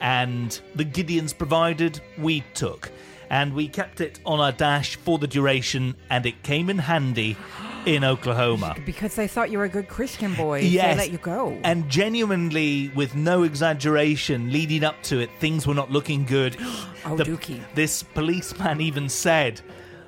And 0.00 0.58
the 0.74 0.84
Gideons 0.84 1.36
provided, 1.36 2.00
we 2.18 2.44
took. 2.54 2.90
And 3.28 3.54
we 3.54 3.66
kept 3.68 4.00
it 4.00 4.20
on 4.24 4.38
our 4.38 4.52
dash 4.52 4.94
for 4.96 5.18
the 5.18 5.26
duration, 5.26 5.96
and 6.10 6.24
it 6.26 6.44
came 6.44 6.70
in 6.70 6.78
handy 6.78 7.36
in 7.84 8.04
Oklahoma. 8.04 8.76
Because 8.84 9.16
they 9.16 9.26
thought 9.26 9.50
you 9.50 9.58
were 9.58 9.64
a 9.64 9.68
good 9.68 9.88
Christian 9.88 10.34
boy. 10.34 10.60
so 10.60 10.66
Yes. 10.66 10.96
They 10.96 11.02
let 11.02 11.10
you 11.10 11.18
go. 11.18 11.58
And 11.64 11.88
genuinely, 11.88 12.90
with 12.94 13.14
no 13.14 13.42
exaggeration, 13.42 14.52
leading 14.52 14.84
up 14.84 15.02
to 15.04 15.18
it, 15.18 15.30
things 15.40 15.66
were 15.66 15.74
not 15.74 15.90
looking 15.90 16.24
good. 16.24 16.56
Oh, 17.08 17.16
Dukey. 17.16 17.60
This 17.76 18.02
policeman 18.02 18.80
even 18.80 19.08
said, 19.08 19.60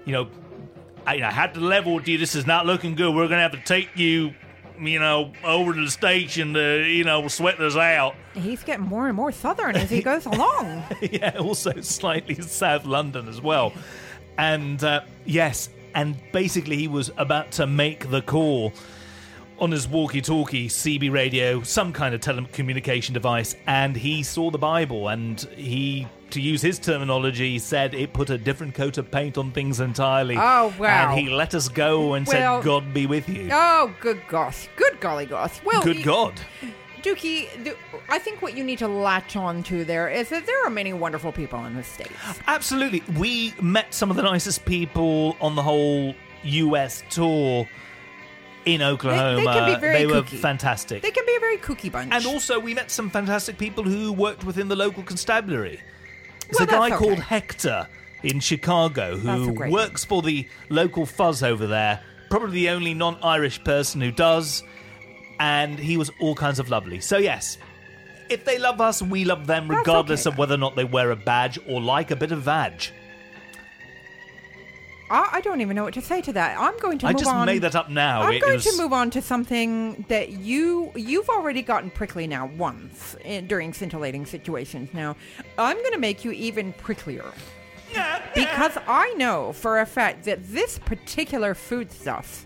you 0.04 0.12
know, 0.12 0.26
I, 1.06 1.22
I 1.22 1.30
had 1.30 1.54
to 1.54 1.60
level 1.60 1.94
with 1.94 2.08
you. 2.08 2.18
This 2.18 2.34
is 2.34 2.44
not 2.44 2.66
looking 2.66 2.96
good. 2.96 3.14
We're 3.14 3.28
going 3.28 3.38
to 3.38 3.42
have 3.42 3.52
to 3.52 3.62
take 3.64 3.96
you, 3.96 4.34
you 4.80 4.98
know, 4.98 5.32
over 5.44 5.74
to 5.74 5.84
the 5.84 5.90
station 5.90 6.54
to, 6.54 6.84
you 6.84 7.04
know, 7.04 7.26
sweat 7.28 7.58
this 7.58 7.76
out. 7.76 8.14
He's 8.34 8.62
getting 8.62 8.86
more 8.86 9.06
and 9.06 9.16
more 9.16 9.32
southern 9.32 9.76
as 9.76 9.90
he 9.90 10.02
goes 10.02 10.26
along. 10.26 10.84
yeah, 11.00 11.36
also 11.38 11.80
slightly 11.80 12.40
South 12.40 12.84
London 12.84 13.28
as 13.28 13.40
well. 13.40 13.72
And 14.36 14.82
uh, 14.84 15.02
yes, 15.24 15.68
and 15.94 16.16
basically 16.32 16.76
he 16.76 16.88
was 16.88 17.10
about 17.16 17.50
to 17.52 17.66
make 17.66 18.10
the 18.10 18.22
call 18.22 18.72
on 19.58 19.72
his 19.72 19.88
walkie-talkie, 19.88 20.68
CB 20.68 21.10
radio, 21.10 21.62
some 21.62 21.92
kind 21.92 22.14
of 22.14 22.20
telecommunication 22.20 23.12
device, 23.12 23.56
and 23.66 23.96
he 23.96 24.22
saw 24.22 24.50
the 24.50 24.58
Bible, 24.58 25.08
and 25.08 25.40
he, 25.56 26.06
to 26.30 26.40
use 26.40 26.62
his 26.62 26.78
terminology, 26.78 27.58
said 27.58 27.94
it 27.94 28.12
put 28.12 28.30
a 28.30 28.38
different 28.38 28.74
coat 28.74 28.98
of 28.98 29.10
paint 29.10 29.38
on 29.38 29.50
things 29.52 29.80
entirely. 29.80 30.36
Oh, 30.36 30.72
wow. 30.78 31.10
And 31.10 31.18
he 31.18 31.28
let 31.32 31.54
us 31.54 31.68
go 31.68 32.14
and 32.14 32.26
Well- 32.26 32.58
said, 32.60 32.64
"God 32.64 32.92
be 32.94 33.06
with 33.06 33.28
you." 33.28 33.48
Oh, 33.52 33.92
good 34.00 34.20
gosh. 34.28 34.68
Good 34.76 35.00
golly 35.00 35.26
gosh. 35.26 35.60
Well, 35.64 35.82
Good 35.82 35.96
y- 35.98 36.02
God. 36.02 36.40
Dukey, 37.02 37.74
I 38.08 38.18
think 38.18 38.42
what 38.42 38.56
you 38.56 38.64
need 38.64 38.78
to 38.80 38.88
latch 38.88 39.36
on 39.36 39.62
to 39.64 39.84
there 39.84 40.08
is 40.08 40.28
that 40.30 40.46
there 40.46 40.66
are 40.66 40.70
many 40.70 40.92
wonderful 40.92 41.30
people 41.30 41.64
in 41.64 41.76
the 41.76 41.84
States. 41.84 42.10
Absolutely. 42.48 43.02
We 43.16 43.54
met 43.60 43.94
some 43.94 44.10
of 44.10 44.16
the 44.16 44.22
nicest 44.24 44.64
people 44.64 45.36
on 45.40 45.54
the 45.54 45.62
whole 45.62 46.14
US 46.42 47.04
tour 47.08 47.68
in 48.64 48.82
Oklahoma. 48.82 49.44
can 49.44 49.74
be 49.74 49.80
very 49.80 49.98
They 49.98 50.06
were 50.06 50.22
kooky. 50.22 50.38
fantastic. 50.40 51.02
They 51.02 51.12
can 51.12 51.24
be 51.24 51.36
a 51.36 51.40
very 51.40 51.56
kooky 51.58 51.90
bunch. 51.90 52.12
and 52.12 52.26
also, 52.26 52.58
we 52.58 52.74
met 52.74 52.90
some 52.90 53.10
fantastic 53.10 53.56
people 53.58 53.84
who 53.84 54.12
worked 54.12 54.42
within 54.44 54.66
the 54.68 54.76
local 54.76 55.02
constabulary. 55.04 55.80
There's 56.50 56.68
Well, 56.68 56.84
a 56.84 56.90
guy 56.90 56.96
called 56.96 57.12
okay. 57.12 57.22
Hector 57.22 57.88
in 58.22 58.40
Chicago 58.40 59.16
who 59.16 59.52
works 59.70 60.04
for 60.04 60.22
the 60.22 60.48
local 60.68 61.06
fuzz 61.06 61.42
over 61.42 61.66
there. 61.66 62.00
Probably 62.30 62.52
the 62.52 62.70
only 62.70 62.94
non 62.94 63.18
Irish 63.22 63.62
person 63.64 64.00
who 64.00 64.10
does. 64.10 64.62
And 65.40 65.78
he 65.78 65.96
was 65.96 66.10
all 66.20 66.34
kinds 66.34 66.58
of 66.58 66.68
lovely. 66.68 67.00
So, 67.00 67.16
yes, 67.16 67.58
if 68.28 68.44
they 68.44 68.58
love 68.58 68.80
us, 68.80 69.00
we 69.00 69.24
love 69.24 69.46
them, 69.46 69.70
regardless 69.70 70.26
okay. 70.26 70.34
of 70.34 70.38
whether 70.38 70.54
or 70.54 70.58
not 70.58 70.74
they 70.74 70.84
wear 70.84 71.10
a 71.10 71.16
badge 71.16 71.58
or 71.66 71.80
like 71.80 72.10
a 72.10 72.16
bit 72.16 72.32
of 72.32 72.42
vag. 72.42 72.90
I, 75.10 75.28
I 75.34 75.40
don't 75.40 75.60
even 75.60 75.74
know 75.76 75.84
what 75.84 75.94
to 75.94 76.02
say 76.02 76.20
to 76.22 76.32
that. 76.34 76.58
I'm 76.58 76.76
going 76.78 76.98
to 76.98 77.06
I 77.06 77.12
move 77.12 77.20
just 77.20 77.30
on. 77.30 77.46
made 77.46 77.62
that 77.62 77.74
up 77.74 77.88
now. 77.90 78.22
I'm 78.22 78.34
It 78.34 78.40
going 78.42 78.54
was- 78.54 78.64
to 78.66 78.76
move 78.82 78.92
on 78.92 79.10
to 79.10 79.22
something 79.22 80.04
that 80.08 80.32
you 80.32 80.92
you've 80.94 81.28
already 81.28 81.62
gotten 81.62 81.90
prickly 81.90 82.26
now 82.26 82.46
once 82.56 83.16
in, 83.24 83.46
during 83.46 83.72
scintillating 83.72 84.26
situations. 84.26 84.90
Now, 84.92 85.16
I'm 85.56 85.76
going 85.78 85.92
to 85.92 85.98
make 85.98 86.24
you 86.24 86.32
even 86.32 86.72
pricklier. 86.74 87.32
Because 88.34 88.76
I 88.86 89.14
know 89.14 89.52
for 89.54 89.80
a 89.80 89.86
fact 89.86 90.24
that 90.24 90.46
this 90.52 90.78
particular 90.78 91.54
food 91.54 91.90
stuff 91.90 92.44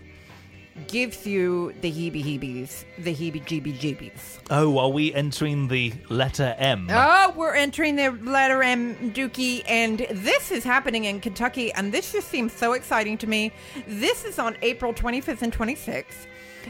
gives 0.87 1.25
you 1.25 1.73
the 1.81 1.91
heebie-heebies, 1.91 2.85
the 2.97 3.13
heebie-jeebie-jeebies. 3.13 4.39
Oh, 4.49 4.77
are 4.79 4.89
we 4.89 5.13
entering 5.13 5.67
the 5.67 5.93
letter 6.09 6.55
M? 6.57 6.87
Oh, 6.89 7.33
we're 7.35 7.55
entering 7.55 7.95
the 7.95 8.09
letter 8.09 8.63
M, 8.63 9.11
Dukey, 9.11 9.63
and 9.67 9.99
this 10.11 10.51
is 10.51 10.63
happening 10.63 11.05
in 11.05 11.19
Kentucky, 11.19 11.71
and 11.73 11.91
this 11.91 12.11
just 12.11 12.27
seems 12.27 12.53
so 12.53 12.73
exciting 12.73 13.17
to 13.19 13.27
me. 13.27 13.51
This 13.87 14.25
is 14.25 14.39
on 14.39 14.57
April 14.61 14.93
25th 14.93 15.41
and 15.41 15.53
26th. 15.53 16.27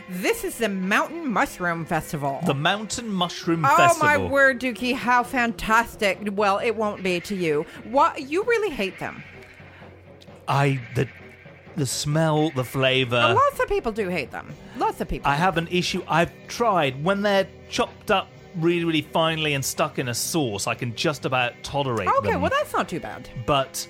This 0.09 0.43
is 0.43 0.57
the 0.57 0.69
Mountain 0.69 1.31
Mushroom 1.31 1.85
Festival. 1.85 2.39
The 2.45 2.55
Mountain 2.55 3.09
Mushroom 3.09 3.63
Oh 3.63 3.77
Festival. 3.77 4.09
Oh 4.09 4.17
my 4.17 4.17
word, 4.17 4.59
Dukey! 4.59 4.95
How 4.95 5.21
fantastic! 5.23 6.17
Well, 6.31 6.57
it 6.57 6.75
won't 6.75 7.03
be 7.03 7.19
to 7.21 7.35
you. 7.35 7.65
What 7.84 8.23
you 8.23 8.43
really 8.43 8.71
hate 8.71 8.97
them? 8.97 9.23
I 10.47 10.81
the 10.95 11.07
the 11.75 11.85
smell, 11.85 12.49
the 12.51 12.63
flavor. 12.63 13.33
Lots 13.35 13.59
of 13.59 13.67
people 13.67 13.91
do 13.91 14.09
hate 14.09 14.31
them. 14.31 14.53
Lots 14.77 15.01
of 15.01 15.07
people. 15.07 15.29
I 15.29 15.35
have 15.35 15.57
an 15.57 15.67
issue. 15.71 16.03
I've 16.07 16.31
tried 16.47 17.03
when 17.03 17.21
they're 17.21 17.47
chopped 17.69 18.11
up 18.11 18.29
really, 18.57 18.85
really 18.85 19.01
finely 19.01 19.53
and 19.53 19.63
stuck 19.65 19.97
in 19.99 20.09
a 20.09 20.13
sauce. 20.13 20.67
I 20.67 20.75
can 20.75 20.95
just 20.95 21.25
about 21.25 21.53
tolerate 21.63 22.07
okay, 22.07 22.31
them. 22.31 22.41
well 22.41 22.51
that's 22.51 22.71
not 22.73 22.87
too 22.87 22.99
bad. 22.99 23.27
but 23.47 23.87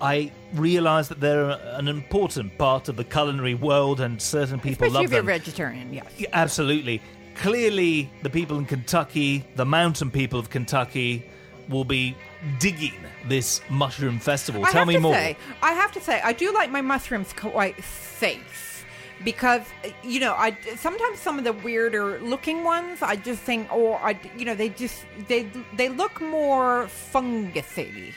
I 0.00 0.32
realise 0.54 1.08
that 1.08 1.20
they're 1.20 1.50
an 1.50 1.86
important 1.88 2.56
part 2.58 2.88
of 2.88 2.96
the 2.96 3.04
culinary 3.04 3.54
world, 3.54 4.00
and 4.00 4.20
certain 4.20 4.58
people 4.58 4.86
Especially 4.86 4.94
love 4.94 5.04
if 5.04 5.10
you're 5.12 5.20
them. 5.20 5.26
vegetarian. 5.26 5.92
Yes. 5.94 6.06
Yeah, 6.18 6.28
absolutely. 6.32 7.00
Clearly, 7.36 8.10
the 8.22 8.30
people 8.30 8.58
in 8.58 8.66
Kentucky, 8.66 9.44
the 9.56 9.64
mountain 9.64 10.10
people 10.10 10.38
of 10.38 10.50
Kentucky, 10.50 11.24
will 11.72 11.84
be 11.84 12.16
digging 12.58 12.94
this 13.26 13.60
mushroom 13.70 14.18
festival. 14.18 14.64
I 14.64 14.70
Tell 14.70 14.86
me 14.86 14.98
more. 14.98 15.14
Say, 15.14 15.36
I 15.62 15.72
have 15.72 15.92
to 15.92 16.00
say, 16.00 16.20
I 16.22 16.32
do 16.32 16.52
like 16.52 16.70
my 16.70 16.80
mushrooms 16.82 17.32
quite 17.32 17.82
safe 17.82 18.84
because 19.24 19.62
you 20.02 20.20
know, 20.20 20.34
I 20.34 20.56
sometimes 20.76 21.18
some 21.20 21.38
of 21.38 21.44
the 21.44 21.52
weirder 21.52 22.20
looking 22.20 22.64
ones, 22.64 23.02
I 23.02 23.16
just 23.16 23.40
think, 23.42 23.68
oh, 23.70 23.94
I, 23.94 24.18
you 24.36 24.44
know, 24.44 24.54
they 24.54 24.68
just 24.68 25.04
they 25.28 25.48
they 25.76 25.88
look 25.88 26.20
more 26.20 26.88
fungusy. 27.12 28.14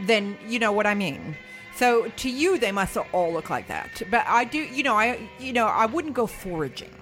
then 0.00 0.36
you 0.46 0.58
know 0.58 0.72
what 0.72 0.86
I 0.86 0.94
mean. 0.94 1.36
So 1.76 2.08
to 2.08 2.30
you, 2.30 2.56
they 2.58 2.72
must 2.72 2.96
all 3.12 3.32
look 3.32 3.50
like 3.50 3.66
that. 3.68 4.02
But 4.10 4.24
I 4.26 4.44
do, 4.44 4.58
you 4.58 4.82
know, 4.82 4.94
I 4.96 5.28
you 5.38 5.52
know, 5.52 5.66
I 5.66 5.86
wouldn't 5.86 6.14
go 6.14 6.26
foraging 6.26 6.94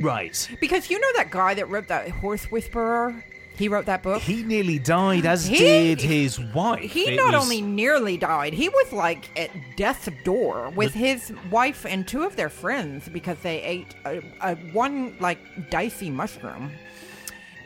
Right. 0.00 0.48
because 0.60 0.90
you 0.90 0.98
know 0.98 1.12
that 1.16 1.30
guy 1.30 1.54
that 1.54 1.68
wrote 1.68 1.88
that 1.88 2.08
Horse 2.10 2.44
Whisperer. 2.50 3.24
He 3.62 3.68
wrote 3.68 3.86
that 3.86 4.02
book. 4.02 4.20
He 4.22 4.42
nearly 4.42 4.80
died, 4.80 5.24
as 5.24 5.46
He- 5.46 5.56
did 5.56 6.00
his 6.00 6.40
wife. 6.40 6.80
He 6.90 7.10
It 7.12 7.16
not 7.16 7.32
was- 7.34 7.44
only 7.44 7.62
nearly 7.62 8.16
died, 8.16 8.54
he 8.54 8.68
was 8.68 8.92
like 8.92 9.30
at 9.38 9.50
death's 9.76 10.08
door 10.24 10.72
with 10.74 10.92
his 10.94 11.32
wife 11.48 11.86
and 11.86 12.04
two 12.08 12.24
of 12.24 12.34
their 12.34 12.48
friends 12.48 13.08
because 13.08 13.38
they 13.44 13.62
ate 13.62 13.94
a, 14.04 14.20
a 14.40 14.56
one 14.72 15.14
like 15.20 15.38
dicey 15.70 16.10
mushroom 16.10 16.72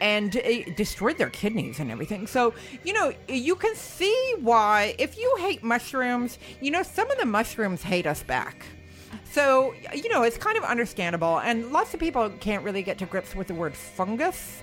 and 0.03 0.37
it 0.37 0.77
destroyed 0.77 1.17
their 1.17 1.31
kidneys 1.31 1.79
and 1.81 1.91
everything. 1.91 2.27
So, 2.27 2.53
you 2.85 2.93
know, 2.93 3.15
you 3.27 3.57
can 3.57 3.75
see 3.75 4.35
why 4.41 4.95
if 4.99 5.17
you 5.17 5.35
hate 5.39 5.63
mushrooms, 5.63 6.39
you 6.61 6.71
know, 6.71 6.83
some 6.83 7.11
of 7.11 7.17
the 7.17 7.25
mushrooms 7.25 7.83
hate 7.83 8.07
us 8.07 8.23
back. 8.23 8.67
So, 9.33 9.73
you 9.95 10.11
know, 10.11 10.25
it's 10.25 10.37
kind 10.37 10.59
of 10.59 10.65
understandable 10.65 11.39
and 11.39 11.73
lots 11.73 11.95
of 11.95 12.01
people 12.01 12.29
can't 12.41 12.63
really 12.63 12.83
get 12.83 12.99
to 12.99 13.07
grips 13.07 13.35
with 13.35 13.47
the 13.47 13.55
word 13.55 13.75
fungus. 13.75 14.63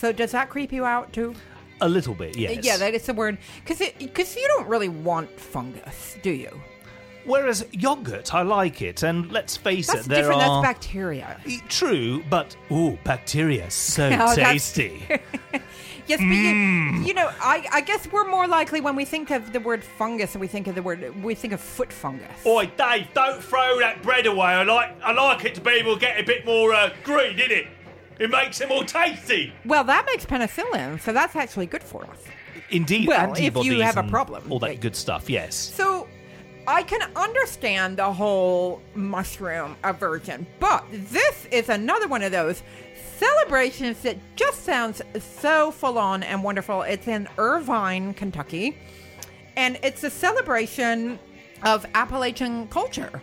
So, 0.00 0.12
does 0.12 0.32
that 0.32 0.48
creep 0.48 0.72
you 0.72 0.86
out 0.86 1.12
too? 1.12 1.34
a 1.82 1.88
little 1.88 2.14
bit. 2.14 2.36
Yes. 2.36 2.62
Yeah, 2.64 2.76
that 2.76 2.94
is 2.94 3.04
the 3.06 3.14
word. 3.14 3.38
Because 3.64 3.82
because 3.98 4.36
you 4.36 4.46
don't 4.48 4.68
really 4.68 4.88
want 4.88 5.30
fungus, 5.40 6.16
do 6.22 6.30
you? 6.30 6.60
Whereas 7.24 7.66
yogurt, 7.72 8.34
I 8.34 8.42
like 8.42 8.80
it, 8.82 9.02
and 9.02 9.30
let's 9.30 9.56
face 9.56 9.86
That's 9.88 10.06
it, 10.06 10.08
there 10.08 10.18
different. 10.22 10.42
are 10.42 10.62
That's 10.62 10.74
bacteria. 10.74 11.38
True, 11.68 12.22
but 12.30 12.56
ooh, 12.72 12.98
bacteria, 13.04 13.70
so 13.70 14.08
Oh, 14.20 14.34
tasty. 14.34 15.02
Yes, 16.06 16.18
but 16.18 16.24
Mm. 16.26 17.00
you, 17.02 17.06
you 17.08 17.14
know, 17.14 17.30
I, 17.40 17.68
I 17.72 17.80
guess 17.82 18.10
we're 18.10 18.28
more 18.28 18.48
likely 18.48 18.80
when 18.80 18.96
we 18.96 19.04
think 19.04 19.30
of 19.30 19.52
the 19.52 19.60
word 19.60 19.84
fungus, 19.84 20.34
and 20.34 20.40
we 20.40 20.48
think 20.48 20.66
of 20.66 20.74
the 20.74 20.82
word 20.82 21.22
we 21.22 21.36
think 21.36 21.52
of 21.52 21.60
foot 21.60 21.92
fungus. 21.92 22.44
Oi, 22.44 22.66
Dave, 22.76 23.06
don't 23.14 23.40
throw 23.40 23.78
that 23.78 24.02
bread 24.02 24.26
away. 24.26 24.46
I 24.46 24.64
like 24.64 24.96
I 25.04 25.12
like 25.12 25.44
it 25.44 25.54
to 25.54 25.60
be 25.60 25.70
able 25.70 25.94
to 25.94 26.00
get 26.00 26.18
a 26.18 26.24
bit 26.24 26.44
more 26.44 26.74
uh, 26.74 26.90
green, 27.04 27.38
in 27.38 27.50
it? 27.52 27.66
It 28.20 28.30
makes 28.30 28.60
it 28.60 28.68
more 28.68 28.84
tasty. 28.84 29.52
Well, 29.64 29.82
that 29.84 30.04
makes 30.06 30.26
penicillin, 30.26 31.00
so 31.00 31.12
that's 31.12 31.34
actually 31.34 31.66
good 31.66 31.82
for 31.82 32.04
us. 32.04 32.18
Indeed, 32.70 33.08
Well, 33.08 33.32
if 33.36 33.56
you 33.64 33.80
have 33.80 33.96
a 33.96 34.02
problem, 34.04 34.44
all 34.52 34.58
that 34.60 34.66
like- 34.68 34.80
good 34.80 34.94
stuff. 34.94 35.28
Yes. 35.30 35.56
So 35.56 36.06
I 36.68 36.82
can 36.82 37.00
understand 37.16 37.96
the 37.96 38.12
whole 38.12 38.82
mushroom 38.94 39.74
aversion, 39.82 40.46
but 40.60 40.84
this 40.92 41.46
is 41.50 41.70
another 41.70 42.06
one 42.06 42.22
of 42.22 42.30
those 42.30 42.62
celebrations 43.18 44.00
that 44.02 44.18
just 44.36 44.64
sounds 44.64 45.00
so 45.40 45.70
full 45.70 45.98
on 45.98 46.22
and 46.22 46.44
wonderful. 46.44 46.82
It's 46.82 47.08
in 47.08 47.26
Irvine, 47.38 48.12
Kentucky, 48.14 48.76
and 49.56 49.78
it's 49.82 50.04
a 50.04 50.10
celebration 50.10 51.18
of 51.62 51.86
Appalachian 51.94 52.68
culture. 52.68 53.22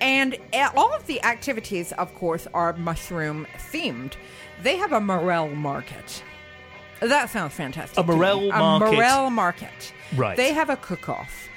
And 0.00 0.36
all 0.76 0.94
of 0.94 1.06
the 1.06 1.22
activities, 1.24 1.92
of 1.92 2.14
course, 2.14 2.46
are 2.54 2.72
mushroom 2.74 3.46
themed. 3.72 4.12
They 4.62 4.76
have 4.76 4.92
a 4.92 5.00
morel 5.00 5.48
market. 5.48 6.22
That 7.00 7.30
sounds 7.30 7.54
fantastic. 7.54 7.98
A 7.98 8.02
morel 8.02 8.50
A 8.50 8.58
market. 8.58 8.94
morel 8.94 9.30
market. 9.30 9.92
Right. 10.16 10.36
They 10.36 10.52
have 10.52 10.70
a 10.70 10.76
cook-off. 10.76 11.48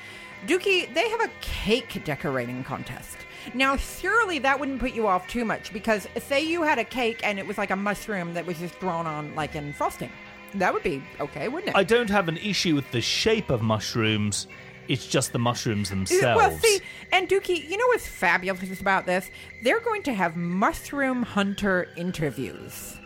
Dukey, 0.47 0.91
they 0.93 1.09
have 1.09 1.21
a 1.21 1.29
cake 1.41 2.01
decorating 2.03 2.63
contest. 2.63 3.17
Now, 3.53 3.75
surely 3.75 4.39
that 4.39 4.59
wouldn't 4.59 4.79
put 4.79 4.93
you 4.93 5.07
off 5.07 5.27
too 5.27 5.45
much 5.45 5.73
because 5.73 6.07
say 6.19 6.41
you 6.43 6.61
had 6.61 6.77
a 6.77 6.83
cake 6.83 7.21
and 7.23 7.39
it 7.39 7.47
was 7.47 7.57
like 7.57 7.71
a 7.71 7.75
mushroom 7.75 8.33
that 8.35 8.45
was 8.45 8.59
just 8.59 8.79
drawn 8.79 9.07
on 9.07 9.33
like 9.35 9.55
in 9.55 9.73
frosting. 9.73 10.11
That 10.55 10.73
would 10.73 10.83
be 10.83 11.01
okay, 11.19 11.47
wouldn't 11.47 11.69
it? 11.69 11.75
I 11.75 11.83
don't 11.83 12.09
have 12.09 12.27
an 12.27 12.37
issue 12.37 12.75
with 12.75 12.89
the 12.91 13.01
shape 13.01 13.49
of 13.49 13.61
mushrooms. 13.61 14.47
It's 14.91 15.07
just 15.07 15.31
the 15.31 15.39
mushrooms 15.39 15.89
themselves. 15.89 16.37
Well, 16.37 16.51
see, 16.59 16.81
and 17.13 17.29
Dukey, 17.29 17.69
you 17.69 17.77
know 17.77 17.87
what's 17.87 18.05
fabulous 18.05 18.81
about 18.81 19.05
this? 19.05 19.31
They're 19.63 19.79
going 19.79 20.03
to 20.03 20.13
have 20.13 20.35
mushroom 20.35 21.23
hunter 21.23 21.87
interviews. 21.95 22.97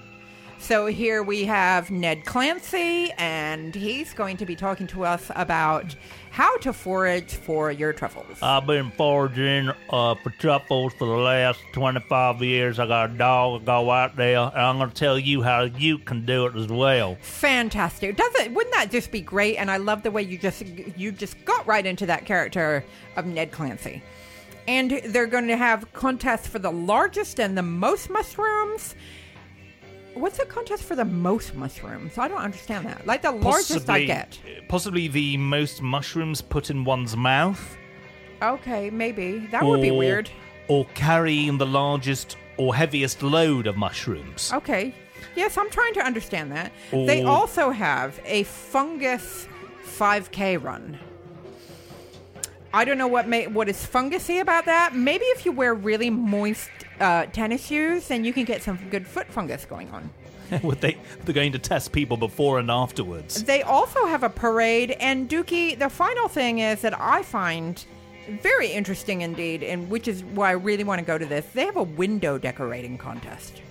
So 0.58 0.88
here 0.88 1.22
we 1.22 1.46
have 1.46 1.92
Ned 1.92 2.26
Clancy, 2.26 3.12
and 3.20 3.76
he's 3.76 4.16
going 4.16 4.38
to 4.38 4.48
be 4.48 4.56
talking 4.56 4.88
to 4.88 5.06
us 5.06 5.30
about 5.36 5.96
how 6.36 6.58
to 6.58 6.74
forage 6.74 7.34
for 7.34 7.72
your 7.72 7.94
truffles. 7.94 8.38
I've 8.42 8.68
been 8.68 8.92
foraging 8.92 9.72
uh, 9.90 10.16
for 10.16 10.32
truffles 10.32 10.92
for 10.96 11.08
the 11.08 11.14
last 11.14 11.62
25 11.72 12.42
years. 12.42 12.78
I 12.78 12.88
got 12.88 13.12
a 13.12 13.14
dog. 13.14 13.62
I 13.62 13.66
go 13.66 13.90
out 13.90 14.18
there, 14.18 14.40
and 14.40 14.60
I'm 14.60 14.78
going 14.78 14.90
to 14.90 14.96
tell 14.96 15.18
you 15.18 15.42
how 15.44 15.62
you 15.62 15.98
can 15.98 16.26
do 16.26 16.46
it 16.48 16.56
as 16.58 16.68
well. 16.68 17.16
Fantastic! 17.22 18.18
Doesn't 18.18 18.54
Wouldn't 18.54 18.76
that 18.76 18.92
just 18.92 19.14
be 19.14 19.22
great? 19.22 19.56
And 19.56 19.72
I 19.72 19.78
love 19.78 20.04
the 20.04 20.12
way 20.12 20.24
you 20.24 20.38
just 20.38 20.66
you 20.98 21.14
just 21.14 21.44
got 21.46 21.66
right 21.66 21.86
into 21.86 22.06
that 22.08 22.26
character 22.26 22.84
of 23.16 23.26
Ned 23.26 23.54
Clancy. 23.54 24.04
And 24.68 24.92
they're 25.06 25.28
going 25.28 25.48
to 25.48 25.56
have 25.56 25.94
contests 25.94 26.48
for 26.48 26.60
the 26.60 26.72
largest 26.72 27.40
and 27.40 27.58
the 27.58 27.64
most 27.64 28.10
mushrooms. 28.10 28.96
What's 30.16 30.38
the 30.38 30.46
contest 30.46 30.84
for 30.84 30.96
the 30.96 31.06
most 31.06 31.54
mushrooms? 31.56 32.18
I 32.18 32.28
don't 32.28 32.42
understand 32.42 32.86
that. 32.86 33.06
Like 33.06 33.22
the 33.22 33.32
largest 33.32 33.90
I 33.90 34.06
get. 34.06 34.40
Possibly 34.70 35.08
the 35.10 35.36
most 35.38 35.82
mushrooms 35.82 36.42
put 36.42 36.70
in 36.70 36.84
one's 36.86 37.16
mouth. 37.18 37.78
Okay, 38.42 38.90
maybe 38.90 39.40
that 39.52 39.64
would 39.64 39.82
be 39.82 39.90
or- 39.92 39.98
weird. 39.98 40.30
Or 40.68 40.86
carrying 40.96 41.58
the 41.60 41.66
largest 41.66 42.38
or 42.58 42.74
heaviest 42.74 43.22
load 43.22 43.68
of 43.68 43.78
mushrooms. 43.78 44.52
Okay. 44.54 44.96
Yes, 45.36 45.58
I'm 45.58 45.70
trying 45.70 45.94
to 45.96 46.02
understand 46.02 46.52
that. 46.54 46.72
They 46.92 47.24
Or- 47.24 47.28
also 47.30 47.70
have 47.72 48.20
a 48.26 48.44
fungus 48.44 49.48
5K 49.84 50.58
run. 50.58 50.98
I 52.76 52.84
don't 52.84 52.98
know 52.98 53.08
what 53.08 53.30
may, 53.30 53.48
what 53.48 53.70
is 53.70 53.78
fungusy 53.88 54.42
about 54.42 54.66
that. 54.66 54.94
Maybe 54.94 55.24
if 55.28 55.46
you 55.46 55.54
wear 55.54 55.74
really 55.74 56.10
moist 56.10 56.70
uh, 57.00 57.26
tennis 57.28 57.66
shoes, 57.66 58.10
then 58.10 58.26
you 58.26 58.34
can 58.34 58.44
get 58.44 58.62
some 58.62 58.78
good 58.92 59.08
foot 59.08 59.28
fungus 59.28 59.64
going 59.64 59.90
on. 59.92 60.10
Would 60.62 60.82
they, 60.82 60.98
they're 61.24 61.34
going 61.34 61.54
to 61.54 61.60
test 61.60 61.94
people 61.94 62.18
before 62.18 62.60
and 62.60 62.70
afterwards. 62.70 63.42
They 63.46 63.64
also 63.64 64.06
have 64.08 64.24
a 64.24 64.30
parade, 64.30 64.92
and 65.00 65.30
Dukey, 65.30 65.80
the 65.80 65.90
final 65.90 66.28
thing 66.28 66.60
is 66.60 66.82
that 66.82 67.00
I 67.00 67.24
find 67.24 67.84
very 68.42 68.68
interesting 68.68 69.22
indeed, 69.22 69.64
and 69.64 69.90
which 69.90 70.10
is 70.10 70.26
why 70.26 70.50
I 70.50 70.54
really 70.54 70.84
want 70.84 71.00
to 71.00 71.06
go 71.06 71.18
to 71.18 71.26
this. 71.26 71.46
They 71.54 71.64
have 71.64 71.78
a 71.78 71.84
window 71.84 72.38
decorating 72.38 72.98
contest. 72.98 73.62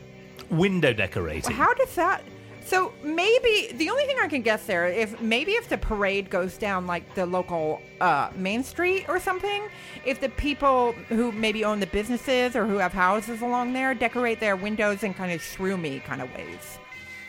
Window 0.49 0.95
decorating. 0.95 1.55
How 1.55 1.75
does 1.75 1.95
that? 1.97 2.23
So 2.65 2.93
maybe 3.03 3.73
the 3.75 3.91
only 3.91 4.05
thing 4.07 4.17
I 4.23 4.27
can 4.27 4.41
guess 4.43 4.65
there, 4.65 4.87
if 4.87 5.21
maybe 5.21 5.53
if 5.53 5.69
the 5.69 5.77
parade 5.77 6.31
goes 6.31 6.57
down 6.57 6.87
like 6.87 7.15
the 7.15 7.27
local 7.27 7.83
uh, 8.01 8.31
main 8.35 8.65
street 8.65 9.05
or 9.07 9.21
something, 9.21 9.69
if 10.07 10.21
the 10.21 10.31
people 10.31 10.93
who 11.09 11.31
maybe 11.33 11.63
own 11.65 11.81
the 11.81 11.87
businesses 11.87 12.57
or 12.57 12.67
who 12.67 12.79
have 12.79 12.93
houses 12.95 13.43
along 13.43 13.75
there 13.75 13.95
decorate 13.95 14.41
their 14.41 14.57
windows 14.57 15.03
in 15.03 15.13
kind 15.13 15.31
of 15.31 15.41
shroomy 15.43 16.03
kind 16.05 16.23
of 16.23 16.35
ways, 16.35 16.79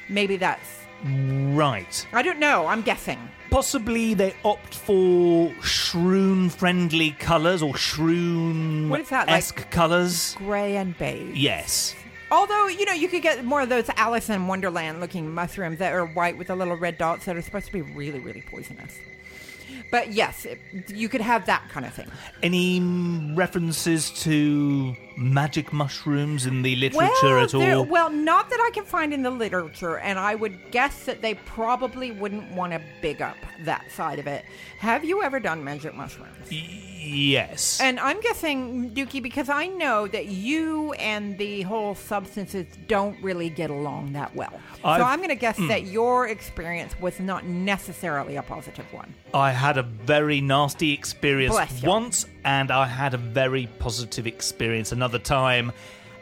maybe 0.09 0.37
that's. 0.37 0.79
Right. 1.03 2.07
I 2.13 2.21
don't 2.21 2.39
know. 2.39 2.67
I'm 2.67 2.81
guessing. 2.81 3.19
Possibly 3.51 4.13
they 4.13 4.33
opt 4.43 4.73
for 4.73 5.49
shroom-friendly 5.61 7.11
colours 7.11 7.61
or 7.61 7.73
shroon 7.73 8.89
What 8.89 9.01
is 9.01 9.09
that, 9.09 9.27
like- 9.27 9.37
esque 9.37 9.69
colours. 9.69 10.35
Gray 10.37 10.77
and 10.77 10.97
beige. 10.97 11.35
Yes. 11.37 11.95
Although, 12.31 12.67
you 12.67 12.85
know, 12.85 12.93
you 12.93 13.07
could 13.07 13.21
get 13.21 13.45
more 13.45 13.61
of 13.61 13.69
those 13.69 13.89
Alice 13.95 14.29
in 14.29 14.47
Wonderland 14.47 14.99
looking 14.99 15.33
mushrooms 15.33 15.79
that 15.79 15.93
are 15.93 16.05
white 16.05 16.37
with 16.37 16.47
the 16.47 16.55
little 16.55 16.75
red 16.75 16.97
dots 16.97 17.25
that 17.25 17.35
are 17.35 17.41
supposed 17.41 17.67
to 17.67 17.73
be 17.73 17.81
really, 17.81 18.19
really 18.19 18.41
poisonous. 18.41 18.97
But 19.91 20.11
yes, 20.13 20.45
it, 20.45 20.59
you 20.89 21.09
could 21.09 21.21
have 21.21 21.45
that 21.45 21.69
kind 21.69 21.85
of 21.85 21.93
thing. 21.93 22.07
Any 22.41 22.81
references 23.35 24.09
to 24.23 24.95
magic 25.17 25.71
mushrooms 25.73 26.45
in 26.45 26.61
the 26.61 26.75
literature 26.75 27.39
at 27.39 27.53
all? 27.53 27.85
Well, 27.85 28.09
not 28.09 28.49
that 28.49 28.59
I 28.59 28.71
can 28.73 28.85
find 28.85 29.13
in 29.13 29.23
the 29.23 29.31
literature, 29.31 29.97
and 29.97 30.19
I 30.19 30.35
would 30.35 30.71
guess 30.71 31.05
that 31.05 31.21
they 31.21 31.35
probably 31.35 32.11
wouldn't 32.11 32.51
want 32.51 32.73
to 32.73 32.81
big 33.01 33.21
up 33.21 33.37
that 33.63 33.91
side 33.91 34.19
of 34.19 34.27
it. 34.27 34.45
Have 34.79 35.03
you 35.05 35.23
ever 35.23 35.39
done 35.39 35.63
magic 35.63 35.95
mushrooms? 35.95 36.51
yes. 37.05 37.79
And 37.79 37.99
I'm 37.99 38.19
guessing, 38.21 38.91
Dukey, 38.91 39.21
because 39.21 39.49
I 39.49 39.67
know 39.67 40.07
that 40.07 40.27
you 40.27 40.93
and 40.93 41.37
the 41.37 41.61
whole 41.61 41.95
substances 41.95 42.65
don't 42.87 43.21
really 43.21 43.49
get 43.49 43.69
along 43.69 44.13
that 44.13 44.35
well. 44.35 44.59
I've- 44.83 45.01
so 45.01 45.05
I'm 45.05 45.19
going 45.19 45.29
to 45.29 45.35
guess 45.35 45.57
mm. 45.57 45.67
that 45.67 45.83
your 45.83 46.27
experience 46.27 46.99
was 46.99 47.19
not 47.19 47.45
necessarily 47.45 48.35
a 48.35 48.43
positive 48.43 48.91
one. 48.91 49.13
I 49.33 49.51
had 49.51 49.77
a 49.77 49.83
very 49.83 50.41
nasty 50.41 50.93
experience 50.93 51.83
once, 51.83 52.25
and 52.45 52.71
I 52.71 52.85
had 52.85 53.13
a 53.13 53.17
very 53.17 53.67
positive 53.79 54.25
experience 54.27 54.91
another 54.93 55.19
time, 55.19 55.71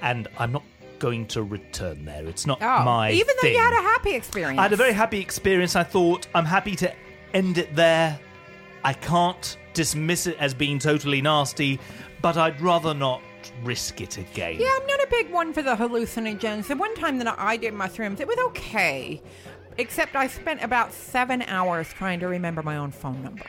and 0.01 0.27
I'm 0.39 0.51
not 0.51 0.63
going 0.99 1.27
to 1.27 1.43
return 1.43 2.05
there. 2.05 2.25
It's 2.25 2.47
not 2.47 2.59
Oh, 2.61 2.83
my 2.83 3.11
even 3.11 3.27
though 3.35 3.41
thing. 3.41 3.53
you 3.53 3.59
had 3.59 3.73
a 3.73 3.83
happy 3.83 4.13
experience. 4.15 4.57
I 4.57 4.63
had 4.63 4.73
a 4.73 4.77
very 4.77 4.93
happy 4.93 5.19
experience. 5.19 5.75
I 5.75 5.83
thought 5.83 6.25
I'm 6.33 6.45
happy 6.45 6.75
to 6.77 6.91
end 7.33 7.57
it 7.57 7.75
there. 7.75 8.17
I 8.85 8.93
can't 8.93 9.57
dismiss 9.73 10.27
it 10.27 10.37
as 10.39 10.53
being 10.53 10.79
totally 10.79 11.21
nasty, 11.21 11.79
but 12.21 12.37
I'd 12.37 12.59
rather 12.61 12.93
not 12.93 13.21
risk 13.63 13.99
it 13.99 14.17
again. 14.17 14.55
Yeah, 14.59 14.69
I'm 14.79 14.87
not 14.87 15.01
a 15.01 15.07
big 15.09 15.29
one 15.29 15.51
for 15.51 15.61
the 15.61 15.75
hallucinogens. 15.75 16.67
The 16.67 16.75
one 16.77 16.95
time 16.95 17.17
that 17.19 17.35
I 17.37 17.57
did 17.57 17.73
mushrooms, 17.73 18.21
it 18.21 18.27
was 18.27 18.37
okay. 18.47 19.21
Except 19.77 20.15
I 20.15 20.27
spent 20.27 20.63
about 20.63 20.93
seven 20.93 21.41
hours 21.43 21.91
trying 21.91 22.19
to 22.21 22.27
remember 22.27 22.61
my 22.63 22.77
own 22.77 22.91
phone 22.91 23.21
number. 23.23 23.43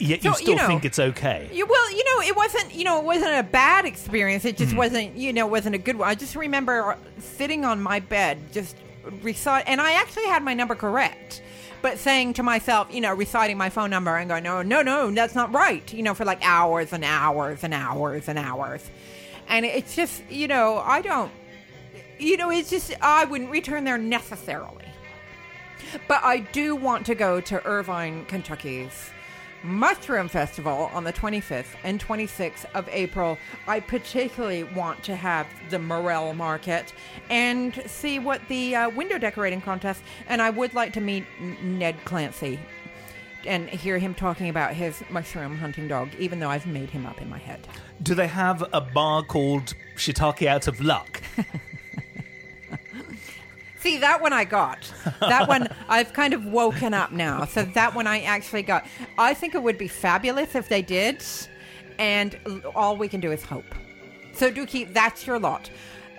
Yet 0.00 0.22
So, 0.22 0.28
you 0.28 0.30
you 0.30 0.36
still 0.36 0.56
know- 0.56 0.66
think 0.66 0.84
it's 0.86 0.98
okay. 0.98 1.50
You, 1.52 1.66
well, 1.66 1.90
you 1.90 2.02
know, 2.04 2.22
it 2.26 2.34
wasn't, 2.34 2.74
you 2.74 2.84
know, 2.84 2.98
it 2.98 3.04
wasn't 3.04 3.38
a 3.38 3.42
bad 3.42 3.84
experience. 3.84 4.46
It 4.46 4.56
just 4.56 4.72
hmm. 4.72 4.78
wasn't, 4.78 5.14
you 5.14 5.32
know, 5.32 5.46
wasn't 5.46 5.74
a 5.74 5.78
good 5.78 5.96
one. 5.96 6.08
I 6.08 6.14
just 6.14 6.34
remember 6.34 6.96
sitting 7.18 7.66
on 7.66 7.82
my 7.82 8.00
bed, 8.00 8.38
just 8.50 8.76
recite, 9.22 9.64
and 9.66 9.80
I 9.80 9.92
actually 9.92 10.26
had 10.26 10.42
my 10.42 10.54
number 10.54 10.74
correct, 10.74 11.42
but 11.82 11.98
saying 11.98 12.32
to 12.34 12.42
myself, 12.42 12.88
you 12.90 13.02
know, 13.02 13.14
reciting 13.14 13.58
my 13.58 13.68
phone 13.68 13.90
number 13.90 14.16
and 14.16 14.28
going, 14.28 14.42
no, 14.42 14.62
no, 14.62 14.80
no, 14.80 15.10
that's 15.10 15.34
not 15.34 15.52
right, 15.52 15.92
you 15.92 16.02
know, 16.02 16.14
for 16.14 16.24
like 16.24 16.38
hours 16.42 16.94
and 16.94 17.04
hours 17.04 17.62
and 17.62 17.74
hours 17.74 18.28
and 18.28 18.38
hours. 18.38 18.90
And 19.48 19.66
it's 19.66 19.94
just, 19.94 20.22
you 20.30 20.48
know, 20.48 20.78
I 20.78 21.02
don't, 21.02 21.30
you 22.18 22.38
know, 22.38 22.50
it's 22.50 22.70
just, 22.70 22.94
I 23.02 23.26
wouldn't 23.26 23.50
return 23.50 23.84
there 23.84 23.98
necessarily. 23.98 24.84
But 26.08 26.22
I 26.22 26.38
do 26.38 26.74
want 26.76 27.04
to 27.06 27.14
go 27.14 27.40
to 27.42 27.66
Irvine, 27.66 28.24
Kentucky's 28.26 29.10
Mushroom 29.62 30.28
Festival 30.28 30.90
on 30.92 31.04
the 31.04 31.12
25th 31.12 31.74
and 31.84 32.00
26th 32.04 32.64
of 32.74 32.88
April. 32.90 33.38
I 33.66 33.80
particularly 33.80 34.64
want 34.64 35.02
to 35.04 35.16
have 35.16 35.46
the 35.68 35.78
Morel 35.78 36.34
Market 36.34 36.92
and 37.28 37.82
see 37.86 38.18
what 38.18 38.40
the 38.48 38.74
uh, 38.76 38.90
window 38.90 39.18
decorating 39.18 39.60
contest. 39.60 40.02
And 40.28 40.40
I 40.40 40.50
would 40.50 40.74
like 40.74 40.92
to 40.94 41.00
meet 41.00 41.24
N- 41.40 41.78
Ned 41.78 41.96
Clancy 42.04 42.58
and 43.46 43.68
hear 43.68 43.98
him 43.98 44.14
talking 44.14 44.48
about 44.48 44.74
his 44.74 45.02
mushroom 45.10 45.56
hunting 45.56 45.88
dog, 45.88 46.10
even 46.18 46.40
though 46.40 46.50
I've 46.50 46.66
made 46.66 46.90
him 46.90 47.06
up 47.06 47.22
in 47.22 47.28
my 47.28 47.38
head. 47.38 47.66
Do 48.02 48.14
they 48.14 48.26
have 48.26 48.64
a 48.72 48.80
bar 48.80 49.22
called 49.22 49.74
Shiitake 49.96 50.46
Out 50.46 50.66
of 50.68 50.80
Luck? 50.80 51.22
See, 53.80 53.96
that 53.98 54.20
one 54.20 54.32
I 54.34 54.44
got. 54.44 54.92
That 55.20 55.48
one 55.48 55.66
I've 55.88 56.12
kind 56.12 56.34
of 56.34 56.44
woken 56.44 56.92
up 56.92 57.12
now. 57.12 57.46
So 57.46 57.62
that 57.62 57.94
one 57.94 58.06
I 58.06 58.20
actually 58.20 58.62
got. 58.62 58.86
I 59.18 59.32
think 59.32 59.54
it 59.54 59.62
would 59.62 59.78
be 59.78 59.88
fabulous 59.88 60.54
if 60.54 60.68
they 60.68 60.82
did. 60.82 61.24
And 61.98 62.38
all 62.74 62.96
we 62.96 63.08
can 63.08 63.20
do 63.20 63.32
is 63.32 63.42
hope. 63.42 63.64
So, 64.34 64.50
Dukey, 64.50 64.92
that's 64.92 65.26
your 65.26 65.38
lot. 65.38 65.70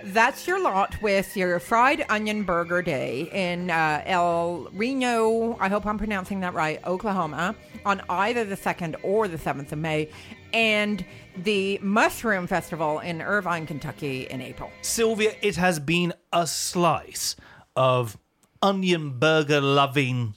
That's 0.04 0.48
your 0.48 0.60
lot 0.60 1.00
with 1.00 1.36
your 1.36 1.60
fried 1.60 2.04
onion 2.08 2.42
burger 2.42 2.82
day 2.82 3.28
in 3.32 3.70
uh, 3.70 4.02
El 4.04 4.68
Reno, 4.72 5.56
I 5.60 5.68
hope 5.68 5.86
I'm 5.86 5.96
pronouncing 5.96 6.40
that 6.40 6.54
right, 6.54 6.84
Oklahoma, 6.84 7.54
on 7.84 8.02
either 8.08 8.44
the 8.44 8.56
2nd 8.56 8.96
or 9.04 9.28
the 9.28 9.38
7th 9.38 9.70
of 9.70 9.78
May, 9.78 10.08
and 10.52 11.04
the 11.36 11.78
Mushroom 11.82 12.48
Festival 12.48 12.98
in 12.98 13.22
Irvine, 13.22 13.64
Kentucky 13.64 14.22
in 14.22 14.40
April. 14.40 14.70
Sylvia, 14.82 15.34
it 15.40 15.54
has 15.54 15.78
been 15.78 16.12
a 16.32 16.48
slice 16.48 17.36
of 17.76 18.18
onion 18.60 19.18
burger 19.18 19.60
loving, 19.60 20.34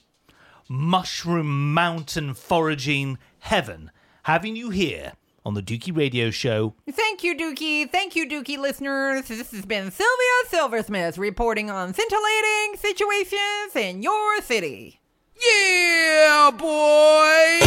mushroom 0.68 1.74
mountain 1.74 2.34
foraging 2.34 3.18
heaven 3.40 3.90
having 4.24 4.56
you 4.56 4.70
here 4.70 5.12
on 5.44 5.54
the 5.54 5.62
Dukey 5.62 5.96
Radio 5.96 6.30
Show. 6.30 6.74
Thank 6.90 7.22
you, 7.22 7.36
Dukey. 7.36 7.88
Thank 7.88 8.16
you, 8.16 8.28
Dukey 8.28 8.58
listeners. 8.58 9.28
This 9.28 9.52
has 9.52 9.64
been 9.64 9.92
Sylvia 9.92 10.48
Silversmith 10.48 11.16
reporting 11.16 11.70
on 11.70 11.94
scintillating 11.94 12.76
situations 12.76 13.76
in 13.76 14.02
your 14.02 14.42
city. 14.42 14.98
Yeah, 15.40 16.50
boy! 16.50 17.60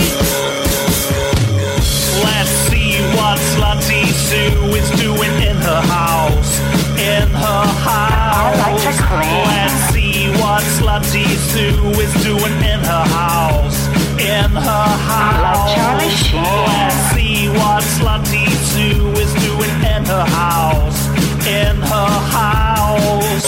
Let's 2.25 2.49
see 2.67 2.99
what 3.15 3.39
Slutty 3.55 4.05
Sue 4.11 4.75
is 4.75 4.89
doing 4.99 5.31
in 5.47 5.55
her 5.55 5.81
house. 5.81 6.68
In 6.99 7.29
her 7.29 7.65
house. 7.87 8.35
I 8.35 8.55
like 8.59 8.81
to 8.83 8.91
clean. 9.07 9.45
Let's 9.47 9.79
see 9.93 10.29
what 10.41 10.61
Slutty 10.77 11.27
Sue 11.49 11.89
is 12.01 12.13
doing 12.23 12.57
in 12.73 12.79
her 12.81 13.05
house. 13.07 13.87
In 14.19 14.51
her 14.51 14.87
house. 15.07 15.73
Charlie 15.75 16.09
Sheen. 16.09 16.43
Let's 16.43 16.95
see 17.13 17.47
what 17.49 17.83
Slutty 17.83 18.47
Sue 18.69 19.11
is 19.13 19.33
doing 19.45 19.75
in 19.95 20.05
her 20.05 20.25
house. 20.25 21.07
In 21.47 21.75
her 21.77 22.11
house. 22.35 23.47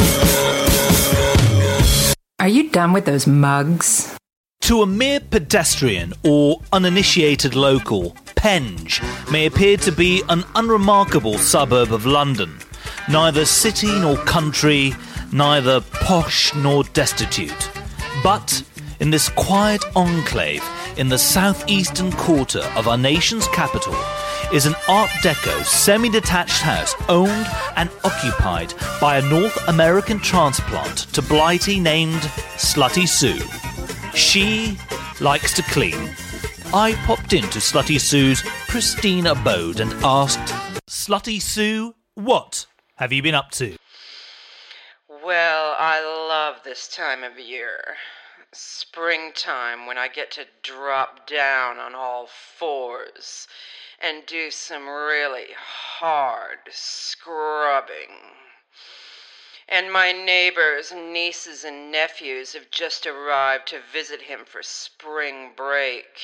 Are 2.40 2.48
you 2.48 2.70
done 2.70 2.94
with 2.94 3.06
those 3.06 3.28
mugs? 3.28 4.16
To 4.62 4.82
a 4.82 4.86
mere 4.86 5.20
pedestrian 5.20 6.14
or 6.24 6.62
uninitiated 6.72 7.56
local, 7.56 8.16
Penge 8.36 9.02
may 9.32 9.46
appear 9.46 9.78
to 9.78 9.92
be 9.92 10.24
an 10.30 10.44
unremarkable 10.56 11.38
suburb 11.38 11.92
of 11.92 12.06
London, 12.06 12.58
neither 13.10 13.46
city 13.46 14.00
nor 14.00 14.18
country, 14.18 14.94
neither 15.32 15.82
posh 15.82 16.54
nor 16.56 16.84
destitute. 16.86 17.70
But 18.24 18.64
in 19.00 19.10
this 19.10 19.30
quiet 19.30 19.84
enclave 19.96 20.64
in 20.98 21.10
the 21.10 21.18
southeastern 21.18 22.12
quarter 22.12 22.64
of 22.76 22.88
our 22.88 22.98
nation's 22.98 23.48
capital 23.48 23.96
is 24.54 24.66
an 24.66 24.76
Art 24.88 25.10
Deco 25.24 25.64
semi 25.64 26.10
detached 26.10 26.62
house 26.62 26.94
owned 27.08 27.48
and 27.78 27.90
occupied 28.04 28.74
by 29.00 29.18
a 29.18 29.30
North 29.30 29.58
American 29.70 30.20
transplant 30.20 31.12
to 31.14 31.22
Blighty 31.22 31.80
named 31.80 32.22
Slutty 32.58 33.08
Sue. 33.08 33.40
She 34.16 34.78
likes 35.22 35.54
to 35.54 35.64
clean. 35.64 36.14
I 36.74 36.94
popped 37.06 37.34
into 37.34 37.60
Slutty 37.60 38.00
Sue's 38.00 38.44
pristine 38.68 39.28
abode 39.28 39.80
and 39.80 39.94
asked, 40.04 40.54
Slutty 40.90 41.42
Sue, 41.42 41.96
what 42.16 42.66
have 43.02 43.12
you 43.12 43.24
been 43.24 43.34
up 43.34 43.50
to? 43.50 43.76
Well, 45.10 45.76
I 45.80 46.02
love 46.02 46.58
this 46.64 46.88
time 46.88 47.24
of 47.24 47.40
year. 47.40 47.96
Springtime 48.54 49.88
when 49.88 49.98
I 49.98 50.08
get 50.08 50.30
to 50.34 50.46
drop 50.62 51.26
down 51.26 51.80
on 51.80 51.96
all 51.96 52.28
fours 52.28 53.48
and 54.00 54.24
do 54.28 54.52
some 54.52 54.88
really 54.88 55.48
hard 55.58 56.60
scrubbing. 56.70 58.36
And 59.68 59.92
my 59.92 60.12
neighbors, 60.12 60.94
nieces, 60.96 61.64
and 61.64 61.92
nephews 61.92 62.54
have 62.54 62.70
just 62.70 63.08
arrived 63.08 63.70
to 63.70 63.80
visit 63.92 64.22
him 64.22 64.42
for 64.46 64.62
spring 64.62 65.54
break. 65.58 66.20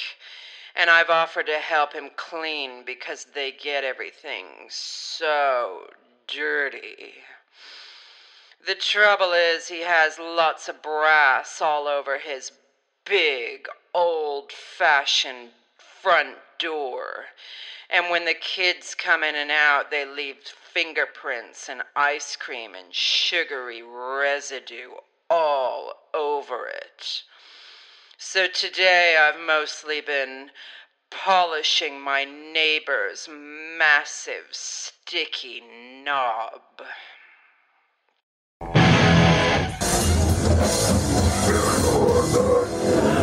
And 0.75 0.91
I've 0.91 1.09
offered 1.09 1.47
to 1.47 1.57
help 1.57 1.93
him 1.93 2.11
clean 2.15 2.83
because 2.85 3.25
they 3.33 3.51
get 3.51 3.83
everything 3.83 4.45
so 4.69 5.87
dirty. 6.27 7.13
The 8.65 8.75
trouble 8.75 9.33
is, 9.33 9.67
he 9.67 9.81
has 9.81 10.19
lots 10.19 10.67
of 10.67 10.81
brass 10.81 11.61
all 11.61 11.87
over 11.87 12.17
his 12.17 12.51
big, 13.05 13.67
old 13.93 14.51
fashioned 14.51 15.49
front 15.77 16.35
door. 16.59 17.25
And 17.89 18.09
when 18.09 18.25
the 18.25 18.33
kids 18.33 18.93
come 18.93 19.23
in 19.23 19.35
and 19.35 19.51
out, 19.51 19.89
they 19.89 20.05
leave 20.05 20.37
fingerprints 20.73 21.69
and 21.69 21.81
ice 21.95 22.35
cream 22.35 22.75
and 22.75 22.93
sugary 22.93 23.81
residue 23.81 24.91
all 25.29 25.93
over 26.13 26.67
it. 26.67 27.23
So 28.17 28.47
today 28.47 29.15
I've 29.19 29.39
mostly 29.39 30.01
been 30.01 30.49
polishing 31.11 32.01
my 32.01 32.25
neighbor's 32.25 33.27
massive, 33.79 34.47
sticky 34.51 35.61
knob. 36.03 36.61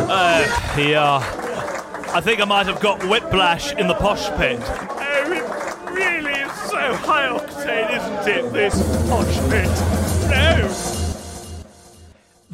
Uh, 0.07 0.75
yeah. 0.77 1.03
Uh, 1.03 2.11
I 2.13 2.21
think 2.21 2.39
I 2.39 2.45
might 2.45 2.67
have 2.67 2.79
got 2.79 3.03
whiplash 3.09 3.73
in 3.73 3.87
the 3.87 3.95
posh 3.95 4.29
pit. 4.37 4.59
Oh, 4.61 5.31
it 5.31 5.91
really 5.91 6.33
is 6.33 6.51
so 6.51 6.93
high 6.95 7.27
octane, 7.27 7.89
isn't 7.97 8.27
it, 8.27 8.53
this 8.53 8.75
posh 9.09 9.35
pit? 9.49 9.74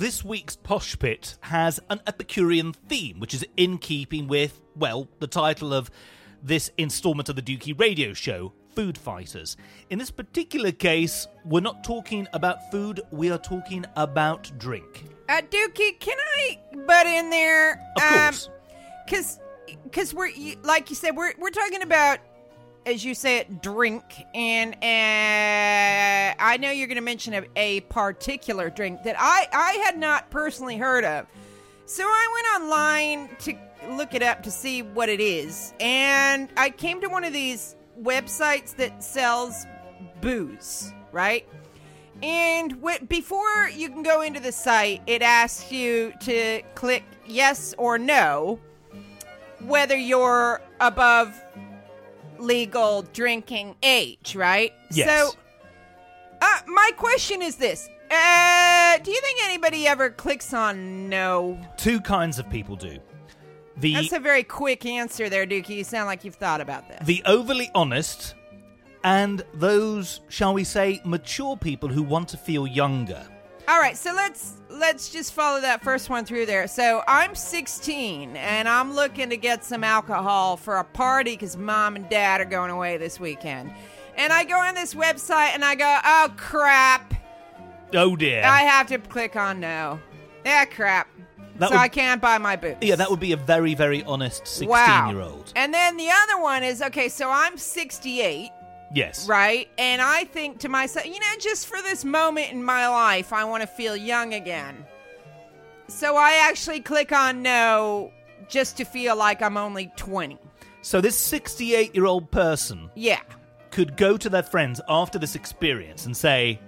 This 0.02 0.26
week's 0.26 0.56
Posh 0.56 0.98
Pit 0.98 1.38
has 1.42 1.80
an 1.92 2.02
Epicurean 2.08 2.74
theme, 2.74 3.20
which 3.20 3.36
is 3.36 3.46
in 3.56 3.78
keeping 3.78 4.28
with, 4.28 4.60
well, 4.76 5.08
the 5.20 5.28
title 5.28 5.76
of 5.76 5.92
this 6.42 6.72
installment 6.80 7.30
of 7.30 7.36
the 7.36 7.42
Dukey 7.44 7.80
radio 7.80 8.12
show, 8.12 8.52
Food 8.76 8.98
Fighters. 8.98 9.58
In 9.92 10.00
this 10.00 10.10
particular 10.10 10.72
case, 10.72 11.28
we're 11.46 11.60
not 11.60 11.84
talking 11.84 12.28
about 12.34 12.72
food, 12.72 13.02
we 13.12 13.30
are 13.30 13.38
talking 13.38 13.86
about 13.96 14.52
drink. 14.58 15.06
Uh, 15.30 15.44
Dukey, 15.52 16.00
can 16.00 16.18
I 16.40 16.58
butt 16.88 17.06
in 17.06 17.30
there? 17.30 17.74
Of 17.96 18.02
course. 18.02 18.50
Because, 19.06 19.40
because 19.84 20.16
we're 20.16 20.32
like 20.64 20.90
you 20.90 20.96
said, 20.96 21.16
we're 21.16 21.34
we're 21.38 21.52
talking 21.52 21.84
about, 21.84 22.18
as 22.86 23.06
you 23.06 23.14
say 23.14 23.38
it, 23.38 23.62
drink, 23.62 24.04
and 24.34 24.74
uh, 24.76 26.36
I 26.40 26.58
know 26.60 26.72
you're 26.72 26.88
going 26.88 26.96
to 26.96 27.02
mention 27.02 27.34
a, 27.34 27.44
a 27.56 27.82
particular 27.82 28.70
drink 28.70 29.04
that 29.04 29.16
I 29.18 29.48
I 29.52 29.74
had 29.86 29.98
not 29.98 30.30
personally 30.30 30.78
heard 30.78 31.04
of. 31.04 31.28
So 31.86 32.04
I 32.04 32.28
went 32.34 32.64
online 32.64 33.36
to 33.40 33.96
look 33.96 34.14
it 34.14 34.24
up 34.24 34.44
to 34.44 34.52
see 34.52 34.82
what 34.82 35.10
it 35.10 35.20
is, 35.20 35.74
and 35.80 36.50
I 36.58 36.70
came 36.70 37.02
to 37.02 37.08
one 37.08 37.24
of 37.24 37.34
these 37.34 37.76
websites 38.02 38.76
that 38.78 39.04
sells 39.04 39.66
booze, 40.22 40.94
right? 41.12 41.48
And 42.24 42.82
w- 42.82 43.06
before 43.08 43.70
you 43.70 43.90
can 43.90 44.04
go 44.04 44.22
into 44.22 44.40
the 44.40 44.52
site, 44.52 45.02
it 45.08 45.22
asks 45.22 45.72
you 45.72 46.14
to 46.22 46.62
click 46.76 47.04
yes 47.28 47.74
or 47.78 47.98
no 47.98 48.60
whether 49.66 49.96
you're 49.96 50.62
above 50.80 51.40
legal 52.42 53.04
drinking 53.14 53.76
age, 53.84 54.36
right? 54.36 54.74
Yes. 54.92 55.08
So, 55.08 55.38
uh, 56.42 56.60
my 56.68 56.92
question 56.98 57.42
is 57.42 57.56
this. 57.56 57.90
Uh, 58.10 58.98
do 58.98 59.12
you 59.12 59.22
think 59.22 59.40
anybody 59.46 59.88
ever 59.88 60.10
clicks 60.10 60.54
on 60.54 61.08
no? 61.08 61.60
Two 61.78 62.02
kinds 62.02 62.40
of 62.40 62.50
people 62.50 62.76
do. 62.76 63.00
The 63.78 63.94
That's 63.94 64.12
a 64.12 64.20
very 64.20 64.44
quick 64.44 64.86
answer 64.86 65.30
there, 65.30 65.48
Dukey. 65.48 65.78
You 65.78 65.84
sound 65.84 66.08
like 66.08 66.26
you've 66.26 66.36
thought 66.36 66.60
about 66.60 66.88
this. 66.90 67.06
the 67.08 67.24
overly 67.26 67.72
honest 67.74 68.36
and 69.04 69.44
those, 69.54 70.22
shall 70.30 70.54
we 70.54 70.64
say, 70.64 71.02
mature 71.06 71.58
people 71.58 71.90
who 71.90 72.04
want 72.04 72.28
to 72.30 72.38
feel 72.38 72.68
younger. 72.68 73.26
All 73.68 73.80
right, 73.80 73.96
so 73.98 74.14
let's 74.14 74.54
let's 74.70 75.10
just 75.10 75.34
follow 75.34 75.62
that 75.62 75.84
first 75.84 76.10
one 76.10 76.26
through 76.26 76.46
there. 76.46 76.68
So 76.68 77.04
I'm 77.08 77.36
16 77.36 78.36
and 78.36 78.68
I'm 78.68 78.94
looking 78.94 79.30
to 79.30 79.38
get 79.38 79.64
some 79.64 79.84
alcohol 79.84 80.58
for 80.58 80.78
a 80.78 80.84
party 80.84 81.32
because 81.32 81.56
mom 81.58 81.96
and 81.96 82.10
dad 82.10 82.42
are 82.42 82.46
going 82.46 82.72
away 82.72 82.98
this 82.98 83.20
weekend. 83.20 83.72
And 84.18 84.34
I 84.34 84.44
go 84.44 84.58
on 84.58 84.76
this 84.76 84.94
website 84.94 85.54
and 85.54 85.64
I 85.64 85.76
go, 85.76 86.00
oh 86.04 86.34
crap, 86.38 87.14
Oh 87.94 88.16
dear. 88.16 88.44
I 88.44 88.62
have 88.62 88.88
to 88.88 88.98
click 89.00 89.36
on 89.36 89.60
no. 89.60 90.00
Yeah, 90.46 90.66
crap. 90.66 91.08
That 91.58 91.70
so 91.70 91.76
would- 91.76 91.82
I 91.82 91.88
can't 91.88 92.22
buy 92.22 92.38
my 92.38 92.56
boots. 92.56 92.78
yeah, 92.82 92.96
that 92.96 93.10
would 93.10 93.20
be 93.20 93.34
a 93.34 93.38
very, 93.38 93.76
very 93.76 94.04
honest 94.04 94.48
16 94.48 94.70
wow. 94.70 95.10
year 95.10 95.22
old. 95.22 95.52
And 95.56 95.74
then 95.74 95.98
the 95.98 96.10
other 96.10 96.42
one 96.42 96.64
is 96.64 96.82
okay. 96.82 97.10
So 97.10 97.30
I'm 97.30 97.58
68. 97.58 98.50
Yes. 98.94 99.28
Right? 99.28 99.70
And 99.78 100.02
I 100.02 100.26
think 100.26 100.60
to 100.60 100.70
myself, 100.70 101.06
you 101.06 101.20
know, 101.20 101.36
just 101.40 101.68
for 101.68 101.82
this 101.82 102.04
moment 102.04 102.52
in 102.52 102.64
my 102.64 102.88
life, 102.88 103.32
I 103.32 103.44
want 103.46 103.62
to 103.62 103.68
feel 103.68 103.96
young 103.96 104.34
again. 104.34 104.86
So 105.88 106.16
I 106.18 106.34
actually 106.50 106.82
click 106.82 107.12
on 107.12 107.42
no 107.42 108.12
just 108.48 108.78
to 108.78 108.86
feel 108.86 109.16
like 109.16 109.42
I'm 109.42 109.58
only 109.58 109.92
20. 109.96 110.38
So 110.82 111.00
this 111.00 111.18
68 111.18 111.94
year 111.96 112.06
old 112.06 112.32
person 112.32 112.90
Yeah. 112.96 113.20
could 113.70 113.96
go 113.96 114.18
to 114.18 114.30
their 114.30 114.44
friends 114.44 114.82
after 114.90 115.20
this 115.20 115.36
experience 115.36 116.06
and 116.06 116.16
say, 116.16 116.60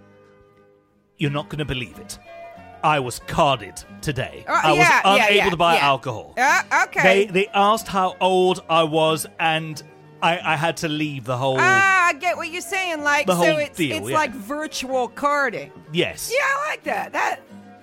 You're 1.17 1.31
not 1.31 1.49
going 1.49 1.59
to 1.59 1.65
believe 1.65 1.97
it. 1.99 2.19
I 2.83 2.99
was 2.99 3.19
carded 3.19 3.81
today. 4.01 4.43
Uh, 4.47 4.59
I 4.63 4.69
was 4.71 4.77
yeah, 4.79 5.01
yeah, 5.05 5.15
unable 5.15 5.35
yeah, 5.35 5.49
to 5.49 5.57
buy 5.57 5.75
yeah. 5.75 5.85
alcohol. 5.87 6.33
Uh, 6.37 6.63
okay. 6.85 7.01
They 7.03 7.25
they 7.31 7.47
asked 7.53 7.87
how 7.87 8.17
old 8.19 8.61
I 8.69 8.83
was, 8.83 9.25
and 9.39 9.81
I, 10.23 10.53
I 10.53 10.55
had 10.55 10.77
to 10.77 10.87
leave 10.87 11.25
the 11.25 11.37
whole. 11.37 11.57
Ah, 11.59 12.07
I 12.07 12.13
get 12.13 12.37
what 12.37 12.49
you're 12.49 12.61
saying. 12.61 13.03
Like, 13.03 13.27
The 13.27 13.33
so 13.35 13.45
whole 13.45 13.57
it's 13.57 13.77
deal, 13.77 13.97
it's 13.97 14.09
yeah. 14.09 14.15
like 14.15 14.31
virtual 14.31 15.07
carding. 15.09 15.71
yes. 15.91 16.31
Yeah, 16.33 16.43
I 16.43 16.69
like 16.69 16.83
that. 16.83 17.13
That 17.13 17.41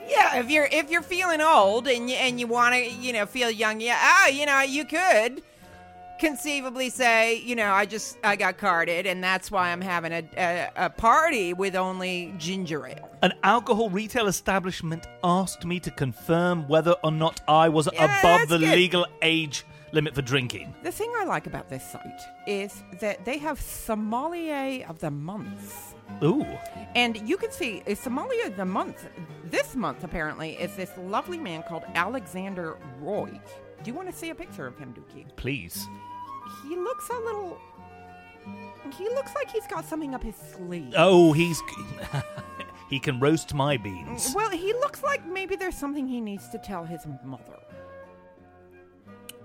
yeah, 0.08 0.40
if 0.40 0.50
you're 0.50 0.68
if 0.72 0.90
you're 0.90 1.02
feeling 1.02 1.40
old 1.40 1.86
and 1.86 2.10
you 2.10 2.16
and 2.16 2.40
you 2.40 2.46
want 2.48 2.74
to 2.74 2.90
you 2.90 3.12
know 3.12 3.26
feel 3.26 3.50
young, 3.50 3.80
yeah, 3.80 3.96
ah, 4.00 4.28
you 4.28 4.44
know 4.46 4.60
you 4.62 4.84
could 4.84 5.42
conceivably 6.18 6.90
say, 6.90 7.36
you 7.36 7.56
know, 7.56 7.70
I 7.72 7.86
just 7.86 8.18
I 8.24 8.36
got 8.36 8.58
carded 8.58 9.06
and 9.06 9.22
that's 9.24 9.50
why 9.50 9.70
I'm 9.70 9.80
having 9.80 10.12
a 10.12 10.24
a, 10.36 10.70
a 10.86 10.90
party 10.90 11.52
with 11.52 11.74
only 11.76 12.34
ginger 12.38 12.86
ale. 12.86 13.08
An 13.22 13.32
alcohol 13.42 13.88
retail 13.90 14.26
establishment 14.26 15.06
asked 15.22 15.64
me 15.64 15.78
to 15.80 15.90
confirm 15.90 16.66
whether 16.68 16.92
or 17.04 17.12
not 17.12 17.40
I 17.48 17.68
was 17.68 17.86
above 17.86 17.98
that's 18.22 18.50
the 18.50 18.58
good. 18.58 18.74
legal 18.76 19.06
age 19.22 19.64
limit 19.92 20.14
for 20.14 20.22
drinking. 20.22 20.74
The 20.82 20.92
thing 20.92 21.12
I 21.18 21.24
like 21.24 21.46
about 21.46 21.68
this 21.68 21.84
site 21.90 22.20
is 22.46 22.82
that 23.00 23.24
they 23.24 23.38
have 23.38 23.60
sommelier 23.60 24.86
of 24.88 24.98
the 24.98 25.10
month. 25.10 25.94
Ooh. 26.22 26.46
And 26.94 27.16
you 27.28 27.36
can 27.36 27.52
see 27.52 27.82
a 27.86 27.94
sommelier 27.94 28.46
of 28.46 28.56
the 28.56 28.64
month 28.64 29.06
this 29.50 29.74
month 29.74 30.04
apparently 30.04 30.52
is 30.52 30.76
this 30.76 30.90
lovely 30.96 31.38
man 31.38 31.64
called 31.64 31.82
Alexander 31.94 32.76
Roy. 33.00 33.40
Do 33.82 33.90
you 33.90 33.94
want 33.94 34.08
to 34.08 34.14
see 34.14 34.30
a 34.30 34.34
picture 34.34 34.66
of 34.66 34.78
him, 34.78 34.94
Dukey? 34.94 35.26
Please. 35.36 35.86
He 36.62 36.76
looks 36.76 37.08
a 37.08 37.18
little. 37.18 37.58
He 38.96 39.04
looks 39.04 39.34
like 39.34 39.50
he's 39.50 39.66
got 39.66 39.84
something 39.84 40.14
up 40.14 40.22
his 40.22 40.36
sleeve. 40.36 40.94
Oh, 40.96 41.32
he's. 41.32 41.60
he 42.90 42.98
can 42.98 43.20
roast 43.20 43.54
my 43.54 43.76
beans. 43.76 44.32
Well, 44.34 44.50
he 44.50 44.72
looks 44.74 45.02
like 45.02 45.26
maybe 45.26 45.56
there's 45.56 45.76
something 45.76 46.06
he 46.06 46.20
needs 46.20 46.48
to 46.50 46.58
tell 46.58 46.84
his 46.84 47.06
mother, 47.24 47.60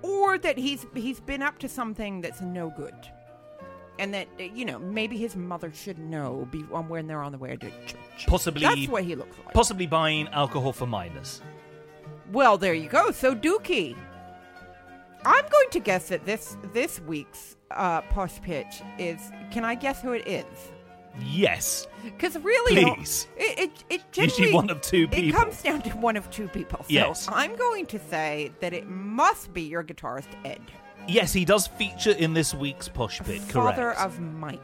or 0.06 0.38
that 0.38 0.58
he's 0.58 0.86
he's 0.94 1.20
been 1.20 1.42
up 1.42 1.58
to 1.60 1.70
something 1.70 2.22
that's 2.22 2.42
no 2.42 2.70
good, 2.76 2.94
and 4.00 4.14
that 4.14 4.28
uh, 4.40 4.44
you 4.44 4.66
know 4.66 4.80
maybe 4.80 5.18
his 5.18 5.36
mother 5.36 5.72
should 5.74 5.98
know 5.98 6.48
be, 6.52 6.66
um, 6.74 6.90
when 6.90 7.08
they're 7.08 7.24
on 7.24 7.32
the 7.32 7.38
way 7.38 7.56
to 7.56 7.70
church. 7.70 8.28
Possibly. 8.28 8.62
That's 8.62 8.88
what 8.88 9.04
he 9.04 9.16
looks 9.16 9.38
like. 9.46 9.54
Possibly 9.54 9.88
buying 9.88 10.28
alcohol 10.30 10.74
for 10.74 10.86
minors. 10.86 11.42
Well, 12.32 12.58
there 12.58 12.74
you 12.74 12.90
go. 12.90 13.12
So 13.12 13.36
Dukey, 13.36 13.96
I'm 15.26 15.48
going 15.50 15.70
to 15.72 15.80
guess 15.80 16.10
that 16.10 16.26
this 16.26 16.58
this 16.74 17.00
week's 17.02 17.56
uh, 17.72 18.02
posh 18.02 18.42
pitch 18.42 18.82
is. 18.98 19.20
Can 19.52 19.66
I 19.66 19.76
guess 19.76 20.02
who 20.02 20.14
it 20.14 20.28
is? 20.28 20.72
Yes. 21.20 21.88
Because 22.04 22.38
really, 22.38 22.84
Please. 22.96 23.28
it 23.38 23.72
it, 23.90 24.12
generally 24.12 24.54
one 24.54 24.70
of 24.70 24.82
two 24.82 25.08
It 25.12 25.34
comes 25.34 25.62
down 25.62 25.82
to 25.84 25.90
one 25.92 26.16
of 26.18 26.30
two 26.30 26.48
people. 26.48 26.80
So 26.80 26.86
Yes. 26.90 27.28
I'm 27.32 27.56
going 27.56 27.86
to 27.88 28.00
say 28.00 28.52
that 28.60 28.74
it 28.74 28.88
must 28.88 29.54
be 29.54 29.62
your 29.62 29.84
guitarist 29.84 30.28
Ed, 30.44 30.62
Yes, 31.08 31.34
he 31.34 31.46
does 31.46 31.68
feature 31.68 32.12
in 32.12 32.34
this 32.34 32.54
week's 32.54 32.88
Posh 32.90 33.20
Pit, 33.20 33.42
correct. 33.48 33.52
father 33.52 33.92
of 33.94 34.20
Mike. 34.20 34.60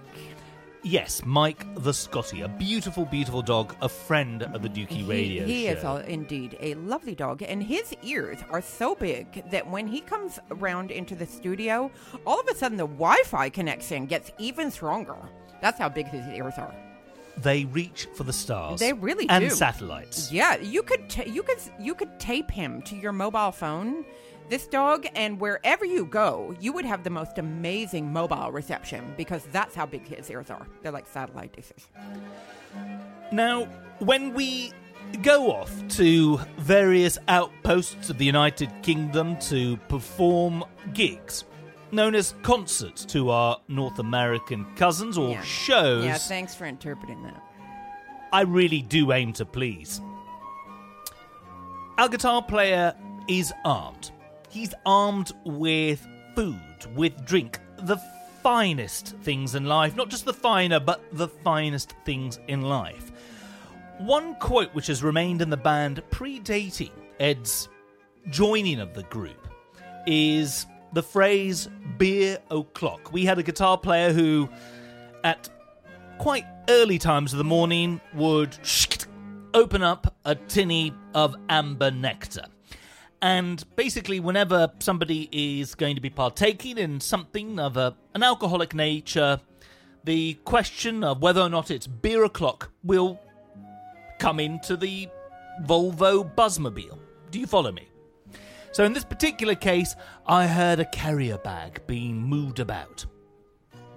Yes, 0.83 1.21
Mike 1.23 1.63
the 1.75 1.93
Scotty, 1.93 2.41
a 2.41 2.47
beautiful, 2.47 3.05
beautiful 3.05 3.43
dog, 3.43 3.75
a 3.83 3.89
friend 3.89 4.41
of 4.41 4.63
the 4.63 4.69
Dukey 4.69 5.07
Radio 5.07 5.45
he 5.45 5.65
Show. 5.65 5.71
is 5.73 5.83
a, 5.83 6.09
indeed 6.11 6.57
a 6.59 6.73
lovely 6.73 7.13
dog, 7.13 7.43
and 7.43 7.61
his 7.61 7.95
ears 8.01 8.39
are 8.49 8.63
so 8.63 8.95
big 8.95 9.47
that 9.51 9.69
when 9.69 9.85
he 9.85 10.01
comes 10.01 10.39
around 10.49 10.89
into 10.89 11.13
the 11.13 11.25
studio, 11.27 11.91
all 12.25 12.39
of 12.39 12.47
a 12.47 12.55
sudden 12.55 12.77
the 12.77 12.87
Wi-Fi 12.87 13.49
connection 13.49 14.07
gets 14.07 14.31
even 14.39 14.71
stronger. 14.71 15.17
That's 15.61 15.77
how 15.77 15.87
big 15.87 16.07
his 16.07 16.25
ears 16.29 16.55
are. 16.57 16.73
They 17.37 17.65
reach 17.65 18.07
for 18.15 18.23
the 18.23 18.33
stars. 18.33 18.79
They 18.79 18.93
really 18.93 19.27
do 19.27 19.33
and 19.33 19.49
do. 19.49 19.55
satellites. 19.55 20.31
Yeah, 20.31 20.57
you 20.57 20.81
could 20.81 21.09
ta 21.09 21.23
you 21.23 21.43
could 21.43 21.59
you 21.79 21.93
could 21.93 22.19
tape 22.19 22.49
him 22.49 22.81
to 22.83 22.95
your 22.95 23.11
mobile 23.11 23.51
phone. 23.51 24.03
This 24.51 24.67
dog, 24.67 25.07
and 25.15 25.39
wherever 25.39 25.85
you 25.85 26.03
go, 26.03 26.53
you 26.59 26.73
would 26.73 26.83
have 26.83 27.05
the 27.05 27.09
most 27.09 27.37
amazing 27.37 28.11
mobile 28.11 28.51
reception 28.51 29.13
because 29.15 29.45
that's 29.53 29.73
how 29.73 29.85
big 29.85 30.05
his 30.05 30.29
ears 30.29 30.49
are. 30.49 30.67
They're 30.83 30.91
like 30.91 31.07
satellite 31.07 31.53
dishes. 31.53 31.87
Now, 33.31 33.63
when 33.99 34.33
we 34.33 34.73
go 35.21 35.53
off 35.53 35.71
to 35.91 36.35
various 36.57 37.17
outposts 37.29 38.09
of 38.09 38.17
the 38.17 38.25
United 38.25 38.69
Kingdom 38.81 39.37
to 39.43 39.77
perform 39.87 40.65
gigs, 40.91 41.45
known 41.93 42.13
as 42.13 42.35
concerts 42.41 43.05
to 43.05 43.29
our 43.29 43.57
North 43.69 43.99
American 43.99 44.65
cousins 44.75 45.17
or 45.17 45.29
Yeah. 45.29 45.41
shows, 45.43 46.03
Yeah, 46.03 46.17
thanks 46.17 46.55
for 46.55 46.65
interpreting 46.65 47.23
that. 47.23 47.41
I 48.33 48.41
really 48.41 48.81
do 48.81 49.13
aim 49.13 49.31
to 49.31 49.45
please. 49.45 50.01
Our 51.97 52.09
guitar 52.09 52.41
player 52.43 52.93
is 53.29 53.53
armed. 53.63 54.11
He's 54.51 54.73
armed 54.85 55.31
with 55.45 56.05
food, 56.35 56.59
with 56.93 57.25
drink, 57.25 57.59
the 57.77 57.97
finest 58.43 59.15
things 59.21 59.55
in 59.55 59.65
life. 59.65 59.95
Not 59.95 60.09
just 60.09 60.25
the 60.25 60.33
finer, 60.33 60.79
but 60.79 61.01
the 61.13 61.29
finest 61.29 61.95
things 62.05 62.37
in 62.49 62.61
life. 62.61 63.13
One 63.97 64.35
quote 64.35 64.73
which 64.73 64.87
has 64.87 65.03
remained 65.03 65.41
in 65.41 65.49
the 65.49 65.57
band 65.57 66.03
predating 66.11 66.91
Ed's 67.19 67.69
joining 68.29 68.81
of 68.81 68.93
the 68.93 69.03
group 69.03 69.47
is 70.05 70.65
the 70.91 71.03
phrase 71.03 71.69
beer 71.97 72.37
o'clock. 72.49 73.13
We 73.13 73.23
had 73.23 73.39
a 73.39 73.43
guitar 73.43 73.77
player 73.77 74.11
who, 74.11 74.49
at 75.23 75.47
quite 76.17 76.45
early 76.67 76.97
times 76.97 77.31
of 77.31 77.37
the 77.37 77.45
morning, 77.45 78.01
would 78.13 78.57
open 79.53 79.81
up 79.81 80.13
a 80.25 80.35
tinny 80.35 80.93
of 81.13 81.37
amber 81.47 81.91
nectar. 81.91 82.45
And 83.21 83.63
basically, 83.75 84.19
whenever 84.19 84.71
somebody 84.79 85.29
is 85.31 85.75
going 85.75 85.95
to 85.95 86.01
be 86.01 86.09
partaking 86.09 86.77
in 86.77 86.99
something 86.99 87.59
of 87.59 87.77
a, 87.77 87.95
an 88.15 88.23
alcoholic 88.23 88.73
nature, 88.73 89.39
the 90.03 90.33
question 90.45 91.03
of 91.03 91.21
whether 91.21 91.41
or 91.41 91.49
not 91.49 91.69
it's 91.69 91.85
beer 91.85 92.23
o'clock 92.23 92.71
will 92.83 93.19
come 94.17 94.39
into 94.39 94.75
the 94.75 95.07
Volvo 95.63 96.33
Buzzmobile. 96.35 96.97
Do 97.29 97.39
you 97.39 97.45
follow 97.45 97.71
me? 97.71 97.87
So, 98.71 98.85
in 98.85 98.93
this 98.93 99.03
particular 99.03 99.53
case, 99.53 99.95
I 100.25 100.47
heard 100.47 100.79
a 100.79 100.85
carrier 100.85 101.37
bag 101.37 101.81
being 101.85 102.17
moved 102.21 102.59
about. 102.59 103.05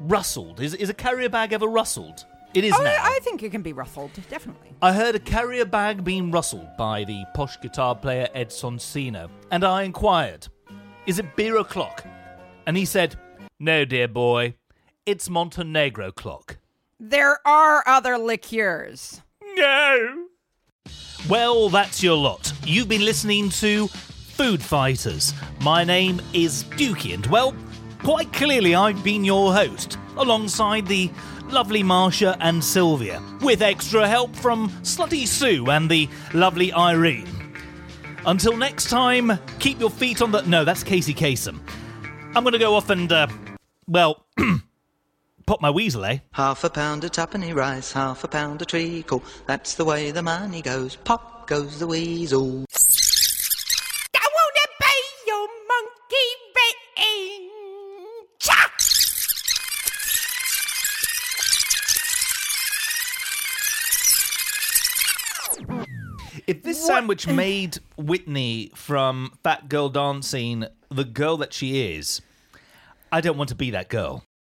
Rustled. 0.01 0.61
Is, 0.61 0.75
is 0.75 0.91
a 0.91 0.95
carrier 0.95 1.29
bag 1.29 1.53
ever 1.53 1.69
rustled? 1.69 2.27
It 2.55 2.65
is 2.65 2.73
Oh, 2.79 2.83
now. 2.83 2.97
I, 3.03 3.19
think 3.23 3.43
it 3.43 3.51
can 3.51 3.63
be 3.63 3.73
rustled, 3.73 4.13
definitely. 4.31 4.71
I 4.81 4.93
heard 4.93 5.15
a 5.15 5.19
carrier 5.19 5.65
bag 5.65 6.05
being 6.05 6.31
rustled 6.31 6.69
by 6.79 7.03
the 7.05 7.25
posh 7.35 7.61
guitar 7.61 7.95
player 7.97 8.29
Ed 8.35 8.51
Sonsino, 8.51 9.29
and 9.51 9.65
I 9.65 9.83
inquired, 9.83 10.47
Is 11.07 11.19
it 11.19 11.35
beer 11.37 11.57
o'clock? 11.59 12.05
And 12.67 12.77
he 12.77 12.85
said, 12.85 13.17
No, 13.59 13.85
dear 13.85 14.07
boy, 14.09 14.55
it's 15.05 15.29
Montenegro 15.29 16.13
clock. 16.13 16.59
There 17.01 17.39
are 17.47 17.83
other 17.87 18.17
liqueurs. 18.19 19.21
no. 19.57 20.27
Well, 21.29 21.71
that's 21.71 22.03
your 22.03 22.17
lot. 22.17 22.53
You've 22.67 22.89
been 22.89 23.05
listening 23.05 23.49
to 23.51 23.89
Food 23.89 24.63
Fighters. 24.63 25.33
My 25.63 25.83
name 25.83 26.21
is 26.35 26.65
Dukey, 26.65 27.15
and 27.15 27.27
well, 27.27 27.55
quite 28.03 28.31
clearly 28.33 28.75
I've 28.75 29.03
been 29.03 29.25
your 29.25 29.55
host, 29.55 29.97
alongside 30.19 30.87
the 30.87 31.11
lovely 31.55 31.85
Marsha 31.85 32.37
and 32.41 32.63
Sylvia, 32.63 33.23
with 33.41 33.63
extra 33.63 34.09
help 34.09 34.35
from 34.35 34.69
Slutty 34.83 35.25
Sue 35.25 35.71
and 35.71 35.89
the 35.89 36.09
lovely 36.35 36.73
Irene. 36.73 37.29
Until 38.27 38.57
next 38.57 38.91
time, 38.91 39.39
keep 39.61 39.79
your 39.79 39.89
feet 39.89 40.21
on 40.21 40.33
the. 40.33 40.43
No, 40.43 40.65
that's 40.65 40.83
Casey 40.83 41.15
Kasem. 41.15 41.61
I'm 42.35 42.43
going 42.43 42.55
to 42.55 42.59
go 42.59 42.75
off 42.75 42.91
and, 42.91 43.11
uh, 43.13 43.29
well, 43.87 44.27
pop 45.47 45.61
my 45.61 45.71
weasel, 45.71 46.05
eh? 46.05 46.19
Half 46.33 46.65
a 46.65 46.71
pound 46.71 47.05
of 47.05 47.13
tuppenny 47.13 47.53
rice, 47.53 47.93
half 47.93 48.25
a 48.25 48.29
pound 48.29 48.61
of 48.61 48.67
treacle. 48.67 49.23
That's 49.47 49.77
the 49.77 49.85
way 49.85 50.11
the 50.11 50.23
money 50.23 50.61
goes. 50.61 50.97
Pop 50.97 51.47
goes 51.47 51.79
the 51.79 51.87
weasel. 51.87 52.65
If 66.47 66.63
this 66.63 66.85
sandwich 66.85 67.27
made 67.27 67.79
Whitney 67.97 68.71
from 68.75 69.33
Fat 69.43 69.69
Girl 69.71 69.89
Dancing 69.89 70.67
the 70.91 71.05
girl 71.05 71.39
that 71.39 71.55
she 71.55 71.95
is, 71.95 72.21
I 73.11 73.23
don't 73.23 73.39
want 73.39 73.49
to 73.49 73.55
be 73.55 73.71
that 73.71 73.89
girl. 73.89 74.25